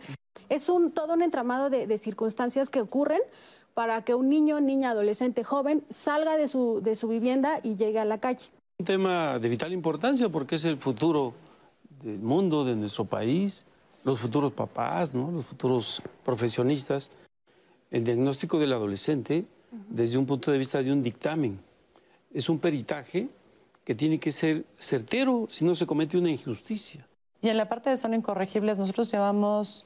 es 0.48 0.68
un, 0.68 0.92
todo 0.92 1.14
un 1.14 1.22
entramado 1.22 1.68
de, 1.68 1.86
de 1.86 1.98
circunstancias 1.98 2.70
que 2.70 2.80
ocurren 2.80 3.20
para 3.78 4.02
que 4.02 4.16
un 4.16 4.28
niño, 4.28 4.60
niña, 4.60 4.90
adolescente, 4.90 5.44
joven 5.44 5.84
salga 5.88 6.36
de 6.36 6.48
su, 6.48 6.80
de 6.82 6.96
su 6.96 7.06
vivienda 7.06 7.60
y 7.62 7.76
llegue 7.76 8.00
a 8.00 8.04
la 8.04 8.18
calle. 8.18 8.50
Un 8.80 8.84
tema 8.84 9.38
de 9.38 9.48
vital 9.48 9.72
importancia 9.72 10.28
porque 10.28 10.56
es 10.56 10.64
el 10.64 10.78
futuro 10.78 11.32
del 12.02 12.18
mundo, 12.18 12.64
de 12.64 12.74
nuestro 12.74 13.04
país, 13.04 13.66
los 14.02 14.18
futuros 14.18 14.52
papás, 14.52 15.14
¿no? 15.14 15.30
los 15.30 15.44
futuros 15.44 16.02
profesionistas. 16.24 17.12
El 17.92 18.02
diagnóstico 18.02 18.58
del 18.58 18.72
adolescente 18.72 19.44
desde 19.88 20.18
un 20.18 20.26
punto 20.26 20.50
de 20.50 20.58
vista 20.58 20.82
de 20.82 20.90
un 20.90 21.00
dictamen. 21.00 21.60
Es 22.34 22.48
un 22.48 22.58
peritaje 22.58 23.28
que 23.84 23.94
tiene 23.94 24.18
que 24.18 24.32
ser 24.32 24.64
certero 24.76 25.46
si 25.48 25.64
no 25.64 25.76
se 25.76 25.86
comete 25.86 26.18
una 26.18 26.30
injusticia. 26.30 27.06
Y 27.40 27.48
en 27.48 27.56
la 27.56 27.68
parte 27.68 27.90
de 27.90 27.96
son 27.96 28.12
incorregibles, 28.12 28.76
nosotros 28.76 29.08
llevamos 29.12 29.84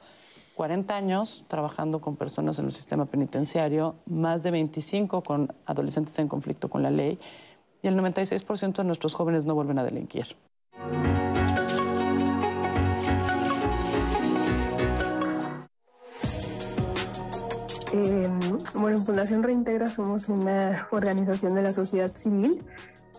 40 0.55 0.95
años 0.95 1.45
trabajando 1.47 1.99
con 1.99 2.15
personas 2.15 2.59
en 2.59 2.65
el 2.65 2.71
sistema 2.71 3.05
penitenciario, 3.05 3.95
más 4.05 4.43
de 4.43 4.51
25 4.51 5.23
con 5.23 5.53
adolescentes 5.65 6.17
en 6.19 6.27
conflicto 6.27 6.69
con 6.69 6.83
la 6.83 6.91
ley, 6.91 7.19
y 7.81 7.87
el 7.87 7.97
96% 7.97 8.77
de 8.77 8.83
nuestros 8.83 9.13
jóvenes 9.13 9.45
no 9.45 9.55
vuelven 9.55 9.79
a 9.79 9.83
delinquir. 9.83 10.35
Eh, 17.95 18.27
bueno, 18.73 18.97
en 18.97 19.05
Fundación 19.05 19.43
Reintegra 19.43 19.91
somos 19.91 20.27
una 20.27 20.87
organización 20.91 21.53
de 21.53 21.61
la 21.61 21.71
sociedad 21.71 22.15
civil. 22.15 22.63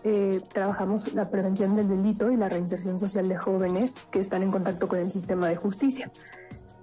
Eh, 0.03 0.41
trabajamos 0.53 1.13
la 1.13 1.29
prevención 1.29 1.75
del 1.75 1.87
delito 1.87 2.29
y 2.29 2.37
la 2.37 2.49
reinserción 2.49 2.99
social 2.99 3.29
de 3.29 3.37
jóvenes 3.37 3.95
que 4.11 4.19
están 4.19 4.43
en 4.43 4.51
contacto 4.51 4.87
con 4.87 4.99
el 4.99 5.11
sistema 5.11 5.47
de 5.47 5.55
justicia. 5.55 6.11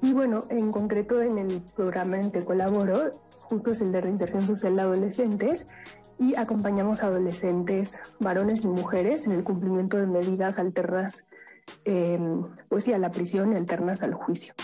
Y 0.02 0.12
bueno, 0.12 0.44
en 0.48 0.72
concreto 0.72 1.22
en 1.22 1.38
el 1.38 1.62
programa 1.76 2.16
en 2.16 2.24
el 2.24 2.32
que 2.32 2.44
colaboro, 2.44 3.12
justo 3.42 3.70
es 3.70 3.80
el 3.82 3.92
de 3.92 4.00
reinserción 4.00 4.44
social 4.46 4.74
de 4.74 4.82
adolescentes, 4.82 5.68
y 6.18 6.34
acompañamos 6.34 7.02
a 7.02 7.06
adolescentes, 7.06 8.00
varones 8.18 8.64
y 8.64 8.68
mujeres, 8.68 9.26
en 9.26 9.32
el 9.32 9.44
cumplimiento 9.44 9.96
de 9.96 10.06
medidas 10.08 10.58
alternas, 10.58 11.28
eh, 11.84 12.18
pues 12.68 12.84
sí, 12.84 12.92
a 12.92 12.98
la 12.98 13.12
prisión 13.12 13.52
y 13.52 13.56
alternas 13.56 14.02
al 14.02 14.14
juicio. 14.14 14.54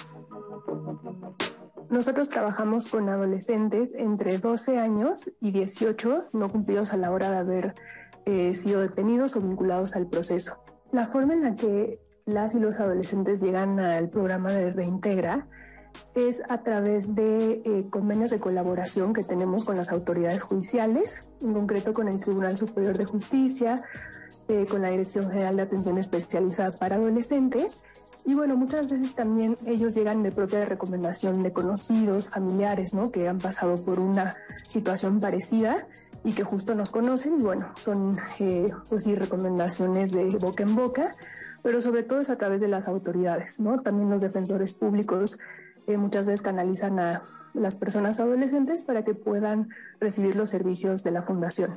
Nosotros 1.88 2.28
trabajamos 2.28 2.88
con 2.88 3.08
adolescentes 3.08 3.94
entre 3.96 4.38
12 4.38 4.78
años 4.78 5.30
y 5.40 5.52
18 5.52 6.26
no 6.32 6.50
cumplidos 6.50 6.92
a 6.92 6.96
la 6.96 7.10
hora 7.10 7.30
de 7.30 7.36
haber 7.38 7.74
eh, 8.26 8.54
sido 8.54 8.80
detenidos 8.80 9.36
o 9.36 9.40
vinculados 9.40 9.96
al 9.96 10.06
proceso. 10.06 10.62
La 10.92 11.06
forma 11.06 11.32
en 11.32 11.42
la 11.44 11.54
que 11.54 12.00
las 12.28 12.54
y 12.54 12.60
los 12.60 12.78
adolescentes 12.78 13.40
llegan 13.40 13.80
al 13.80 14.10
programa 14.10 14.52
de 14.52 14.70
Reintegra 14.70 15.46
es 16.14 16.42
a 16.48 16.62
través 16.62 17.14
de 17.14 17.62
eh, 17.64 17.86
convenios 17.90 18.30
de 18.30 18.38
colaboración 18.38 19.14
que 19.14 19.22
tenemos 19.22 19.64
con 19.64 19.76
las 19.76 19.90
autoridades 19.90 20.42
judiciales, 20.42 21.28
en 21.40 21.54
concreto 21.54 21.94
con 21.94 22.06
el 22.06 22.20
Tribunal 22.20 22.56
Superior 22.56 22.98
de 22.98 23.06
Justicia, 23.06 23.82
eh, 24.48 24.66
con 24.68 24.82
la 24.82 24.90
Dirección 24.90 25.30
General 25.30 25.56
de 25.56 25.62
Atención 25.62 25.96
Especializada 25.98 26.72
para 26.72 26.96
Adolescentes 26.96 27.82
y 28.28 28.34
bueno, 28.34 28.56
muchas 28.56 28.90
veces 28.90 29.14
también 29.14 29.56
ellos 29.64 29.94
llegan 29.94 30.22
de 30.22 30.30
propia 30.30 30.62
recomendación 30.66 31.38
de 31.38 31.54
conocidos, 31.54 32.28
familiares, 32.28 32.92
¿no? 32.92 33.10
Que 33.10 33.26
han 33.26 33.38
pasado 33.38 33.82
por 33.82 34.00
una 34.00 34.36
situación 34.68 35.18
parecida 35.18 35.86
y 36.24 36.34
que 36.34 36.44
justo 36.44 36.74
nos 36.74 36.90
conocen. 36.90 37.40
Y 37.40 37.42
bueno, 37.42 37.72
son, 37.76 38.18
eh, 38.38 38.70
pues 38.90 39.04
sí, 39.04 39.14
recomendaciones 39.14 40.12
de 40.12 40.26
boca 40.36 40.62
en 40.62 40.76
boca, 40.76 41.12
pero 41.62 41.80
sobre 41.80 42.02
todo 42.02 42.20
es 42.20 42.30
a 42.30 42.36
través 42.36 42.60
de 42.60 42.68
las 42.68 42.88
autoridades, 42.88 43.60
¿no? 43.60 43.78
También 43.78 44.10
los 44.10 44.22
defensores 44.22 44.74
públicos 44.74 45.38
eh, 45.86 45.96
muchas 45.96 46.26
veces 46.26 46.42
canalizan 46.42 46.98
a 46.98 47.22
las 47.54 47.76
personas 47.76 48.20
adolescentes 48.20 48.82
para 48.82 49.04
que 49.04 49.14
puedan 49.14 49.70
recibir 50.00 50.36
los 50.36 50.50
servicios 50.50 51.02
de 51.04 51.10
la 51.10 51.22
fundación. 51.22 51.76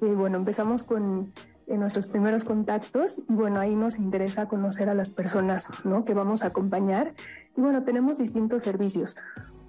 Y 0.00 0.06
bueno, 0.06 0.36
empezamos 0.36 0.84
con 0.84 1.32
en 1.68 1.80
nuestros 1.80 2.06
primeros 2.06 2.44
contactos 2.44 3.22
y 3.28 3.34
bueno, 3.34 3.60
ahí 3.60 3.74
nos 3.74 3.98
interesa 3.98 4.48
conocer 4.48 4.88
a 4.88 4.94
las 4.94 5.10
personas 5.10 5.68
¿no? 5.84 6.04
que 6.04 6.14
vamos 6.14 6.42
a 6.42 6.48
acompañar. 6.48 7.14
Y 7.56 7.60
bueno, 7.60 7.84
tenemos 7.84 8.18
distintos 8.18 8.62
servicios. 8.62 9.16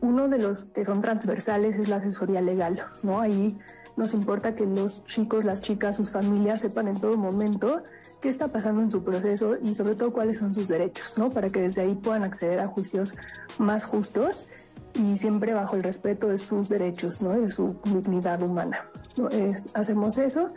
Uno 0.02 0.30
de 0.30 0.40
los 0.40 0.66
que 0.68 0.86
son 0.86 1.02
transversales 1.02 1.78
es 1.78 1.90
la 1.90 1.98
asesoría 1.98 2.40
legal, 2.40 2.80
¿no? 3.04 3.20
Ahí 3.20 3.58
nos 4.00 4.14
importa 4.14 4.56
que 4.56 4.66
los 4.66 5.06
chicos, 5.06 5.44
las 5.44 5.60
chicas, 5.60 5.98
sus 5.98 6.10
familias 6.10 6.62
sepan 6.62 6.88
en 6.88 7.02
todo 7.02 7.18
momento 7.18 7.84
qué 8.22 8.30
está 8.30 8.48
pasando 8.48 8.82
en 8.82 8.90
su 8.90 9.04
proceso 9.04 9.58
y 9.62 9.76
sobre 9.76 9.96
todo 9.96 10.14
cuáles 10.14 10.38
son 10.38 10.54
sus 10.54 10.70
derechos, 10.70 11.18
¿no? 11.18 11.30
Para 11.30 11.50
que 11.50 11.60
desde 11.60 11.82
ahí 11.82 11.96
puedan 11.96 12.24
acceder 12.24 12.62
a 12.62 12.68
juicios 12.68 13.16
más 13.58 13.84
justos 13.84 14.48
y 14.94 15.18
siempre 15.18 15.54
bajo 15.54 15.76
el 15.76 15.84
respeto 15.84 16.30
de 16.30 16.38
sus 16.38 16.70
derechos, 16.70 17.22
¿no? 17.22 17.32
De 17.32 17.52
su 17.52 17.76
dignidad 17.84 18.42
humana. 18.42 18.86
¿no? 19.18 19.28
Es, 19.28 19.70
hacemos 19.74 20.18
eso 20.18 20.52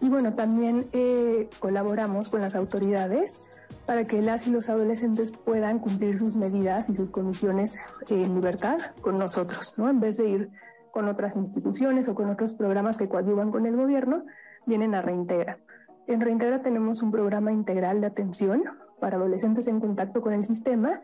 y 0.00 0.08
bueno, 0.08 0.32
también 0.32 0.88
eh, 0.92 1.50
colaboramos 1.58 2.30
con 2.30 2.40
las 2.40 2.56
autoridades 2.56 3.42
para 3.84 4.04
que 4.04 4.22
las 4.22 4.46
y 4.46 4.50
los 4.50 4.70
adolescentes 4.70 5.30
puedan 5.30 5.78
cumplir 5.78 6.18
sus 6.18 6.36
medidas 6.36 6.88
y 6.88 6.96
sus 6.96 7.10
condiciones 7.10 7.78
en 8.08 8.34
libertad 8.34 8.78
con 9.02 9.18
nosotros, 9.18 9.74
¿no? 9.76 9.90
En 9.90 10.00
vez 10.00 10.16
de 10.16 10.28
ir 10.28 10.50
con 10.98 11.08
otras 11.08 11.36
instituciones 11.36 12.08
o 12.08 12.16
con 12.16 12.28
otros 12.28 12.54
programas 12.54 12.98
que 12.98 13.08
coadyuvan 13.08 13.52
con 13.52 13.66
el 13.66 13.76
gobierno, 13.76 14.24
vienen 14.66 14.96
a 14.96 15.00
Reintegra. 15.00 15.60
En 16.08 16.20
Reintegra 16.20 16.60
tenemos 16.60 17.02
un 17.02 17.12
programa 17.12 17.52
integral 17.52 18.00
de 18.00 18.08
atención 18.08 18.64
para 18.98 19.16
adolescentes 19.16 19.68
en 19.68 19.78
contacto 19.78 20.20
con 20.20 20.32
el 20.32 20.44
sistema. 20.44 21.00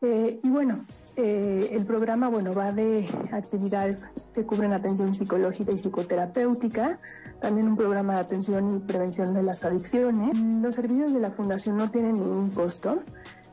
Eh, 0.00 0.38
y 0.44 0.48
bueno, 0.48 0.84
eh, 1.16 1.70
el 1.72 1.84
programa 1.84 2.28
bueno, 2.28 2.52
va 2.52 2.70
de 2.70 3.08
actividades 3.32 4.06
que 4.32 4.46
cubren 4.46 4.72
atención 4.72 5.12
psicológica 5.12 5.72
y 5.72 5.78
psicoterapéutica, 5.78 7.00
también 7.40 7.66
un 7.66 7.76
programa 7.76 8.14
de 8.14 8.20
atención 8.20 8.76
y 8.76 8.78
prevención 8.78 9.34
de 9.34 9.42
las 9.42 9.64
adicciones. 9.64 10.38
Los 10.38 10.76
servicios 10.76 11.12
de 11.12 11.18
la 11.18 11.32
Fundación 11.32 11.78
no 11.78 11.90
tienen 11.90 12.14
ningún 12.14 12.50
costo. 12.50 13.02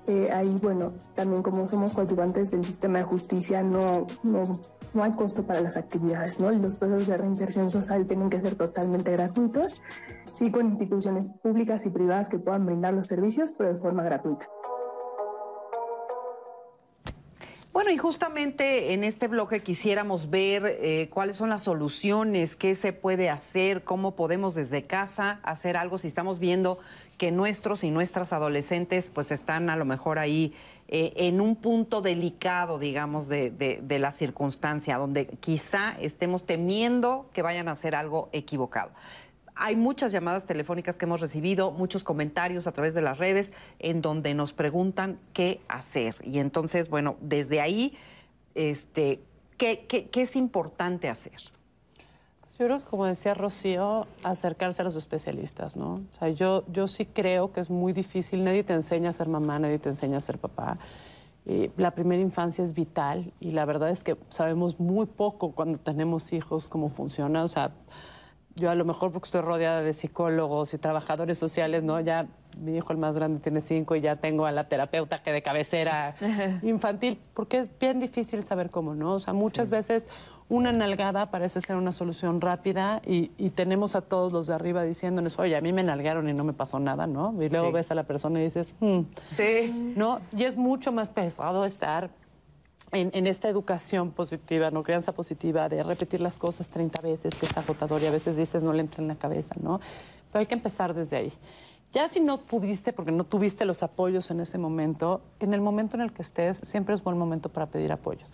Eh, 0.05 0.29
ahí, 0.33 0.53
bueno, 0.61 0.93
también 1.15 1.41
como 1.41 1.65
somos 1.67 1.93
coadyuvantes 1.93 2.51
del 2.51 2.65
sistema 2.65 2.99
de 2.99 3.05
justicia, 3.05 3.63
no, 3.63 4.05
no, 4.21 4.59
no 4.93 5.03
hay 5.03 5.11
costo 5.13 5.43
para 5.43 5.61
las 5.61 5.77
actividades, 5.77 6.39
¿no? 6.39 6.51
Los 6.51 6.75
procesos 6.75 7.07
de 7.07 7.17
reinserción 7.17 7.71
social 7.71 8.05
tienen 8.05 8.29
que 8.29 8.41
ser 8.41 8.55
totalmente 8.55 9.11
gratuitos, 9.11 9.81
sí 10.35 10.51
con 10.51 10.67
instituciones 10.67 11.29
públicas 11.29 11.85
y 11.85 11.89
privadas 11.89 12.29
que 12.29 12.39
puedan 12.39 12.65
brindar 12.65 12.93
los 12.93 13.07
servicios, 13.07 13.53
pero 13.57 13.73
de 13.73 13.79
forma 13.79 14.03
gratuita. 14.03 14.47
Bueno, 17.73 17.89
y 17.89 17.97
justamente 17.97 18.93
en 18.93 19.03
este 19.03 19.27
bloque 19.27 19.63
quisiéramos 19.63 20.29
ver 20.29 20.63
eh, 20.79 21.09
cuáles 21.11 21.37
son 21.37 21.49
las 21.49 21.63
soluciones, 21.63 22.55
qué 22.55 22.75
se 22.75 22.93
puede 22.93 23.31
hacer, 23.31 23.83
cómo 23.83 24.15
podemos 24.15 24.53
desde 24.53 24.85
casa 24.85 25.39
hacer 25.41 25.75
algo 25.75 25.97
si 25.97 26.07
estamos 26.07 26.37
viendo 26.37 26.77
que 27.17 27.31
nuestros 27.31 27.83
y 27.83 27.91
nuestras 27.91 28.33
adolescentes 28.33 29.09
pues 29.13 29.31
están 29.31 29.69
a 29.69 29.75
lo 29.75 29.85
mejor 29.85 30.19
ahí 30.19 30.53
eh, 30.87 31.13
en 31.15 31.41
un 31.41 31.55
punto 31.55 32.01
delicado, 32.01 32.79
digamos, 32.79 33.27
de, 33.27 33.49
de, 33.51 33.79
de 33.81 33.99
la 33.99 34.11
circunstancia, 34.11 34.97
donde 34.97 35.27
quizá 35.27 35.95
estemos 35.99 36.45
temiendo 36.45 37.29
que 37.33 37.41
vayan 37.41 37.67
a 37.67 37.71
hacer 37.71 37.95
algo 37.95 38.29
equivocado 38.31 38.91
hay 39.55 39.75
muchas 39.75 40.11
llamadas 40.11 40.45
telefónicas 40.45 40.97
que 40.97 41.05
hemos 41.05 41.21
recibido, 41.21 41.71
muchos 41.71 42.03
comentarios 42.03 42.67
a 42.67 42.71
través 42.71 42.93
de 42.93 43.01
las 43.01 43.17
redes 43.17 43.53
en 43.79 44.01
donde 44.01 44.33
nos 44.33 44.53
preguntan 44.53 45.19
qué 45.33 45.61
hacer. 45.67 46.15
Y 46.23 46.39
entonces, 46.39 46.89
bueno, 46.89 47.17
desde 47.21 47.61
ahí, 47.61 47.95
este, 48.55 49.21
¿qué, 49.57 49.85
qué, 49.87 50.09
qué 50.09 50.23
es 50.23 50.35
importante 50.35 51.09
hacer? 51.09 51.39
Yo 52.63 52.67
creo 52.67 52.79
que, 52.79 52.85
como 52.85 53.03
decía 53.05 53.33
Rocío, 53.33 54.07
acercarse 54.23 54.81
a 54.81 54.85
los 54.85 54.95
especialistas, 54.95 55.75
¿no? 55.75 55.95
O 55.95 56.17
sea, 56.17 56.29
yo, 56.29 56.63
yo 56.71 56.87
sí 56.87 57.05
creo 57.05 57.51
que 57.51 57.59
es 57.59 57.69
muy 57.69 57.91
difícil. 57.91 58.41
Nadie 58.41 58.63
te 58.63 58.71
enseña 58.71 59.09
a 59.09 59.11
ser 59.11 59.27
mamá, 59.27 59.59
nadie 59.59 59.79
te 59.79 59.89
enseña 59.89 60.15
a 60.15 60.21
ser 60.21 60.37
papá. 60.37 60.77
Y 61.45 61.71
la 61.75 61.91
primera 61.91 62.21
infancia 62.21 62.63
es 62.63 62.73
vital 62.73 63.33
y 63.41 63.51
la 63.51 63.65
verdad 63.65 63.89
es 63.89 64.05
que 64.05 64.15
sabemos 64.29 64.79
muy 64.79 65.07
poco 65.07 65.51
cuando 65.51 65.77
tenemos 65.77 66.31
hijos 66.31 66.69
cómo 66.69 66.87
funciona. 66.87 67.43
O 67.43 67.49
sea, 67.49 67.71
yo 68.55 68.69
a 68.69 68.75
lo 68.75 68.85
mejor 68.85 69.11
porque 69.11 69.27
estoy 69.27 69.41
rodeada 69.41 69.81
de 69.81 69.93
psicólogos 69.93 70.73
y 70.73 70.77
trabajadores 70.77 71.37
sociales, 71.37 71.83
¿no? 71.83 71.99
Ya 71.99 72.27
mi 72.59 72.77
hijo 72.77 72.93
el 72.93 72.99
más 72.99 73.15
grande 73.15 73.39
tiene 73.39 73.61
cinco 73.61 73.95
y 73.95 74.01
ya 74.01 74.15
tengo 74.15 74.45
a 74.45 74.51
la 74.51 74.65
terapeuta 74.65 75.23
que 75.23 75.31
de 75.31 75.41
cabecera 75.41 76.15
infantil, 76.61 77.19
porque 77.33 77.57
es 77.59 77.69
bien 77.79 77.99
difícil 77.99 78.43
saber 78.43 78.69
cómo, 78.69 78.93
¿no? 78.93 79.13
O 79.13 79.19
sea, 79.19 79.33
muchas 79.33 79.71
veces 79.71 80.07
una 80.49 80.71
nalgada 80.71 81.31
parece 81.31 81.61
ser 81.61 81.77
una 81.77 81.91
solución 81.91 82.41
rápida 82.41 83.01
y, 83.05 83.31
y, 83.37 83.49
tenemos 83.49 83.95
a 83.95 84.01
todos 84.01 84.31
los 84.33 84.47
de 84.47 84.53
arriba 84.53 84.83
diciéndonos, 84.83 85.39
oye, 85.39 85.55
a 85.55 85.61
mí 85.61 85.73
me 85.73 85.81
nalgaron 85.81 86.29
y 86.29 86.33
no 86.33 86.43
me 86.43 86.53
pasó 86.53 86.79
nada, 86.79 87.07
¿no? 87.07 87.33
Y 87.41 87.49
luego 87.49 87.67
sí. 87.67 87.73
ves 87.73 87.91
a 87.91 87.95
la 87.95 88.03
persona 88.03 88.39
y 88.39 88.43
dices, 88.43 88.75
hmm. 88.79 88.99
sí. 89.35 89.93
¿no? 89.95 90.19
Y 90.35 90.43
es 90.43 90.57
mucho 90.57 90.91
más 90.91 91.11
pesado 91.11 91.65
estar 91.65 92.11
en, 92.93 93.27
esta 93.27 93.49
educación 93.49 94.11
positiva, 94.11 94.71
¿no? 94.71 94.83
Crianza 94.83 95.11
positiva, 95.11 95.67
de 95.67 95.83
repetir 95.83 96.21
las 96.21 96.37
cosas 96.37 96.69
30 96.69 97.01
veces, 97.01 97.33
que 97.35 97.45
es 97.45 97.57
agotador 97.57 98.01
y 98.01 98.05
a 98.05 98.11
veces 98.11 98.37
dices 98.37 98.63
no 98.63 98.73
le 98.73 98.81
entra 98.81 99.01
en 99.01 99.07
la 99.07 99.15
cabeza, 99.15 99.55
¿no? 99.61 99.79
Pero 100.31 100.41
hay 100.41 100.45
que 100.45 100.53
empezar 100.53 100.93
desde 100.93 101.17
ahí. 101.17 101.33
Ya 101.91 102.09
si 102.09 102.19
no 102.19 102.39
pudiste, 102.39 102.93
porque 102.93 103.11
no 103.11 103.23
tuviste 103.23 103.65
los 103.65 103.83
apoyos 103.83 104.31
en 104.31 104.39
ese 104.39 104.57
momento, 104.57 105.21
en 105.39 105.53
el 105.53 105.61
momento 105.61 105.95
en 105.95 106.01
el 106.01 106.11
que 106.11 106.23
estés, 106.23 106.57
siempre 106.63 106.95
es 106.95 107.03
buen 107.03 107.17
momento 107.17 107.49
para 107.49 107.67
pedir 107.67 107.91
apoyo. 107.91 108.25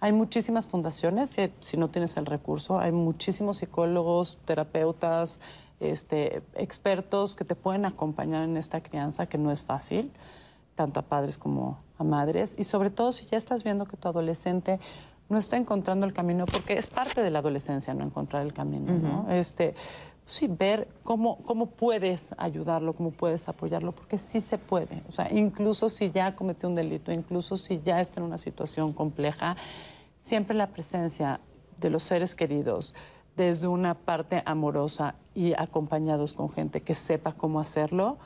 Hay 0.00 0.12
muchísimas 0.12 0.66
fundaciones, 0.66 1.36
si, 1.60 1.76
no 1.76 1.88
tienes 1.88 2.16
el 2.16 2.26
recurso, 2.26 2.78
hay 2.78 2.92
muchísimos 2.92 3.58
psicólogos, 3.58 4.38
terapeutas, 4.44 5.40
este, 5.78 6.42
expertos 6.54 7.34
que 7.34 7.44
te 7.44 7.54
pueden 7.54 7.84
acompañar 7.84 8.44
en 8.44 8.56
esta 8.56 8.82
crianza, 8.82 9.26
que 9.26 9.38
no 9.38 9.50
es 9.50 9.62
fácil, 9.62 10.10
tanto 10.74 11.00
a 11.00 11.02
padres 11.02 11.36
como 11.36 11.78
a 12.00 12.04
madres. 12.04 12.56
Y 12.58 12.64
sobre 12.64 12.90
todo 12.90 13.12
si 13.12 13.26
ya 13.26 13.36
estás 13.36 13.62
viendo 13.62 13.86
que 13.86 13.96
tu 13.96 14.08
adolescente 14.08 14.80
no 15.28 15.38
está 15.38 15.56
encontrando 15.56 16.06
el 16.06 16.12
camino, 16.12 16.44
porque 16.46 16.76
es 16.76 16.88
parte 16.88 17.22
de 17.22 17.30
la 17.30 17.38
adolescencia 17.38 17.94
no 17.94 18.04
encontrar 18.04 18.42
el 18.42 18.52
camino, 18.52 18.92
¿no? 18.92 19.30
Este, 19.30 19.74
sí, 20.26 20.48
ver 20.48 20.88
cómo, 21.04 21.38
cómo 21.44 21.66
puedes 21.66 22.34
ayudarlo, 22.36 22.94
cómo 22.94 23.12
puedes 23.12 23.48
apoyarlo, 23.48 23.92
porque 23.92 24.18
sí 24.18 24.40
se 24.40 24.58
puede. 24.58 25.02
O 25.08 25.12
sea, 25.12 25.32
incluso 25.32 25.88
si 25.88 26.10
ya 26.10 26.34
cometió 26.34 26.68
un 26.68 26.74
delito, 26.74 27.12
incluso 27.12 27.56
si 27.56 27.80
ya 27.80 28.00
está 28.00 28.18
en 28.18 28.26
una 28.26 28.38
situación 28.38 28.92
compleja, 28.92 29.56
siempre 30.18 30.56
la 30.56 30.66
presencia 30.66 31.40
de 31.78 31.90
los 31.90 32.02
seres 32.02 32.34
queridos 32.34 32.94
desde 33.36 33.68
una 33.68 33.94
parte 33.94 34.42
amorosa 34.44 35.14
y 35.34 35.52
acompañados 35.54 36.34
con 36.34 36.50
gente 36.50 36.80
que 36.80 36.94
sepa 36.94 37.32
cómo 37.32 37.60
hacerlo, 37.60 38.18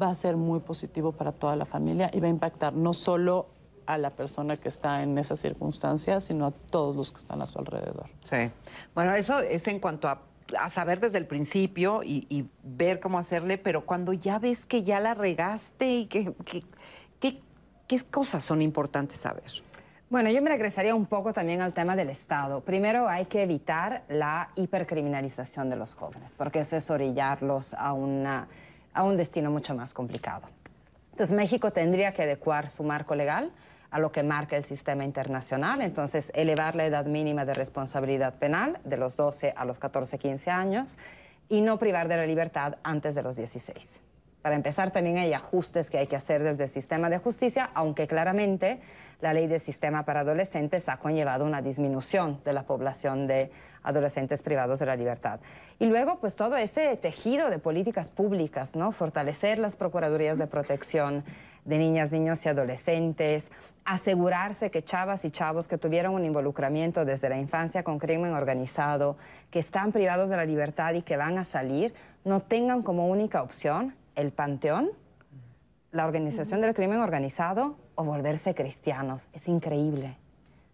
va 0.00 0.08
a 0.08 0.14
ser 0.14 0.36
muy 0.36 0.60
positivo 0.60 1.12
para 1.12 1.32
toda 1.32 1.56
la 1.56 1.64
familia 1.64 2.10
y 2.12 2.20
va 2.20 2.26
a 2.26 2.30
impactar 2.30 2.74
no 2.74 2.92
solo 2.92 3.48
a 3.86 3.98
la 3.98 4.10
persona 4.10 4.56
que 4.56 4.68
está 4.68 5.02
en 5.02 5.18
esas 5.18 5.40
circunstancias, 5.40 6.24
sino 6.24 6.46
a 6.46 6.50
todos 6.50 6.94
los 6.94 7.10
que 7.10 7.18
están 7.18 7.42
a 7.42 7.46
su 7.46 7.58
alrededor. 7.58 8.08
Sí. 8.28 8.50
Bueno, 8.94 9.14
eso 9.14 9.40
es 9.40 9.66
en 9.66 9.80
cuanto 9.80 10.08
a 10.08 10.22
a 10.58 10.68
saber 10.68 11.00
desde 11.00 11.18
el 11.18 11.26
principio 11.26 12.02
y, 12.02 12.48
ver 12.62 13.00
cómo 13.00 13.18
hacerle, 13.18 13.58
pero 13.58 13.84
cuando 13.84 14.12
ya 14.12 14.38
ves 14.38 14.64
que 14.64 14.82
ya 14.82 15.00
la 15.00 15.14
regaste 15.14 15.86
y 15.88 16.06
que, 16.06 16.34
¿qué 17.20 18.00
cosas 18.10 18.44
son 18.44 18.62
importantes 18.62 19.20
saber? 19.20 19.44
Bueno, 20.08 20.30
yo 20.30 20.42
me 20.42 20.50
regresaría 20.50 20.94
un 20.94 21.06
poco 21.06 21.32
también 21.32 21.60
al 21.60 21.72
tema 21.72 21.94
del 21.94 22.10
Estado. 22.10 22.62
Primero 22.62 23.08
hay 23.08 23.26
que 23.26 23.42
evitar 23.42 24.02
la 24.08 24.50
hipercriminalización 24.56 25.70
de 25.70 25.76
los 25.76 25.94
jóvenes, 25.94 26.34
porque 26.36 26.60
eso 26.60 26.76
es 26.76 26.90
orillarlos 26.90 27.74
a, 27.74 27.92
una, 27.92 28.48
a 28.94 29.02
un 29.04 29.16
destino 29.16 29.50
mucho 29.50 29.74
más 29.74 29.94
complicado. 29.94 30.48
Entonces 31.12 31.36
México 31.36 31.70
tendría 31.70 32.12
que 32.12 32.22
adecuar 32.22 32.70
su 32.70 32.82
marco 32.82 33.14
legal 33.14 33.52
a 33.90 33.98
lo 33.98 34.12
que 34.12 34.22
marca 34.22 34.56
el 34.56 34.64
sistema 34.64 35.04
internacional. 35.04 35.82
Entonces, 35.82 36.30
elevar 36.34 36.76
la 36.76 36.86
edad 36.86 37.06
mínima 37.06 37.44
de 37.44 37.54
responsabilidad 37.54 38.34
penal 38.34 38.78
de 38.84 38.96
los 38.96 39.16
12 39.16 39.52
a 39.56 39.64
los 39.64 39.78
14, 39.78 40.18
15 40.18 40.50
años 40.50 40.98
y 41.48 41.60
no 41.60 41.78
privar 41.78 42.08
de 42.08 42.16
la 42.16 42.26
libertad 42.26 42.76
antes 42.82 43.14
de 43.14 43.22
los 43.22 43.36
16. 43.36 44.00
Para 44.42 44.54
empezar, 44.54 44.90
también 44.90 45.18
hay 45.18 45.34
ajustes 45.34 45.90
que 45.90 45.98
hay 45.98 46.06
que 46.06 46.16
hacer 46.16 46.42
desde 46.42 46.64
el 46.64 46.70
sistema 46.70 47.10
de 47.10 47.18
justicia, 47.18 47.70
aunque 47.74 48.06
claramente 48.06 48.80
la 49.20 49.34
ley 49.34 49.46
del 49.46 49.60
sistema 49.60 50.04
para 50.04 50.20
adolescentes 50.20 50.88
ha 50.88 50.96
conllevado 50.96 51.44
una 51.44 51.60
disminución 51.60 52.40
de 52.44 52.54
la 52.54 52.62
población 52.62 53.26
de 53.26 53.50
adolescentes 53.82 54.42
privados 54.42 54.78
de 54.78 54.86
la 54.86 54.96
libertad. 54.96 55.40
Y 55.78 55.86
luego, 55.86 56.18
pues 56.18 56.36
todo 56.36 56.56
ese 56.56 56.96
tejido 56.96 57.50
de 57.50 57.58
políticas 57.58 58.10
públicas, 58.10 58.76
¿no? 58.76 58.92
Fortalecer 58.92 59.58
las 59.58 59.76
procuradurías 59.76 60.38
de 60.38 60.46
protección, 60.46 61.24
de 61.64 61.78
niñas, 61.78 62.12
niños 62.12 62.44
y 62.44 62.48
adolescentes, 62.48 63.50
asegurarse 63.84 64.70
que 64.70 64.82
chavas 64.82 65.24
y 65.24 65.30
chavos 65.30 65.68
que 65.68 65.78
tuvieron 65.78 66.14
un 66.14 66.24
involucramiento 66.24 67.04
desde 67.04 67.28
la 67.28 67.38
infancia 67.38 67.82
con 67.82 67.98
crimen 67.98 68.34
organizado, 68.34 69.16
que 69.50 69.58
están 69.58 69.92
privados 69.92 70.30
de 70.30 70.36
la 70.36 70.44
libertad 70.44 70.94
y 70.94 71.02
que 71.02 71.16
van 71.16 71.38
a 71.38 71.44
salir, 71.44 71.94
no 72.24 72.40
tengan 72.40 72.82
como 72.82 73.08
única 73.08 73.42
opción 73.42 73.94
el 74.14 74.32
panteón, 74.32 74.90
la 75.92 76.06
organización 76.06 76.60
del 76.60 76.74
crimen 76.74 77.00
organizado 77.00 77.76
o 77.94 78.04
volverse 78.04 78.54
cristianos. 78.54 79.26
Es 79.32 79.48
increíble. 79.48 80.16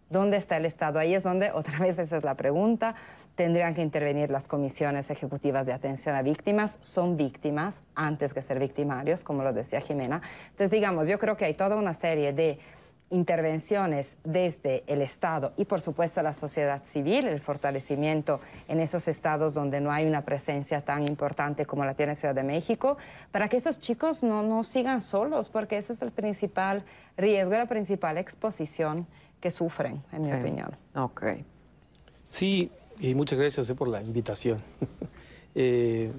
¿Dónde 0.09 0.37
está 0.37 0.57
el 0.57 0.65
Estado? 0.65 0.99
Ahí 0.99 1.13
es 1.13 1.23
donde, 1.23 1.51
otra 1.53 1.79
vez 1.79 1.99
esa 1.99 2.17
es 2.17 2.23
la 2.23 2.35
pregunta, 2.35 2.95
tendrían 3.35 3.75
que 3.75 3.81
intervenir 3.81 4.29
las 4.29 4.47
comisiones 4.47 5.09
ejecutivas 5.09 5.65
de 5.65 5.73
atención 5.73 6.15
a 6.15 6.21
víctimas. 6.21 6.77
Son 6.81 7.17
víctimas 7.17 7.81
antes 7.95 8.33
que 8.33 8.41
ser 8.41 8.59
victimarios, 8.59 9.23
como 9.23 9.43
lo 9.43 9.53
decía 9.53 9.81
Jimena. 9.81 10.21
Entonces, 10.49 10.71
digamos, 10.71 11.07
yo 11.07 11.19
creo 11.19 11.37
que 11.37 11.45
hay 11.45 11.53
toda 11.53 11.75
una 11.75 11.93
serie 11.93 12.33
de 12.33 12.59
intervenciones 13.09 14.17
desde 14.23 14.83
el 14.87 15.01
Estado 15.01 15.53
y 15.55 15.65
por 15.65 15.79
supuesto 15.79 16.21
la 16.21 16.33
sociedad 16.33 16.83
civil, 16.83 17.27
el 17.27 17.39
fortalecimiento 17.39 18.41
en 18.67 18.81
esos 18.81 19.07
estados 19.07 19.53
donde 19.53 19.79
no 19.79 19.91
hay 19.91 20.05
una 20.05 20.25
presencia 20.25 20.81
tan 20.81 21.07
importante 21.07 21.65
como 21.65 21.85
la 21.85 21.93
tiene 21.93 22.15
Ciudad 22.15 22.35
de 22.35 22.43
México, 22.43 22.97
para 23.31 23.47
que 23.47 23.57
esos 23.57 23.79
chicos 23.79 24.23
no, 24.23 24.43
no 24.43 24.63
sigan 24.63 25.01
solos, 25.01 25.47
porque 25.47 25.77
ese 25.77 25.93
es 25.93 26.01
el 26.01 26.11
principal 26.11 26.83
riesgo, 27.15 27.53
la 27.53 27.67
principal 27.67 28.17
exposición 28.17 29.07
que 29.39 29.51
sufren, 29.51 30.03
en 30.11 30.21
mi 30.23 30.33
opinión. 30.33 30.69
Ok. 30.95 31.23
Sí, 32.25 32.69
y 32.99 33.15
muchas 33.15 33.39
gracias 33.39 33.69
eh, 33.69 33.75
por 33.75 33.87
la 33.87 34.01
invitación. 34.01 34.61
Eh, 35.59 36.11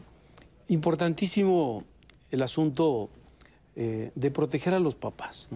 importantísimo 0.66 1.84
el 2.32 2.42
asunto 2.42 3.08
eh, 3.76 4.10
de 4.12 4.30
proteger 4.32 4.74
a 4.74 4.80
los 4.80 4.96
papás. 4.96 5.48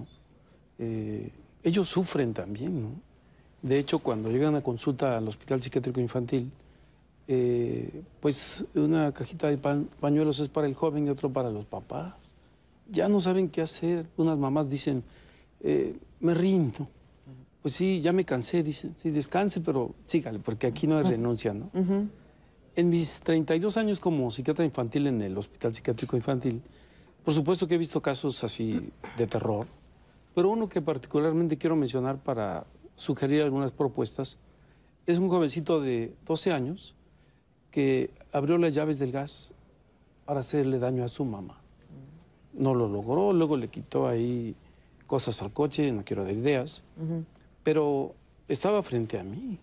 ellos 0.79 1.89
sufren 1.89 2.33
también. 2.33 2.81
¿no? 2.81 2.91
De 3.61 3.81
hecho, 3.81 3.99
cuando 3.99 4.31
llegan 4.31 4.55
a 4.55 4.61
consulta 4.61 5.19
al 5.19 5.27
Hospital 5.27 5.61
Psiquiátrico 5.61 5.99
Infantil, 5.99 6.53
pues 8.21 8.65
una 8.77 9.11
cajita 9.11 9.49
de 9.49 9.59
pañuelos 9.59 10.39
es 10.39 10.47
para 10.47 10.69
el 10.69 10.77
joven 10.77 11.09
y 11.09 11.11
otro 11.11 11.33
para 11.33 11.51
los 11.51 11.67
papás. 11.67 12.35
Ya 12.89 13.09
no 13.09 13.19
saben 13.19 13.49
qué 13.49 13.63
hacer. 13.63 14.07
Unas 14.17 14.39
mamás 14.39 14.71
dicen, 14.71 15.03
me 16.21 16.35
rindo 16.35 16.87
pues 17.63 17.75
sí, 17.75 18.01
ya 18.01 18.13
me 18.13 18.25
cansé, 18.25 18.65
dicen, 18.65 18.93
sí, 18.97 19.11
descanse, 19.11 19.61
pero 19.61 19.95
sígale, 20.05 20.41
porque 20.41 20.67
aquí 20.67 20.89
no 20.89 20.99
hay 20.99 21.05
renuncia, 21.05 21.55
¿no? 21.55 21.71
En 22.75 22.89
mis 22.89 23.21
32 23.21 23.77
años 23.77 24.01
como 24.01 24.31
psiquiatra 24.31 24.65
infantil 24.65 25.07
en 25.07 25.21
el 25.23 25.39
Hospital 25.39 25.73
Psiquiátrico 25.73 26.17
Infantil, 26.17 26.61
por 27.25 27.33
supuesto 27.33 27.69
que 27.69 27.77
he 27.77 27.79
visto 27.79 28.03
casos 28.03 28.43
así 28.43 28.91
de 29.17 29.27
terror, 29.29 29.69
pero 30.35 30.51
uno 30.51 30.69
que 30.69 30.83
particularmente 30.83 31.57
quiero 31.57 31.77
mencionar 31.77 32.19
para 32.19 32.67
sugerir 32.97 33.43
algunas 33.43 33.71
propuestas 33.71 34.39
es 35.07 35.19
un 35.19 35.29
jovencito 35.29 35.81
de 35.81 36.15
12 36.27 36.53
años 36.53 36.97
que 37.71 38.11
abrió 38.33 38.59
las 38.59 38.75
llaves 38.75 38.99
del 38.99 39.13
gas 39.13 39.55
para 40.25 40.41
hacerle 40.41 40.79
daño 40.79 41.05
a 41.05 41.09
su 41.09 41.25
mamá. 41.25 41.61
No 42.55 42.75
lo 42.75 42.89
logró, 42.89 43.33
luego 43.33 43.57
le 43.57 43.69
quitó 43.69 44.09
ahí 44.09 44.57
cosas 45.07 45.43
al 45.43 45.53
coche, 45.53 45.93
no 45.93 46.05
quiero 46.05 46.25
dar 46.25 46.33
ideas 46.33 46.83
pero 47.63 48.15
estaba 48.49 48.83
frente 48.83 49.19
a 49.19 49.25
mí 49.25 49.59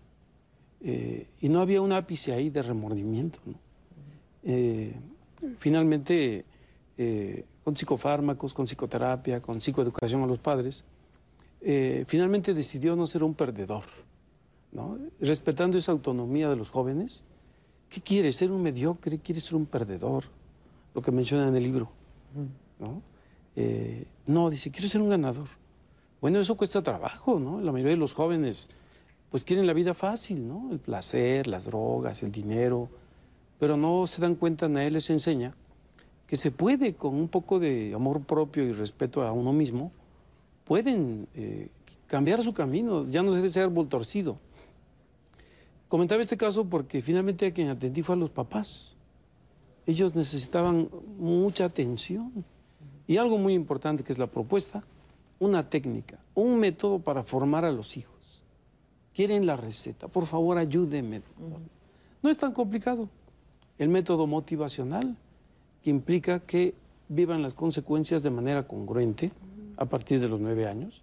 eh, 0.82 1.26
y 1.40 1.48
no 1.48 1.60
había 1.60 1.80
un 1.80 1.92
ápice 1.92 2.32
ahí 2.32 2.50
de 2.50 2.62
remordimiento. 2.62 3.38
Eh, 4.42 4.94
finalmente, 5.58 6.44
eh, 6.96 7.44
con 7.62 7.76
psicofármacos, 7.76 8.54
con 8.54 8.66
psicoterapia, 8.66 9.40
con 9.40 9.60
psicoeducación 9.60 10.22
a 10.22 10.26
los 10.26 10.38
padres, 10.38 10.84
finalmente 12.06 12.54
decidió 12.54 12.96
no 12.96 13.06
ser 13.06 13.22
un 13.22 13.34
perdedor, 13.34 13.84
respetando 15.20 15.76
esa 15.76 15.92
autonomía 15.92 16.48
de 16.48 16.56
los 16.56 16.70
jóvenes. 16.70 17.22
¿Qué 17.90 18.00
quiere? 18.00 18.32
¿Ser 18.32 18.50
un 18.50 18.62
mediocre? 18.62 19.18
¿Quiere 19.18 19.42
ser 19.42 19.56
un 19.56 19.66
perdedor? 19.66 20.24
Lo 20.94 21.02
que 21.02 21.10
menciona 21.10 21.48
en 21.48 21.54
el 21.54 21.62
libro. 21.62 21.90
¿no? 22.78 23.02
no, 24.26 24.48
dice, 24.48 24.70
quiero 24.70 24.88
ser 24.88 25.02
un 25.02 25.10
ganador. 25.10 25.48
Bueno, 26.20 26.38
eso 26.40 26.56
cuesta 26.56 26.82
trabajo, 26.82 27.38
¿no? 27.40 27.60
La 27.60 27.72
mayoría 27.72 27.92
de 27.92 27.98
los 27.98 28.14
jóvenes 28.14 28.68
pues 29.30 29.44
quieren 29.44 29.66
la 29.66 29.72
vida 29.72 29.94
fácil, 29.94 30.46
¿no? 30.46 30.70
El 30.72 30.80
placer, 30.80 31.46
las 31.46 31.64
drogas, 31.64 32.22
el 32.22 32.32
dinero, 32.32 32.88
pero 33.58 33.76
no 33.76 34.06
se 34.06 34.20
dan 34.20 34.34
cuenta, 34.34 34.68
nadie 34.68 34.90
les 34.90 35.08
enseña 35.10 35.54
que 36.30 36.36
se 36.36 36.52
puede 36.52 36.94
con 36.94 37.16
un 37.16 37.26
poco 37.26 37.58
de 37.58 37.92
amor 37.92 38.20
propio 38.20 38.62
y 38.62 38.72
respeto 38.72 39.22
a 39.22 39.32
uno 39.32 39.52
mismo, 39.52 39.90
pueden 40.64 41.26
eh, 41.34 41.70
cambiar 42.06 42.40
su 42.44 42.54
camino, 42.54 43.04
ya 43.08 43.24
no 43.24 43.32
se 43.32 43.38
debe 43.38 43.48
ser 43.48 43.68
voltorcido. 43.68 44.38
Comentaba 45.88 46.22
este 46.22 46.36
caso 46.36 46.64
porque 46.66 47.02
finalmente 47.02 47.46
a 47.46 47.52
quien 47.52 47.68
atendí 47.68 48.04
fue 48.04 48.14
a 48.14 48.18
los 48.18 48.30
papás. 48.30 48.94
Ellos 49.86 50.14
necesitaban 50.14 50.88
mucha 51.18 51.64
atención. 51.64 52.44
Y 53.08 53.16
algo 53.16 53.36
muy 53.36 53.54
importante 53.54 54.04
que 54.04 54.12
es 54.12 54.18
la 54.20 54.28
propuesta, 54.28 54.84
una 55.40 55.68
técnica, 55.68 56.18
un 56.34 56.60
método 56.60 57.00
para 57.00 57.24
formar 57.24 57.64
a 57.64 57.72
los 57.72 57.96
hijos. 57.96 58.44
Quieren 59.12 59.46
la 59.46 59.56
receta, 59.56 60.06
por 60.06 60.26
favor 60.26 60.58
ayúdenme. 60.58 61.22
No 62.22 62.30
es 62.30 62.36
tan 62.36 62.52
complicado. 62.52 63.08
El 63.78 63.88
método 63.88 64.26
motivacional, 64.26 65.16
que 65.82 65.90
implica 65.90 66.40
que 66.40 66.74
vivan 67.08 67.42
las 67.42 67.54
consecuencias 67.54 68.22
de 68.22 68.30
manera 68.30 68.68
congruente 68.68 69.32
a 69.78 69.86
partir 69.86 70.20
de 70.20 70.28
los 70.28 70.38
nueve 70.38 70.66
años 70.66 71.02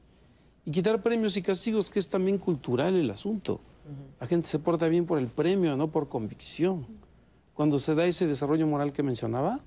Y 0.64 0.72
quitar 0.72 1.02
premios 1.02 1.36
y 1.36 1.42
castigos, 1.42 1.90
que 1.90 1.98
es 1.98 2.08
también 2.08 2.38
cultural 2.38 2.96
el 2.96 3.10
asunto. 3.10 3.60
La 4.20 4.28
gente 4.28 4.48
se 4.48 4.60
porta 4.60 4.88
bien 4.88 5.06
por 5.06 5.18
el 5.18 5.28
premio, 5.28 5.76
no 5.76 5.90
por 5.90 6.08
convicción. 6.10 6.86
Cuando 7.56 7.80
se 7.80 7.96
da 7.96 8.06
ese 8.06 8.28
desarrollo 8.28 8.68
moral 8.68 8.94
que 8.94 9.02
mencionaba, 9.02 9.62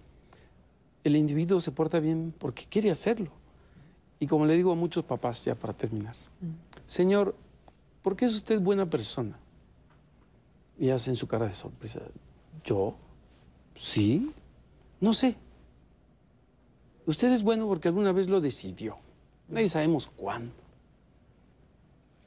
el 1.03 1.17
individuo 1.17 1.61
se 1.61 1.73
porta 1.73 1.99
bien 1.99 2.33
porque 2.39 2.67
quiere 2.69 2.91
hacerlo. 2.91 3.40
Y 4.21 4.27
como 4.27 4.45
le 4.45 4.55
digo 4.55 4.71
a 4.71 4.75
muchos 4.75 5.03
papás, 5.05 5.45
ya 5.45 5.55
para 5.55 5.73
terminar, 5.73 6.15
Señor, 6.87 7.35
¿por 8.03 8.15
qué 8.17 8.27
es 8.27 8.35
usted 8.35 8.61
buena 8.61 8.85
persona? 8.85 9.39
Y 10.79 10.91
hacen 10.91 11.17
su 11.17 11.27
cara 11.27 11.47
de 11.47 11.55
sorpresa. 11.55 12.01
¿Yo? 12.63 12.95
¿Sí? 13.75 14.31
No 15.01 15.15
sé. 15.15 15.37
Usted 17.07 17.33
es 17.33 17.43
bueno 17.43 17.67
porque 17.67 17.89
alguna 17.89 18.13
vez 18.13 18.29
lo 18.29 18.41
decidió. 18.41 18.97
Nadie 19.49 19.69
sabemos 19.69 20.07
cuándo. 20.07 20.53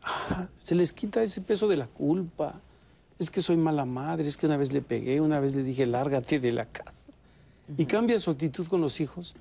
Ah, 0.03 0.47
se 0.57 0.75
les 0.75 0.91
quita 0.91 1.21
ese 1.21 1.41
peso 1.41 1.67
de 1.67 1.77
la 1.77 1.87
culpa. 1.87 2.59
Es 3.19 3.29
que 3.29 3.41
soy 3.41 3.55
mala 3.55 3.85
madre, 3.85 4.27
es 4.27 4.35
que 4.35 4.47
una 4.47 4.57
vez 4.57 4.73
le 4.73 4.81
pegué, 4.81 5.21
una 5.21 5.39
vez 5.39 5.55
le 5.55 5.63
dije 5.63 5.85
lárgate 5.85 6.39
de 6.39 6.51
la 6.51 6.65
casa. 6.65 7.05
Y 7.77 7.85
cambia 7.85 8.19
su 8.19 8.31
actitud 8.31 8.67
con 8.67 8.81
los 8.81 8.99
hijos 8.99 9.35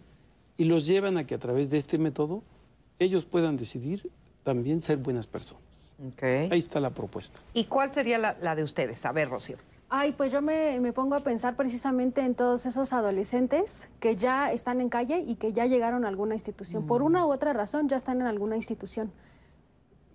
y 0.62 0.64
los 0.64 0.86
llevan 0.86 1.18
a 1.18 1.26
que 1.26 1.34
a 1.34 1.38
través 1.38 1.70
de 1.70 1.76
este 1.76 1.98
método 1.98 2.44
ellos 3.00 3.24
puedan 3.24 3.56
decidir 3.56 4.12
también 4.44 4.80
ser 4.80 4.96
buenas 4.96 5.26
personas. 5.26 5.96
Ahí 6.22 6.60
está 6.60 6.78
la 6.78 6.90
propuesta. 6.90 7.40
¿Y 7.52 7.64
cuál 7.64 7.92
sería 7.92 8.16
la, 8.16 8.36
la 8.40 8.54
de 8.54 8.62
ustedes? 8.62 9.04
A 9.04 9.10
ver, 9.10 9.28
Rocío. 9.28 9.56
Ay, 9.88 10.12
pues 10.12 10.30
yo 10.30 10.40
me, 10.40 10.78
me, 10.78 10.92
pongo 10.92 11.16
a 11.16 11.20
pensar 11.24 11.56
precisamente 11.56 12.20
en 12.20 12.36
todos 12.36 12.64
esos 12.64 12.92
adolescentes 12.92 13.90
que 13.98 14.14
ya 14.14 14.52
están 14.52 14.80
en 14.80 14.88
calle 14.88 15.24
y 15.26 15.34
que 15.34 15.52
ya 15.52 15.66
llegaron 15.66 16.04
a 16.04 16.08
alguna 16.08 16.34
institución. 16.34 16.86
Por 16.86 17.02
una 17.02 17.26
u 17.26 17.32
otra 17.32 17.52
razón 17.52 17.88
ya 17.88 17.96
están 17.96 18.20
en 18.20 18.28
alguna 18.28 18.54
institución 18.54 19.10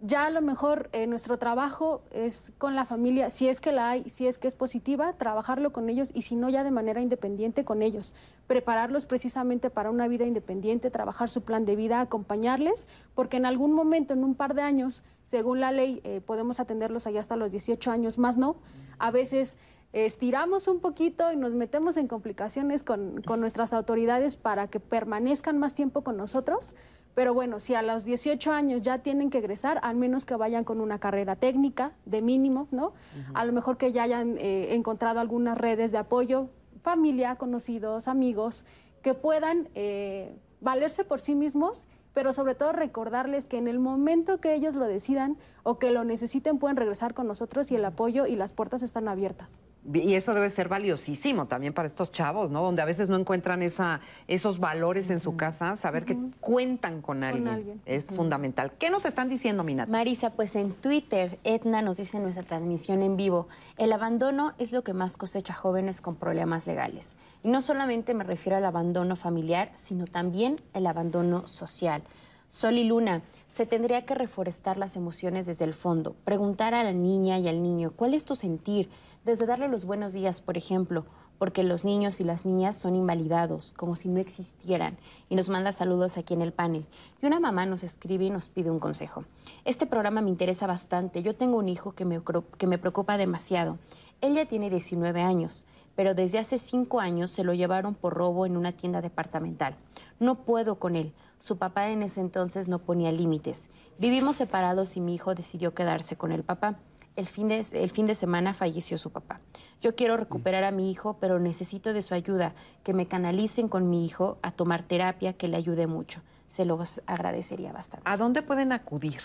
ya 0.01 0.25
a 0.25 0.29
lo 0.29 0.41
mejor 0.41 0.89
eh, 0.93 1.07
nuestro 1.07 1.37
trabajo 1.37 2.01
es 2.11 2.51
con 2.57 2.75
la 2.75 2.85
familia, 2.85 3.29
si 3.29 3.49
es 3.49 3.59
que 3.59 3.71
la 3.71 3.89
hay, 3.89 4.09
si 4.09 4.27
es 4.27 4.37
que 4.37 4.47
es 4.47 4.53
positiva, 4.53 5.13
trabajarlo 5.13 5.71
con 5.71 5.89
ellos 5.89 6.11
y 6.13 6.21
si 6.21 6.35
no 6.35 6.49
ya 6.49 6.63
de 6.63 6.71
manera 6.71 7.01
independiente 7.01 7.65
con 7.65 7.81
ellos, 7.81 8.13
prepararlos 8.45 9.05
precisamente 9.05 9.69
para 9.69 9.89
una 9.89 10.07
vida 10.07 10.25
independiente, 10.25 10.91
trabajar 10.91 11.29
su 11.29 11.41
plan 11.41 11.65
de 11.65 11.75
vida, 11.75 11.99
acompañarles, 11.99 12.87
porque 13.15 13.37
en 13.37 13.45
algún 13.45 13.73
momento, 13.73 14.13
en 14.13 14.23
un 14.23 14.35
par 14.35 14.53
de 14.53 14.61
años, 14.61 15.03
según 15.25 15.59
la 15.59 15.71
ley, 15.71 16.01
eh, 16.03 16.21
podemos 16.21 16.59
atenderlos 16.59 17.07
allá 17.07 17.19
hasta 17.19 17.35
los 17.35 17.51
18 17.51 17.89
años, 17.89 18.17
más 18.19 18.37
no. 18.37 18.57
A 18.99 19.09
veces 19.09 19.57
estiramos 19.93 20.67
un 20.67 20.79
poquito 20.79 21.31
y 21.31 21.37
nos 21.37 21.53
metemos 21.53 21.97
en 21.97 22.07
complicaciones 22.07 22.83
con, 22.83 23.21
con 23.23 23.39
nuestras 23.39 23.73
autoridades 23.73 24.35
para 24.35 24.67
que 24.67 24.79
permanezcan 24.79 25.57
más 25.57 25.73
tiempo 25.73 26.03
con 26.03 26.17
nosotros 26.17 26.75
pero 27.17 27.33
bueno, 27.33 27.59
si 27.59 27.73
a 27.73 27.81
los 27.81 28.05
18 28.05 28.51
años 28.51 28.83
ya 28.83 28.99
tienen 28.99 29.31
que 29.31 29.39
egresar, 29.39 29.79
al 29.81 29.95
menos 29.95 30.23
que 30.23 30.35
vayan 30.35 30.63
con 30.63 30.79
una 30.79 30.99
carrera 30.99 31.35
técnica 31.35 31.93
de 32.05 32.21
mínimo, 32.21 32.67
¿no? 32.69 32.93
A 33.33 33.43
lo 33.43 33.53
mejor 33.53 33.75
que 33.77 33.91
ya 33.91 34.03
hayan 34.03 34.37
eh, 34.37 34.75
encontrado 34.75 35.19
algunas 35.19 35.57
redes 35.57 35.91
de 35.91 35.97
apoyo, 35.97 36.51
familia, 36.83 37.35
conocidos, 37.37 38.07
amigos, 38.07 38.65
que 39.01 39.15
puedan 39.15 39.67
eh, 39.73 40.37
valerse 40.61 41.05
por 41.05 41.19
sí 41.19 41.33
mismos 41.33 41.87
pero 42.13 42.33
sobre 42.33 42.55
todo 42.55 42.71
recordarles 42.71 43.45
que 43.45 43.59
en 43.59 43.67
el 43.67 43.77
momento 43.77 44.39
que 44.39 44.55
ellos 44.55 44.73
lo 44.73 44.85
decidan 44.85 45.37
o 45.61 45.77
que 45.77 45.91
lo 45.91 46.03
necesiten 46.03 46.57
pueden 46.57 46.75
regresar 46.75 47.13
con 47.13 47.27
nosotros 47.27 47.69
y 47.69 47.75
el 47.75 47.85
apoyo 47.85 48.25
y 48.25 48.35
las 48.35 48.53
puertas 48.53 48.81
están 48.81 49.07
abiertas. 49.07 49.61
Y 49.93 50.15
eso 50.15 50.33
debe 50.33 50.49
ser 50.49 50.67
valiosísimo 50.67 51.45
también 51.45 51.73
para 51.73 51.87
estos 51.87 52.11
chavos, 52.11 52.51
¿no? 52.51 52.61
Donde 52.61 52.81
a 52.81 52.85
veces 52.85 53.09
no 53.09 53.15
encuentran 53.15 53.61
esa, 53.61 54.01
esos 54.27 54.59
valores 54.59 55.09
en 55.09 55.19
su 55.19 55.37
casa, 55.37 55.75
saber 55.75 56.03
que 56.03 56.17
cuentan 56.41 57.01
con 57.01 57.23
alguien, 57.23 57.81
es 57.85 58.05
fundamental. 58.05 58.73
¿Qué 58.77 58.89
nos 58.89 59.05
están 59.05 59.29
diciendo, 59.29 59.63
Minat? 59.63 59.87
Marisa, 59.87 60.31
pues 60.31 60.55
en 60.55 60.73
Twitter, 60.73 61.39
Edna 61.43 61.81
nos 61.81 61.97
dice 61.97 62.17
en 62.17 62.23
nuestra 62.23 62.43
transmisión 62.43 63.01
en 63.01 63.15
vivo, 63.15 63.47
el 63.77 63.93
abandono 63.93 64.53
es 64.57 64.71
lo 64.71 64.83
que 64.83 64.93
más 64.93 65.15
cosecha 65.15 65.53
jóvenes 65.53 66.01
con 66.01 66.15
problemas 66.15 66.67
legales. 66.67 67.15
Y 67.43 67.49
no 67.49 67.61
solamente 67.61 68.13
me 68.13 68.23
refiero 68.23 68.57
al 68.57 68.65
abandono 68.65 69.15
familiar, 69.15 69.71
sino 69.75 70.05
también 70.05 70.57
el 70.73 70.85
abandono 70.87 71.47
social. 71.47 72.03
Sol 72.49 72.77
y 72.77 72.85
Luna, 72.85 73.23
se 73.49 73.65
tendría 73.65 74.05
que 74.05 74.15
reforestar 74.15 74.77
las 74.77 74.95
emociones 74.95 75.45
desde 75.45 75.65
el 75.65 75.73
fondo, 75.73 76.15
preguntar 76.23 76.73
a 76.73 76.83
la 76.83 76.93
niña 76.93 77.37
y 77.39 77.49
al 77.49 77.61
niño 77.61 77.91
cuál 77.93 78.13
es 78.13 78.23
tu 78.23 78.35
sentir, 78.35 78.89
desde 79.25 79.45
darle 79.45 79.67
los 79.67 79.83
buenos 79.83 80.13
días, 80.13 80.39
por 80.39 80.55
ejemplo, 80.55 81.05
porque 81.37 81.63
los 81.63 81.83
niños 81.83 82.21
y 82.21 82.23
las 82.23 82.45
niñas 82.45 82.77
son 82.77 82.95
invalidados, 82.95 83.73
como 83.73 83.97
si 83.97 84.07
no 84.07 84.21
existieran, 84.21 84.97
y 85.27 85.35
nos 85.35 85.49
manda 85.49 85.73
saludos 85.73 86.17
aquí 86.17 86.33
en 86.33 86.41
el 86.41 86.53
panel. 86.53 86.85
Y 87.21 87.25
una 87.25 87.41
mamá 87.41 87.65
nos 87.65 87.83
escribe 87.83 88.23
y 88.23 88.29
nos 88.29 88.47
pide 88.47 88.71
un 88.71 88.79
consejo. 88.79 89.25
Este 89.65 89.85
programa 89.85 90.21
me 90.21 90.29
interesa 90.29 90.67
bastante. 90.67 91.23
Yo 91.23 91.35
tengo 91.35 91.57
un 91.57 91.67
hijo 91.67 91.91
que 91.91 92.05
me, 92.05 92.21
que 92.57 92.67
me 92.67 92.77
preocupa 92.77 93.17
demasiado. 93.17 93.77
Él 94.21 94.35
ya 94.35 94.45
tiene 94.45 94.69
19 94.69 95.21
años, 95.21 95.65
pero 95.97 96.15
desde 96.15 96.39
hace 96.39 96.59
5 96.59 97.01
años 97.01 97.29
se 97.29 97.43
lo 97.43 97.53
llevaron 97.53 97.93
por 97.93 98.13
robo 98.13 98.45
en 98.45 98.55
una 98.55 98.71
tienda 98.71 99.01
departamental. 99.01 99.75
No 100.19 100.43
puedo 100.43 100.79
con 100.79 100.95
él. 100.95 101.13
Su 101.39 101.57
papá 101.57 101.89
en 101.89 102.01
ese 102.01 102.21
entonces 102.21 102.67
no 102.67 102.79
ponía 102.79 103.11
límites. 103.11 103.69
Vivimos 103.99 104.37
separados 104.37 104.97
y 104.97 105.01
mi 105.01 105.15
hijo 105.15 105.35
decidió 105.35 105.73
quedarse 105.73 106.15
con 106.15 106.31
el 106.31 106.43
papá. 106.43 106.79
El 107.15 107.25
fin, 107.25 107.47
de, 107.47 107.65
el 107.71 107.89
fin 107.89 108.05
de 108.05 108.13
semana 108.13 108.53
falleció 108.53 108.97
su 108.97 109.11
papá. 109.11 109.39
Yo 109.81 109.95
quiero 109.95 110.17
recuperar 110.17 110.63
a 110.63 110.71
mi 110.71 110.91
hijo, 110.91 111.17
pero 111.19 111.39
necesito 111.39 111.93
de 111.93 112.03
su 112.03 112.13
ayuda, 112.13 112.53
que 112.83 112.93
me 112.93 113.07
canalicen 113.07 113.69
con 113.69 113.89
mi 113.89 114.05
hijo 114.05 114.37
a 114.43 114.51
tomar 114.51 114.83
terapia, 114.83 115.33
que 115.33 115.47
le 115.47 115.57
ayude 115.57 115.87
mucho. 115.87 116.21
Se 116.47 116.63
los 116.63 117.01
agradecería 117.07 117.71
bastante. 117.73 118.07
¿A 118.07 118.17
dónde 118.17 118.43
pueden 118.43 118.71
acudir? 118.71 119.21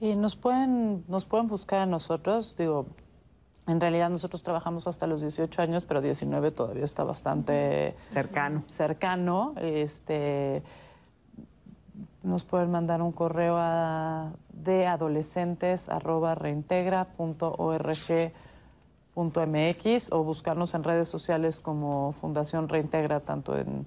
Y 0.00 0.14
nos 0.14 0.36
pueden, 0.36 1.04
nos 1.08 1.24
pueden 1.24 1.48
buscar 1.48 1.80
a 1.80 1.86
nosotros, 1.86 2.54
digo, 2.56 2.86
en 3.66 3.80
realidad 3.80 4.10
nosotros 4.10 4.42
trabajamos 4.42 4.86
hasta 4.86 5.06
los 5.06 5.20
18 5.20 5.62
años, 5.62 5.84
pero 5.84 6.00
19 6.00 6.50
todavía 6.50 6.84
está 6.84 7.04
bastante 7.04 7.96
cercano. 8.10 8.62
Cercano. 8.66 9.54
Este, 9.56 10.62
nos 12.22 12.44
pueden 12.44 12.70
mandar 12.70 13.00
un 13.00 13.12
correo 13.12 13.56
a 13.56 14.32
de 14.52 14.86
adolescentes 14.86 15.88
o 20.10 20.24
buscarnos 20.24 20.74
en 20.74 20.84
redes 20.84 21.08
sociales 21.08 21.60
como 21.60 22.12
Fundación 22.12 22.68
Reintegra, 22.68 23.20
tanto 23.20 23.56
en 23.56 23.86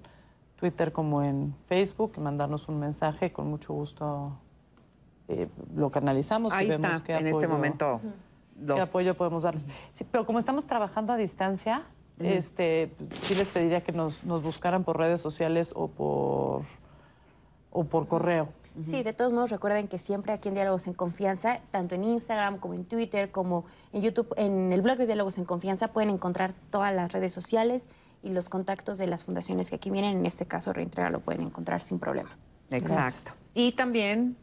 Twitter 0.56 0.92
como 0.92 1.22
en 1.22 1.54
Facebook, 1.68 2.14
y 2.18 2.20
mandarnos 2.20 2.68
un 2.68 2.80
mensaje. 2.80 3.32
Con 3.32 3.50
mucho 3.50 3.74
gusto 3.74 4.32
eh, 5.28 5.48
lo 5.76 5.92
canalizamos 5.92 6.54
Ahí 6.54 6.68
y 6.68 6.70
vemos 6.70 6.92
está, 6.92 7.04
qué 7.04 7.18
en 7.18 7.28
este 7.28 7.48
momento. 7.48 8.02
¿Qué 8.66 8.82
apoyo 8.82 9.16
podemos 9.16 9.44
darles? 9.44 9.66
Sí, 9.94 10.06
pero 10.10 10.26
como 10.26 10.40
estamos 10.40 10.66
trabajando 10.66 11.14
a 11.14 11.18
distancia, 11.18 11.84
este, 12.20 12.92
sí 13.22 13.36
les 13.36 13.48
pediría 13.48 13.82
que 13.82 13.92
nos, 13.92 14.24
nos 14.24 14.42
buscaran 14.42 14.84
por 14.84 14.98
redes 14.98 15.22
sociales 15.22 15.74
o 15.76 15.88
por, 15.88 16.64
o 17.72 17.84
por 17.84 18.08
correo. 18.08 18.50
Sí, 18.84 19.02
de 19.02 19.14
todos 19.14 19.34
modos 19.34 19.50
recuerden 19.50 19.88
que 19.88 19.98
siempre 19.98 20.34
aquí 20.34 20.50
en 20.50 20.54
Diálogos 20.54 20.86
en 20.86 20.94
Confianza, 20.94 21.62
tanto 21.72 21.96
en 21.96 22.04
Instagram 22.04 22.60
como 22.60 22.76
en 22.76 22.86
Twitter, 22.86 23.32
como 23.32 23.66
en 23.92 24.04
YouTube, 24.04 24.32
en 24.38 24.72
el 24.72 24.82
blog 24.82 24.98
de 24.98 25.08
Diálogos 25.08 25.40
en 25.40 25.46
Confianza 25.46 25.88
pueden 25.90 26.12
encontrar 26.12 26.54
todas 26.70 26.94
las 26.94 27.12
redes 27.12 27.34
sociales 27.34 27.88
y 28.22 28.30
los 28.30 28.50
contactos 28.50 29.00
de 29.00 29.08
las 29.08 29.24
fundaciones 29.24 29.70
que 29.70 29.78
aquí 29.78 29.90
vienen. 29.90 30.18
En 30.18 30.26
este 30.28 30.46
caso, 30.46 30.74
Reintegra 30.74 31.10
lo 31.10 31.22
pueden 31.22 31.42
encontrar 31.42 31.82
sin 31.82 31.98
problema. 31.98 32.38
Exacto. 32.70 33.32
Y 33.56 33.72
también 33.72 34.38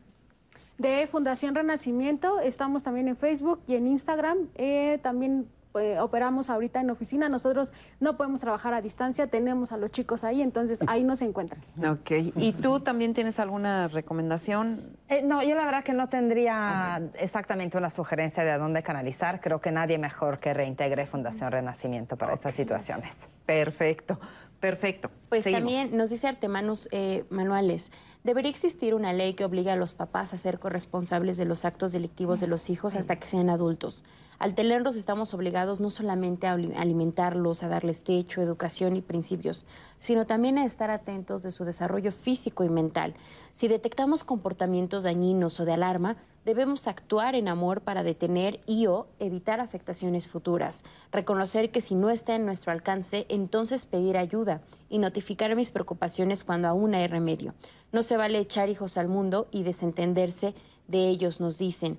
de 0.78 1.06
Fundación 1.06 1.54
Renacimiento. 1.54 2.40
Estamos 2.40 2.82
también 2.82 3.08
en 3.08 3.16
Facebook 3.16 3.60
y 3.66 3.76
en 3.76 3.86
Instagram. 3.86 4.48
Eh, 4.54 4.98
también 5.02 5.48
eh, 5.80 5.98
operamos 5.98 6.50
ahorita 6.50 6.80
en 6.80 6.90
oficina. 6.90 7.28
Nosotros 7.28 7.74
no 7.98 8.16
podemos 8.16 8.40
trabajar 8.40 8.74
a 8.74 8.80
distancia, 8.80 9.26
tenemos 9.26 9.72
a 9.72 9.76
los 9.76 9.90
chicos 9.90 10.22
ahí, 10.22 10.40
entonces 10.40 10.78
ahí 10.86 11.02
nos 11.02 11.20
encuentran. 11.20 11.62
Ok. 11.84 12.10
¿Y 12.36 12.52
tú 12.52 12.80
también 12.80 13.12
tienes 13.12 13.40
alguna 13.40 13.88
recomendación? 13.88 14.96
Eh, 15.08 15.22
no, 15.22 15.42
yo 15.42 15.56
la 15.56 15.64
verdad 15.64 15.82
que 15.82 15.92
no 15.92 16.08
tendría 16.08 17.02
exactamente 17.14 17.76
una 17.76 17.90
sugerencia 17.90 18.44
de 18.44 18.52
a 18.52 18.58
dónde 18.58 18.82
canalizar. 18.84 19.40
Creo 19.40 19.60
que 19.60 19.72
nadie 19.72 19.98
mejor 19.98 20.38
que 20.38 20.54
reintegre 20.54 21.06
Fundación 21.06 21.50
Renacimiento 21.50 22.16
para 22.16 22.34
estas 22.34 22.54
situaciones. 22.54 23.26
Perfecto. 23.44 24.18
Perfecto. 24.60 25.10
Pues 25.28 25.44
también 25.44 25.94
nos 25.94 26.08
dice 26.08 26.26
Artemanus 26.26 26.88
eh, 26.90 27.24
Manuales, 27.28 27.90
debería 28.24 28.50
existir 28.50 28.94
una 28.94 29.12
ley 29.12 29.34
que 29.34 29.44
obligue 29.44 29.70
a 29.70 29.76
los 29.76 29.92
papás 29.92 30.32
a 30.32 30.38
ser 30.38 30.58
corresponsables 30.58 31.36
de 31.36 31.44
los 31.44 31.66
actos 31.66 31.92
delictivos 31.92 32.40
de 32.40 32.46
los 32.46 32.70
hijos 32.70 32.96
hasta 32.96 33.16
que 33.16 33.28
sean 33.28 33.50
adultos. 33.50 34.02
Al 34.38 34.54
tenerlos 34.54 34.96
estamos 34.96 35.34
obligados 35.34 35.78
no 35.78 35.90
solamente 35.90 36.46
a 36.46 36.52
alimentarlos, 36.52 37.62
a 37.62 37.68
darles 37.68 38.02
techo, 38.02 38.40
educación 38.40 38.96
y 38.96 39.02
principios, 39.02 39.66
sino 39.98 40.26
también 40.26 40.56
a 40.56 40.64
estar 40.64 40.90
atentos 40.90 41.42
de 41.42 41.50
su 41.50 41.64
desarrollo 41.64 42.12
físico 42.12 42.64
y 42.64 42.70
mental. 42.70 43.14
Si 43.52 43.68
detectamos 43.68 44.24
comportamientos 44.24 45.04
dañinos 45.04 45.60
o 45.60 45.66
de 45.66 45.74
alarma, 45.74 46.16
Debemos 46.44 46.86
actuar 46.86 47.34
en 47.34 47.48
amor 47.48 47.80
para 47.80 48.02
detener 48.02 48.60
y 48.66 48.86
o 48.86 49.06
evitar 49.18 49.60
afectaciones 49.60 50.28
futuras. 50.28 50.84
Reconocer 51.10 51.70
que 51.70 51.80
si 51.80 51.94
no 51.94 52.10
está 52.10 52.34
en 52.34 52.44
nuestro 52.44 52.70
alcance, 52.70 53.24
entonces 53.30 53.86
pedir 53.86 54.18
ayuda 54.18 54.60
y 54.90 54.98
notificar 54.98 55.56
mis 55.56 55.70
preocupaciones 55.70 56.44
cuando 56.44 56.68
aún 56.68 56.94
hay 56.94 57.06
remedio. 57.06 57.54
No 57.92 58.02
se 58.02 58.18
vale 58.18 58.38
echar 58.38 58.68
hijos 58.68 58.98
al 58.98 59.08
mundo 59.08 59.48
y 59.50 59.62
desentenderse 59.62 60.54
de 60.86 61.08
ellos, 61.08 61.40
nos 61.40 61.56
dicen. 61.56 61.98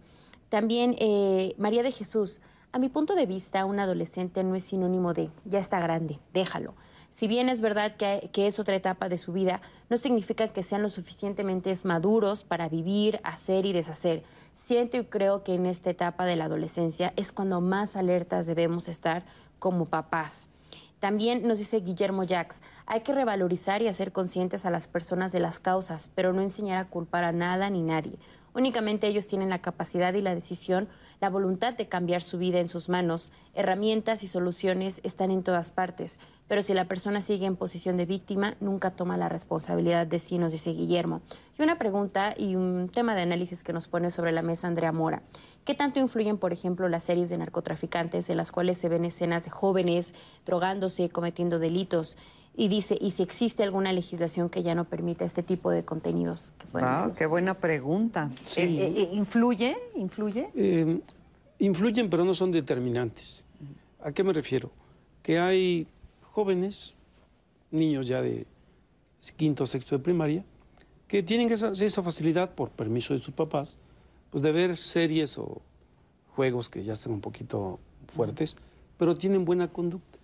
También 0.49 0.95
eh, 0.99 1.55
María 1.57 1.81
de 1.81 1.91
Jesús, 1.91 2.39
a 2.72 2.77
mi 2.77 2.89
punto 2.89 3.15
de 3.15 3.26
vista, 3.26 3.65
un 3.65 3.80
adolescente 3.80 4.43
no 4.43 4.53
es 4.53 4.65
sinónimo 4.65 5.13
de 5.13 5.31
ya 5.45 5.59
está 5.59 5.80
grande, 5.80 6.19
déjalo. 6.34 6.76
Si 7.15 7.29
bien 7.29 7.47
es 7.47 7.61
verdad 7.61 7.95
que, 7.95 8.29
es 8.35 8.59
otra 8.59 8.75
etapa 8.75 9.07
de 9.07 9.17
su 9.17 9.31
vida, 9.31 9.61
no 9.89 9.95
significa 9.95 10.49
que 10.49 10.63
sean 10.63 10.81
lo 10.81 10.89
suficientemente 10.89 11.73
maduros 11.85 12.43
para 12.43 12.67
vivir, 12.67 13.21
hacer 13.23 13.65
y 13.65 13.71
deshacer. 13.71 14.23
Siento 14.57 14.97
y 14.97 15.05
creo 15.05 15.41
que 15.41 15.53
en 15.53 15.65
esta 15.65 15.89
etapa 15.89 16.25
de 16.25 16.35
la 16.35 16.43
adolescencia 16.43 17.13
es 17.15 17.31
cuando 17.31 17.61
más 17.61 17.95
alertas 17.95 18.47
debemos 18.47 18.89
estar 18.89 19.23
como 19.59 19.85
papás. 19.85 20.49
También 20.99 21.47
nos 21.47 21.57
dice 21.57 21.79
Guillermo 21.79 22.25
Jacks, 22.25 22.59
hay 22.85 22.99
que 22.99 23.13
revalorizar 23.13 23.81
y 23.81 23.87
hacer 23.87 24.11
conscientes 24.11 24.65
a 24.65 24.69
las 24.69 24.89
personas 24.89 25.31
de 25.31 25.39
las 25.39 25.59
causas, 25.59 26.11
pero 26.15 26.33
no 26.33 26.41
enseñar 26.41 26.79
a 26.79 26.89
culpar 26.89 27.23
a 27.23 27.31
nada 27.31 27.69
ni 27.69 27.81
nadie. 27.81 28.19
Únicamente 28.53 29.07
ellos 29.07 29.25
tienen 29.25 29.49
la 29.49 29.61
capacidad 29.61 30.13
y 30.15 30.21
la 30.21 30.35
decisión 30.35 30.89
la 31.19 31.29
voluntad 31.29 31.73
de 31.73 31.87
cambiar 31.87 32.21
su 32.21 32.37
vida 32.37 32.59
en 32.59 32.67
sus 32.67 32.89
manos. 32.89 33.31
Herramientas 33.53 34.23
y 34.23 34.27
soluciones 34.27 35.01
están 35.03 35.31
en 35.31 35.43
todas 35.43 35.71
partes, 35.71 36.17
pero 36.47 36.61
si 36.61 36.73
la 36.73 36.85
persona 36.85 37.21
sigue 37.21 37.45
en 37.45 37.55
posición 37.55 37.97
de 37.97 38.05
víctima, 38.05 38.55
nunca 38.59 38.91
toma 38.91 39.17
la 39.17 39.29
responsabilidad 39.29 40.07
de 40.07 40.19
sí, 40.19 40.37
nos 40.37 40.51
dice 40.51 40.71
Guillermo. 40.71 41.21
Y 41.57 41.63
una 41.63 41.77
pregunta 41.77 42.33
y 42.37 42.55
un 42.55 42.89
tema 42.89 43.15
de 43.15 43.21
análisis 43.21 43.63
que 43.63 43.73
nos 43.73 43.87
pone 43.87 44.11
sobre 44.11 44.31
la 44.31 44.41
mesa 44.41 44.67
Andrea 44.67 44.91
Mora. 44.91 45.23
¿Qué 45.63 45.73
tanto 45.73 45.99
influyen, 45.99 46.37
por 46.37 46.53
ejemplo, 46.53 46.89
las 46.89 47.03
series 47.03 47.29
de 47.29 47.37
narcotraficantes 47.37 48.29
en 48.29 48.37
las 48.37 48.51
cuales 48.51 48.77
se 48.77 48.89
ven 48.89 49.05
escenas 49.05 49.45
de 49.45 49.51
jóvenes 49.51 50.13
drogándose, 50.45 51.09
cometiendo 51.09 51.57
delitos? 51.57 52.17
Y 52.57 52.69
dice, 52.69 52.98
¿y 52.99 53.11
si 53.11 53.23
existe 53.23 53.64
alguna 53.64 53.91
legislación 53.91 54.49
que 54.49 54.64
ya 54.64 54.76
no 54.76 54.86
permita 54.86 55.26
este 55.26 55.44
tipo 55.44 55.72
de 55.72 55.84
contenidos? 55.84 56.53
Que 56.57 56.68
qué 57.18 57.26
buena 57.26 57.53
pregunta. 57.53 58.30
Sí. 58.44 58.61
Eh, 58.61 58.88
eh, 58.88 58.94
eh, 58.98 59.10
¿Influye? 59.14 59.76
¿Influye? 59.95 60.49
Eh, 60.56 61.02
influyen, 61.60 62.10
pero 62.10 62.23
no 62.23 62.34
son 62.34 62.52
determinantes. 62.52 63.45
¿A 64.02 64.11
qué 64.11 64.23
me 64.23 64.32
refiero? 64.32 64.72
Que 65.22 65.40
hay 65.40 65.88
jóvenes, 66.22 66.95
niños 67.72 68.07
ya 68.07 68.22
de 68.22 68.45
quinto 69.36 69.64
o 69.64 69.68
sexto 69.68 69.98
de 69.98 70.03
primaria, 70.03 70.45
que 71.07 71.23
tienen 71.23 71.52
esa, 71.52 71.72
esa 71.72 72.03
facilidad, 72.03 72.56
por 72.56 72.69
permiso 72.69 73.14
de 73.14 73.19
sus 73.19 73.34
papás, 73.34 73.77
pues 74.32 74.44
de 74.44 74.52
ver 74.52 74.77
series 74.77 75.38
o 75.38 75.61
juegos 76.36 76.69
que 76.69 76.84
ya 76.84 76.94
están 76.94 77.14
un 77.14 77.22
poquito 77.22 77.80
fuertes, 78.14 78.56
pero 78.98 79.15
tienen 79.15 79.44
buena 79.44 79.68
conducta. 79.72 80.14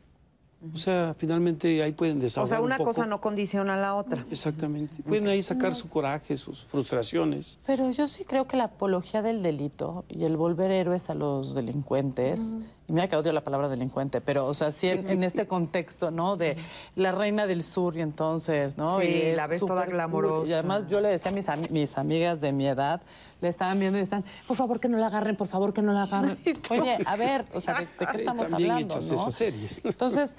O 0.74 0.78
sea, 0.78 1.16
finalmente 1.18 1.82
ahí 1.82 1.92
pueden 1.92 2.18
O 2.18 2.22
desahogar 2.22 2.50
sea, 2.50 2.62
una 2.62 2.76
un 2.76 2.78
poco. 2.80 2.92
cosa 2.92 3.06
no 3.08 3.20
condiciona 3.20 3.74
a 3.74 3.78
la 3.78 3.96
otra. 3.96 4.24
Exactamente. 4.30 5.02
Pueden 5.04 5.28
ahí 5.28 5.42
sacar 5.42 5.74
su 5.74 5.90
coraje, 5.90 6.36
sus 6.38 6.66
frustraciones. 6.66 7.58
Pero 7.66 7.90
yo 7.92 8.08
sí 8.08 8.26
creo 8.26 8.46
que 8.48 8.58
la 8.58 8.66
apología 8.66 9.22
del 9.24 9.42
delito 9.42 10.06
y 10.08 10.24
el 10.26 10.38
volver 10.38 10.70
héroes 10.72 11.10
a 11.10 11.16
los 11.16 11.56
delincuentes, 11.56 12.56
mira 12.91 13.07
que 13.07 13.15
odio 13.15 13.34
la 13.34 13.41
palabra 13.43 13.68
delincuente, 13.69 14.22
pero, 14.22 14.45
o 14.47 14.53
sea, 14.53 14.72
sí 14.72 14.88
en, 14.89 15.09
en 15.09 15.23
este 15.23 15.47
contexto, 15.47 16.11
¿no? 16.11 16.38
De 16.38 16.57
la 16.95 17.11
reina 17.11 17.47
del 17.47 17.63
sur 17.63 17.97
y 17.97 18.01
entonces, 18.01 18.77
¿no? 18.77 18.99
Sí, 18.99 19.05
y 19.07 19.22
es 19.30 19.38
la 19.38 19.47
ves 19.47 19.59
toda 19.59 19.85
cool. 19.85 19.93
glamorosa. 19.93 20.49
Y 20.49 20.53
además 20.53 20.88
yo 20.88 21.01
le 21.01 21.09
decía 21.09 21.31
a 21.31 21.34
mis, 21.34 21.47
ami- 21.47 21.69
mis 21.69 21.97
amigas 21.97 22.41
de 22.41 22.51
mi 22.51 22.68
edad, 22.68 23.01
le 23.41 23.49
estaban 23.49 23.80
viendo 23.80 23.97
y 23.97 24.01
están, 24.01 24.23
por 24.47 24.55
favor 24.57 24.80
que 24.80 24.88
no 24.88 24.97
la 24.97 25.07
agarren, 25.07 25.35
por 25.35 25.47
favor 25.47 25.73
que 25.73 25.81
no 25.81 25.93
la 25.93 26.03
agarren. 26.03 26.38
Oye, 26.69 26.97
a 27.05 27.15
ver, 27.15 27.45
o 27.53 27.61
sea, 27.61 27.76
¿de, 27.80 27.88
de 27.99 28.05
qué 28.11 28.18
estamos 28.18 28.51
hablando, 28.51 28.95
no? 28.95 29.01
esas 29.01 29.34
series. 29.34 29.84
Entonces, 29.85 30.38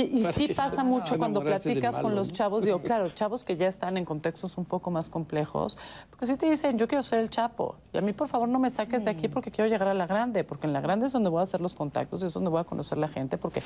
y, 0.00 0.24
sí 0.32 0.48
pasa 0.48 0.82
mucho 0.84 1.18
cuando 1.18 1.40
platicas 1.42 1.98
con 2.00 2.14
los 2.14 2.32
chavos, 2.32 2.64
digo, 2.64 2.80
claro, 2.82 3.08
chavos 3.10 3.44
que 3.44 3.56
ya 3.56 3.68
están 3.68 3.96
en 3.96 4.04
contextos 4.04 4.56
un 4.56 4.64
poco 4.64 4.90
más 4.90 5.08
complejos, 5.10 5.76
porque 6.10 6.26
si 6.26 6.36
te 6.36 6.48
dicen, 6.48 6.78
yo 6.78 6.88
quiero 6.88 7.02
ser 7.02 7.18
el 7.20 7.30
chapo, 7.30 7.76
y 7.92 7.98
a 7.98 8.00
mí 8.00 8.12
por 8.12 8.28
favor 8.28 8.48
no 8.48 8.58
me 8.58 8.70
saques 8.70 9.04
de 9.04 9.10
aquí 9.10 9.28
porque 9.28 9.50
quiero 9.50 9.68
llegar 9.70 9.88
a 9.88 9.94
la 9.94 10.06
grande, 10.06 10.44
porque 10.44 10.66
en 10.66 10.72
la 10.72 10.80
grande 10.80 11.06
es 11.06 11.12
donde 11.12 11.28
voy 11.30 11.40
a 11.40 11.42
hacer 11.42 11.60
los 11.60 11.74
contactos 11.74 12.22
y 12.22 12.26
es 12.26 12.34
donde 12.34 12.50
voy 12.50 12.60
a 12.60 12.64
conocer 12.64 12.98
la 12.98 13.08
gente, 13.08 13.38
porque 13.38 13.60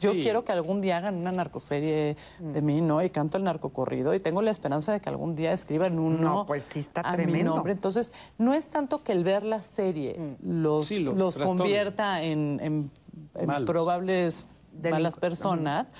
yo 0.00 0.12
Sí. 0.12 0.22
quiero 0.22 0.44
que 0.44 0.52
algún 0.52 0.80
día 0.80 0.98
hagan 0.98 1.16
una 1.16 1.32
narcoserie 1.32 2.16
de 2.38 2.62
mí, 2.62 2.80
¿no? 2.80 3.02
Y 3.02 3.10
canto 3.10 3.36
el 3.38 3.44
narcocorrido 3.44 4.14
y 4.14 4.20
tengo 4.20 4.42
la 4.42 4.50
esperanza 4.50 4.92
de 4.92 5.00
que 5.00 5.08
algún 5.08 5.34
día 5.34 5.52
escriban 5.52 5.98
uno 5.98 6.18
No, 6.18 6.46
pues 6.46 6.64
sí 6.70 6.80
está 6.80 7.00
a 7.00 7.10
mi 7.12 7.24
tremendo. 7.24 7.54
nombre. 7.56 7.72
Entonces, 7.72 8.12
no 8.38 8.54
es 8.54 8.66
tanto 8.68 9.02
que 9.02 9.12
el 9.12 9.24
ver 9.24 9.42
la 9.42 9.60
serie 9.62 10.36
los, 10.42 10.86
Sí, 10.86 11.02
los 11.04 11.16
los 11.16 11.38
convierta 11.38 12.22
en, 12.22 12.60
en- 12.62 12.90
en 13.34 13.46
Malos. 13.46 13.66
probables 13.68 14.46
malas 14.90 15.16
Delincu- 15.16 15.20
personas, 15.20 15.92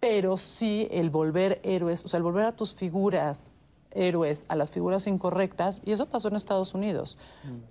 pero 0.00 0.36
sí 0.36 0.88
el 0.90 1.10
volver 1.10 1.60
héroes, 1.62 2.04
o 2.04 2.08
sea, 2.08 2.18
el 2.18 2.24
volver 2.24 2.44
a 2.44 2.52
tus 2.52 2.74
figuras 2.74 3.50
héroes 3.92 4.44
a 4.48 4.56
las 4.56 4.70
figuras 4.70 5.06
incorrectas, 5.06 5.80
y 5.82 5.92
eso 5.92 6.04
pasó 6.04 6.28
en 6.28 6.36
Estados 6.36 6.74
Unidos 6.74 7.16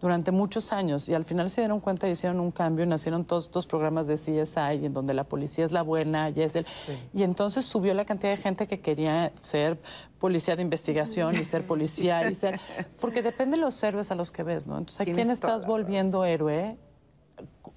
durante 0.02 0.32
muchos 0.32 0.74
años, 0.74 1.08
y 1.08 1.14
al 1.14 1.24
final 1.24 1.52
se 1.52 1.62
dieron 1.62 1.80
cuenta 1.80 2.08
y 2.08 2.12
hicieron 2.12 2.40
un 2.40 2.50
cambio, 2.50 2.84
y 2.84 2.88
nacieron 2.88 3.26
todos 3.26 3.46
estos 3.46 3.68
programas 3.68 4.08
de 4.08 4.16
CSI, 4.16 4.86
en 4.88 4.92
donde 4.92 5.14
la 5.14 5.26
policía 5.26 5.66
es 5.66 5.72
la 5.72 5.84
buena 5.84 6.32
y 6.32 6.42
es 6.42 6.56
el... 6.56 6.66
Y 7.14 7.22
entonces 7.22 7.64
subió 7.64 7.94
la 7.94 8.06
cantidad 8.06 8.32
de 8.32 8.38
gente 8.38 8.66
que 8.66 8.80
quería 8.80 9.32
ser 9.42 9.80
policía 10.18 10.56
de 10.56 10.64
investigación 10.64 11.36
y 11.36 11.44
ser 11.44 11.68
policía 11.68 12.28
y 12.28 12.34
ser... 12.34 12.60
Porque 13.00 13.22
depende 13.22 13.58
de 13.58 13.62
los 13.62 13.82
héroes 13.84 14.10
a 14.10 14.16
los 14.16 14.32
que 14.32 14.42
ves, 14.42 14.66
¿no? 14.66 14.80
Entonces, 14.80 15.02
¿a 15.02 15.06
quién 15.06 15.30
estás 15.30 15.68
volviendo 15.68 16.26
héroe? 16.26 16.76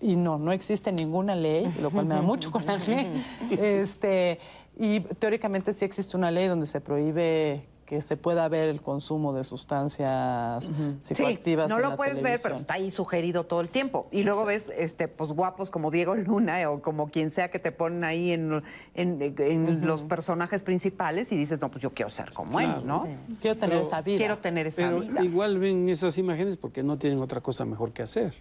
Y 0.01 0.17
no, 0.17 0.39
no 0.39 0.53
existe 0.53 0.93
ninguna 0.93 1.35
ley, 1.35 1.69
lo 1.83 1.91
cual 1.91 2.07
me 2.07 2.15
da 2.15 2.23
mucho 2.23 2.51
coraje. 2.51 3.09
Este, 3.51 4.39
y 4.79 5.01
teóricamente 5.01 5.73
sí 5.73 5.85
existe 5.85 6.17
una 6.17 6.31
ley 6.31 6.47
donde 6.47 6.67
se 6.67 6.81
prohíbe 6.81 7.67
que 7.85 8.03
se 8.03 8.19
pueda 8.19 8.47
ver 8.49 8.69
el 8.69 8.83
consumo 8.83 9.33
de 9.33 9.45
sustancias 9.45 10.71
psicoactivas. 11.01 11.69
Sí, 11.69 11.71
no 11.71 11.77
en 11.77 11.83
lo 11.85 11.89
la 11.91 11.97
puedes 11.97 12.21
ver, 12.21 12.39
pero 12.43 12.57
está 12.57 12.75
ahí 12.75 12.91
sugerido 12.91 13.45
todo 13.45 13.63
el 13.63 13.71
tiempo. 13.71 14.09
Y 14.13 14.25
luego 14.25 14.45
ves 14.45 14.71
este, 14.77 15.09
pues, 15.09 15.31
guapos 15.31 15.71
como 15.71 15.91
Diego 15.91 16.15
Luna 16.15 16.61
eh, 16.61 16.67
o 16.67 16.83
como 16.83 17.09
quien 17.09 17.31
sea 17.31 17.51
que 17.51 17.59
te 17.59 17.73
ponen 17.73 18.05
ahí 18.05 18.33
en, 18.33 18.63
en- 18.95 19.23
en 19.39 19.87
los 19.87 20.03
personajes 20.03 20.63
principales 20.63 21.33
y 21.33 21.37
dices, 21.39 21.63
no, 21.63 21.71
pues 21.71 21.83
yo 21.83 21.95
quiero 21.95 22.11
ser 22.11 22.29
como 22.35 22.59
Claro. 22.59 22.81
él, 22.81 22.87
¿no? 22.87 23.07
Quiero 23.41 23.57
tener 23.59 23.77
Pero- 23.79 23.89
esa 23.89 24.03
vida. 24.03 24.19
Quiero 24.19 24.37
tener 24.39 24.67
esa 24.67 24.77
Pero 24.77 25.01
vida. 25.01 25.25
igual 25.25 25.59
ven 25.59 25.89
esas 25.89 26.19
imágenes 26.19 26.59
porque 26.59 26.83
no 26.83 26.99
tienen 26.99 27.21
otra 27.23 27.41
cosa 27.41 27.65
mejor 27.65 27.93
que 27.93 28.03
hacer. 28.03 28.35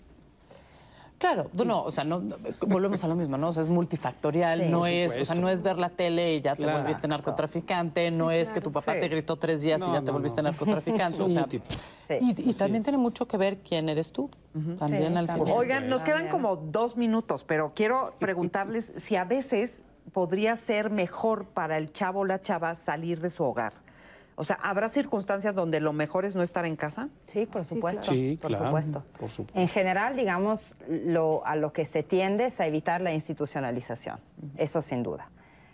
Claro, 1.18 1.50
no, 1.66 1.82
o 1.82 1.92
sea, 1.92 2.04
no, 2.04 2.20
no, 2.20 2.36
volvemos 2.68 3.04
a 3.04 3.08
lo 3.08 3.16
mismo, 3.16 3.38
¿no? 3.38 3.50
O 3.50 3.54
sea, 3.54 3.64
es 3.64 3.70
multifactorial, 3.70 4.60
Sí, 4.60 4.66
no 4.70 4.86
es, 4.86 5.18
o 5.18 5.26
sea, 5.26 5.36
no 5.36 5.50
es 5.50 5.64
ver 5.64 5.80
la 5.80 5.90
tele 5.90 6.36
y 6.36 6.42
ya 6.42 6.56
te 6.56 6.62
Claro. 6.62 6.80
volviste 6.80 7.08
narcotraficante, 7.08 8.12
no 8.12 8.30
es 8.30 8.54
que 8.54 8.62
tu 8.62 8.72
papá 8.72 8.94
Sí. 8.94 9.00
te 9.00 9.08
gritó 9.08 9.36
tres 9.36 9.62
días 9.64 9.82
y 9.82 9.88
No, 9.88 9.94
ya 9.96 10.02
te 10.04 10.12
volviste 10.12 10.44
no. 10.44 10.50
narcotraficante. 10.52 11.22
o 11.24 11.28
sea, 11.30 11.48
y, 12.20 12.54
también 12.54 12.82
es. 12.82 12.84
tiene 12.84 12.98
mucho 13.00 13.28
que 13.28 13.38
ver 13.38 13.58
quién 13.60 13.90
eres 13.90 14.12
tú. 14.12 14.30
También 14.78 15.12
Sí, 15.14 15.18
al 15.18 15.28
final. 15.28 15.54
Oigan, 15.56 15.90
nos 15.90 16.02
quedan 16.02 16.28
como 16.30 16.56
dos 16.56 16.98
minutos, 16.98 17.44
pero 17.44 17.72
quiero 17.76 18.14
preguntarles 18.20 18.92
si 18.98 19.16
a 19.16 19.24
veces 19.24 19.82
podría 20.14 20.56
ser 20.56 20.90
mejor 20.92 21.46
para 21.48 21.78
el 21.78 21.92
chavo 21.94 22.22
o 22.22 22.26
la 22.26 22.42
chava 22.42 22.76
salir 22.76 23.22
de 23.22 23.30
su 23.30 23.44
hogar. 23.44 23.74
O 24.40 24.44
sea, 24.44 24.60
¿habrá 24.62 24.88
circunstancias 24.88 25.56
donde 25.56 25.80
lo 25.80 25.94
mejor 25.94 26.24
es 26.24 26.36
no 26.36 26.44
estar 26.44 26.64
en 26.66 26.76
casa? 26.76 27.10
Sí, 27.28 27.48
por 27.48 27.66
supuesto. 27.66 28.04
Sí, 28.04 28.38
por 28.40 28.52
claro, 28.52 28.66
supuesto. 28.66 29.04
por 29.18 29.30
supuesto. 29.30 29.60
En 29.60 29.68
general, 29.68 30.16
digamos, 30.16 30.76
lo, 30.88 31.44
a 31.44 31.56
lo 31.56 31.74
que 31.74 31.86
se 31.86 32.04
tiende 32.04 32.46
es 32.46 32.60
a 32.60 32.68
evitar 32.68 33.02
la 33.02 33.12
institucionalización. 33.14 34.20
Eso 34.56 34.84
sin 34.84 35.02
duda. 35.02 35.32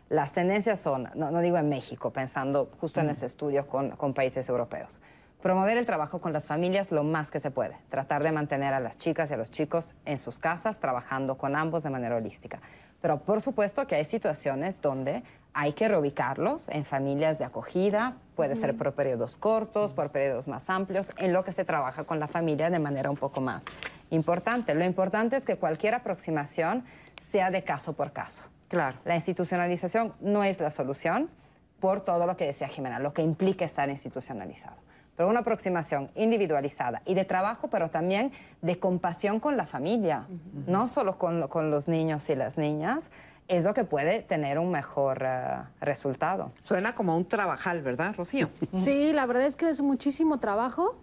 Las 0.07 0.31
tendencias 0.31 0.79
son, 0.79 1.09
no, 1.13 1.29
no 1.29 1.41
digo 1.41 1.57
en 1.57 1.67
México, 1.67 2.11
pensando 2.11 2.71
justo 2.79 3.01
en 3.01 3.09
ese 3.09 3.25
estudio 3.25 3.67
con, 3.67 3.89
con 3.97 4.13
países 4.13 4.47
europeos. 4.47 5.01
Promover 5.41 5.77
el 5.77 5.85
trabajo 5.85 6.21
con 6.21 6.31
las 6.31 6.45
familias 6.45 6.89
lo 6.89 7.03
más 7.03 7.29
que 7.31 7.41
se 7.41 7.51
puede. 7.51 7.75
Tratar 7.89 8.23
de 8.23 8.31
mantener 8.31 8.73
a 8.73 8.79
las 8.79 8.97
chicas 8.97 9.29
y 9.29 9.33
a 9.33 9.37
los 9.37 9.51
chicos 9.51 9.93
en 10.05 10.17
sus 10.17 10.39
casas, 10.39 10.79
trabajando 10.79 11.37
con 11.37 11.57
ambos 11.57 11.83
de 11.83 11.89
manera 11.89 12.15
holística. 12.15 12.61
Pero 13.01 13.19
por 13.19 13.41
supuesto 13.41 13.85
que 13.87 13.95
hay 13.95 14.05
situaciones 14.05 14.79
donde 14.79 15.23
hay 15.53 15.73
que 15.73 15.89
reubicarlos 15.89 16.69
en 16.69 16.85
familias 16.85 17.37
de 17.39 17.43
acogida, 17.43 18.15
puede 18.35 18.55
ser 18.55 18.75
por 18.75 18.93
periodos 18.93 19.37
cortos, 19.37 19.93
por 19.93 20.09
periodos 20.09 20.47
más 20.47 20.69
amplios, 20.69 21.11
en 21.17 21.33
lo 21.33 21.43
que 21.43 21.51
se 21.51 21.65
trabaja 21.65 22.03
con 22.03 22.19
la 22.19 22.27
familia 22.27 22.69
de 22.69 22.79
manera 22.79 23.09
un 23.09 23.17
poco 23.17 23.41
más 23.41 23.63
importante. 24.09 24.75
Lo 24.75 24.85
importante 24.85 25.37
es 25.37 25.45
que 25.45 25.57
cualquier 25.57 25.95
aproximación 25.95 26.83
sea 27.21 27.51
de 27.51 27.63
caso 27.63 27.93
por 27.93 28.11
caso. 28.11 28.43
Claro. 28.67 28.97
La 29.05 29.15
institucionalización 29.15 30.13
no 30.19 30.43
es 30.43 30.59
la 30.59 30.71
solución 30.71 31.29
por 31.79 32.01
todo 32.01 32.25
lo 32.25 32.37
que 32.37 32.45
decía 32.45 32.67
Jimena, 32.67 32.99
lo 32.99 33.13
que 33.13 33.21
implica 33.21 33.65
estar 33.65 33.89
institucionalizado. 33.89 34.77
Pero 35.15 35.29
una 35.29 35.41
aproximación 35.41 36.09
individualizada 36.15 37.03
y 37.05 37.13
de 37.13 37.23
trabajo, 37.23 37.67
pero 37.69 37.89
también 37.89 38.31
de 38.61 38.79
compasión 38.79 39.39
con 39.39 39.57
la 39.57 39.67
familia, 39.67 40.25
no 40.65 40.87
solo 40.87 41.19
con, 41.19 41.47
con 41.49 41.69
los 41.69 41.87
niños 41.87 42.29
y 42.29 42.35
las 42.35 42.57
niñas, 42.57 43.11
es 43.47 43.65
lo 43.65 43.73
que 43.73 43.83
puede 43.83 44.21
tener 44.21 44.59
un 44.59 44.71
mejor 44.71 45.23
eh, 45.25 45.63
resultado. 45.81 46.51
Suena 46.61 46.95
como 46.95 47.15
un 47.15 47.27
trabajal, 47.27 47.81
¿verdad, 47.81 48.15
Rocío? 48.15 48.49
Sí, 48.73 49.13
la 49.13 49.25
verdad 49.25 49.45
es 49.45 49.55
que 49.55 49.69
es 49.69 49.81
muchísimo 49.81 50.39
trabajo, 50.39 50.95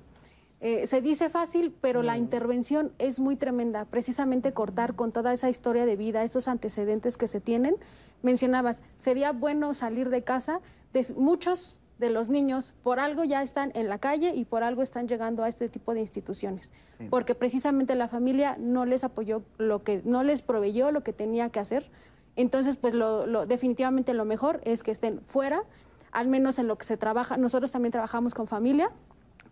eh, 0.60 0.86
se 0.86 1.00
dice 1.00 1.30
fácil, 1.30 1.74
pero 1.80 2.02
la 2.02 2.18
intervención 2.18 2.92
es 2.98 3.18
muy 3.18 3.36
tremenda. 3.36 3.86
Precisamente 3.86 4.52
cortar 4.52 4.94
con 4.94 5.10
toda 5.10 5.32
esa 5.32 5.48
historia 5.48 5.86
de 5.86 5.96
vida, 5.96 6.22
esos 6.22 6.48
antecedentes 6.48 7.16
que 7.16 7.28
se 7.28 7.40
tienen. 7.40 7.76
Mencionabas, 8.22 8.82
sería 8.96 9.32
bueno 9.32 9.72
salir 9.72 10.10
de 10.10 10.22
casa. 10.22 10.60
De, 10.92 11.06
muchos 11.16 11.80
de 11.98 12.10
los 12.10 12.28
niños 12.28 12.74
por 12.82 12.98
algo 12.98 13.24
ya 13.24 13.42
están 13.42 13.72
en 13.74 13.88
la 13.88 13.98
calle 13.98 14.34
y 14.34 14.44
por 14.44 14.62
algo 14.62 14.82
están 14.82 15.06
llegando 15.06 15.44
a 15.44 15.48
este 15.48 15.68
tipo 15.68 15.92
de 15.92 16.00
instituciones, 16.00 16.72
porque 17.10 17.34
precisamente 17.34 17.94
la 17.94 18.08
familia 18.08 18.56
no 18.58 18.86
les 18.86 19.04
apoyó 19.04 19.42
lo 19.58 19.84
que, 19.84 20.00
no 20.04 20.22
les 20.22 20.40
proveyó 20.40 20.90
lo 20.92 21.02
que 21.02 21.12
tenía 21.12 21.50
que 21.50 21.60
hacer. 21.60 21.90
Entonces, 22.36 22.76
pues 22.76 22.94
lo, 22.94 23.46
definitivamente 23.46 24.14
lo 24.14 24.24
mejor 24.24 24.60
es 24.64 24.82
que 24.82 24.90
estén 24.90 25.20
fuera, 25.26 25.62
al 26.12 26.28
menos 26.28 26.58
en 26.58 26.66
lo 26.66 26.76
que 26.76 26.84
se 26.84 26.96
trabaja. 26.96 27.36
Nosotros 27.36 27.70
también 27.70 27.92
trabajamos 27.92 28.34
con 28.34 28.46
familia, 28.46 28.90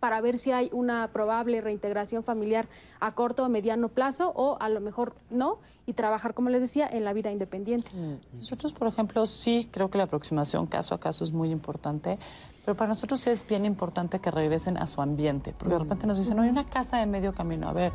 para 0.00 0.20
ver 0.20 0.38
si 0.38 0.52
hay 0.52 0.70
una 0.72 1.08
probable 1.12 1.60
reintegración 1.60 2.22
familiar 2.22 2.68
a 3.00 3.14
corto 3.14 3.44
o 3.44 3.48
mediano 3.48 3.88
plazo 3.88 4.32
o 4.34 4.56
a 4.60 4.68
lo 4.68 4.80
mejor 4.80 5.14
no 5.30 5.58
y 5.86 5.94
trabajar, 5.94 6.34
como 6.34 6.50
les 6.50 6.60
decía, 6.60 6.86
en 6.86 7.04
la 7.04 7.12
vida 7.12 7.32
independiente. 7.32 7.90
Nosotros, 8.32 8.72
por 8.72 8.88
ejemplo, 8.88 9.26
sí 9.26 9.68
creo 9.70 9.90
que 9.90 9.98
la 9.98 10.04
aproximación 10.04 10.66
caso 10.66 10.94
a 10.94 11.00
caso 11.00 11.24
es 11.24 11.32
muy 11.32 11.50
importante. 11.50 12.18
Pero 12.68 12.76
para 12.76 12.88
nosotros 12.88 13.26
es 13.26 13.48
bien 13.48 13.64
importante 13.64 14.18
que 14.18 14.30
regresen 14.30 14.76
a 14.76 14.86
su 14.86 15.00
ambiente, 15.00 15.54
porque 15.58 15.72
de 15.72 15.78
repente 15.78 16.06
nos 16.06 16.18
dicen, 16.18 16.36
no 16.36 16.42
hay 16.42 16.50
una 16.50 16.66
casa 16.66 16.98
de 16.98 17.06
medio 17.06 17.32
camino. 17.32 17.66
A 17.66 17.72
ver, 17.72 17.92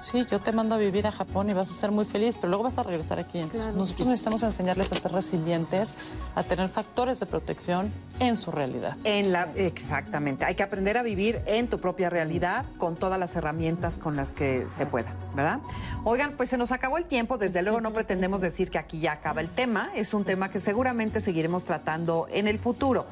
sí, 0.00 0.26
yo 0.28 0.40
te 0.40 0.50
mando 0.50 0.74
a 0.74 0.78
vivir 0.78 1.06
a 1.06 1.12
Japón 1.12 1.48
y 1.48 1.52
vas 1.52 1.70
a 1.70 1.74
ser 1.74 1.92
muy 1.92 2.04
feliz, 2.04 2.34
pero 2.34 2.48
luego 2.48 2.64
vas 2.64 2.76
a 2.76 2.82
regresar 2.82 3.20
aquí. 3.20 3.38
Entonces, 3.38 3.72
nosotros 3.72 4.08
necesitamos 4.08 4.42
enseñarles 4.42 4.90
a 4.90 4.96
ser 4.96 5.12
resilientes, 5.12 5.94
a 6.34 6.42
tener 6.42 6.68
factores 6.70 7.20
de 7.20 7.26
protección 7.26 7.92
en 8.18 8.36
su 8.36 8.50
realidad. 8.50 8.96
En 9.04 9.30
la, 9.30 9.44
exactamente. 9.54 10.44
Hay 10.44 10.56
que 10.56 10.64
aprender 10.64 10.98
a 10.98 11.04
vivir 11.04 11.42
en 11.46 11.70
tu 11.70 11.78
propia 11.78 12.10
realidad 12.10 12.64
con 12.78 12.96
todas 12.96 13.20
las 13.20 13.36
herramientas 13.36 13.96
con 13.96 14.16
las 14.16 14.34
que 14.34 14.66
se 14.76 14.86
pueda, 14.86 15.14
¿verdad? 15.36 15.60
Oigan, 16.02 16.32
pues 16.36 16.48
se 16.48 16.56
nos 16.56 16.72
acabó 16.72 16.98
el 16.98 17.04
tiempo. 17.04 17.38
Desde 17.38 17.62
luego 17.62 17.80
no 17.80 17.92
pretendemos 17.92 18.40
decir 18.40 18.72
que 18.72 18.78
aquí 18.78 18.98
ya 18.98 19.12
acaba 19.12 19.40
el 19.40 19.50
tema. 19.50 19.92
Es 19.94 20.14
un 20.14 20.24
tema 20.24 20.50
que 20.50 20.58
seguramente 20.58 21.20
seguiremos 21.20 21.62
tratando 21.62 22.26
en 22.32 22.48
el 22.48 22.58
futuro. 22.58 23.06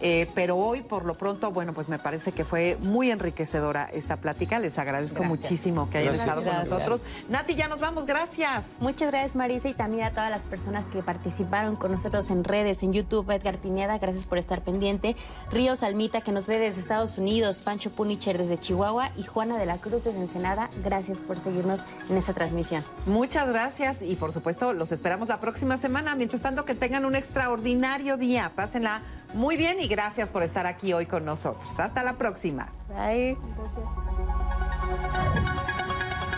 Eh, 0.00 0.28
pero 0.34 0.56
hoy, 0.56 0.82
por 0.82 1.04
lo 1.04 1.16
pronto, 1.16 1.50
bueno, 1.50 1.72
pues 1.72 1.88
me 1.88 1.98
parece 1.98 2.32
que 2.32 2.44
fue 2.44 2.76
muy 2.80 3.10
enriquecedora 3.10 3.88
esta 3.92 4.16
plática. 4.16 4.58
Les 4.58 4.78
agradezco 4.78 5.24
muchísimo 5.24 5.90
que 5.90 5.98
hayan 5.98 6.14
estado 6.14 6.42
con 6.42 6.54
nosotros. 6.70 7.02
Nati, 7.28 7.54
ya 7.54 7.68
nos 7.68 7.80
vamos, 7.80 8.06
gracias. 8.06 8.76
Muchas 8.80 9.10
gracias, 9.10 9.36
Marisa, 9.36 9.68
y 9.68 9.74
también 9.74 10.04
a 10.04 10.10
todas 10.10 10.30
las 10.30 10.42
personas 10.42 10.84
que 10.86 11.02
participaron 11.02 11.76
con 11.76 11.92
nosotros 11.92 12.30
en 12.30 12.44
redes, 12.44 12.82
en 12.82 12.92
YouTube, 12.92 13.30
Edgar 13.30 13.58
Pineda, 13.58 13.98
gracias 13.98 14.24
por 14.24 14.38
estar 14.38 14.62
pendiente. 14.62 15.16
Río 15.50 15.76
Salmita, 15.76 16.20
que 16.20 16.32
nos 16.32 16.46
ve 16.46 16.58
desde 16.58 16.80
Estados 16.80 17.18
Unidos, 17.18 17.60
Pancho 17.62 17.90
Punicher 17.90 18.38
desde 18.38 18.58
Chihuahua 18.58 19.10
y 19.16 19.24
Juana 19.24 19.58
de 19.58 19.66
la 19.66 19.78
Cruz 19.78 20.04
desde 20.04 20.20
Ensenada, 20.20 20.70
gracias 20.84 21.18
por 21.18 21.38
seguirnos 21.38 21.80
en 22.08 22.16
esta 22.16 22.34
transmisión. 22.34 22.84
Muchas 23.06 23.48
gracias 23.48 24.02
y 24.02 24.16
por 24.16 24.32
supuesto 24.32 24.72
los 24.72 24.92
esperamos 24.92 25.28
la 25.28 25.40
próxima 25.40 25.76
semana. 25.76 26.14
Mientras 26.14 26.42
tanto, 26.42 26.64
que 26.64 26.74
tengan 26.74 27.04
un 27.04 27.14
extraordinario 27.14 28.16
día. 28.16 28.52
Pásenla 28.54 29.02
muy 29.34 29.56
bien 29.56 29.80
y 29.80 29.88
gracias 29.88 30.28
por 30.28 30.42
estar 30.42 30.66
aquí 30.66 30.92
hoy 30.92 31.06
con 31.06 31.24
nosotros. 31.24 31.78
Hasta 31.78 32.02
la 32.02 32.16
próxima. 32.16 32.72
Bye. 32.88 33.36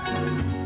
Gracias. 0.09 0.60